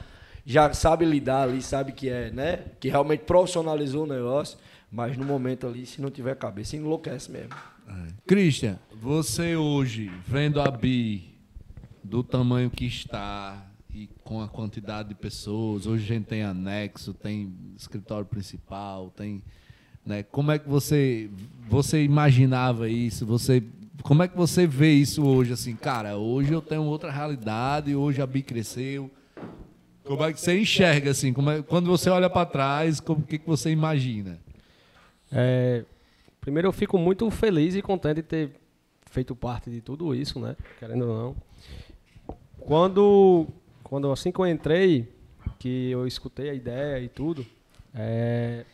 já 0.45 0.71
sabe 0.73 1.03
lidar 1.05 1.43
ali, 1.43 1.61
sabe 1.61 1.91
que 1.91 2.09
é, 2.09 2.29
né? 2.31 2.59
Que 2.79 2.87
realmente 2.89 3.21
profissionalizou 3.25 4.03
o 4.03 4.07
negócio, 4.07 4.57
mas 4.91 5.17
no 5.17 5.25
momento 5.25 5.65
ali, 5.67 5.85
se 5.85 6.01
não 6.01 6.09
tiver 6.09 6.35
cabeça, 6.37 6.75
enlouquece 6.77 7.29
mesmo. 7.31 7.53
Christian, 8.25 8.77
você 8.93 9.55
hoje, 9.57 10.09
vendo 10.25 10.59
a 10.61 10.69
Bi 10.71 11.35
do 12.03 12.21
tamanho 12.23 12.69
que 12.69 12.85
está 12.85 13.61
com 14.23 14.41
a 14.41 14.47
quantidade 14.47 15.09
de 15.09 15.15
pessoas, 15.15 15.87
hoje 15.87 16.03
a 16.03 16.15
gente 16.15 16.25
tem 16.25 16.43
anexo, 16.43 17.13
tem 17.13 17.53
escritório 17.75 18.25
principal, 18.25 19.11
tem. 19.15 19.41
Né, 20.05 20.23
como 20.23 20.51
é 20.51 20.59
que 20.59 20.69
você, 20.69 21.29
você 21.67 22.03
imaginava 22.03 22.87
isso? 22.87 23.25
Você, 23.25 23.61
como 24.03 24.23
é 24.23 24.27
que 24.27 24.37
você 24.37 24.65
vê 24.65 24.93
isso 24.93 25.25
hoje? 25.25 25.51
Assim, 25.51 25.75
cara, 25.75 26.15
hoje 26.17 26.53
eu 26.53 26.61
tenho 26.61 26.83
outra 26.83 27.11
realidade, 27.11 27.93
hoje 27.95 28.21
a 28.21 28.27
Bi 28.27 28.41
cresceu. 28.41 29.11
Como 30.05 30.23
é 30.23 30.31
que 30.31 30.39
você 30.39 30.57
enxerga 30.57 31.11
assim? 31.11 31.31
É- 31.31 31.61
quando 31.61 31.87
você 31.87 32.09
olha 32.09 32.29
para 32.29 32.45
trás, 32.45 33.01
como 33.01 33.21
que, 33.21 33.37
que 33.37 33.45
você 33.45 33.69
imagina? 33.69 34.39
É, 35.29 35.83
primeiro 36.39 36.69
eu 36.69 36.71
fico 36.71 36.97
muito 36.97 37.29
feliz 37.29 37.75
e 37.75 37.81
contente 37.81 38.17
de 38.17 38.23
ter 38.23 38.51
feito 39.11 39.35
parte 39.35 39.69
de 39.69 39.81
tudo 39.81 40.15
isso, 40.15 40.39
né? 40.39 40.55
Querendo 40.79 41.05
ou 41.05 41.17
não. 41.17 41.35
Quando, 42.59 43.47
quando 43.87 44.11
assim 44.11 44.33
que 44.33 44.39
eu 44.39 44.45
entrei, 44.45 45.07
que 45.57 45.91
eu 45.91 46.05
escutei 46.05 46.49
a 46.49 46.53
ideia 46.53 46.99
e 46.99 47.07
tudo, 47.07 47.45
é, 47.95 48.65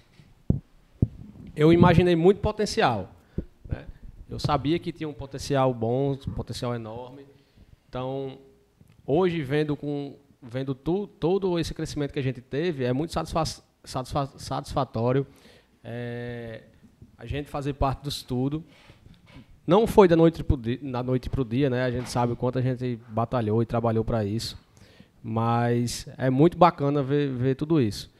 eu 1.55 1.71
imaginei 1.71 2.15
muito 2.15 2.41
potencial. 2.41 3.11
né? 3.69 3.85
Eu 4.27 4.39
sabia 4.39 4.79
que 4.79 4.91
tinha 4.91 5.07
um 5.07 5.13
potencial 5.13 5.71
bom, 5.71 6.13
um 6.13 6.33
potencial 6.33 6.73
enorme. 6.73 7.27
Então, 7.87 8.39
hoje 9.05 9.43
vendo 9.43 9.75
com 9.75 10.15
vendo 10.41 10.73
tu, 10.73 11.05
todo 11.05 11.59
esse 11.59 11.75
crescimento 11.75 12.11
que 12.11 12.19
a 12.19 12.23
gente 12.23 12.41
teve, 12.41 12.83
é 12.83 12.91
muito 12.91 13.13
satisfa 13.13 13.43
satisfa 13.83 14.25
satisfatório 14.37 15.27
é, 15.83 16.63
a 17.17 17.25
gente 17.27 17.49
fazer 17.49 17.73
parte 17.73 18.03
disso 18.03 18.25
tudo. 18.27 18.63
Não 19.65 19.85
foi 19.85 20.07
da 20.07 20.15
noite 20.15 20.43
noite 21.05 21.29
pro 21.29 21.45
dia, 21.45 21.69
né? 21.69 21.83
A 21.83 21.91
gente 21.91 22.09
sabe 22.09 22.33
o 22.33 22.35
quanto 22.35 22.57
a 22.57 22.61
gente 22.61 22.99
batalhou 23.09 23.61
e 23.61 23.65
trabalhou 23.65 24.03
para 24.03 24.25
isso. 24.25 24.62
Mas 25.23 26.05
é 26.17 26.29
muito 26.29 26.57
bacana 26.57 27.01
ver, 27.01 27.29
ver 27.29 27.55
tudo 27.55 27.79
isso. 27.79 28.11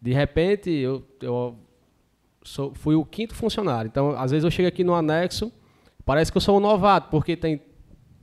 de 0.00 0.12
repente, 0.12 0.70
eu, 0.70 1.04
eu 1.20 1.56
sou, 2.44 2.72
fui 2.74 2.94
o 2.94 3.04
quinto 3.04 3.34
funcionário. 3.34 3.88
Então, 3.88 4.10
às 4.12 4.30
vezes 4.30 4.44
eu 4.44 4.50
chego 4.50 4.68
aqui 4.68 4.84
no 4.84 4.94
anexo, 4.94 5.52
parece 6.04 6.30
que 6.30 6.36
eu 6.36 6.40
sou 6.40 6.56
um 6.56 6.60
novato, 6.60 7.08
porque 7.10 7.36
tem 7.36 7.60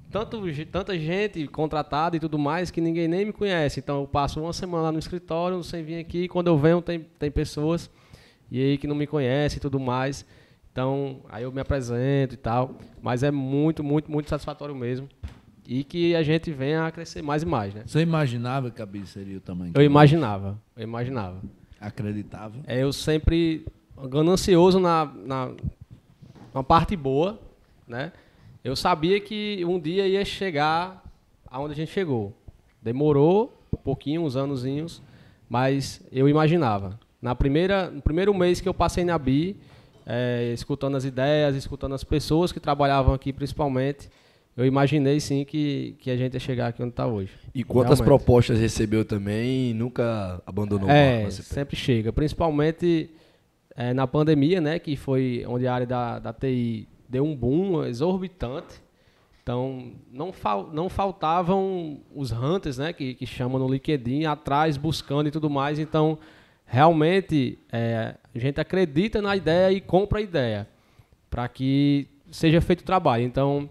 tanto, 0.09 0.41
tanta 0.71 0.97
gente 0.97 1.47
contratada 1.47 2.15
e 2.15 2.19
tudo 2.19 2.39
mais 2.39 2.71
que 2.71 2.81
ninguém 2.81 3.07
nem 3.07 3.25
me 3.25 3.33
conhece. 3.33 3.79
Então, 3.79 4.01
eu 4.01 4.07
passo 4.07 4.41
uma 4.41 4.53
semana 4.53 4.83
lá 4.83 4.91
no 4.91 4.99
escritório, 4.99 5.61
sem 5.63 5.83
vir 5.83 5.99
aqui, 5.99 6.27
quando 6.27 6.47
eu 6.47 6.57
venho, 6.57 6.81
tem, 6.81 7.05
tem 7.19 7.29
pessoas 7.29 7.89
e 8.51 8.61
aí 8.61 8.77
que 8.77 8.87
não 8.87 8.95
me 8.95 9.05
conhecem 9.05 9.57
e 9.57 9.61
tudo 9.61 9.79
mais. 9.79 10.25
Então, 10.71 11.21
aí 11.29 11.43
eu 11.43 11.51
me 11.51 11.61
apresento 11.61 12.35
e 12.35 12.37
tal. 12.37 12.75
Mas 13.01 13.21
é 13.23 13.31
muito, 13.31 13.83
muito, 13.83 14.11
muito 14.11 14.29
satisfatório 14.29 14.75
mesmo. 14.75 15.07
E 15.71 15.83
que 15.83 16.15
a 16.15 16.23
gente 16.23 16.51
venha 16.51 16.87
a 16.87 16.91
crescer 16.91 17.21
mais 17.21 17.43
e 17.43 17.45
mais, 17.45 17.75
né? 17.75 17.83
Você 17.85 18.01
imaginava 18.01 18.71
que 18.71 18.81
a 18.81 18.85
Bi 18.87 19.05
seria 19.05 19.37
o 19.37 19.39
tamanho? 19.39 19.71
Eu 19.75 19.83
imaginava, 19.83 20.59
eu 20.75 20.81
imaginava. 20.81 21.39
Acreditava? 21.79 22.55
É, 22.65 22.81
eu 22.81 22.91
sempre 22.91 23.67
ganancioso 24.09 24.79
na, 24.79 25.05
na, 25.05 25.51
na 26.55 26.63
parte 26.63 26.95
boa, 26.95 27.39
né? 27.87 28.11
Eu 28.63 28.75
sabia 28.75 29.19
que 29.19 29.63
um 29.63 29.79
dia 29.79 30.07
ia 30.07 30.25
chegar 30.25 31.03
aonde 31.45 31.73
a 31.73 31.75
gente 31.75 31.91
chegou. 31.91 32.35
Demorou 32.81 33.53
um 33.71 33.77
pouquinho, 33.77 34.23
uns 34.23 34.35
anozinhos, 34.35 35.03
mas 35.47 36.01
eu 36.11 36.27
imaginava. 36.27 36.99
Na 37.21 37.35
primeira, 37.35 37.91
no 37.91 38.01
primeiro 38.01 38.33
mês 38.33 38.59
que 38.59 38.67
eu 38.67 38.73
passei 38.73 39.05
na 39.05 39.19
BI, 39.19 39.55
é, 40.03 40.51
escutando 40.51 40.97
as 40.97 41.05
ideias, 41.05 41.55
escutando 41.55 41.93
as 41.93 42.03
pessoas 42.03 42.51
que 42.51 42.59
trabalhavam 42.59 43.13
aqui 43.13 43.31
principalmente, 43.31 44.09
eu 44.57 44.65
imaginei 44.65 45.19
sim 45.19 45.45
que, 45.45 45.95
que 45.99 46.11
a 46.11 46.17
gente 46.17 46.33
ia 46.33 46.39
chegar 46.39 46.67
aqui 46.67 46.81
onde 46.81 46.91
está 46.91 47.07
hoje. 47.07 47.31
E 47.55 47.63
quantas 47.63 47.99
Realmente. 47.99 48.05
propostas 48.19 48.59
recebeu 48.59 49.05
também 49.05 49.71
e 49.71 49.73
nunca 49.73 50.41
abandonou 50.45 50.87
o 50.87 50.91
É, 50.91 51.11
barco, 51.13 51.25
né, 51.25 51.31
CP? 51.31 51.43
sempre 51.53 51.75
chega. 51.77 52.11
Principalmente 52.11 53.09
é, 53.75 53.93
na 53.93 54.05
pandemia, 54.05 54.59
né? 54.59 54.77
Que 54.79 54.95
foi 54.97 55.45
onde 55.47 55.65
a 55.65 55.73
área 55.73 55.87
da, 55.87 56.19
da 56.19 56.33
TI 56.33 56.87
deu 57.07 57.23
um 57.23 57.35
boom 57.35 57.85
exorbitante. 57.85 58.81
Então, 59.41 59.93
não, 60.11 60.31
fal, 60.33 60.69
não 60.71 60.89
faltavam 60.89 62.01
os 62.13 62.31
hunters, 62.31 62.77
né? 62.77 62.91
Que, 62.93 63.15
que 63.15 63.25
chamam 63.25 63.57
no 63.59 63.67
LinkedIn, 63.67 64.25
atrás, 64.25 64.75
buscando 64.77 65.27
e 65.27 65.31
tudo 65.31 65.49
mais. 65.49 65.79
Então, 65.79 66.19
realmente, 66.65 67.57
é, 67.71 68.15
a 68.35 68.37
gente 68.39 68.59
acredita 68.61 69.21
na 69.21 69.35
ideia 69.35 69.71
e 69.71 69.81
compra 69.81 70.19
a 70.19 70.21
ideia 70.21 70.67
para 71.29 71.47
que 71.47 72.07
seja 72.29 72.61
feito 72.61 72.81
o 72.81 72.85
trabalho. 72.85 73.23
Então, 73.23 73.67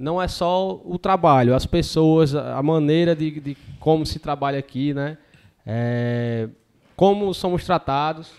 não 0.00 0.20
é 0.20 0.26
só 0.26 0.80
o 0.84 0.98
trabalho, 0.98 1.54
as 1.54 1.66
pessoas, 1.66 2.34
a 2.34 2.62
maneira 2.62 3.14
de, 3.14 3.38
de 3.40 3.56
como 3.78 4.06
se 4.06 4.18
trabalha 4.18 4.58
aqui, 4.58 4.94
né? 4.94 5.18
É, 5.66 6.48
como 6.96 7.32
somos 7.34 7.64
tratados. 7.64 8.32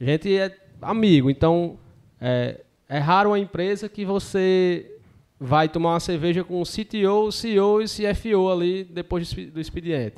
A 0.00 0.04
gente 0.04 0.36
é 0.36 0.56
amigo, 0.80 1.30
então 1.30 1.78
é, 2.20 2.60
é 2.88 2.98
raro 2.98 3.30
uma 3.30 3.38
empresa 3.38 3.88
que 3.88 4.04
você 4.04 4.90
vai 5.38 5.68
tomar 5.68 5.90
uma 5.92 6.00
cerveja 6.00 6.42
com 6.42 6.60
o 6.60 6.64
CTO, 6.64 7.30
CEO 7.30 7.82
e 7.82 7.84
CFO 7.84 8.50
ali 8.50 8.84
depois 8.84 9.30
do 9.32 9.60
expediente, 9.60 10.16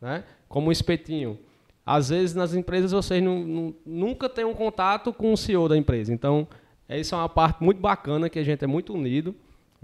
né? 0.00 0.22
Como 0.48 0.68
um 0.68 0.72
espetinho. 0.72 1.38
Às 1.84 2.08
vezes 2.10 2.34
nas 2.36 2.54
empresas 2.54 2.92
vocês 2.92 3.22
não- 3.22 3.40
não- 3.44 3.74
nunca 3.84 4.28
têm 4.28 4.44
um 4.44 4.54
contato 4.54 5.12
com 5.12 5.32
o 5.32 5.36
CEO 5.36 5.68
da 5.68 5.76
empresa. 5.76 6.12
Então, 6.14 6.46
essa 6.88 7.16
é 7.16 7.18
uma 7.18 7.28
parte 7.28 7.62
muito 7.62 7.80
bacana 7.80 8.30
que 8.30 8.38
a 8.38 8.44
gente 8.44 8.62
é 8.64 8.66
muito 8.66 8.94
unido, 8.94 9.34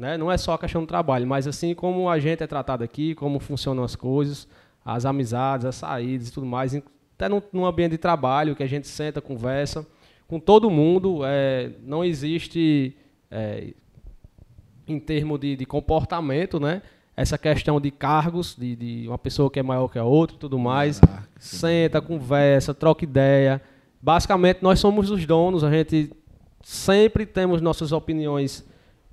né? 0.00 0.16
Não 0.16 0.32
é 0.32 0.38
só 0.38 0.54
a 0.54 0.58
questão 0.58 0.80
do 0.80 0.86
trabalho, 0.86 1.26
mas 1.26 1.46
assim 1.46 1.74
como 1.74 2.08
a 2.08 2.18
gente 2.18 2.42
é 2.42 2.46
tratado 2.46 2.82
aqui, 2.82 3.14
como 3.14 3.38
funcionam 3.38 3.84
as 3.84 3.94
coisas, 3.94 4.48
as 4.84 5.04
amizades, 5.04 5.66
as 5.66 5.76
saídas 5.76 6.28
e 6.28 6.32
tudo 6.32 6.46
mais, 6.46 6.74
até 7.14 7.28
num, 7.28 7.42
num 7.52 7.66
ambiente 7.66 7.92
de 7.92 7.98
trabalho 7.98 8.56
que 8.56 8.62
a 8.62 8.66
gente 8.66 8.88
senta, 8.88 9.20
conversa 9.20 9.86
com 10.30 10.38
todo 10.38 10.70
mundo, 10.70 11.22
é, 11.24 11.72
não 11.82 12.04
existe 12.04 12.96
é, 13.28 13.74
em 14.86 15.00
termos 15.00 15.40
de, 15.40 15.56
de 15.56 15.66
comportamento, 15.66 16.60
né? 16.60 16.82
Essa 17.16 17.36
questão 17.36 17.80
de 17.80 17.90
cargos, 17.90 18.54
de, 18.56 18.76
de 18.76 19.08
uma 19.08 19.18
pessoa 19.18 19.50
que 19.50 19.58
é 19.58 19.62
maior 19.62 19.88
que 19.88 19.98
a 19.98 20.04
outra 20.04 20.36
e 20.36 20.38
tudo 20.38 20.56
mais. 20.56 21.00
Senta, 21.36 22.00
conversa, 22.00 22.72
troca 22.72 23.02
ideia. 23.02 23.60
Basicamente, 24.00 24.62
nós 24.62 24.78
somos 24.78 25.10
os 25.10 25.26
donos, 25.26 25.64
a 25.64 25.70
gente 25.70 26.12
sempre 26.62 27.26
temos 27.26 27.60
nossas 27.60 27.90
opiniões, 27.90 28.64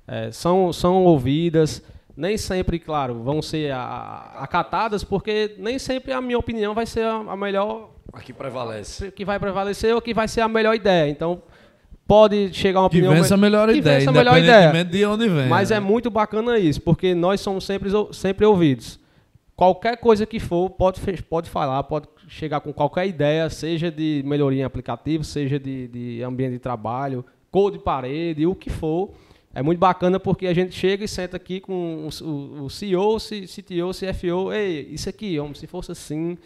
eh, 0.08 0.32
são, 0.32 0.72
são 0.74 1.04
ouvidas. 1.06 1.82
Nem 2.16 2.36
sempre, 2.38 2.80
claro, 2.80 3.22
vão 3.24 3.42
ser 3.42 3.72
a- 3.72 4.38
acatadas, 4.40 5.04
porque 5.04 5.56
nem 5.60 5.78
sempre 5.78 6.12
a 6.14 6.20
minha 6.22 6.38
opinião 6.40 6.74
vai 6.74 6.86
ser 6.86 7.04
a, 7.04 7.16
a 7.18 7.38
melhor 7.38 7.92
Aqui 8.12 8.34
prevalece. 8.34 9.12
que 9.12 9.24
vai 9.24 9.38
prevalecer 9.40 9.94
ou 9.94 10.02
que 10.02 10.14
vai 10.14 10.28
ser 10.28 10.42
a 10.42 10.48
melhor 10.48 10.74
ideia. 10.74 11.08
Então, 11.12 11.44
pode 12.08 12.52
chegar 12.54 12.80
uma 12.82 12.90
Que 12.90 12.98
opinião... 12.98 13.14
vença 13.14 13.36
a 13.36 13.38
melhor 13.38 13.70
que 13.70 13.76
ideia, 13.76 14.00
vença 14.00 14.10
a 14.10 14.14
melhor 14.14 14.38
ideia. 14.38 14.84
de 14.86 15.06
onde 15.06 15.30
vem. 15.30 15.48
Mas 15.48 15.70
né? 15.70 15.78
é 15.78 15.80
muito 15.80 16.10
bacana 16.10 16.58
isso, 16.58 16.82
porque 16.82 17.14
nós 17.14 17.40
somos 17.42 17.66
sempre, 17.66 17.90
sempre 18.14 18.46
ouvidos. 18.46 19.00
Qualquer 19.56 19.98
coisa 19.98 20.26
que 20.26 20.40
for, 20.40 20.70
pode, 20.70 21.02
pode 21.24 21.50
falar, 21.50 21.84
pode 21.84 22.08
chegar 22.28 22.60
com 22.62 22.72
qualquer 22.72 23.08
ideia, 23.08 23.50
seja 23.50 23.92
de 23.92 24.24
melhoria 24.26 24.62
em 24.62 24.64
aplicativo, 24.64 25.24
seja 25.24 25.60
de, 25.60 25.88
de 25.88 26.24
ambiente 26.24 26.54
de 26.54 26.60
trabalho, 26.60 27.26
cor 27.52 27.72
de 27.72 27.80
parede, 27.80 28.46
o 28.46 28.54
que 28.56 28.70
for. 28.70 29.12
É 29.58 29.62
muito 29.64 29.80
bacana 29.80 30.20
porque 30.20 30.46
a 30.46 30.54
gente 30.54 30.76
chega 30.76 31.04
e 31.04 31.08
senta 31.08 31.36
aqui 31.36 31.60
com 31.60 32.08
o, 32.08 32.24
o, 32.24 32.66
o 32.66 32.70
CEO, 32.70 33.16
o 33.16 33.18
CTO, 33.18 33.90
CFO, 33.92 34.54
ei, 34.54 34.88
isso 34.92 35.10
aqui, 35.10 35.40
homem, 35.40 35.56
se 35.56 35.66
fosse 35.66 35.92
assim, 35.92 36.38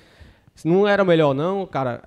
se 0.56 0.66
não 0.66 0.88
era 0.88 1.04
melhor 1.04 1.34
não, 1.34 1.66
cara, 1.66 2.02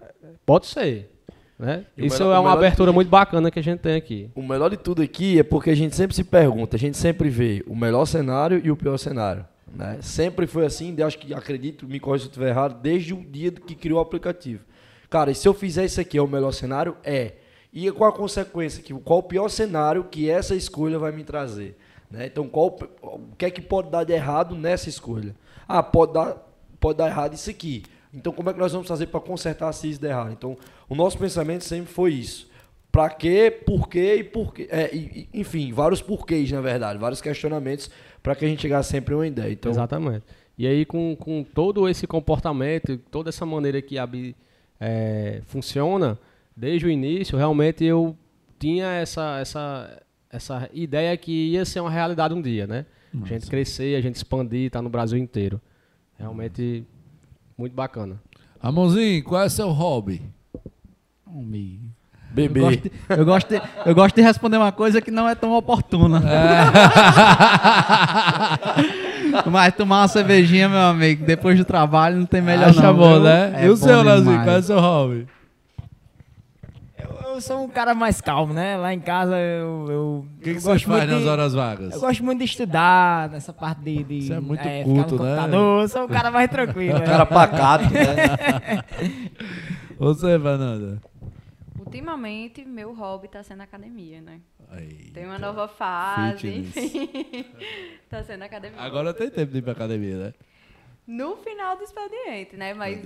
pode 0.46 0.64
ser. 0.64 1.10
Né? 1.58 1.84
O 1.98 2.06
Isso 2.06 2.20
melhor- 2.20 2.36
é 2.36 2.38
o 2.38 2.40
uma 2.40 2.52
abertura 2.52 2.90
muito 2.90 3.10
bacana 3.10 3.50
que 3.50 3.58
a 3.58 3.62
gente 3.62 3.80
tem 3.80 3.96
aqui. 3.96 4.30
O 4.34 4.42
melhor 4.42 4.70
de 4.70 4.78
tudo 4.78 5.02
aqui 5.02 5.38
é 5.38 5.42
porque 5.42 5.68
a 5.68 5.74
gente 5.76 5.94
sempre 5.94 6.16
se 6.16 6.24
pergunta, 6.24 6.74
a 6.74 6.78
gente 6.78 6.96
sempre 6.96 7.28
vê 7.28 7.62
o 7.66 7.76
melhor 7.76 8.06
cenário 8.06 8.58
e 8.64 8.70
o 8.70 8.76
pior 8.76 8.96
cenário. 8.96 9.44
Né? 9.74 9.98
Sempre 10.00 10.46
foi 10.46 10.64
assim, 10.64 10.96
acho 11.02 11.18
que 11.18 11.34
acredito, 11.34 11.86
me 11.86 12.00
corrija 12.00 12.22
se 12.22 12.28
eu 12.28 12.30
estiver 12.30 12.48
errado, 12.48 12.80
desde 12.80 13.12
o 13.12 13.22
dia 13.22 13.50
que 13.52 13.74
criou 13.74 13.98
o 13.98 14.02
aplicativo. 14.02 14.64
Cara, 15.10 15.30
e 15.30 15.34
se 15.34 15.46
eu 15.46 15.52
fizer 15.52 15.84
isso 15.84 16.00
aqui, 16.00 16.16
é 16.16 16.22
o 16.22 16.26
melhor 16.26 16.52
cenário? 16.52 16.96
É. 17.04 17.34
E 17.74 17.90
qual 17.90 18.10
a 18.10 18.12
consequência? 18.12 18.80
Que, 18.80 18.94
qual 18.94 19.18
o 19.18 19.22
pior 19.24 19.48
cenário 19.48 20.04
que 20.04 20.30
essa 20.30 20.54
escolha 20.54 20.96
vai 20.96 21.10
me 21.10 21.24
trazer? 21.24 21.76
Né? 22.08 22.26
Então, 22.26 22.48
qual, 22.48 22.78
o 23.02 23.34
que 23.36 23.44
é 23.44 23.50
que 23.50 23.60
pode 23.60 23.90
dar 23.90 24.04
de 24.04 24.12
errado 24.12 24.54
nessa 24.54 24.88
escolha? 24.88 25.34
Ah, 25.66 25.82
pode 25.82 26.12
dar, 26.12 26.36
pode 26.78 26.98
dar 26.98 27.08
errado 27.08 27.34
isso 27.34 27.50
aqui. 27.50 27.82
Então, 28.12 28.32
como 28.32 28.48
é 28.48 28.52
que 28.52 28.60
nós 28.60 28.70
vamos 28.72 28.86
fazer 28.86 29.06
para 29.08 29.18
consertar 29.18 29.72
se 29.72 29.90
isso 29.90 30.00
der 30.00 30.10
errado? 30.10 30.30
Então, 30.32 30.56
o 30.88 30.94
nosso 30.94 31.18
pensamento 31.18 31.64
sempre 31.64 31.92
foi 31.92 32.12
isso. 32.12 32.48
Pra 32.92 33.10
quê, 33.10 33.50
por 33.50 33.88
quê 33.88 34.18
e 34.20 34.24
por 34.24 34.54
quê. 34.54 34.68
É, 34.70 34.94
e- 34.94 35.28
enfim, 35.34 35.72
vários 35.72 36.00
porquês, 36.00 36.52
na 36.52 36.60
verdade, 36.60 36.96
vários 36.96 37.20
questionamentos 37.20 37.90
para 38.22 38.36
que 38.36 38.44
a 38.44 38.48
gente 38.48 38.62
chegasse 38.62 38.88
sempre 38.90 39.14
a 39.14 39.16
uma 39.16 39.26
ideia. 39.26 39.52
Então, 39.52 39.72
Exatamente. 39.72 40.24
E 40.56 40.64
aí, 40.64 40.84
com, 40.84 41.16
com 41.16 41.42
todo 41.42 41.88
esse 41.88 42.06
comportamento, 42.06 42.96
toda 43.10 43.30
essa 43.30 43.44
maneira 43.44 43.82
que 43.82 43.98
a 43.98 44.08
é, 44.80 45.40
funciona, 45.46 46.16
desde 46.56 46.86
o 46.86 46.90
início, 46.90 47.36
realmente 47.36 47.84
eu 47.84 48.16
tinha 48.58 48.86
essa, 48.86 49.38
essa, 49.40 50.02
essa 50.30 50.70
ideia 50.72 51.16
que 51.16 51.50
ia 51.52 51.64
ser 51.64 51.80
uma 51.80 51.90
realidade 51.90 52.34
um 52.34 52.42
dia, 52.42 52.66
né? 52.66 52.86
A 53.22 53.26
gente 53.26 53.46
crescer, 53.46 53.96
a 53.96 54.00
gente 54.00 54.16
expandir, 54.16 54.66
estar 54.66 54.82
no 54.82 54.88
Brasil 54.88 55.16
inteiro. 55.16 55.60
Realmente, 56.18 56.84
muito 57.56 57.72
bacana. 57.72 58.20
Ramonzinho, 58.60 59.22
qual 59.22 59.42
é 59.42 59.48
seu 59.48 59.68
hobby? 59.70 60.20
Homem, 61.24 61.80
bebê. 62.30 62.60
Eu 62.60 62.64
gosto, 62.64 62.82
de, 62.82 62.90
eu, 63.08 63.24
gosto 63.24 63.48
de, 63.48 63.62
eu 63.86 63.94
gosto 63.94 64.16
de 64.16 64.22
responder 64.22 64.56
uma 64.56 64.72
coisa 64.72 65.00
que 65.00 65.12
não 65.12 65.28
é 65.28 65.34
tão 65.34 65.52
oportuna. 65.52 66.20
Mas 69.50 69.74
tomar 69.74 70.00
uma 70.02 70.08
cervejinha, 70.08 70.68
meu 70.68 70.78
amigo, 70.80 71.24
depois 71.24 71.58
do 71.58 71.64
trabalho 71.64 72.16
não 72.16 72.26
tem 72.26 72.40
melhor 72.40 72.70
Acha 72.70 72.82
não. 72.82 72.96
bom, 72.96 73.20
né? 73.20 73.52
É 73.56 73.66
e 73.66 73.68
o 73.68 73.76
seu, 73.76 74.02
Leozinho, 74.02 74.42
qual 74.42 74.56
é 74.56 74.62
seu 74.62 74.80
hobby? 74.80 75.26
Eu, 77.34 77.40
sou 77.40 77.64
um 77.64 77.68
cara 77.68 77.94
mais 77.94 78.20
calmo, 78.20 78.54
né? 78.54 78.76
Lá 78.76 78.94
em 78.94 79.00
casa 79.00 79.36
eu. 79.36 79.86
eu 79.90 80.26
O 80.38 80.40
que, 80.42 80.54
que 80.54 80.60
você 80.60 80.68
gosto 80.68 80.86
faz 80.88 81.10
nas 81.10 81.22
de- 81.22 81.28
horas 81.28 81.52
vagas? 81.54 81.94
Eu 81.94 82.00
gosto 82.00 82.22
muito 82.24 82.38
de 82.38 82.44
estudar, 82.44 83.28
nessa 83.30 83.52
parte 83.52 83.80
de. 83.82 84.02
de 84.04 84.22
Você 84.26 84.34
é 84.34 84.40
muito 84.40 84.62
ficar 84.62 84.84
culto, 84.84 85.16
no 85.16 85.24
né? 85.24 85.36
computador. 85.36 85.82
Eu 85.82 85.88
sou 85.88 86.04
um 86.04 86.08
cara 86.08 86.30
mais 86.30 86.48
tranquilo. 86.50 86.98
né? 86.98 87.04
Cara 87.06 87.26
pacato, 87.26 87.84
né? 87.92 88.84
Você, 89.98 90.38
Fernanda? 90.38 91.00
Ultimamente, 91.78 92.64
meu 92.64 92.94
hobby 92.94 93.28
tá 93.28 93.42
sendo 93.42 93.62
academia, 93.62 94.20
né? 94.20 94.40
Aí. 94.70 95.10
Tem 95.12 95.24
uma 95.26 95.38
nova 95.38 95.68
fase, 95.68 96.38
Fitness. 96.38 96.76
enfim. 96.76 97.44
tá 98.10 98.22
sendo 98.24 98.42
academia. 98.42 98.80
Agora 98.80 99.12
tem 99.14 99.30
tempo 99.30 99.52
de 99.52 99.58
ir 99.58 99.62
pra 99.62 99.72
academia, 99.72 100.16
né? 100.18 100.32
No 101.06 101.36
final 101.36 101.76
do 101.76 101.82
expediente, 101.84 102.56
né? 102.56 102.74
Mas 102.74 103.00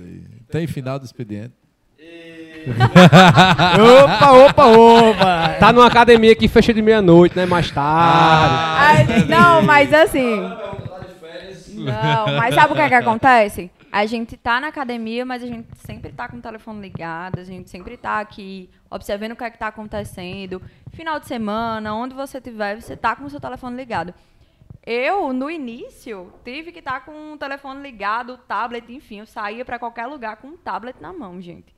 Tem 0.49 0.65
final 0.67 0.97
do 0.97 1.05
expediente? 1.05 1.53
opa, 4.03 4.31
opa, 4.31 4.65
opa! 4.65 5.55
Tá 5.59 5.73
numa 5.73 5.87
academia 5.87 6.35
que 6.35 6.47
fecha 6.47 6.73
de 6.73 6.81
meia-noite, 6.81 7.35
né? 7.35 7.45
Mais 7.45 7.69
tarde. 7.71 9.13
Ai, 9.13 9.25
não, 9.25 9.61
mas 9.61 9.93
assim. 9.93 10.39
Não, 11.75 12.37
mas 12.37 12.55
sabe 12.55 12.73
o 12.73 12.75
que, 12.75 12.81
é 12.81 12.89
que 12.89 12.95
acontece? 12.95 13.71
a 13.91 14.05
gente 14.05 14.37
tá 14.37 14.59
na 14.59 14.67
academia, 14.67 15.25
mas 15.25 15.43
a 15.43 15.47
gente 15.47 15.67
sempre 15.79 16.11
tá 16.11 16.27
com 16.27 16.37
o 16.37 16.41
telefone 16.41 16.81
ligado, 16.81 17.39
a 17.39 17.43
gente 17.43 17.69
sempre 17.69 17.97
tá 17.97 18.19
aqui 18.19 18.69
observando 18.89 19.31
o 19.31 19.35
que 19.35 19.43
é 19.43 19.49
que 19.49 19.57
tá 19.57 19.67
acontecendo. 19.67 20.61
Final 20.91 21.19
de 21.19 21.27
semana, 21.27 21.93
onde 21.93 22.13
você 22.13 22.37
estiver, 22.37 22.79
você 22.79 22.95
tá 22.95 23.15
com 23.15 23.25
o 23.25 23.29
seu 23.29 23.39
telefone 23.39 23.75
ligado. 23.75 24.13
Eu, 24.85 25.33
no 25.33 25.49
início, 25.49 26.31
tive 26.43 26.71
que 26.71 26.79
estar 26.79 27.03
com 27.03 27.33
o 27.33 27.37
telefone 27.37 27.81
ligado, 27.81 28.33
o 28.33 28.37
tablet, 28.37 28.91
enfim, 28.91 29.19
eu 29.19 29.25
saía 29.25 29.65
para 29.65 29.79
qualquer 29.79 30.05
lugar 30.05 30.37
com 30.37 30.49
um 30.49 30.57
tablet 30.57 30.95
na 31.01 31.11
mão, 31.11 31.41
gente. 31.41 31.75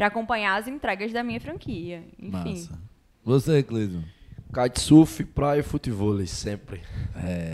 Para 0.00 0.06
acompanhar 0.06 0.58
as 0.58 0.66
entregas 0.66 1.12
da 1.12 1.22
minha 1.22 1.38
franquia. 1.38 2.02
Enfim. 2.18 2.54
Massa. 2.54 2.78
Você, 3.22 3.62
Cleiton? 3.62 4.02
Kitesurf, 4.50 5.22
praia 5.26 5.60
e 5.60 5.62
futebol, 5.62 6.18
sempre. 6.24 6.80
É 7.16 7.52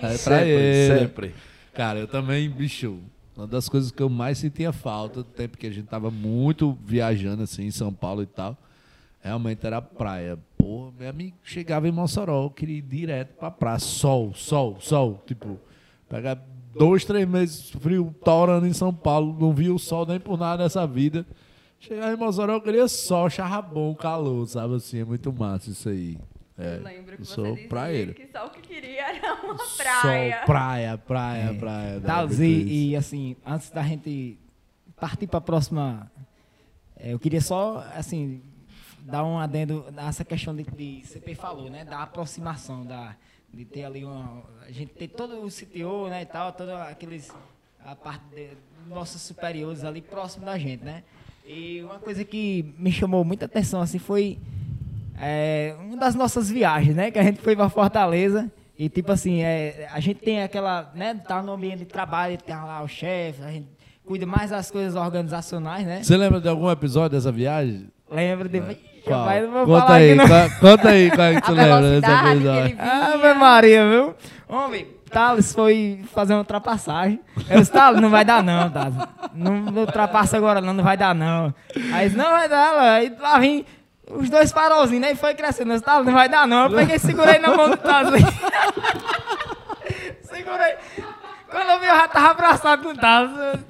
pra 0.00 0.16
sempre, 0.18 0.50
ele. 0.50 0.98
sempre. 0.98 1.34
Cara, 1.72 2.00
eu 2.00 2.08
também, 2.08 2.50
bicho, 2.50 2.98
uma 3.36 3.46
das 3.46 3.68
coisas 3.68 3.92
que 3.92 4.02
eu 4.02 4.08
mais 4.08 4.38
sentia 4.38 4.72
falta, 4.72 5.22
do 5.22 5.30
tempo 5.30 5.56
que 5.56 5.68
a 5.68 5.70
gente 5.70 5.86
tava 5.86 6.10
muito 6.10 6.76
viajando 6.84 7.44
assim 7.44 7.66
em 7.66 7.70
São 7.70 7.92
Paulo 7.92 8.24
e 8.24 8.26
tal, 8.26 8.58
realmente 9.20 9.64
era 9.64 9.76
a 9.76 9.82
praia. 9.82 10.36
Pô, 10.56 10.92
meu 10.98 11.08
amigo 11.08 11.36
chegava 11.44 11.86
em 11.86 11.92
Mossoró, 11.92 12.42
eu 12.42 12.50
queria 12.50 12.78
ir 12.78 12.82
direto 12.82 13.36
pra 13.38 13.52
praia. 13.52 13.78
Sol, 13.78 14.34
sol, 14.34 14.80
sol. 14.80 15.22
Tipo, 15.24 15.60
pegar 16.08 16.44
dois, 16.74 17.04
três 17.04 17.28
meses 17.28 17.70
frio, 17.70 18.14
torando 18.24 18.66
em 18.66 18.72
São 18.72 18.92
Paulo, 18.92 19.36
não 19.38 19.52
via 19.52 19.72
o 19.72 19.78
sol 19.78 20.06
nem 20.06 20.18
por 20.18 20.38
nada 20.38 20.64
nessa 20.64 20.86
vida. 20.86 21.26
Chegava 21.80 22.12
em 22.12 22.16
Mossoró, 22.16 22.54
eu 22.54 22.60
queria 22.60 22.88
sol, 22.88 23.30
charrabom, 23.30 23.94
calor, 23.94 24.46
sabe 24.46 24.74
assim? 24.74 25.00
É 25.00 25.04
muito 25.04 25.32
massa 25.32 25.70
isso 25.70 25.88
aí. 25.88 26.18
É, 26.58 26.76
eu 26.76 26.82
lembro 26.82 27.16
que 27.16 27.24
você 27.24 27.34
sou 27.34 27.52
dizia 27.52 27.68
praieiro. 27.68 28.14
que 28.14 28.26
só 28.26 28.46
o 28.46 28.50
que 28.50 28.60
queria 28.60 29.10
era 29.14 29.34
uma 29.34 29.54
praia. 29.76 30.36
Sol, 30.38 30.46
praia, 30.46 30.98
praia, 30.98 31.54
praia. 31.54 32.00
Tá, 32.00 32.26
Muito 32.26 32.42
e, 32.42 32.90
e, 32.90 32.96
assim, 32.96 33.36
antes 33.46 33.70
da 33.70 33.82
gente 33.82 34.36
partir 34.98 35.28
para 35.28 35.38
a 35.38 35.40
próxima, 35.40 36.10
eh, 36.96 37.12
eu 37.12 37.18
queria 37.20 37.40
só 37.40 37.86
assim 37.94 38.42
dar 39.02 39.24
um 39.24 39.38
adendo 39.38 39.86
nessa 39.92 40.24
questão 40.24 40.54
de, 40.54 40.64
de 40.64 41.06
CP 41.06 41.36
falou, 41.36 41.70
né, 41.70 41.84
da 41.84 42.02
aproximação 42.02 42.84
da 42.84 43.16
de 43.52 43.64
ter 43.64 43.84
ali 43.84 44.04
uma 44.04 44.42
a 44.66 44.70
gente 44.70 44.92
ter 44.94 45.08
todo 45.08 45.44
o 45.44 45.48
CTO, 45.48 46.08
né, 46.08 46.22
e 46.22 46.26
tal, 46.26 46.52
todos 46.52 46.74
aqueles 46.74 47.32
a 47.84 47.96
parte 47.96 48.24
de, 48.34 48.48
nossos 48.88 49.20
superiores 49.22 49.84
ali 49.84 50.00
próximo 50.00 50.44
da 50.44 50.58
gente, 50.58 50.84
né? 50.84 51.02
E 51.46 51.82
uma 51.82 51.98
coisa 51.98 52.24
que 52.24 52.74
me 52.78 52.92
chamou 52.92 53.24
muita 53.24 53.46
atenção 53.46 53.80
assim 53.80 53.98
foi 53.98 54.38
é, 55.20 55.74
uma 55.80 55.96
das 55.96 56.14
nossas 56.14 56.50
viagens, 56.50 56.94
né? 56.94 57.10
Que 57.10 57.18
a 57.18 57.22
gente 57.22 57.40
foi 57.40 57.56
para 57.56 57.68
Fortaleza 57.68 58.50
e 58.78 58.88
tipo 58.88 59.10
assim, 59.10 59.42
é, 59.42 59.88
a 59.90 60.00
gente 60.00 60.20
tem 60.20 60.42
aquela, 60.42 60.92
né? 60.94 61.14
Tá 61.14 61.42
no 61.42 61.52
ambiente 61.52 61.80
de 61.80 61.86
trabalho, 61.86 62.38
tem 62.38 62.54
lá 62.54 62.82
o 62.82 62.88
chefe, 62.88 63.42
a 63.42 63.50
gente 63.50 63.68
cuida 64.04 64.24
mais 64.24 64.50
das 64.50 64.70
coisas 64.70 64.94
organizacionais, 64.94 65.86
né? 65.86 66.02
Você 66.02 66.16
lembra 66.16 66.40
de 66.40 66.48
algum 66.48 66.70
episódio 66.70 67.16
dessa 67.16 67.30
viagem? 67.30 67.88
Lembra 68.10 68.48
de. 68.48 68.60
Qual? 69.08 69.24
Mas 69.24 69.42
não 69.44 69.50
vou 69.52 69.66
Conta 69.66 69.80
falar 69.86 69.94
aí, 69.98 70.10
aqui, 70.10 70.14
não. 70.18 70.26
qual- 70.28 70.50
conta 70.60 70.88
aí 70.90 71.10
qual 71.10 71.26
é 71.26 71.34
que 71.34 71.42
tu 71.42 71.52
lembra 71.52 71.86
ele 71.86 71.98
episódio. 71.98 72.76
Ave 73.14 73.34
Maria, 73.34 73.88
viu? 73.90 74.14
Homem, 74.48 74.86
Thales 75.10 75.52
foi 75.52 76.04
fazer 76.14 76.34
uma 76.34 76.40
ultrapassagem. 76.40 77.20
Eu 77.48 77.60
disse, 77.60 77.72
Thales, 77.72 78.00
não 78.00 78.10
vai 78.10 78.24
dar 78.24 78.42
não, 78.42 78.70
Thales. 78.70 78.94
Não, 79.34 79.52
não 79.56 79.80
ultrapassa 79.82 80.36
agora 80.36 80.60
não, 80.60 80.72
não 80.74 80.84
vai 80.84 80.96
dar 80.96 81.14
não. 81.14 81.52
Aí 81.92 82.06
disse, 82.06 82.16
não 82.16 82.30
vai 82.30 82.48
dar, 82.48 82.72
lá. 82.72 82.92
aí 82.94 83.12
lá 83.18 83.38
vim 83.38 83.64
os 84.10 84.30
dois 84.30 84.50
farolzinhos, 84.52 85.02
né? 85.02 85.12
E 85.12 85.16
foi 85.16 85.34
crescendo. 85.34 85.70
Eu 85.70 85.74
disse, 85.76 85.84
Thales, 85.84 86.06
não 86.06 86.12
vai 86.14 86.28
dar 86.28 86.46
não. 86.46 86.64
Eu 86.64 86.70
peguei 86.76 86.96
e 86.96 86.98
segurei 86.98 87.38
na 87.38 87.54
mão 87.56 87.70
do 87.70 87.76
Thales. 87.76 88.22
segurei. 90.22 90.74
Quando 91.50 91.70
eu 91.70 91.80
vi, 91.80 91.86
eu 91.86 91.94
já 91.96 92.08
tava 92.08 92.30
abraçado 92.30 92.82
com 92.82 92.90
o 92.90 92.96
Thales, 92.96 93.30
eu- 93.36 93.68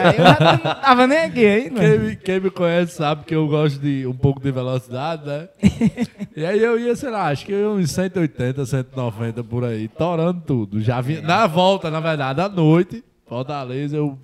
Aí 0.00 0.16
eu 0.16 0.24
já 0.24 0.38
não 0.64 0.74
tava 0.80 1.06
nem 1.06 1.18
aqui 1.18 1.44
ainda. 1.46 1.80
Quem 1.80 1.98
me, 1.98 2.16
quem 2.16 2.40
me 2.40 2.50
conhece 2.50 2.94
sabe 2.96 3.24
que 3.24 3.34
eu 3.34 3.46
gosto 3.46 3.78
de 3.80 4.06
um 4.06 4.14
pouco 4.14 4.40
de 4.40 4.50
velocidade, 4.50 5.26
né? 5.26 5.48
e 6.34 6.44
aí 6.46 6.58
eu 6.62 6.78
ia, 6.78 6.96
sei 6.96 7.10
lá, 7.10 7.28
acho 7.28 7.44
que 7.44 7.52
eu 7.52 7.58
ia 7.58 7.68
uns 7.70 7.90
180, 7.90 8.64
190 8.64 9.44
por 9.44 9.64
aí, 9.64 9.88
torando 9.88 10.40
tudo. 10.40 10.80
Já 10.80 11.00
vi, 11.00 11.20
na 11.20 11.46
volta, 11.46 11.90
na 11.90 12.00
verdade, 12.00 12.40
à 12.40 12.48
noite, 12.48 13.04
Fortaleza, 13.26 13.96
eu 13.96 14.18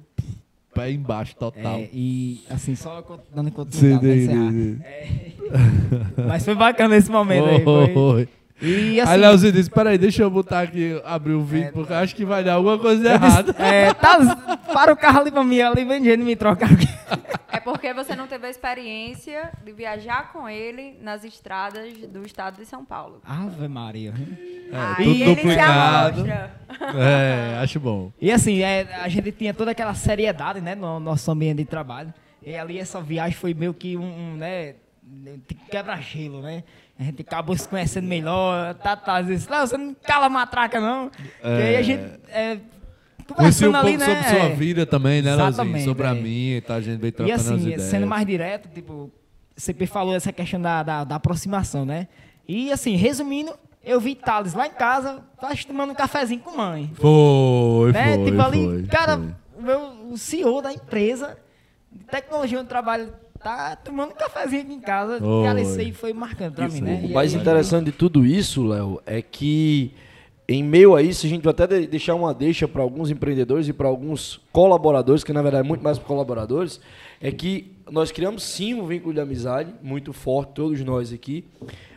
pé 0.73 0.91
embaixo 0.91 1.37
total. 1.37 1.81
É, 1.81 1.89
e 1.93 2.43
assim, 2.49 2.75
só 2.75 3.03
co- 3.03 3.19
dando 3.35 3.49
Sim, 3.49 3.53
continuidade 3.55 4.01
pra 4.07 4.15
sim, 4.15 4.23
encerrar. 4.25 4.51
sim. 4.51 4.81
É, 4.83 6.23
Mas 6.27 6.45
foi 6.45 6.55
bacana 6.55 6.97
esse 6.97 7.11
momento 7.11 7.47
aí. 7.47 7.63
Foi. 7.65 7.95
Oi. 7.95 8.29
E 8.63 9.01
assim, 9.01 9.13
Aí 9.13 9.19
Leozinho 9.21 9.53
disse, 9.53 9.69
peraí, 9.71 9.99
deixa 9.99 10.23
eu 10.23 10.31
botar 10.31 10.61
aqui, 10.61 11.01
abrir 11.05 11.33
o 11.35 11.43
vídeo, 11.43 11.73
porque 11.73 11.93
eu 11.93 11.97
acho 11.97 12.15
que 12.15 12.25
vai 12.25 12.45
dar 12.45 12.55
alguma 12.55 12.79
coisa 12.79 13.13
errada. 13.13 13.55
é, 13.59 13.93
tá, 13.93 14.19
para 14.73 14.93
o 14.93 14.97
carro 14.97 15.21
ali 15.21 15.31
pra 15.31 15.43
mim, 15.43 15.61
ali 15.61 15.85
vem 15.85 16.03
gente 16.03 16.23
me 16.23 16.37
trocar. 16.37 16.71
É 17.53 17.61
porque 17.61 17.93
você 17.93 18.15
não 18.17 18.27
teve 18.27 18.47
a 18.47 18.51
experiência 18.51 19.51
de 19.65 19.73
viajar 19.73 20.33
com 20.33 20.49
ele 20.49 20.97
nas 21.01 21.25
estradas 21.25 21.93
do 22.09 22.25
estado 22.25 22.57
de 22.57 22.67
São 22.67 22.85
Paulo. 22.85 23.21
Ave 23.25 23.69
Maria. 23.69 24.15
É, 24.73 24.77
Aí 24.77 25.05
tudo 25.05 25.09
ele 25.11 25.25
se 25.25 25.35
duplicado. 25.37 26.21
amostra. 26.21 26.55
É, 26.97 27.59
acho 27.63 27.81
bom. 27.81 28.13
E 28.21 28.31
assim, 28.33 28.63
é, 28.63 28.89
a 29.03 29.09
gente 29.09 29.31
tinha 29.33 29.53
toda 29.53 29.73
aquela 29.73 29.95
seriedade, 29.95 30.61
né, 30.61 30.75
no 30.75 30.99
nosso 31.01 31.31
ambiente 31.31 31.59
de 31.59 31.65
trabalho. 31.65 32.13
E 32.43 32.55
ali 32.57 32.79
essa 32.79 33.01
viagem 33.01 33.37
foi 33.37 33.55
meio 33.55 33.73
que 33.73 33.97
um, 33.97 34.03
um, 34.03 34.37
né, 34.37 34.75
quebra-gelo, 35.71 36.43
né? 36.43 36.65
A 37.05 37.11
gente 37.11 37.23
acabou 37.23 37.57
se 37.57 37.69
conhecendo 37.69 38.07
melhor. 38.07 38.75
Tá, 38.75 38.97
tá, 38.97 39.17
às 39.17 39.27
vezes, 39.27 39.47
não, 39.49 39.67
você 39.67 39.77
não 39.77 39.95
cala 39.95 40.27
a 40.27 40.31
matraca, 40.31 40.81
não. 40.81 41.11
E 41.43 41.63
aí 41.63 41.77
a 41.77 41.83
gente 41.83 42.03
é, 42.29 42.59
Conheci 43.33 43.67
um 43.67 43.73
pouco 43.73 43.87
ali, 43.87 43.97
né? 43.97 44.07
sobre 44.07 44.29
sua 44.29 44.49
é, 44.49 44.55
vida 44.55 44.85
também, 44.85 45.23
né, 45.23 45.35
Leozinho? 45.35 45.85
Sobre 45.85 46.07
a 46.07 46.11
é. 46.11 46.15
minha 46.15 46.57
e 46.59 46.61
tal, 46.61 46.77
a 46.77 46.81
gente 46.81 47.01
veio 47.01 47.09
E 47.09 47.13
trocando 47.13 47.35
as 47.41 47.49
assim, 47.49 47.63
ideias. 47.63 47.83
sendo 47.83 48.07
mais 48.07 48.27
direto, 48.27 48.69
tipo, 48.69 49.11
CP 49.57 49.87
falou 49.87 50.15
essa 50.15 50.33
questão 50.33 50.61
da, 50.61 50.83
da, 50.83 51.05
da 51.05 51.17
aproximação, 51.17 51.87
né? 51.87 52.09
E 52.47 52.71
assim, 52.71 52.97
resumindo, 52.97 53.55
eu 53.83 53.99
vi 53.99 54.15
Thales 54.15 54.53
lá 54.53 54.67
em 54.67 54.73
casa, 54.73 55.23
tomando 55.67 55.93
um 55.93 55.95
cafezinho 55.95 56.41
com 56.41 56.57
mãe. 56.57 56.91
Foi, 56.95 57.93
né? 57.93 58.17
foi, 58.17 58.25
tipo 58.27 58.43
ali, 58.43 58.65
foi, 58.65 58.83
cara, 58.85 59.19
foi. 59.19 59.75
o 60.11 60.19
CEO 60.19 60.61
da 60.61 60.73
empresa 60.73 61.39
de 61.91 62.05
tecnologia 62.05 62.59
onde 62.59 62.69
trabalho 62.69 63.13
tá 63.45 63.77
tomando 63.77 64.11
um 64.13 64.15
cafezinho 64.17 64.63
aqui 64.63 64.73
em 64.73 64.81
casa. 64.81 65.21
Cara, 65.45 65.61
isso 65.61 65.79
aí 65.79 65.93
foi 65.93 66.13
marcante 66.13 66.57
pra 66.57 66.69
mim, 66.69 66.81
né? 66.81 67.01
O 67.05 67.07
E 67.11 67.13
mais 67.13 67.35
aí- 67.35 67.41
interessante 67.41 67.87
de 67.87 67.93
tudo 67.93 68.25
isso, 68.27 68.67
Léo, 68.67 69.01
é 69.07 69.21
que 69.23 69.93
em 70.49 70.63
meio 70.63 70.95
a 70.95 71.03
isso, 71.03 71.25
a 71.27 71.29
gente 71.29 71.43
vai 71.43 71.53
até 71.53 71.67
de- 71.67 71.87
deixar 71.87 72.15
uma 72.15 72.35
deixa 72.35 72.67
para 72.69 72.83
alguns 72.83 73.11
empreendedores 73.11 73.69
e 73.69 73.73
para 73.73 73.89
alguns 73.89 74.41
colaboradores, 74.53 75.23
que 75.25 75.33
na 75.33 75.41
verdade 75.43 75.65
é 75.65 75.69
muito 75.69 75.83
mais 75.83 75.99
para 75.99 76.07
colaboradores, 76.07 76.81
é 77.21 77.31
que 77.31 77.73
nós 77.91 78.11
criamos 78.13 78.43
sim 78.43 78.75
um 78.75 78.85
vínculo 78.87 79.15
de 79.15 79.21
amizade 79.21 79.73
muito 79.83 80.13
forte, 80.13 80.53
todos 80.55 80.81
nós 80.85 81.13
aqui, 81.13 81.45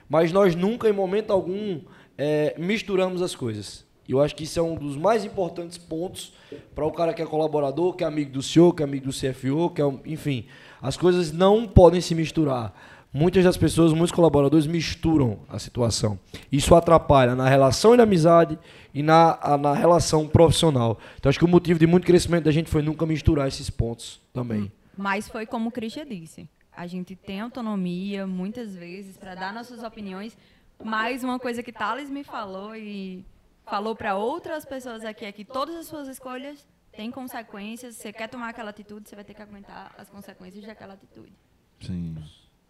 mas 0.09 0.31
nós 0.31 0.55
nunca, 0.55 0.87
em 0.87 0.93
momento 0.93 1.31
algum, 1.31 1.79
é, 2.17 2.55
misturamos 2.57 3.21
as 3.21 3.35
coisas. 3.35 3.85
E 4.07 4.13
eu 4.13 4.21
acho 4.21 4.33
que 4.33 4.45
isso 4.45 4.57
é 4.57 4.61
um 4.61 4.75
dos 4.75 4.95
mais 4.95 5.25
importantes 5.25 5.77
pontos 5.77 6.31
para 6.73 6.85
o 6.85 6.91
cara 6.91 7.13
que 7.13 7.21
é 7.21 7.25
colaborador, 7.25 7.93
que 7.93 8.05
é 8.05 8.07
amigo 8.07 8.31
do 8.31 8.41
senhor, 8.41 8.73
que 8.73 8.81
é 8.81 8.85
amigo 8.85 9.07
do 9.07 9.11
CFO, 9.11 9.69
que 9.69 9.81
é 9.81 9.93
enfim, 10.05 10.45
as 10.81 10.97
coisas 10.97 11.31
não 11.31 11.67
podem 11.67 12.01
se 12.01 12.13
misturar. 12.15 12.73
Muitas 13.13 13.43
das 13.43 13.57
pessoas, 13.57 13.93
muitos 13.93 14.11
colaboradores 14.11 14.67
misturam 14.67 15.39
a 15.49 15.57
situação. 15.57 16.19
Isso 16.51 16.75
atrapalha 16.75 17.35
na 17.35 17.47
relação 17.47 17.95
de 17.95 18.01
amizade 18.01 18.59
e 18.93 19.01
na, 19.01 19.37
a- 19.41 19.57
na 19.57 19.73
relação 19.73 20.27
profissional. 20.27 20.99
Então 21.17 21.29
acho 21.29 21.39
que 21.39 21.45
o 21.45 21.47
motivo 21.47 21.79
de 21.79 21.87
muito 21.87 22.05
crescimento 22.05 22.43
da 22.43 22.51
gente 22.51 22.69
foi 22.69 22.81
nunca 22.81 23.05
misturar 23.05 23.47
esses 23.47 23.69
pontos 23.69 24.19
também. 24.33 24.71
Mas 24.95 25.27
foi 25.27 25.45
como 25.45 25.69
o 25.69 25.71
Christian 25.71 26.05
disse. 26.05 26.47
A 26.75 26.85
gente 26.85 27.15
tem 27.15 27.39
autonomia, 27.41 28.27
muitas 28.27 28.75
vezes, 28.75 29.17
para 29.17 29.33
dar 29.33 29.53
nossas 29.53 29.81
opiniões. 29.83 30.37
Mas 30.83 31.23
uma 31.23 31.39
coisa 31.39 31.63
que 31.63 31.71
Thales 31.71 32.09
me 32.09 32.23
falou 32.23 32.75
e 32.75 33.25
falou 33.65 33.95
para 33.95 34.15
outras 34.15 34.63
pessoas 34.63 35.03
aqui 35.03 35.25
é 35.25 35.31
que 35.31 35.43
todas 35.43 35.75
as 35.75 35.87
suas 35.87 36.07
escolhas 36.07 36.67
têm 36.97 37.11
consequências. 37.11 37.95
Você 37.95 38.11
quer 38.11 38.27
tomar 38.27 38.49
aquela 38.49 38.71
atitude, 38.71 39.07
você 39.07 39.15
vai 39.15 39.23
ter 39.23 39.35
que 39.35 39.41
aguentar 39.41 39.93
as 39.97 40.09
consequências 40.09 40.65
daquela 40.65 40.95
atitude. 40.95 41.31
Sim. 41.79 42.17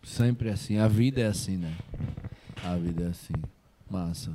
Sempre 0.03 0.49
assim. 0.49 0.77
A 0.77 0.87
vida 0.87 1.21
é 1.21 1.27
assim, 1.27 1.55
né? 1.57 1.73
A 2.63 2.75
vida 2.75 3.05
é 3.05 3.07
assim. 3.07 3.33
Massa. 3.89 4.33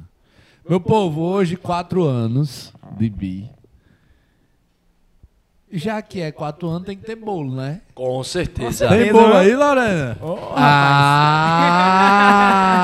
Meu 0.66 0.81
povo, 0.81 1.20
hoje, 1.20 1.56
quatro 1.56 2.05
anos 2.05 2.73
de 2.97 3.10
bi. 3.10 3.51
Já 5.70 6.01
que 6.02 6.20
é 6.20 6.31
quatro 6.31 6.69
anos, 6.69 6.86
tem 6.86 6.97
que 6.97 7.05
ter 7.05 7.16
bolo, 7.16 7.55
né? 7.55 7.81
Com 7.94 8.23
certeza. 8.23 8.89
Tem 8.89 9.10
bolo 9.12 9.35
aí, 9.35 9.55
Lorena? 9.56 10.19
ah! 10.55 11.82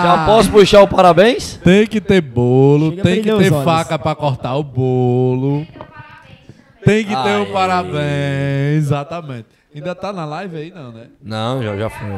Já 0.03 0.27
posso 0.27 0.51
puxar 0.51 0.83
o 0.83 0.89
parabéns? 0.89 1.59
Tem 1.59 1.87
que 1.87 2.01
ter 2.01 2.23
bolo, 2.23 2.91
Chega 2.91 3.03
tem 3.03 3.23
que 3.23 3.31
ter 3.31 3.51
faca 3.63 3.99
pra 3.99 4.15
cortar 4.15 4.57
o 4.57 4.63
bolo. 4.63 5.67
Tem 6.89 7.05
que 7.05 7.15
ter 7.15 7.37
o 7.43 7.53
parabéns, 7.53 8.85
exatamente. 8.85 9.45
Ainda 9.75 9.95
tá 9.95 10.11
na 10.11 10.25
live 10.25 10.57
aí, 10.57 10.71
não, 10.71 10.91
né? 10.91 11.09
Não, 11.23 11.63
já, 11.63 11.77
já 11.77 11.91
foi. 11.91 12.09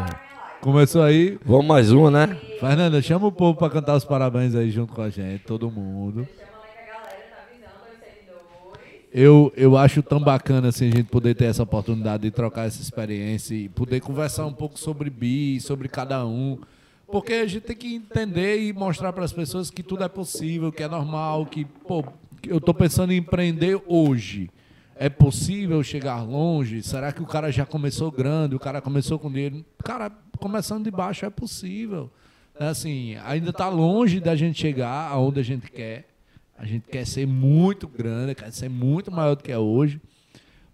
Começou 0.60 1.02
aí. 1.02 1.36
Vamos 1.44 1.66
mais 1.66 1.90
uma, 1.90 2.08
né? 2.08 2.38
Fernanda, 2.60 3.02
chama 3.02 3.26
o 3.26 3.32
povo 3.32 3.58
pra 3.58 3.68
cantar 3.68 3.96
os 3.96 4.04
parabéns 4.04 4.54
aí 4.54 4.70
junto 4.70 4.92
com 4.92 5.02
a 5.02 5.10
gente, 5.10 5.42
todo 5.42 5.68
mundo. 5.68 6.24
eu, 9.12 9.52
eu 9.56 9.76
acho 9.76 10.04
tão 10.04 10.20
bacana 10.20 10.68
assim, 10.68 10.86
a 10.86 10.96
gente 10.98 11.10
poder 11.10 11.34
ter 11.34 11.46
essa 11.46 11.64
oportunidade 11.64 12.22
de 12.22 12.30
trocar 12.30 12.68
essa 12.68 12.80
experiência 12.80 13.56
e 13.56 13.68
poder 13.68 14.00
conversar 14.00 14.46
um 14.46 14.52
pouco 14.52 14.78
sobre 14.78 15.10
bi, 15.10 15.60
sobre 15.60 15.88
cada 15.88 16.24
um. 16.24 16.56
Porque 17.10 17.32
a 17.32 17.46
gente 17.48 17.64
tem 17.64 17.76
que 17.76 17.92
entender 17.92 18.62
e 18.62 18.72
mostrar 18.72 19.12
para 19.12 19.24
as 19.24 19.32
pessoas 19.32 19.68
que 19.68 19.82
tudo 19.82 20.04
é 20.04 20.08
possível, 20.08 20.70
que 20.70 20.84
é 20.84 20.86
normal, 20.86 21.44
que, 21.46 21.64
pô, 21.64 22.04
eu 22.46 22.58
estou 22.58 22.72
pensando 22.72 23.12
em 23.12 23.16
empreender 23.16 23.82
hoje. 23.88 24.48
É 25.00 25.08
possível 25.08 25.82
chegar 25.82 26.20
longe? 26.20 26.82
Será 26.82 27.10
que 27.10 27.22
o 27.22 27.26
cara 27.26 27.50
já 27.50 27.64
começou 27.64 28.12
grande? 28.12 28.54
O 28.54 28.58
cara 28.58 28.82
começou 28.82 29.18
com 29.18 29.32
dinheiro? 29.32 29.64
Cara, 29.82 30.10
começando 30.38 30.84
de 30.84 30.90
baixo 30.90 31.24
é 31.24 31.30
possível. 31.30 32.10
É 32.54 32.66
assim, 32.66 33.16
ainda 33.24 33.48
está 33.48 33.66
longe 33.70 34.20
da 34.20 34.36
gente 34.36 34.60
chegar 34.60 35.10
aonde 35.10 35.40
a 35.40 35.42
gente 35.42 35.70
quer. 35.70 36.06
A 36.54 36.66
gente 36.66 36.86
quer 36.86 37.06
ser 37.06 37.26
muito 37.26 37.88
grande, 37.88 38.34
quer 38.34 38.52
ser 38.52 38.68
muito 38.68 39.10
maior 39.10 39.36
do 39.36 39.42
que 39.42 39.50
é 39.50 39.56
hoje. 39.56 39.98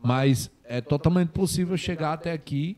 Mas 0.03 0.51
é 0.65 0.81
totalmente 0.81 1.29
possível 1.29 1.77
chegar 1.77 2.13
até 2.13 2.33
aqui, 2.33 2.77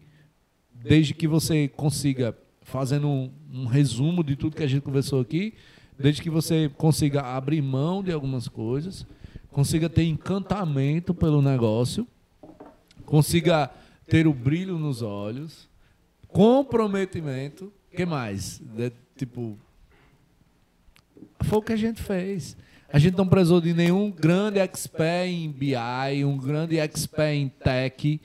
desde 0.74 1.14
que 1.14 1.26
você 1.26 1.66
consiga, 1.66 2.36
fazendo 2.60 3.08
um, 3.08 3.32
um 3.50 3.64
resumo 3.64 4.22
de 4.22 4.36
tudo 4.36 4.54
que 4.54 4.62
a 4.62 4.68
gente 4.68 4.82
conversou 4.82 5.22
aqui, 5.22 5.54
desde 5.98 6.20
que 6.20 6.28
você 6.28 6.70
consiga 6.76 7.22
abrir 7.22 7.62
mão 7.62 8.02
de 8.02 8.12
algumas 8.12 8.48
coisas, 8.48 9.06
consiga 9.50 9.88
ter 9.88 10.04
encantamento 10.04 11.14
pelo 11.14 11.42
negócio, 11.42 12.06
consiga 13.04 13.70
ter 14.06 14.26
o 14.26 14.32
brilho 14.32 14.78
nos 14.78 15.02
olhos, 15.02 15.68
comprometimento, 16.28 17.72
que 17.94 18.04
mais? 18.06 18.60
Tipo, 19.16 19.58
foi 21.40 21.58
o 21.58 21.62
que 21.62 21.72
a 21.72 21.76
gente 21.76 22.02
fez. 22.02 22.56
A 22.90 22.98
gente 22.98 23.16
não 23.16 23.26
precisou 23.26 23.60
de 23.60 23.74
nenhum 23.74 24.10
grande 24.10 24.58
expert 24.58 25.28
em 25.28 25.50
BI, 25.50 26.24
um 26.24 26.38
grande 26.38 26.78
expert 26.78 27.34
em 27.34 27.48
tech, 27.48 28.20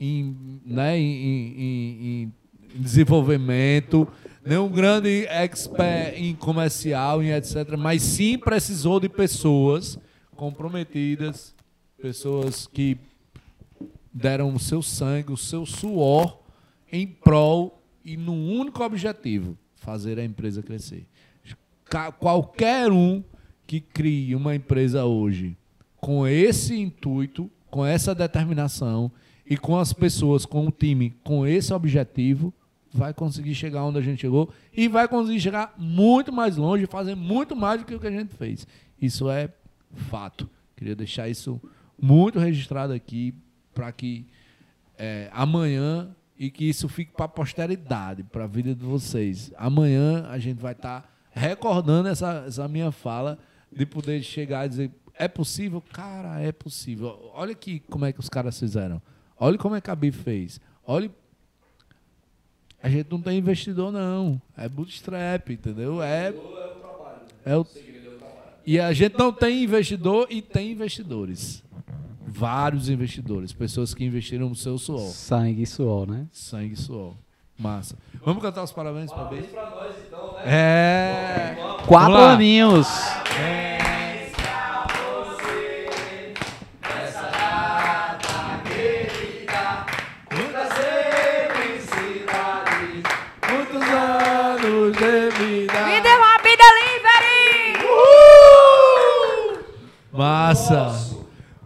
em, 0.00 0.60
né, 0.64 0.98
em, 0.98 1.04
em, 1.04 2.32
em 2.74 2.80
desenvolvimento, 2.80 4.08
nenhum 4.44 4.68
grande 4.68 5.26
expert 5.26 6.14
em 6.16 6.34
comercial, 6.34 7.22
em 7.22 7.30
etc. 7.32 7.76
Mas 7.78 8.02
sim 8.02 8.36
precisou 8.38 8.98
de 8.98 9.08
pessoas 9.08 9.98
comprometidas, 10.40 11.54
pessoas 12.00 12.66
que 12.66 12.96
deram 14.10 14.54
o 14.54 14.58
seu 14.58 14.80
sangue, 14.80 15.34
o 15.34 15.36
seu 15.36 15.66
suor 15.66 16.40
em 16.90 17.06
prol 17.06 17.78
e 18.02 18.16
num 18.16 18.58
único 18.58 18.82
objetivo: 18.82 19.54
fazer 19.76 20.18
a 20.18 20.24
empresa 20.24 20.62
crescer. 20.62 21.06
Qualquer 22.18 22.90
um 22.90 23.22
que 23.66 23.82
crie 23.82 24.34
uma 24.34 24.54
empresa 24.54 25.04
hoje 25.04 25.58
com 25.96 26.26
esse 26.26 26.74
intuito, 26.74 27.50
com 27.70 27.84
essa 27.84 28.14
determinação 28.14 29.12
e 29.44 29.58
com 29.58 29.76
as 29.76 29.92
pessoas, 29.92 30.46
com 30.46 30.68
o 30.68 30.70
time, 30.70 31.14
com 31.22 31.46
esse 31.46 31.74
objetivo, 31.74 32.50
vai 32.90 33.12
conseguir 33.12 33.54
chegar 33.54 33.84
onde 33.84 33.98
a 33.98 34.02
gente 34.02 34.22
chegou 34.22 34.48
e 34.74 34.88
vai 34.88 35.06
conseguir 35.06 35.40
chegar 35.40 35.74
muito 35.76 36.32
mais 36.32 36.56
longe, 36.56 36.86
fazer 36.86 37.14
muito 37.14 37.54
mais 37.54 37.80
do 37.80 37.86
que 37.86 37.94
o 37.94 38.00
que 38.00 38.06
a 38.06 38.10
gente 38.10 38.34
fez. 38.34 38.66
Isso 38.98 39.28
é 39.28 39.50
fato. 39.94 40.48
Queria 40.76 40.94
deixar 40.94 41.28
isso 41.28 41.60
muito 42.00 42.38
registrado 42.38 42.92
aqui 42.92 43.34
para 43.74 43.90
que 43.92 44.26
é, 44.98 45.28
amanhã 45.32 46.14
e 46.38 46.50
que 46.50 46.64
isso 46.64 46.88
fique 46.88 47.12
para 47.12 47.26
a 47.26 47.28
posteridade, 47.28 48.22
para 48.24 48.44
a 48.44 48.46
vida 48.46 48.74
de 48.74 48.84
vocês. 48.84 49.52
Amanhã 49.56 50.26
a 50.28 50.38
gente 50.38 50.58
vai 50.58 50.72
estar 50.72 51.10
recordando 51.30 52.08
essa, 52.08 52.44
essa 52.46 52.66
minha 52.66 52.90
fala 52.90 53.38
de 53.70 53.84
poder 53.86 54.22
chegar 54.22 54.66
e 54.66 54.68
dizer 54.68 54.90
é 55.20 55.28
possível? 55.28 55.82
Cara, 55.92 56.40
é 56.40 56.50
possível. 56.50 57.30
Olha 57.34 57.52
aqui 57.52 57.80
como 57.90 58.06
é 58.06 58.12
que 58.12 58.18
os 58.18 58.28
caras 58.30 58.58
fizeram. 58.58 59.02
Olha 59.38 59.58
como 59.58 59.74
é 59.74 59.80
que 59.80 59.90
a 59.90 59.94
BIF 59.94 60.16
fez. 60.16 60.58
Olha. 60.82 61.10
A 62.82 62.88
gente 62.88 63.10
não 63.10 63.20
tem 63.20 63.36
investidor, 63.36 63.92
não. 63.92 64.40
É 64.56 64.66
bootstrap, 64.66 65.50
entendeu? 65.50 66.02
É. 66.02 66.32
É 67.44 67.54
o, 67.54 67.66
e 68.66 68.78
a 68.78 68.92
gente 68.92 69.18
não 69.18 69.32
tem 69.32 69.64
investidor 69.64 70.26
e 70.30 70.40
tem 70.42 70.72
investidores. 70.72 71.62
Vários 72.26 72.88
investidores. 72.88 73.52
Pessoas 73.52 73.92
que 73.92 74.04
investiram 74.04 74.48
no 74.48 74.54
seu 74.54 74.78
suor. 74.78 75.10
Sangue 75.10 75.62
e 75.62 75.66
suor, 75.66 76.06
né? 76.08 76.26
Sangue 76.32 76.74
e 76.74 76.76
suor. 76.76 77.14
Massa. 77.58 77.96
Vamos 78.24 78.42
cantar 78.42 78.62
os 78.62 78.72
parabéns 78.72 79.12
para 79.12 79.22
a 79.22 79.28
BIF? 79.28 79.48
É. 80.44 81.56
Quatro 81.86 82.12
Vamos 82.12 82.20
lá. 82.20 82.32
aninhos. 82.32 82.86
Massa. 100.50 101.16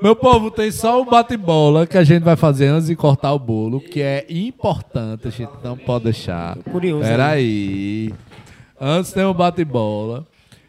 Meu 0.03 0.15
povo, 0.15 0.51
tem 0.51 0.71
só 0.71 1.01
o 1.01 1.07
bate-bola 1.07 1.87
que 1.87 1.97
a 1.97 2.05
gente 2.05 2.23
vai 2.23 2.37
fazer 2.37 2.67
antes 2.67 2.89
de 2.89 2.95
cortar 2.95 3.33
o 3.33 3.39
bolo, 3.39 3.81
que 3.81 4.03
é 4.03 4.27
importante, 4.29 5.27
a 5.27 5.31
gente 5.31 5.53
não 5.63 5.75
pode 5.75 6.05
deixar. 6.05 6.59
curioso, 6.71 7.09
Peraí. 7.09 8.13
Antes 8.79 9.11
tem 9.13 9.25
o 9.25 9.33
bate-bola. 9.33 10.27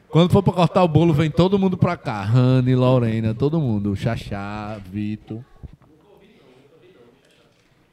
Quando 0.07 0.29
for 0.31 0.41
pra 0.41 0.53
cortar 0.53 0.81
o 0.81 0.87
bolo, 0.87 1.13
vem 1.13 1.29
todo 1.29 1.59
mundo 1.59 1.75
pra 1.75 1.97
cá. 1.97 2.21
Rani, 2.23 2.73
Lorena, 2.73 3.33
todo 3.33 3.59
mundo. 3.59 3.93
Xaxá, 3.97 4.79
Vitor. 4.89 5.43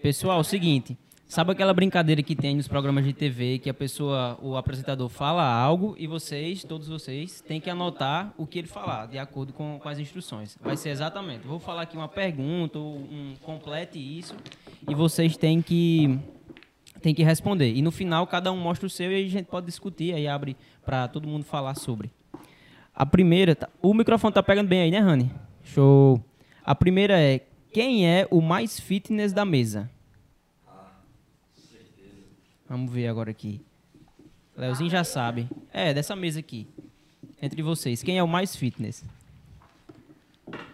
Pessoal, 0.01 0.39
é 0.39 0.41
o 0.41 0.45
seguinte. 0.45 0.97
Sabe 1.33 1.53
aquela 1.53 1.73
brincadeira 1.73 2.23
que 2.23 2.37
tem 2.37 2.55
nos 2.55 2.69
programas 2.69 3.07
de 3.07 3.15
TV 3.15 3.59
que 3.59 3.71
a 3.71 3.73
pessoa, 3.73 4.39
o 4.43 4.55
apresentador 4.55 5.09
fala 5.09 5.43
algo 5.43 5.97
e 5.99 6.07
vocês, 6.07 6.63
todos 6.63 6.89
vocês, 6.89 7.41
têm 7.41 7.59
que 7.59 7.71
anotar 7.71 8.35
o 8.37 8.47
que 8.47 8.59
ele 8.59 8.69
falar, 8.69 9.07
de 9.07 9.17
acordo 9.17 9.51
com, 9.51 9.79
com 9.79 9.89
as 9.89 9.99
instruções. 9.99 10.59
Vai 10.61 10.77
ser 10.77 10.91
exatamente. 10.91 11.47
Vou 11.47 11.59
falar 11.59 11.85
aqui 11.85 11.97
uma 11.97 12.07
pergunta, 12.07 12.79
um 12.79 13.35
complete 13.41 13.99
isso, 13.99 14.37
e 14.87 14.95
vocês 14.95 15.35
têm 15.35 15.63
que 15.63 16.19
têm 17.01 17.15
que 17.15 17.23
responder. 17.23 17.73
E 17.73 17.81
no 17.81 17.91
final 17.91 18.27
cada 18.27 18.53
um 18.53 18.59
mostra 18.59 18.87
o 18.87 18.91
seu 18.91 19.11
e 19.11 19.25
a 19.25 19.29
gente 19.31 19.47
pode 19.47 19.65
discutir, 19.65 20.13
aí 20.13 20.29
abre 20.29 20.55
para 20.85 21.09
todo 21.09 21.27
mundo 21.27 21.47
falar 21.47 21.77
sobre. 21.77 22.11
A 22.95 23.07
primeira, 23.07 23.57
tá- 23.57 23.71
o 23.81 23.95
microfone 23.95 24.35
tá 24.35 24.43
pegando 24.43 24.69
bem 24.69 24.83
aí, 24.83 24.91
né, 24.91 24.99
Rani? 24.99 25.31
Show. 25.63 26.23
A 26.63 26.75
primeira 26.75 27.19
é 27.19 27.41
quem 27.73 28.07
é 28.07 28.29
o 28.31 28.43
mais 28.43 28.79
fitness 28.79 29.33
da 29.33 29.47
mesa? 29.47 29.91
Vamos 32.73 32.91
ver 32.91 33.07
agora 33.07 33.31
aqui. 33.31 33.61
Leozinho 34.57 34.89
já 34.89 35.05
sabe. 35.05 35.47
É, 35.71 35.93
dessa 35.93 36.17
mesa 36.17 36.41
aqui. 36.41 36.67
Entre 37.43 37.61
vocês, 37.61 38.03
quem 38.03 38.17
é 38.17 38.23
o 38.23 38.27
mais 38.27 38.57
fitness? 38.57 39.05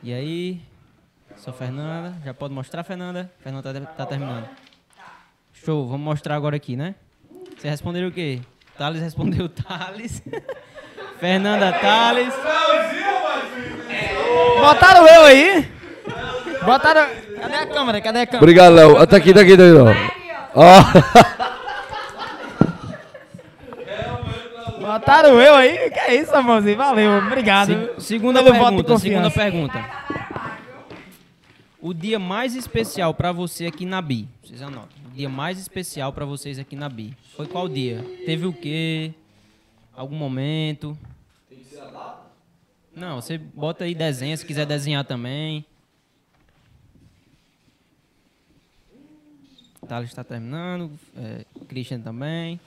E 0.00 0.12
aí? 0.12 0.60
Só 1.34 1.52
Fernanda. 1.52 2.16
Já 2.24 2.32
pode 2.32 2.54
mostrar, 2.54 2.84
Fernanda? 2.84 3.28
Fernanda 3.40 3.80
tá, 3.80 3.86
tá 3.86 4.06
terminando. 4.06 4.48
Show, 5.52 5.88
vamos 5.88 6.04
mostrar 6.04 6.36
agora 6.36 6.54
aqui, 6.54 6.76
né? 6.76 6.94
Vocês 7.58 7.72
responderam 7.72 8.06
o 8.06 8.12
quê? 8.12 8.42
Thales 8.76 9.02
respondeu 9.02 9.48
Thales. 9.48 10.22
Fernanda 11.18 11.72
Thales. 11.80 12.32
Botaram 14.60 15.04
eu 15.04 15.24
aí? 15.24 15.68
Botaram. 16.64 17.10
Cadê 17.40 17.54
a 17.56 17.66
câmera? 17.66 18.00
Cadê 18.00 18.20
a 18.20 18.26
câmera? 18.26 18.44
Obrigado, 18.44 18.74
Léo. 18.76 19.04
Tá 19.04 19.16
aqui, 19.16 19.34
tá 19.34 19.40
aqui, 19.40 19.56
tá 19.56 19.64
aqui. 19.64 19.72
ó. 20.54 20.62
Ó. 20.62 21.48
Botaram 24.88 25.40
eu 25.40 25.54
aí? 25.54 25.90
Que 25.90 25.98
é 25.98 26.14
isso, 26.20 26.34
amorzinho? 26.34 26.76
Valeu, 26.76 27.18
obrigado. 27.18 27.94
Se- 27.98 28.06
segunda 28.06 28.42
Pelo 28.42 28.54
pergunta, 28.54 28.98
segunda 28.98 29.30
pergunta. 29.30 29.84
O 31.80 31.92
dia 31.94 32.18
mais 32.18 32.54
especial 32.56 33.14
pra 33.14 33.30
você 33.30 33.66
aqui 33.66 33.84
na 33.86 34.00
Bi, 34.02 34.26
vocês 34.42 34.60
anotam. 34.62 34.88
O 35.06 35.10
dia 35.14 35.28
mais 35.28 35.58
especial 35.58 36.12
pra 36.12 36.24
vocês 36.24 36.58
aqui 36.58 36.74
na 36.74 36.88
Bi. 36.88 37.14
Foi 37.36 37.46
qual 37.46 37.68
dia? 37.68 38.04
Teve 38.26 38.46
o 38.46 38.52
quê? 38.52 39.12
Algum 39.94 40.16
momento? 40.16 40.96
Tem 41.48 41.58
que 41.58 41.64
ser 41.66 41.80
a 41.80 41.84
data? 41.86 42.18
Não, 42.94 43.20
você 43.20 43.38
bota 43.38 43.84
aí 43.84 43.94
desenha, 43.94 44.36
se 44.36 44.44
quiser 44.44 44.66
desenhar 44.66 45.04
também. 45.04 45.64
Thales 49.86 50.08
está 50.10 50.22
terminando, 50.24 50.90
é, 51.16 51.44
Christian 51.68 52.00
também. 52.00 52.60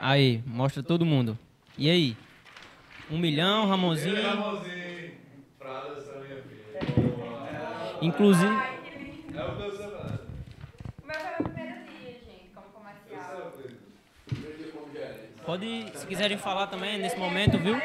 Aí, 0.00 0.42
mostra 0.46 0.82
todo 0.82 1.04
mundo. 1.04 1.38
E 1.76 1.90
aí? 1.90 2.16
Um 3.10 3.18
milhão, 3.18 3.66
Ramonzinho. 3.66 4.16
Inclusive. 8.00 8.46
O 8.46 9.32
meu 9.32 9.54
foi 9.56 9.68
o 11.38 11.44
primeiro 11.44 11.84
dia, 11.84 12.12
gente, 12.12 12.50
como 12.54 12.68
comercial. 12.68 13.52
Pode, 15.44 15.98
se 15.98 16.06
quiserem 16.06 16.38
falar 16.38 16.68
também 16.68 16.98
nesse 16.98 17.18
momento, 17.18 17.58
viu? 17.58 17.76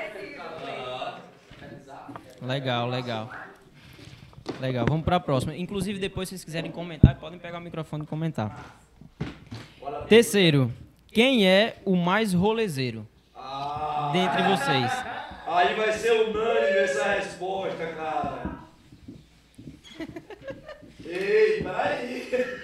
Legal, 2.42 2.88
legal. 2.90 3.30
Legal, 4.62 4.86
vamos 4.88 5.04
para 5.04 5.18
a 5.18 5.20
próxima. 5.20 5.56
Inclusive, 5.56 6.00
depois, 6.00 6.30
se 6.30 6.36
vocês 6.36 6.46
quiserem 6.46 6.72
comentar, 6.72 7.16
podem 7.16 7.40
pegar 7.40 7.58
o 7.58 7.62
microfone 7.62 8.04
e 8.04 8.08
comentar. 8.08 8.85
Terceiro, 10.08 10.72
quem 11.12 11.48
é 11.48 11.78
o 11.84 11.96
mais 11.96 12.34
rolezeiro 12.34 13.08
dentre 14.14 14.44
vocês? 14.44 14.92
Aí 15.48 15.74
vai 15.76 15.92
ser 15.94 16.12
unânime 16.12 16.78
essa 16.78 17.04
resposta, 17.14 17.86
cara. 17.88 18.56
Ei, 21.06 21.64
peraí. 21.64 22.60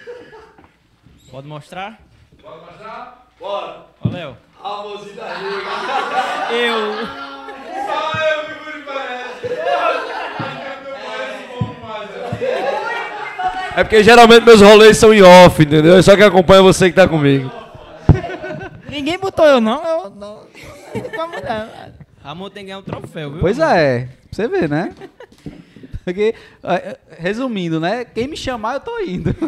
Pode 1.31 1.47
mostrar? 1.47 1.99
Pode 2.41 2.65
mostrar? 2.65 3.27
Bora. 3.39 3.85
Ô, 4.03 4.09
Léo. 4.09 4.37
Amorzinho 4.63 5.15
da 5.15 5.33
liga. 5.33 5.71
Eu. 6.51 7.07
Só 7.85 8.11
eu 8.19 8.45
que 8.45 8.77
me 8.77 8.83
parece. 8.83 9.47
É 13.75 13.83
porque 13.83 14.03
geralmente 14.03 14.43
meus 14.45 14.61
rolês 14.61 14.97
são 14.97 15.13
em 15.13 15.21
off, 15.21 15.61
entendeu? 15.63 15.97
É 15.97 16.01
só 16.01 16.15
que 16.15 16.23
acompanha 16.23 16.61
você 16.61 16.89
que 16.89 16.95
tá 16.95 17.07
comigo. 17.07 17.49
Ninguém 18.89 19.17
botou 19.17 19.45
eu, 19.45 19.61
não. 19.61 19.83
Eu 19.83 20.09
não. 20.09 20.41
Vamos 21.15 21.41
não. 21.41 21.69
Ramon 22.23 22.49
tem 22.49 22.63
que 22.63 22.67
ganhar 22.67 22.79
um 22.79 22.83
troféu, 22.83 23.31
viu? 23.31 23.39
Pois 23.39 23.57
é, 23.59 23.99
pra 24.05 24.11
você 24.31 24.47
ver, 24.47 24.69
né? 24.69 24.93
Porque, 26.03 26.35
eh, 26.63 26.97
resumindo, 27.19 27.79
né? 27.79 28.03
Quem 28.05 28.27
me 28.27 28.35
chamar, 28.35 28.73
eu 28.75 28.79
tô 28.81 28.99
indo. 28.99 29.33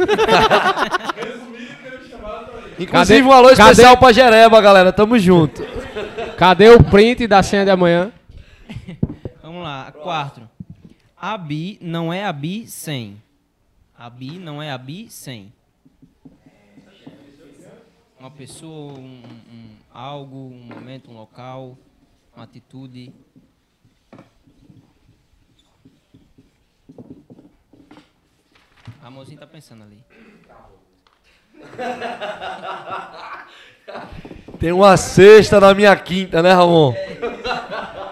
Inclusive 2.80 3.22
Cadê- 3.22 3.22
um 3.22 3.32
alô 3.32 3.50
cadê- 3.50 3.62
especial 3.72 3.98
pra 3.98 4.12
Jereba, 4.12 4.60
galera. 4.62 4.92
Tamo 4.92 5.18
junto. 5.20 5.64
Cadê 6.38 6.70
o 6.70 6.84
print 6.84 7.28
da 7.28 7.44
senha 7.44 7.64
de 7.66 7.72
amanhã? 7.72 8.12
Vamos 9.44 9.64
lá, 9.64 9.92
quatro. 10.02 10.50
A 11.20 11.38
bi 11.38 11.78
não 11.82 12.12
é 12.12 12.26
a 12.26 12.34
bi 12.34 12.66
sem. 12.68 13.18
A 14.04 14.10
bi 14.10 14.38
não 14.38 14.62
é 14.62 14.70
a 14.70 14.78
bi 14.78 15.10
sem. 15.10 15.54
Uma 18.20 18.30
pessoa, 18.30 18.92
um, 19.00 19.24
um- 19.50 19.78
algo, 19.94 20.36
um 20.36 20.60
momento, 20.76 21.10
um 21.10 21.14
local, 21.14 21.78
uma 22.36 22.44
atitude. 22.44 23.14
Amorzinho 29.02 29.40
tá 29.40 29.48
pensando 29.48 29.84
ali. 29.84 30.04
Tem 34.60 34.74
uma 34.74 34.98
sexta 34.98 35.62
na 35.62 35.74
minha 35.74 35.96
quinta, 35.96 36.44
né, 36.44 36.52
Ramon? 36.52 36.94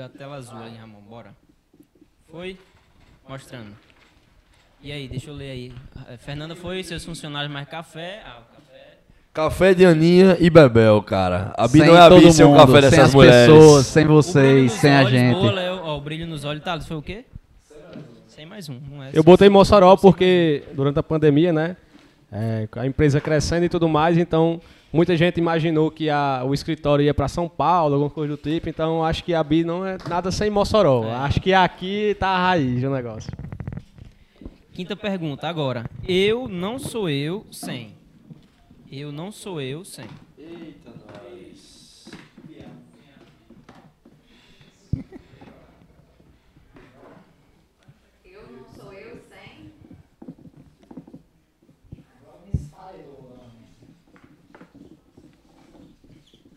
Deu 0.00 0.06
a 0.06 0.08
tela 0.08 0.36
azul 0.36 0.56
aí, 0.56 0.78
Ramon. 0.78 1.02
Bora. 1.10 1.34
Foi? 2.30 2.56
Mostrando. 3.28 3.76
E 4.82 4.90
aí, 4.90 5.06
deixa 5.06 5.28
eu 5.28 5.34
ler 5.34 5.50
aí. 5.50 5.72
Eh, 6.08 6.16
Fernanda 6.16 6.56
foi, 6.56 6.82
seus 6.82 7.04
funcionários 7.04 7.52
mais 7.52 7.68
café. 7.68 8.22
Ah, 8.24 8.38
o 8.40 8.54
café. 8.54 8.98
Café 9.34 9.74
de 9.74 9.84
Aninha 9.84 10.38
e 10.40 10.48
Bebel, 10.48 11.02
cara. 11.02 11.52
A 11.54 11.68
Bi 11.68 11.80
sem 11.80 11.86
não 11.86 11.94
é 11.94 12.00
a 12.00 12.08
Bi 12.08 12.14
todo 12.14 12.32
sem 12.32 12.46
o 12.46 12.48
mundo, 12.48 12.60
café 12.60 12.80
sem 12.80 12.80
dessas 12.80 12.98
as 13.00 13.14
mulheres. 13.14 13.54
pessoas, 13.54 13.86
sem 13.88 14.06
vocês, 14.06 14.72
sem 14.72 14.90
a 14.90 15.00
olhos, 15.00 15.10
gente. 15.10 15.34
Boa, 15.34 15.52
Léo. 15.52 15.80
Ó, 15.82 15.98
o 15.98 16.00
brilho 16.00 16.26
nos 16.26 16.46
olhos. 16.46 16.64
Thales, 16.64 16.86
foi 16.86 16.96
o 16.96 17.02
quê? 17.02 17.26
Sem 18.26 18.46
mais 18.46 18.70
um. 18.70 18.80
Não 18.80 19.04
é 19.04 19.10
Eu 19.12 19.22
botei 19.22 19.50
Mossoró 19.50 19.98
porque 19.98 20.64
durante 20.72 20.98
a 20.98 21.02
pandemia, 21.02 21.52
né? 21.52 21.76
é, 22.32 22.68
a 22.76 22.86
empresa 22.86 23.20
crescendo 23.20 23.64
e 23.64 23.68
tudo 23.68 23.88
mais, 23.88 24.16
então 24.16 24.60
muita 24.92 25.16
gente 25.16 25.38
imaginou 25.38 25.90
que 25.90 26.08
a- 26.10 26.42
o 26.46 26.52
escritório 26.54 27.04
ia 27.04 27.14
para 27.14 27.28
São 27.28 27.48
Paulo, 27.48 27.94
alguma 27.94 28.10
coisa 28.10 28.36
do 28.36 28.42
tipo, 28.42 28.68
então 28.68 29.04
acho 29.04 29.22
que 29.24 29.32
a 29.34 29.42
Bi 29.42 29.64
não 29.64 29.84
é 29.86 29.96
nada 30.08 30.30
sem 30.30 30.50
Mossoró. 30.50 31.04
É. 31.04 31.12
Acho 31.14 31.40
que 31.40 31.52
aqui 31.52 32.16
tá 32.18 32.28
a 32.28 32.38
raiz 32.48 32.80
do 32.82 32.90
negócio. 32.90 33.30
Quinta 34.72 34.96
pergunta, 34.96 35.46
agora. 35.48 35.84
Eu 36.06 36.48
não 36.48 36.78
sou 36.78 37.08
eu 37.10 37.44
sem. 37.50 37.90
Eu 38.90 39.12
não 39.12 39.30
sou 39.30 39.60
eu 39.60 39.84
sem. 39.84 40.06
Eu 40.38 40.89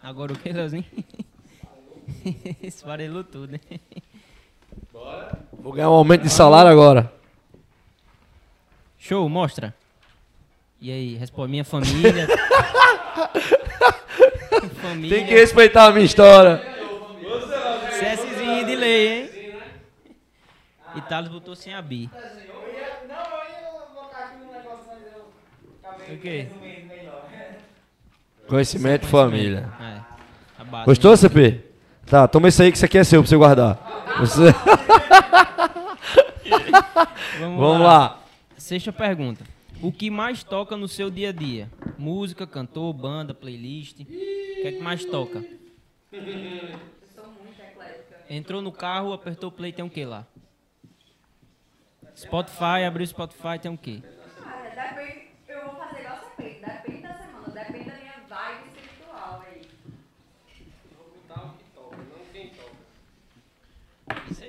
Agora 0.03 0.33
o 0.33 0.37
que, 0.37 0.51
Leozinho? 0.51 0.83
Esfarelou 2.61 3.23
tudo, 3.23 3.53
né? 3.53 3.59
Vou 5.53 5.71
ganhar 5.71 5.89
um 5.89 5.93
aumento 5.93 6.23
de 6.23 6.29
salário 6.29 6.69
agora. 6.69 7.09
Show, 8.99 9.29
mostra. 9.29 9.73
E 10.81 10.91
aí, 10.91 11.15
responde. 11.15 11.51
Minha 11.51 11.63
família. 11.63 12.27
família. 14.81 15.17
Tem 15.17 15.25
que 15.25 15.33
respeitar 15.33 15.85
a 15.85 15.91
minha 15.93 16.05
história. 16.05 16.61
CSzinho 17.89 18.65
de 18.65 18.75
lei, 18.75 19.07
hein? 19.07 19.29
E 20.97 21.01
Thales 21.03 21.29
botou 21.29 21.55
sem 21.55 21.73
a 21.73 21.81
Bi. 21.81 22.09
O 26.09 26.17
quê? 26.17 26.49
Conhecimento 28.53 29.05
e 29.05 29.07
família. 29.09 29.67
É, 30.59 30.63
base. 30.63 30.85
Gostou, 30.85 31.17
CP? 31.17 31.59
Tá, 32.05 32.27
toma 32.27 32.49
isso 32.49 32.61
aí 32.61 32.69
que 32.71 32.77
isso 32.77 32.85
aqui 32.85 32.99
é 32.99 33.03
seu 33.03 33.23
pra 33.23 33.27
você 33.29 33.35
guardar. 33.35 33.79
Você- 34.19 34.53
Vamos, 37.39 37.59
Vamos 37.59 37.81
lá. 37.81 38.19
Sexta 38.55 38.93
pergunta. 38.93 39.43
O 39.81 39.91
que 39.91 40.11
mais 40.11 40.43
toca 40.43 40.77
no 40.77 40.87
seu 40.87 41.09
dia 41.09 41.29
a 41.29 41.31
dia? 41.31 41.67
Música, 41.97 42.45
cantor, 42.45 42.93
banda, 42.93 43.33
playlist? 43.33 44.01
O 44.01 44.05
que 44.05 44.61
é 44.65 44.71
que 44.73 44.79
mais 44.83 45.03
toca? 45.03 45.43
Entrou 48.29 48.61
no 48.61 48.71
carro, 48.71 49.13
apertou 49.13 49.49
o 49.49 49.51
play, 49.51 49.71
tem 49.73 49.83
o 49.83 49.89
que 49.89 50.05
lá? 50.05 50.27
Spotify, 52.15 52.83
abriu 52.85 53.03
o 53.03 53.07
Spotify, 53.07 53.57
tem 53.59 53.71
o 53.73 53.77
quê? 53.79 54.03
Cara, 54.43 54.69
depende. 54.69 55.23
Eu 55.49 55.61
vou 55.65 55.75
fazer 55.75 56.01
igual 56.01 56.17
você 56.19 56.43
fez. 56.43 56.61
Depende 56.61 57.01
da 57.01 57.13
semana, 57.15 57.47
depende 57.51 57.89
da 57.89 57.95
minha 57.95 58.13
vibe 58.29 58.67
espiritual 58.77 59.43
aí. 59.47 59.61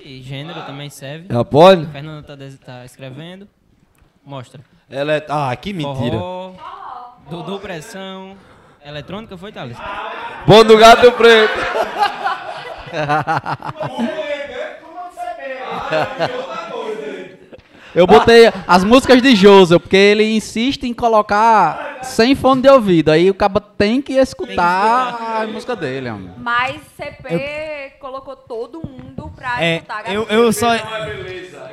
Aí, 0.04 0.22
gênero 0.22 0.62
também 0.62 0.90
serve. 0.90 1.26
Já 1.30 1.44
pode? 1.44 1.86
Fernanda 1.86 2.22
tá, 2.22 2.34
des- 2.34 2.58
tá 2.58 2.84
escrevendo. 2.84 3.48
Mostra. 4.24 4.60
Ela 4.90 5.14
é... 5.14 5.26
Ah, 5.28 5.54
que 5.56 5.72
mentira. 5.72 6.18
Forró, 6.18 6.54
Dudu 7.30 7.58
Pressão. 7.58 8.36
Eletrônica 8.84 9.36
foi, 9.38 9.50
Thales? 9.50 9.78
Bom 10.46 10.62
do 10.62 10.76
gato 10.76 11.10
preto. 11.12 11.54
Eu 17.94 18.06
botei 18.06 18.50
as 18.66 18.82
músicas 18.82 19.22
de 19.22 19.36
Joseph, 19.36 19.80
porque 19.80 19.96
ele 19.96 20.24
insiste 20.36 20.82
em 20.84 20.92
colocar 20.92 22.00
sem 22.02 22.34
fone 22.34 22.60
de 22.62 22.68
ouvido. 22.68 23.10
Aí 23.10 23.30
o 23.30 23.34
cabo 23.34 23.60
tem 23.60 24.02
que 24.02 24.14
escutar 24.14 25.42
a 25.42 25.46
música 25.46 25.76
dele, 25.76 26.08
amor. 26.08 26.32
Mas 26.38 26.80
CP 26.96 27.92
colocou 28.00 28.34
todo 28.36 28.80
mundo 28.86 29.30
pra 29.36 29.62
É, 29.62 29.76
escutar 29.76 30.04
a 30.06 30.12
eu, 30.12 30.24
eu 30.24 30.52
só. 30.52 30.74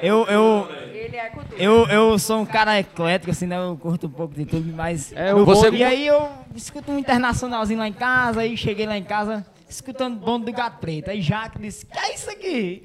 Eu, 0.02 0.26
eu, 0.28 0.68
Ele 0.94 1.16
é 1.18 1.30
cultura. 1.30 1.62
eu, 1.62 1.88
eu 1.88 2.20
sou 2.20 2.40
um 2.42 2.46
cara 2.46 2.80
eclético, 2.80 3.32
assim, 3.32 3.48
né? 3.48 3.58
Eu 3.58 3.78
curto 3.78 4.08
um 4.08 4.10
pouco 4.12 4.34
de 4.36 4.46
tudo, 4.46 4.72
mas. 4.76 5.12
É, 5.16 5.32
eu 5.32 5.44
você- 5.46 5.70
vou- 5.70 5.80
E 5.80 5.84
aí 5.84 6.06
eu 6.08 6.30
escuto 6.56 6.92
um 6.92 6.98
internacionalzinho 7.00 7.80
lá 7.80 7.88
em 7.88 7.94
casa, 7.94 8.42
aí 8.42 8.56
cheguei 8.56 8.86
lá 8.86 8.98
em 8.98 9.04
casa 9.04 9.46
escutando 9.70 10.18
Bonde 10.18 10.46
do 10.46 10.52
Gato 10.54 10.78
Preto. 10.80 11.10
Aí 11.10 11.22
Jaque 11.22 11.60
disse: 11.60 11.86
Que 11.86 11.98
é 11.98 12.14
isso 12.14 12.30
aqui? 12.30 12.84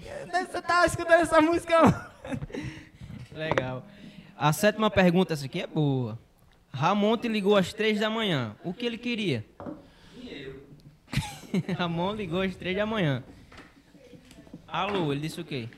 Você 0.51 0.63
tava 0.63 0.87
escutando 0.87 1.21
essa 1.21 1.41
música? 1.41 2.11
Legal. 3.37 3.85
A 4.35 4.53
sétima 4.53 4.91
pergunta, 4.91 5.35
essa 5.35 5.45
aqui 5.45 5.61
é 5.61 5.67
boa. 5.67 6.19
Ramon 6.73 7.17
te 7.19 7.29
ligou 7.29 7.55
às 7.55 7.73
três 7.73 8.01
da 8.01 8.09
manhã. 8.09 8.57
O 8.65 8.73
que 8.73 8.87
ele 8.87 8.97
queria? 8.97 9.45
Dinheiro. 10.15 10.63
Ramon 11.77 12.15
ligou 12.15 12.41
às 12.41 12.57
três 12.57 12.75
da 12.77 12.87
manhã. 12.87 13.23
Alô, 14.67 15.13
ele 15.13 15.21
disse 15.21 15.41
o 15.41 15.45
quê? 15.45 15.69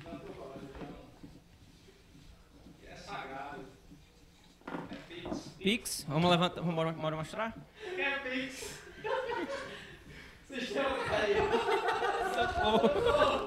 Pix? 5.58 6.06
Vamos 6.08 6.30
levantar, 6.30 6.62
vamos 6.62 6.78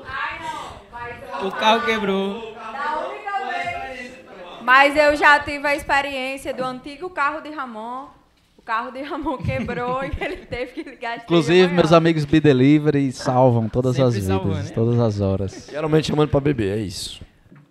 Ai, 0.06 0.40
não. 0.40 0.82
Mas 0.92 1.44
O 1.44 1.52
carro 1.52 1.86
quebrou. 1.86 2.54
da 2.54 3.08
única 3.08 3.52
vez. 3.52 4.12
Mas 4.62 4.96
eu 4.96 5.16
já 5.16 5.40
tive 5.40 5.68
a 5.68 5.76
experiência 5.76 6.54
do 6.54 6.64
antigo 6.64 7.10
carro 7.10 7.42
de 7.42 7.50
Ramon. 7.50 8.08
O 8.58 8.62
carro 8.62 8.92
de 8.92 9.02
Ramon 9.02 9.38
quebrou 9.40 10.04
e 10.04 10.12
ele 10.24 10.38
teve 10.46 10.72
que 10.74 10.84
ligar 10.90 11.18
da 11.18 11.24
Inclusive, 11.24 11.74
meus 11.74 11.92
amigos 11.92 12.26
B-Delivery 12.26 13.12
salvam 13.12 13.68
todas 13.68 13.96
Sempre 13.96 14.08
as 14.10 14.14
vidas, 14.14 14.28
salvando, 14.30 14.64
né? 14.64 14.70
todas 14.76 15.00
as 15.00 15.20
horas. 15.20 15.68
Geralmente 15.72 16.08
chamando 16.08 16.30
pra 16.30 16.40
beber, 16.40 16.78
é 16.78 16.82
isso. 16.82 17.22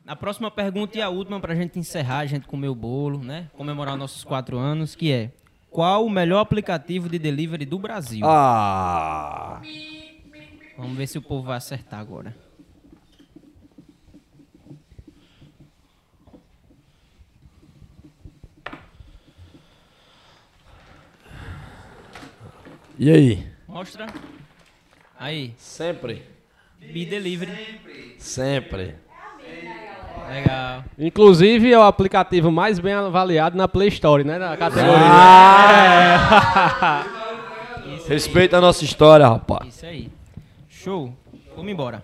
A 0.05 0.17
próxima 0.17 0.51
pergunta 0.51 0.99
e 0.99 1.03
a 1.03 1.09
última 1.09 1.39
pra 1.39 1.55
gente 1.55 1.79
encerrar, 1.79 2.19
a 2.19 2.27
gente 2.27 2.49
comer 2.49 2.69
o 2.69 2.75
bolo, 2.75 3.19
né? 3.23 3.47
Comemorar 3.57 3.97
nossos 3.97 4.25
quatro 4.25 4.59
anos, 4.59 4.97
que 4.97 5.13
é 5.13 5.31
qual 5.71 6.05
o 6.05 6.11
melhor 6.11 6.41
aplicativo 6.41 7.09
de 7.09 7.19
delivery 7.19 7.65
do 7.65 7.79
Brasil? 7.79 8.27
Ah! 8.27 9.61
Vamos 10.77 10.97
ver 10.97 11.07
se 11.07 11.19
o 11.19 11.23
povo 11.23 11.47
vai 11.47 11.57
acertar 11.57 12.01
agora. 12.01 12.35
E 22.99 23.11
aí? 23.11 23.47
Mostra. 23.67 24.07
Aí, 25.19 25.55
Sempre. 25.57 26.23
Be 26.79 27.05
Delivery. 27.05 28.17
Sempre. 28.19 28.97
Legal. 30.29 30.85
Inclusive 30.99 31.73
é 31.73 31.79
o 31.79 31.83
aplicativo 31.83 32.51
mais 32.51 32.79
bem 32.79 32.93
avaliado 32.93 33.57
na 33.57 33.67
Play 33.67 33.89
Store, 33.89 34.23
né? 34.25 34.39
Na 34.39 34.57
categoria. 34.57 34.97
Ah! 34.97 37.05
Respeita 38.09 38.59
a 38.59 38.61
nossa 38.61 38.85
história, 38.85 39.27
rapaz. 39.29 39.75
Isso 39.75 39.87
aí. 39.87 40.09
Show. 40.69 41.13
Vamos 41.57 41.73
embora. 41.73 42.03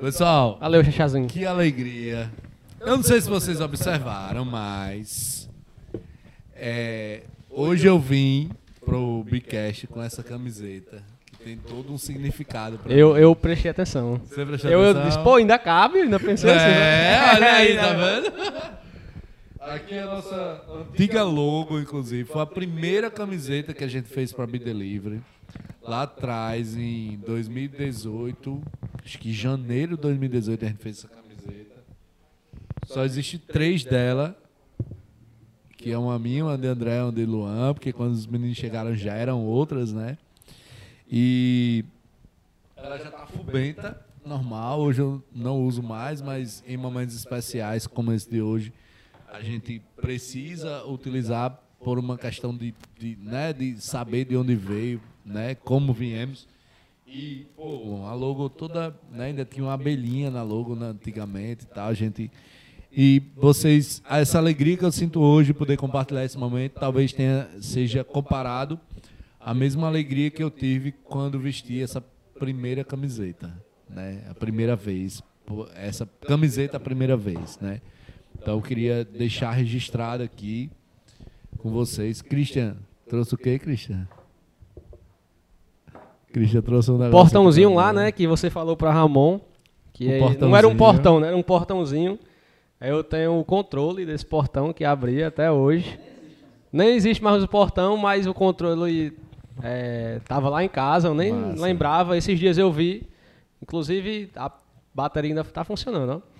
Pessoal, 0.00 0.58
Valeu, 0.60 0.84
Chachazinho. 0.84 1.26
que 1.26 1.44
alegria. 1.44 2.30
Eu 2.80 2.96
não 2.96 3.02
sei 3.02 3.20
se 3.20 3.28
vocês 3.28 3.60
observaram, 3.60 4.44
mas 4.44 5.48
é, 6.54 7.22
hoje 7.50 7.86
eu 7.86 7.98
vim 7.98 8.50
pro 8.84 9.24
Bicast 9.24 9.86
com 9.88 10.00
essa 10.02 10.22
camiseta. 10.22 11.02
Tem 11.46 11.56
todo 11.56 11.92
um 11.92 11.96
significado 11.96 12.76
pra 12.76 12.92
Eu, 12.92 13.14
mim. 13.14 13.20
eu 13.20 13.36
prestei 13.36 13.70
atenção. 13.70 14.20
Você 14.24 14.44
prestou 14.44 14.68
Eu, 14.68 14.82
eu 14.82 14.90
atenção? 14.90 15.08
disse, 15.10 15.22
pô, 15.22 15.36
ainda 15.36 15.56
cabe? 15.56 16.00
Ainda 16.00 16.18
pensei 16.18 16.50
assim. 16.50 16.66
né? 16.66 17.14
É, 17.14 17.30
olha 17.36 17.52
aí, 17.52 17.76
tá 17.76 17.92
vendo? 17.92 18.76
Aqui 19.62 19.94
é 19.94 20.02
a 20.02 20.06
nossa 20.06 20.64
antiga 20.90 21.22
logo, 21.22 21.78
inclusive. 21.78 22.24
Foi 22.28 22.42
a 22.42 22.46
primeira 22.46 23.08
camiseta 23.12 23.72
que 23.72 23.84
a 23.84 23.86
gente 23.86 24.08
fez 24.08 24.32
para 24.32 24.44
Be 24.44 24.58
Delivery. 24.58 25.22
Lá 25.80 26.02
atrás, 26.02 26.76
em 26.76 27.16
2018, 27.24 28.60
acho 29.04 29.16
que 29.20 29.30
em 29.30 29.32
janeiro 29.32 29.94
de 29.94 30.02
2018 30.02 30.64
a 30.64 30.68
gente 30.68 30.82
fez 30.82 30.98
essa 30.98 31.08
camiseta. 31.08 31.76
Só 32.86 33.04
existe 33.04 33.38
três 33.38 33.84
dela, 33.84 34.36
que 35.76 35.92
é 35.92 35.98
uma 35.98 36.18
minha, 36.18 36.44
uma 36.44 36.58
de 36.58 36.66
André, 36.66 37.00
uma 37.04 37.12
de 37.12 37.24
Luan, 37.24 37.72
porque 37.72 37.92
quando 37.92 38.14
os 38.14 38.26
meninos 38.26 38.56
chegaram 38.56 38.96
já 38.96 39.14
eram 39.14 39.44
outras, 39.44 39.92
né? 39.92 40.18
E 41.10 41.84
ela 42.76 42.98
já 42.98 43.10
tá 43.10 43.26
fubenta, 43.26 44.04
normal. 44.24 44.80
Hoje 44.80 45.00
eu 45.00 45.22
não 45.32 45.62
uso 45.62 45.82
mais, 45.82 46.20
mas 46.20 46.62
em 46.66 46.76
momentos 46.76 47.14
especiais 47.14 47.86
como 47.86 48.12
esse 48.12 48.28
de 48.28 48.42
hoje, 48.42 48.72
a 49.32 49.40
gente 49.40 49.80
precisa 49.96 50.84
utilizar 50.84 51.62
por 51.80 51.98
uma 51.98 52.18
questão 52.18 52.56
de, 52.56 52.74
de, 52.98 53.16
né, 53.20 53.52
de 53.52 53.80
saber 53.80 54.24
de 54.24 54.36
onde 54.36 54.56
veio, 54.56 55.00
né, 55.24 55.54
como 55.54 55.92
viemos. 55.92 56.48
E, 57.06 57.46
pô, 57.54 58.04
a 58.04 58.14
logo 58.14 58.48
toda, 58.48 58.94
né, 59.12 59.26
ainda 59.26 59.44
tinha 59.44 59.64
uma 59.64 59.74
abelhinha 59.74 60.30
na 60.30 60.42
logo 60.42 60.74
né, 60.74 60.86
antigamente 60.86 61.64
e 61.64 61.68
tal, 61.68 61.94
gente... 61.94 62.30
E 62.98 63.22
vocês, 63.36 64.02
essa 64.08 64.38
alegria 64.38 64.74
que 64.74 64.84
eu 64.84 64.90
sinto 64.90 65.20
hoje 65.20 65.52
poder 65.52 65.76
compartilhar 65.76 66.24
esse 66.24 66.38
momento, 66.38 66.80
talvez 66.80 67.12
tenha, 67.12 67.46
seja 67.60 68.02
comparado 68.02 68.80
à 69.46 69.54
mesma 69.54 69.86
alegria 69.86 70.28
que 70.28 70.42
eu 70.42 70.50
tive 70.50 70.90
quando 70.90 71.38
vesti 71.38 71.80
essa 71.80 72.02
primeira 72.36 72.82
camiseta, 72.82 73.54
né? 73.88 74.24
A 74.28 74.34
primeira 74.34 74.74
vez, 74.74 75.22
essa 75.76 76.04
camiseta 76.26 76.78
a 76.78 76.80
primeira 76.80 77.16
vez, 77.16 77.56
né? 77.60 77.80
Então 78.34 78.56
eu 78.56 78.60
queria 78.62 79.04
deixar 79.04 79.52
registrado 79.52 80.24
aqui 80.24 80.68
com 81.58 81.70
vocês. 81.70 82.20
Christian, 82.20 82.76
trouxe 83.08 83.36
o 83.36 83.38
quê, 83.38 83.56
Christian? 83.56 84.08
Christian 86.32 86.60
trouxe 86.62 86.90
um 86.90 86.98
negócio. 86.98 87.12
Portãozinho 87.12 87.72
lá, 87.72 87.92
né? 87.92 88.10
Que 88.10 88.26
você 88.26 88.50
falou 88.50 88.76
pra 88.76 88.92
Ramon. 88.92 89.38
Que 89.92 90.10
é- 90.12 90.38
não 90.38 90.56
era 90.56 90.66
um 90.66 90.76
portão, 90.76 91.20
né? 91.20 91.28
Era 91.28 91.36
um 91.36 91.42
portãozinho. 91.42 92.18
Eu 92.80 93.04
tenho 93.04 93.38
o 93.38 93.44
controle 93.44 94.04
desse 94.04 94.26
portão 94.26 94.72
que 94.72 94.84
abria 94.84 95.28
até 95.28 95.52
hoje. 95.52 95.98
Nem 96.72 96.96
existe 96.96 97.22
mais 97.22 97.44
o 97.44 97.48
portão, 97.48 97.96
mas 97.96 98.26
o 98.26 98.34
controle 98.34 99.16
é, 99.62 100.20
tava 100.26 100.48
lá 100.48 100.62
em 100.64 100.68
casa, 100.68 101.08
eu 101.08 101.14
nem 101.14 101.32
Massa. 101.32 101.62
lembrava. 101.62 102.16
Esses 102.16 102.38
dias 102.38 102.58
eu 102.58 102.72
vi. 102.72 103.08
Inclusive, 103.62 104.30
a 104.36 104.50
bateria 104.94 105.30
ainda 105.30 105.44
tá 105.44 105.64
funcionando, 105.64 106.22
ó. 106.22 106.36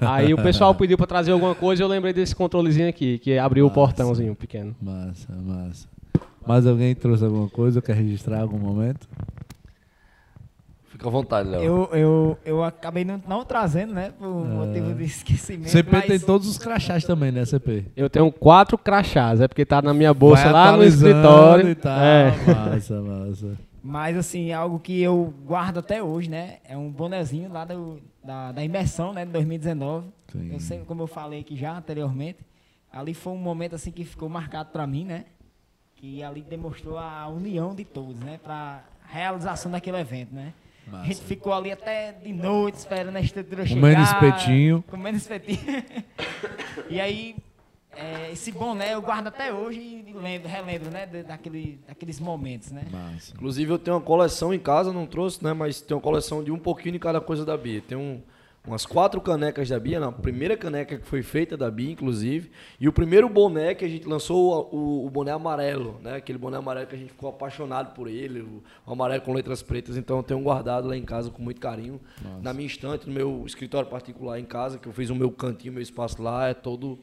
Aí 0.00 0.34
o 0.34 0.36
pessoal 0.42 0.74
pediu 0.74 0.96
pra 0.98 1.06
trazer 1.06 1.32
alguma 1.32 1.54
coisa 1.54 1.82
e 1.82 1.84
eu 1.84 1.88
lembrei 1.88 2.12
desse 2.12 2.34
controlezinho 2.34 2.88
aqui, 2.88 3.18
que 3.18 3.38
abriu 3.38 3.64
o 3.66 3.68
Massa. 3.68 3.80
portãozinho 3.80 4.34
pequeno. 4.34 4.74
Massa, 4.80 5.32
massa. 5.34 5.88
Mais 6.46 6.66
alguém 6.66 6.94
trouxe 6.94 7.24
alguma 7.24 7.48
coisa? 7.48 7.80
Quer 7.82 7.96
registrar 7.96 8.40
algum 8.40 8.58
momento? 8.58 9.08
Fica 11.00 11.08
à 11.08 11.12
vontade, 11.12 11.48
Léo. 11.48 11.62
Eu, 11.62 11.88
eu, 11.94 12.38
eu 12.44 12.62
acabei 12.62 13.06
não, 13.06 13.22
não 13.26 13.42
trazendo, 13.42 13.94
né? 13.94 14.12
Por 14.18 14.28
motivo 14.28 14.94
de 14.94 15.04
esquecimento. 15.04 15.70
CP 15.70 15.90
mas 15.90 16.04
tem 16.04 16.20
todos 16.20 16.46
os 16.46 16.58
crachás 16.58 17.04
também, 17.04 17.32
né, 17.32 17.42
CP? 17.46 17.86
Eu 17.96 18.10
tenho 18.10 18.30
quatro 18.30 18.76
crachás, 18.76 19.40
é 19.40 19.48
porque 19.48 19.64
tá 19.64 19.80
na 19.80 19.94
minha 19.94 20.12
bolsa 20.12 20.44
Vai 20.44 20.52
lá 20.52 20.76
no 20.76 20.84
escritório. 20.84 21.70
E 21.70 21.74
tal. 21.74 21.98
É. 21.98 22.34
Massa, 22.46 23.00
massa. 23.00 23.58
Mas 23.82 24.14
assim, 24.14 24.50
é 24.50 24.52
algo 24.52 24.78
que 24.78 25.00
eu 25.00 25.32
guardo 25.46 25.78
até 25.78 26.02
hoje, 26.02 26.28
né? 26.28 26.58
É 26.68 26.76
um 26.76 26.90
bonezinho 26.90 27.50
lá 27.50 27.64
do, 27.64 27.98
da, 28.22 28.52
da 28.52 28.62
imersão, 28.62 29.14
né? 29.14 29.24
De 29.24 29.32
2019. 29.32 30.06
Sim. 30.30 30.52
Eu 30.52 30.60
sei, 30.60 30.80
como 30.80 31.02
eu 31.02 31.06
falei 31.06 31.40
aqui 31.40 31.56
já 31.56 31.78
anteriormente, 31.78 32.40
ali 32.92 33.14
foi 33.14 33.32
um 33.32 33.38
momento 33.38 33.74
assim 33.74 33.90
que 33.90 34.04
ficou 34.04 34.28
marcado 34.28 34.68
pra 34.70 34.86
mim, 34.86 35.06
né? 35.06 35.24
Que 35.96 36.22
ali 36.22 36.42
demonstrou 36.42 36.98
a 36.98 37.26
união 37.28 37.74
de 37.74 37.86
todos, 37.86 38.20
né? 38.20 38.38
Pra 38.42 38.84
realização 39.08 39.72
daquele 39.72 39.96
evento, 39.96 40.34
né? 40.34 40.52
A 40.92 41.04
gente 41.04 41.20
ficou 41.22 41.52
ali 41.52 41.70
até 41.70 42.12
de 42.12 42.32
noite 42.32 42.76
esperando 42.78 43.16
a 43.16 43.20
estrutura 43.20 43.66
Comendo 43.66 44.04
chegar. 44.04 44.24
espetinho. 44.24 44.84
Comendo 44.88 45.16
espetinho. 45.16 45.58
e 46.90 47.00
aí, 47.00 47.36
é, 47.96 48.32
esse 48.32 48.50
boné 48.50 48.94
eu 48.94 49.02
guardo 49.02 49.28
até 49.28 49.52
hoje 49.52 49.80
e 49.80 50.12
lembro, 50.12 50.48
relembro, 50.48 50.90
né? 50.90 51.06
Daquele, 51.06 51.80
daqueles 51.86 52.18
momentos, 52.18 52.70
né? 52.70 52.84
Massa. 52.90 53.32
Inclusive 53.34 53.72
eu 53.72 53.78
tenho 53.78 53.96
uma 53.96 54.02
coleção 54.02 54.52
em 54.52 54.58
casa, 54.58 54.92
não 54.92 55.06
trouxe, 55.06 55.42
né? 55.44 55.52
Mas 55.52 55.80
tem 55.80 55.96
uma 55.96 56.02
coleção 56.02 56.42
de 56.42 56.50
um 56.50 56.58
pouquinho 56.58 56.92
de 56.92 56.98
cada 56.98 57.20
coisa 57.20 57.44
da 57.44 57.56
Bia. 57.56 57.80
Tem 57.80 57.96
um, 57.96 58.20
umas 58.66 58.84
quatro 58.84 59.20
canecas 59.20 59.68
da 59.68 59.80
Bia, 59.80 59.98
na 59.98 60.12
primeira 60.12 60.56
caneca 60.56 60.98
que 60.98 61.06
foi 61.06 61.22
feita 61.22 61.56
da 61.56 61.70
Bia, 61.70 61.90
inclusive. 61.90 62.50
E 62.78 62.86
o 62.88 62.92
primeiro 62.92 63.28
boné 63.28 63.74
que 63.74 63.84
a 63.84 63.88
gente 63.88 64.06
lançou, 64.06 64.68
o, 64.70 64.76
o- 64.76 65.06
o 65.06 65.10
boné 65.10 65.32
amarelo, 65.32 65.98
né? 66.02 66.16
Aquele 66.16 66.38
boné 66.38 66.58
amarelo 66.58 66.86
que 66.86 66.94
a 66.94 66.98
gente 66.98 67.10
ficou 67.12 67.30
apaixonado 67.30 67.94
por 67.94 68.06
ele, 68.06 68.40
o, 68.42 68.62
o 68.86 68.92
amarelo 68.92 69.22
com 69.22 69.32
letras 69.32 69.62
pretas. 69.62 69.96
Então 69.96 70.18
eu 70.18 70.22
tenho 70.22 70.40
guardado 70.40 70.86
lá 70.88 70.96
em 70.96 71.04
casa 71.04 71.30
com 71.30 71.42
muito 71.42 71.60
carinho. 71.60 71.98
Na 72.42 72.52
minha 72.52 72.66
estante, 72.66 73.06
no 73.08 73.14
meu 73.14 73.44
escritório 73.46 73.88
particular 73.88 74.38
em 74.38 74.44
casa, 74.44 74.78
que 74.78 74.86
eu 74.86 74.92
fiz 74.92 75.08
o 75.10 75.14
meu 75.14 75.30
cantinho, 75.30 75.72
meu 75.72 75.82
espaço 75.82 76.22
lá, 76.22 76.48
é 76.48 76.54
todo 76.54 76.98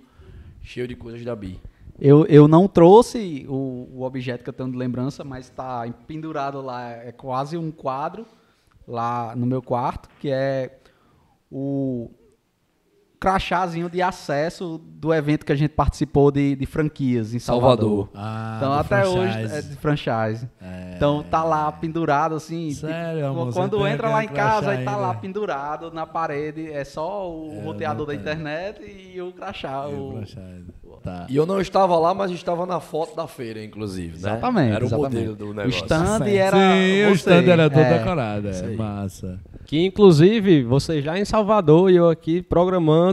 cheio 0.62 0.88
de 0.88 0.96
coisas 0.96 1.24
da 1.26 1.36
Bia. 1.36 1.58
Eu, 2.00 2.24
eu 2.28 2.48
não 2.48 2.68
trouxe 2.68 3.48
o, 3.50 3.90
o 3.96 4.04
objeto 4.04 4.44
que 4.44 4.50
eu 4.52 4.54
tenho 4.54 4.70
de 4.72 4.78
lembrança, 4.78 5.24
mas 5.24 5.46
está 5.46 5.84
pendurado 6.06 6.62
lá, 6.62 6.92
é 6.92 7.12
quase 7.12 7.58
um 7.58 7.72
quadro 7.72 8.28
lá 8.88 9.36
no 9.36 9.48
meu 9.48 9.62
quarto, 9.64 10.08
que 10.20 10.30
é 10.30 10.78
o 11.52 12.10
crachazinho 13.20 13.90
de 13.90 14.02
acesso 14.02 14.80
do 14.86 15.14
evento 15.14 15.46
que 15.46 15.52
a 15.52 15.56
gente 15.56 15.72
participou 15.72 16.32
de, 16.32 16.56
de 16.56 16.66
franquias 16.66 17.34
em 17.34 17.40
Salvador. 17.40 18.08
Salvador. 18.08 18.10
Ah, 18.16 18.54
Então 18.58 18.70
do 18.74 18.80
até 18.80 18.88
franchise. 19.04 19.18
hoje 19.20 19.56
é 19.58 19.62
de 19.62 19.76
franchise. 19.76 20.50
É. 20.62 20.94
Então 20.96 21.24
tá 21.24 21.44
lá 21.44 21.72
pendurado 21.72 22.36
assim. 22.36 22.72
Sério, 22.72 23.18
tipo, 23.28 23.28
amor, 23.42 23.54
quando 23.54 23.88
entra 23.88 24.10
lá 24.10 24.24
em 24.24 24.28
casa 24.28 24.74
e 24.76 24.84
tá 24.84 24.92
ainda? 24.92 24.96
lá 24.98 25.14
pendurado 25.14 25.92
na 25.92 26.06
parede, 26.06 26.72
é 26.72 26.84
só 26.84 27.30
o 27.30 27.52
É, 27.54 27.64
roteador 27.64 28.06
da 28.08 28.16
internet 28.16 28.82
e 28.84 29.22
o 29.22 29.32
crachá. 29.32 29.86
E 29.90 29.94
o 29.94 30.20
o-. 30.84 30.98
Tá. 31.04 31.26
E 31.30 31.36
eu 31.38 31.46
não 31.46 31.62
estava 31.62 31.98
lá, 31.98 32.14
mas 32.14 32.32
estava 32.32 32.66
na 32.66 32.80
foto 32.80 33.16
da 33.16 33.28
feira, 33.28 33.64
inclusive. 33.64 34.10
né? 34.14 34.16
Exatamente. 34.18 34.72
Era 34.74 34.84
o 34.84 34.88
exatamente. 34.88 35.14
modelo 35.16 35.36
do 35.36 35.46
O 35.52 35.54
negócio. 35.54 35.80
stand 35.84 36.18
Certo. 36.18 36.28
era. 36.28 36.58
Sim, 36.58 37.06
o 37.06 37.10
você. 37.10 37.14
stand 37.16 37.52
era 37.52 37.70
todo 37.70 37.80
É. 37.82 37.98
decorado. 37.98 38.48
É. 38.50 38.66
Aí. 38.66 38.76
Massa. 38.76 39.40
Que 39.66 39.86
inclusive 39.86 40.64
você 40.64 41.02
já 41.02 41.18
em 41.18 41.24
Salvador 41.26 41.92
e 41.92 41.96
eu 41.96 42.10
aqui 42.10 42.42
programando 42.42 43.07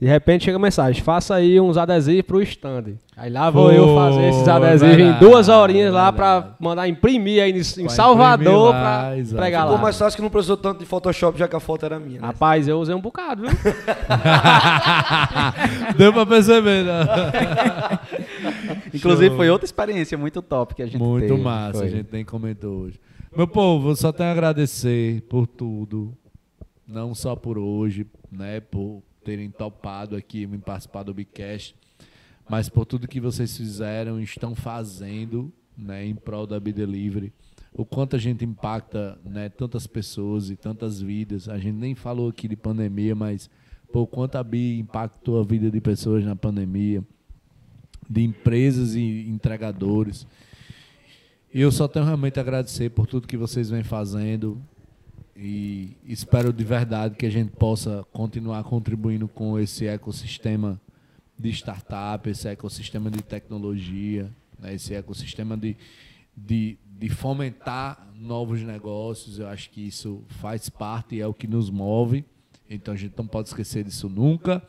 De 0.00 0.06
repente 0.06 0.44
chega 0.44 0.56
a 0.56 0.60
mensagem, 0.60 1.02
faça 1.02 1.34
aí 1.34 1.60
uns 1.60 1.76
adesivos 1.76 2.22
pro 2.22 2.40
stand. 2.42 2.84
Aí 3.16 3.28
lá 3.28 3.50
vou 3.50 3.72
eu 3.72 3.96
fazer 3.96 4.28
esses 4.28 4.46
adesivos 4.46 4.94
em 4.94 4.98
verdade, 4.98 5.18
duas 5.18 5.48
horinhas 5.48 5.92
lá 5.92 6.12
verdade. 6.12 6.42
pra 6.44 6.54
mandar 6.60 6.86
imprimir 6.88 7.42
aí 7.42 7.50
em, 7.50 7.56
em 7.56 7.86
Pra 7.86 7.88
Salvador 7.88 8.68
imprimir 8.68 9.32
lá, 9.34 9.36
pregar 9.36 9.62
Ficou 9.62 9.74
lá. 9.76 9.82
mais 9.82 9.98
fácil 9.98 10.16
que 10.16 10.22
não 10.22 10.30
precisou 10.30 10.56
tanto 10.56 10.78
de 10.78 10.86
Photoshop, 10.86 11.36
já 11.36 11.48
que 11.48 11.56
a 11.56 11.58
foto 11.58 11.84
era 11.84 11.98
minha. 11.98 12.20
Né? 12.20 12.26
Rapaz, 12.28 12.68
eu 12.68 12.78
usei 12.78 12.94
um 12.94 13.00
bocado, 13.00 13.42
viu? 13.42 13.50
Deu 15.98 16.12
pra 16.12 16.24
perceber, 16.26 16.84
né? 16.84 17.00
Inclusive 18.94 19.34
foi 19.36 19.50
outra 19.50 19.64
experiência 19.64 20.16
muito 20.16 20.40
top 20.40 20.76
que 20.76 20.82
a 20.82 20.86
gente 20.86 20.98
Muito 20.98 21.26
teve. 21.26 21.42
massa, 21.42 21.78
Foi. 21.78 21.86
a 21.86 21.90
gente 21.90 22.08
nem 22.12 22.24
comentou 22.24 22.82
hoje. 22.82 23.00
Meu 23.36 23.48
povo, 23.48 23.94
só 23.96 24.12
tenho 24.12 24.28
a 24.28 24.32
agradecer 24.32 25.22
por 25.28 25.46
tudo. 25.46 26.16
Não 26.86 27.14
só 27.14 27.34
por 27.36 27.58
hoje, 27.58 28.06
né? 28.32 28.60
Por 28.60 29.02
terem 29.28 29.50
topado 29.50 30.16
aqui 30.16 30.46
me 30.46 30.56
participar 30.56 31.02
do 31.02 31.12
Bicast, 31.12 31.76
mas 32.48 32.70
por 32.70 32.86
tudo 32.86 33.06
que 33.06 33.20
vocês 33.20 33.54
fizeram 33.54 34.18
estão 34.18 34.54
fazendo, 34.54 35.52
né, 35.76 36.06
em 36.06 36.14
prol 36.14 36.46
da 36.46 36.58
Be 36.58 36.72
Delivery. 36.72 37.30
O 37.74 37.84
quanto 37.84 38.16
a 38.16 38.18
gente 38.18 38.42
impacta, 38.42 39.18
né, 39.22 39.50
tantas 39.50 39.86
pessoas 39.86 40.48
e 40.48 40.56
tantas 40.56 41.02
vidas. 41.02 41.46
A 41.46 41.58
gente 41.58 41.76
nem 41.76 41.94
falou 41.94 42.30
aqui 42.30 42.48
de 42.48 42.56
pandemia, 42.56 43.14
mas 43.14 43.50
o 43.92 44.06
quanto 44.06 44.36
a 44.36 44.42
Bi 44.42 44.78
impactou 44.78 45.38
a 45.38 45.44
vida 45.44 45.70
de 45.70 45.78
pessoas 45.78 46.24
na 46.24 46.34
pandemia, 46.34 47.04
de 48.08 48.22
empresas 48.22 48.94
e 48.94 49.28
entregadores. 49.28 50.26
Eu 51.52 51.70
só 51.70 51.86
tenho 51.86 52.06
realmente 52.06 52.38
a 52.38 52.42
agradecer 52.42 52.88
por 52.88 53.06
tudo 53.06 53.28
que 53.28 53.36
vocês 53.36 53.68
vêm 53.68 53.84
fazendo 53.84 54.58
e 55.40 55.96
espero 56.04 56.52
de 56.52 56.64
verdade 56.64 57.14
que 57.14 57.24
a 57.24 57.30
gente 57.30 57.52
possa 57.52 58.04
continuar 58.12 58.64
contribuindo 58.64 59.28
com 59.28 59.56
esse 59.58 59.86
ecossistema 59.86 60.80
de 61.38 61.50
startup, 61.50 62.28
esse 62.28 62.48
ecossistema 62.48 63.08
de 63.08 63.22
tecnologia, 63.22 64.28
né, 64.58 64.74
esse 64.74 64.92
ecossistema 64.94 65.56
de, 65.56 65.76
de, 66.36 66.76
de 66.98 67.08
fomentar 67.08 68.08
novos 68.16 68.62
negócios. 68.62 69.38
Eu 69.38 69.46
acho 69.46 69.70
que 69.70 69.80
isso 69.86 70.24
faz 70.26 70.68
parte 70.68 71.14
e 71.14 71.20
é 71.20 71.26
o 71.26 71.32
que 71.32 71.46
nos 71.46 71.70
move. 71.70 72.24
Então 72.68 72.92
a 72.92 72.96
gente 72.96 73.14
não 73.16 73.26
pode 73.26 73.48
esquecer 73.48 73.84
disso 73.84 74.08
nunca. 74.08 74.60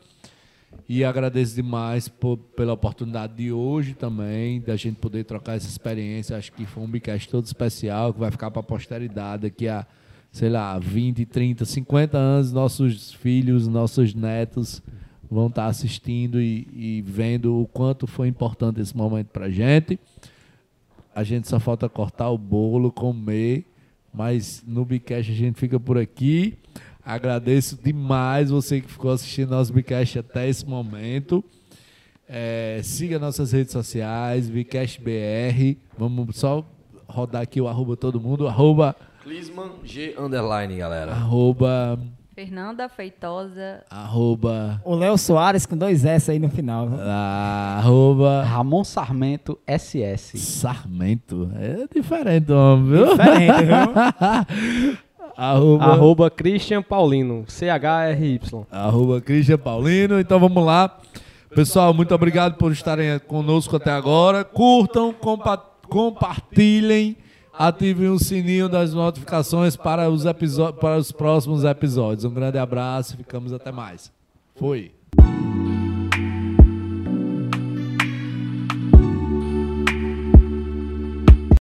E 0.88 1.02
agradeço 1.02 1.56
demais 1.56 2.06
por- 2.06 2.38
pela 2.38 2.72
oportunidade 2.72 3.34
de 3.34 3.50
hoje 3.50 3.92
também, 3.92 4.60
da 4.60 4.76
gente 4.76 5.00
poder 5.00 5.24
trocar 5.24 5.56
essa 5.56 5.66
experiência. 5.66 6.36
Acho 6.36 6.52
que 6.52 6.64
foi 6.64 6.84
um 6.84 6.86
Bicast 6.86 7.28
todo 7.28 7.44
especial, 7.44 8.14
que 8.14 8.20
vai 8.20 8.30
ficar 8.30 8.52
para 8.52 8.60
a 8.60 8.62
posteridade 8.62 9.42
daqui 9.42 9.66
a, 9.66 9.84
sei 10.32 10.48
lá, 10.48 10.78
20, 10.78 11.24
30, 11.26 11.64
50 11.64 12.16
anos. 12.16 12.52
Nossos 12.52 13.12
filhos, 13.12 13.66
nossos 13.66 14.14
netos 14.14 14.82
vão 15.30 15.46
estar 15.46 15.66
assistindo 15.66 16.40
e, 16.40 16.66
e 16.72 17.02
vendo 17.02 17.60
o 17.60 17.66
quanto 17.66 18.06
foi 18.06 18.28
importante 18.28 18.80
esse 18.80 18.96
momento 18.96 19.28
para 19.28 19.48
gente. 19.48 19.98
A 21.14 21.22
gente 21.22 21.48
só 21.48 21.60
falta 21.60 21.88
cortar 21.88 22.30
o 22.30 22.38
bolo, 22.38 22.90
comer, 22.90 23.64
mas 24.12 24.62
no 24.66 24.84
Bicast 24.84 25.30
a 25.30 25.34
gente 25.34 25.58
fica 25.58 25.78
por 25.78 25.98
aqui. 25.98 26.56
Agradeço 27.04 27.78
demais 27.82 28.50
você 28.50 28.80
que 28.80 28.90
ficou 28.90 29.10
assistindo 29.10 29.50
nosso 29.50 29.72
Bicast 29.72 30.18
até 30.18 30.48
esse 30.48 30.66
momento. 30.66 31.44
É, 32.28 32.80
siga 32.84 33.18
nossas 33.18 33.52
redes 33.52 33.72
sociais, 33.72 34.48
Bicast 34.48 35.00
BR. 35.00 35.76
Vamos 35.98 36.36
só 36.36 36.64
rodar 37.08 37.42
aqui 37.42 37.60
o 37.60 37.66
arroba 37.66 37.96
todo 37.96 38.20
mundo. 38.20 38.46
Arroba, 38.46 38.94
Clisman 39.22 39.70
G 39.84 40.14
underline, 40.18 40.76
galera. 40.76 41.12
arroba, 41.12 41.98
Fernanda 42.34 42.88
Feitosa. 42.88 43.82
arroba, 43.90 44.80
O 44.84 44.94
Léo 44.94 45.18
Soares 45.18 45.66
com 45.66 45.76
dois 45.76 46.04
S 46.04 46.30
aí 46.30 46.38
no 46.38 46.48
final. 46.48 46.88
arroba 46.98 48.42
Ramon 48.44 48.82
Sarmento 48.82 49.58
SS. 49.66 50.38
Sarmento. 50.38 51.50
É 51.58 51.86
diferente, 51.94 52.50
homem, 52.50 52.90
viu? 52.90 53.06
Diferente, 53.10 53.62
viu? 53.64 54.96
arroba, 55.36 55.84
Arroba 55.84 56.30
Christian 56.30 56.82
Paulino, 56.82 57.44
C-H-R-Y. 57.46 58.40
arroba 58.70 59.20
Christian 59.20 59.58
Paulino. 59.58 60.18
Então 60.18 60.40
vamos 60.40 60.64
lá. 60.64 60.96
Pessoal, 61.54 61.92
muito 61.92 62.14
obrigado 62.14 62.56
por 62.56 62.72
estarem 62.72 63.18
conosco 63.18 63.76
até 63.76 63.90
agora. 63.90 64.44
Curtam, 64.44 65.12
compa 65.12 65.58
compartilhem, 65.88 67.16
ativem 67.60 68.08
o 68.08 68.18
sininho 68.18 68.70
das 68.70 68.94
notificações 68.94 69.76
para 69.76 70.08
os, 70.08 70.24
para 70.80 70.96
os 70.96 71.12
próximos 71.12 71.62
episódios. 71.62 72.24
Um 72.24 72.32
grande 72.32 72.56
abraço, 72.56 73.18
ficamos 73.18 73.52
até 73.52 73.70
mais. 73.70 74.10
Fui. 74.56 74.90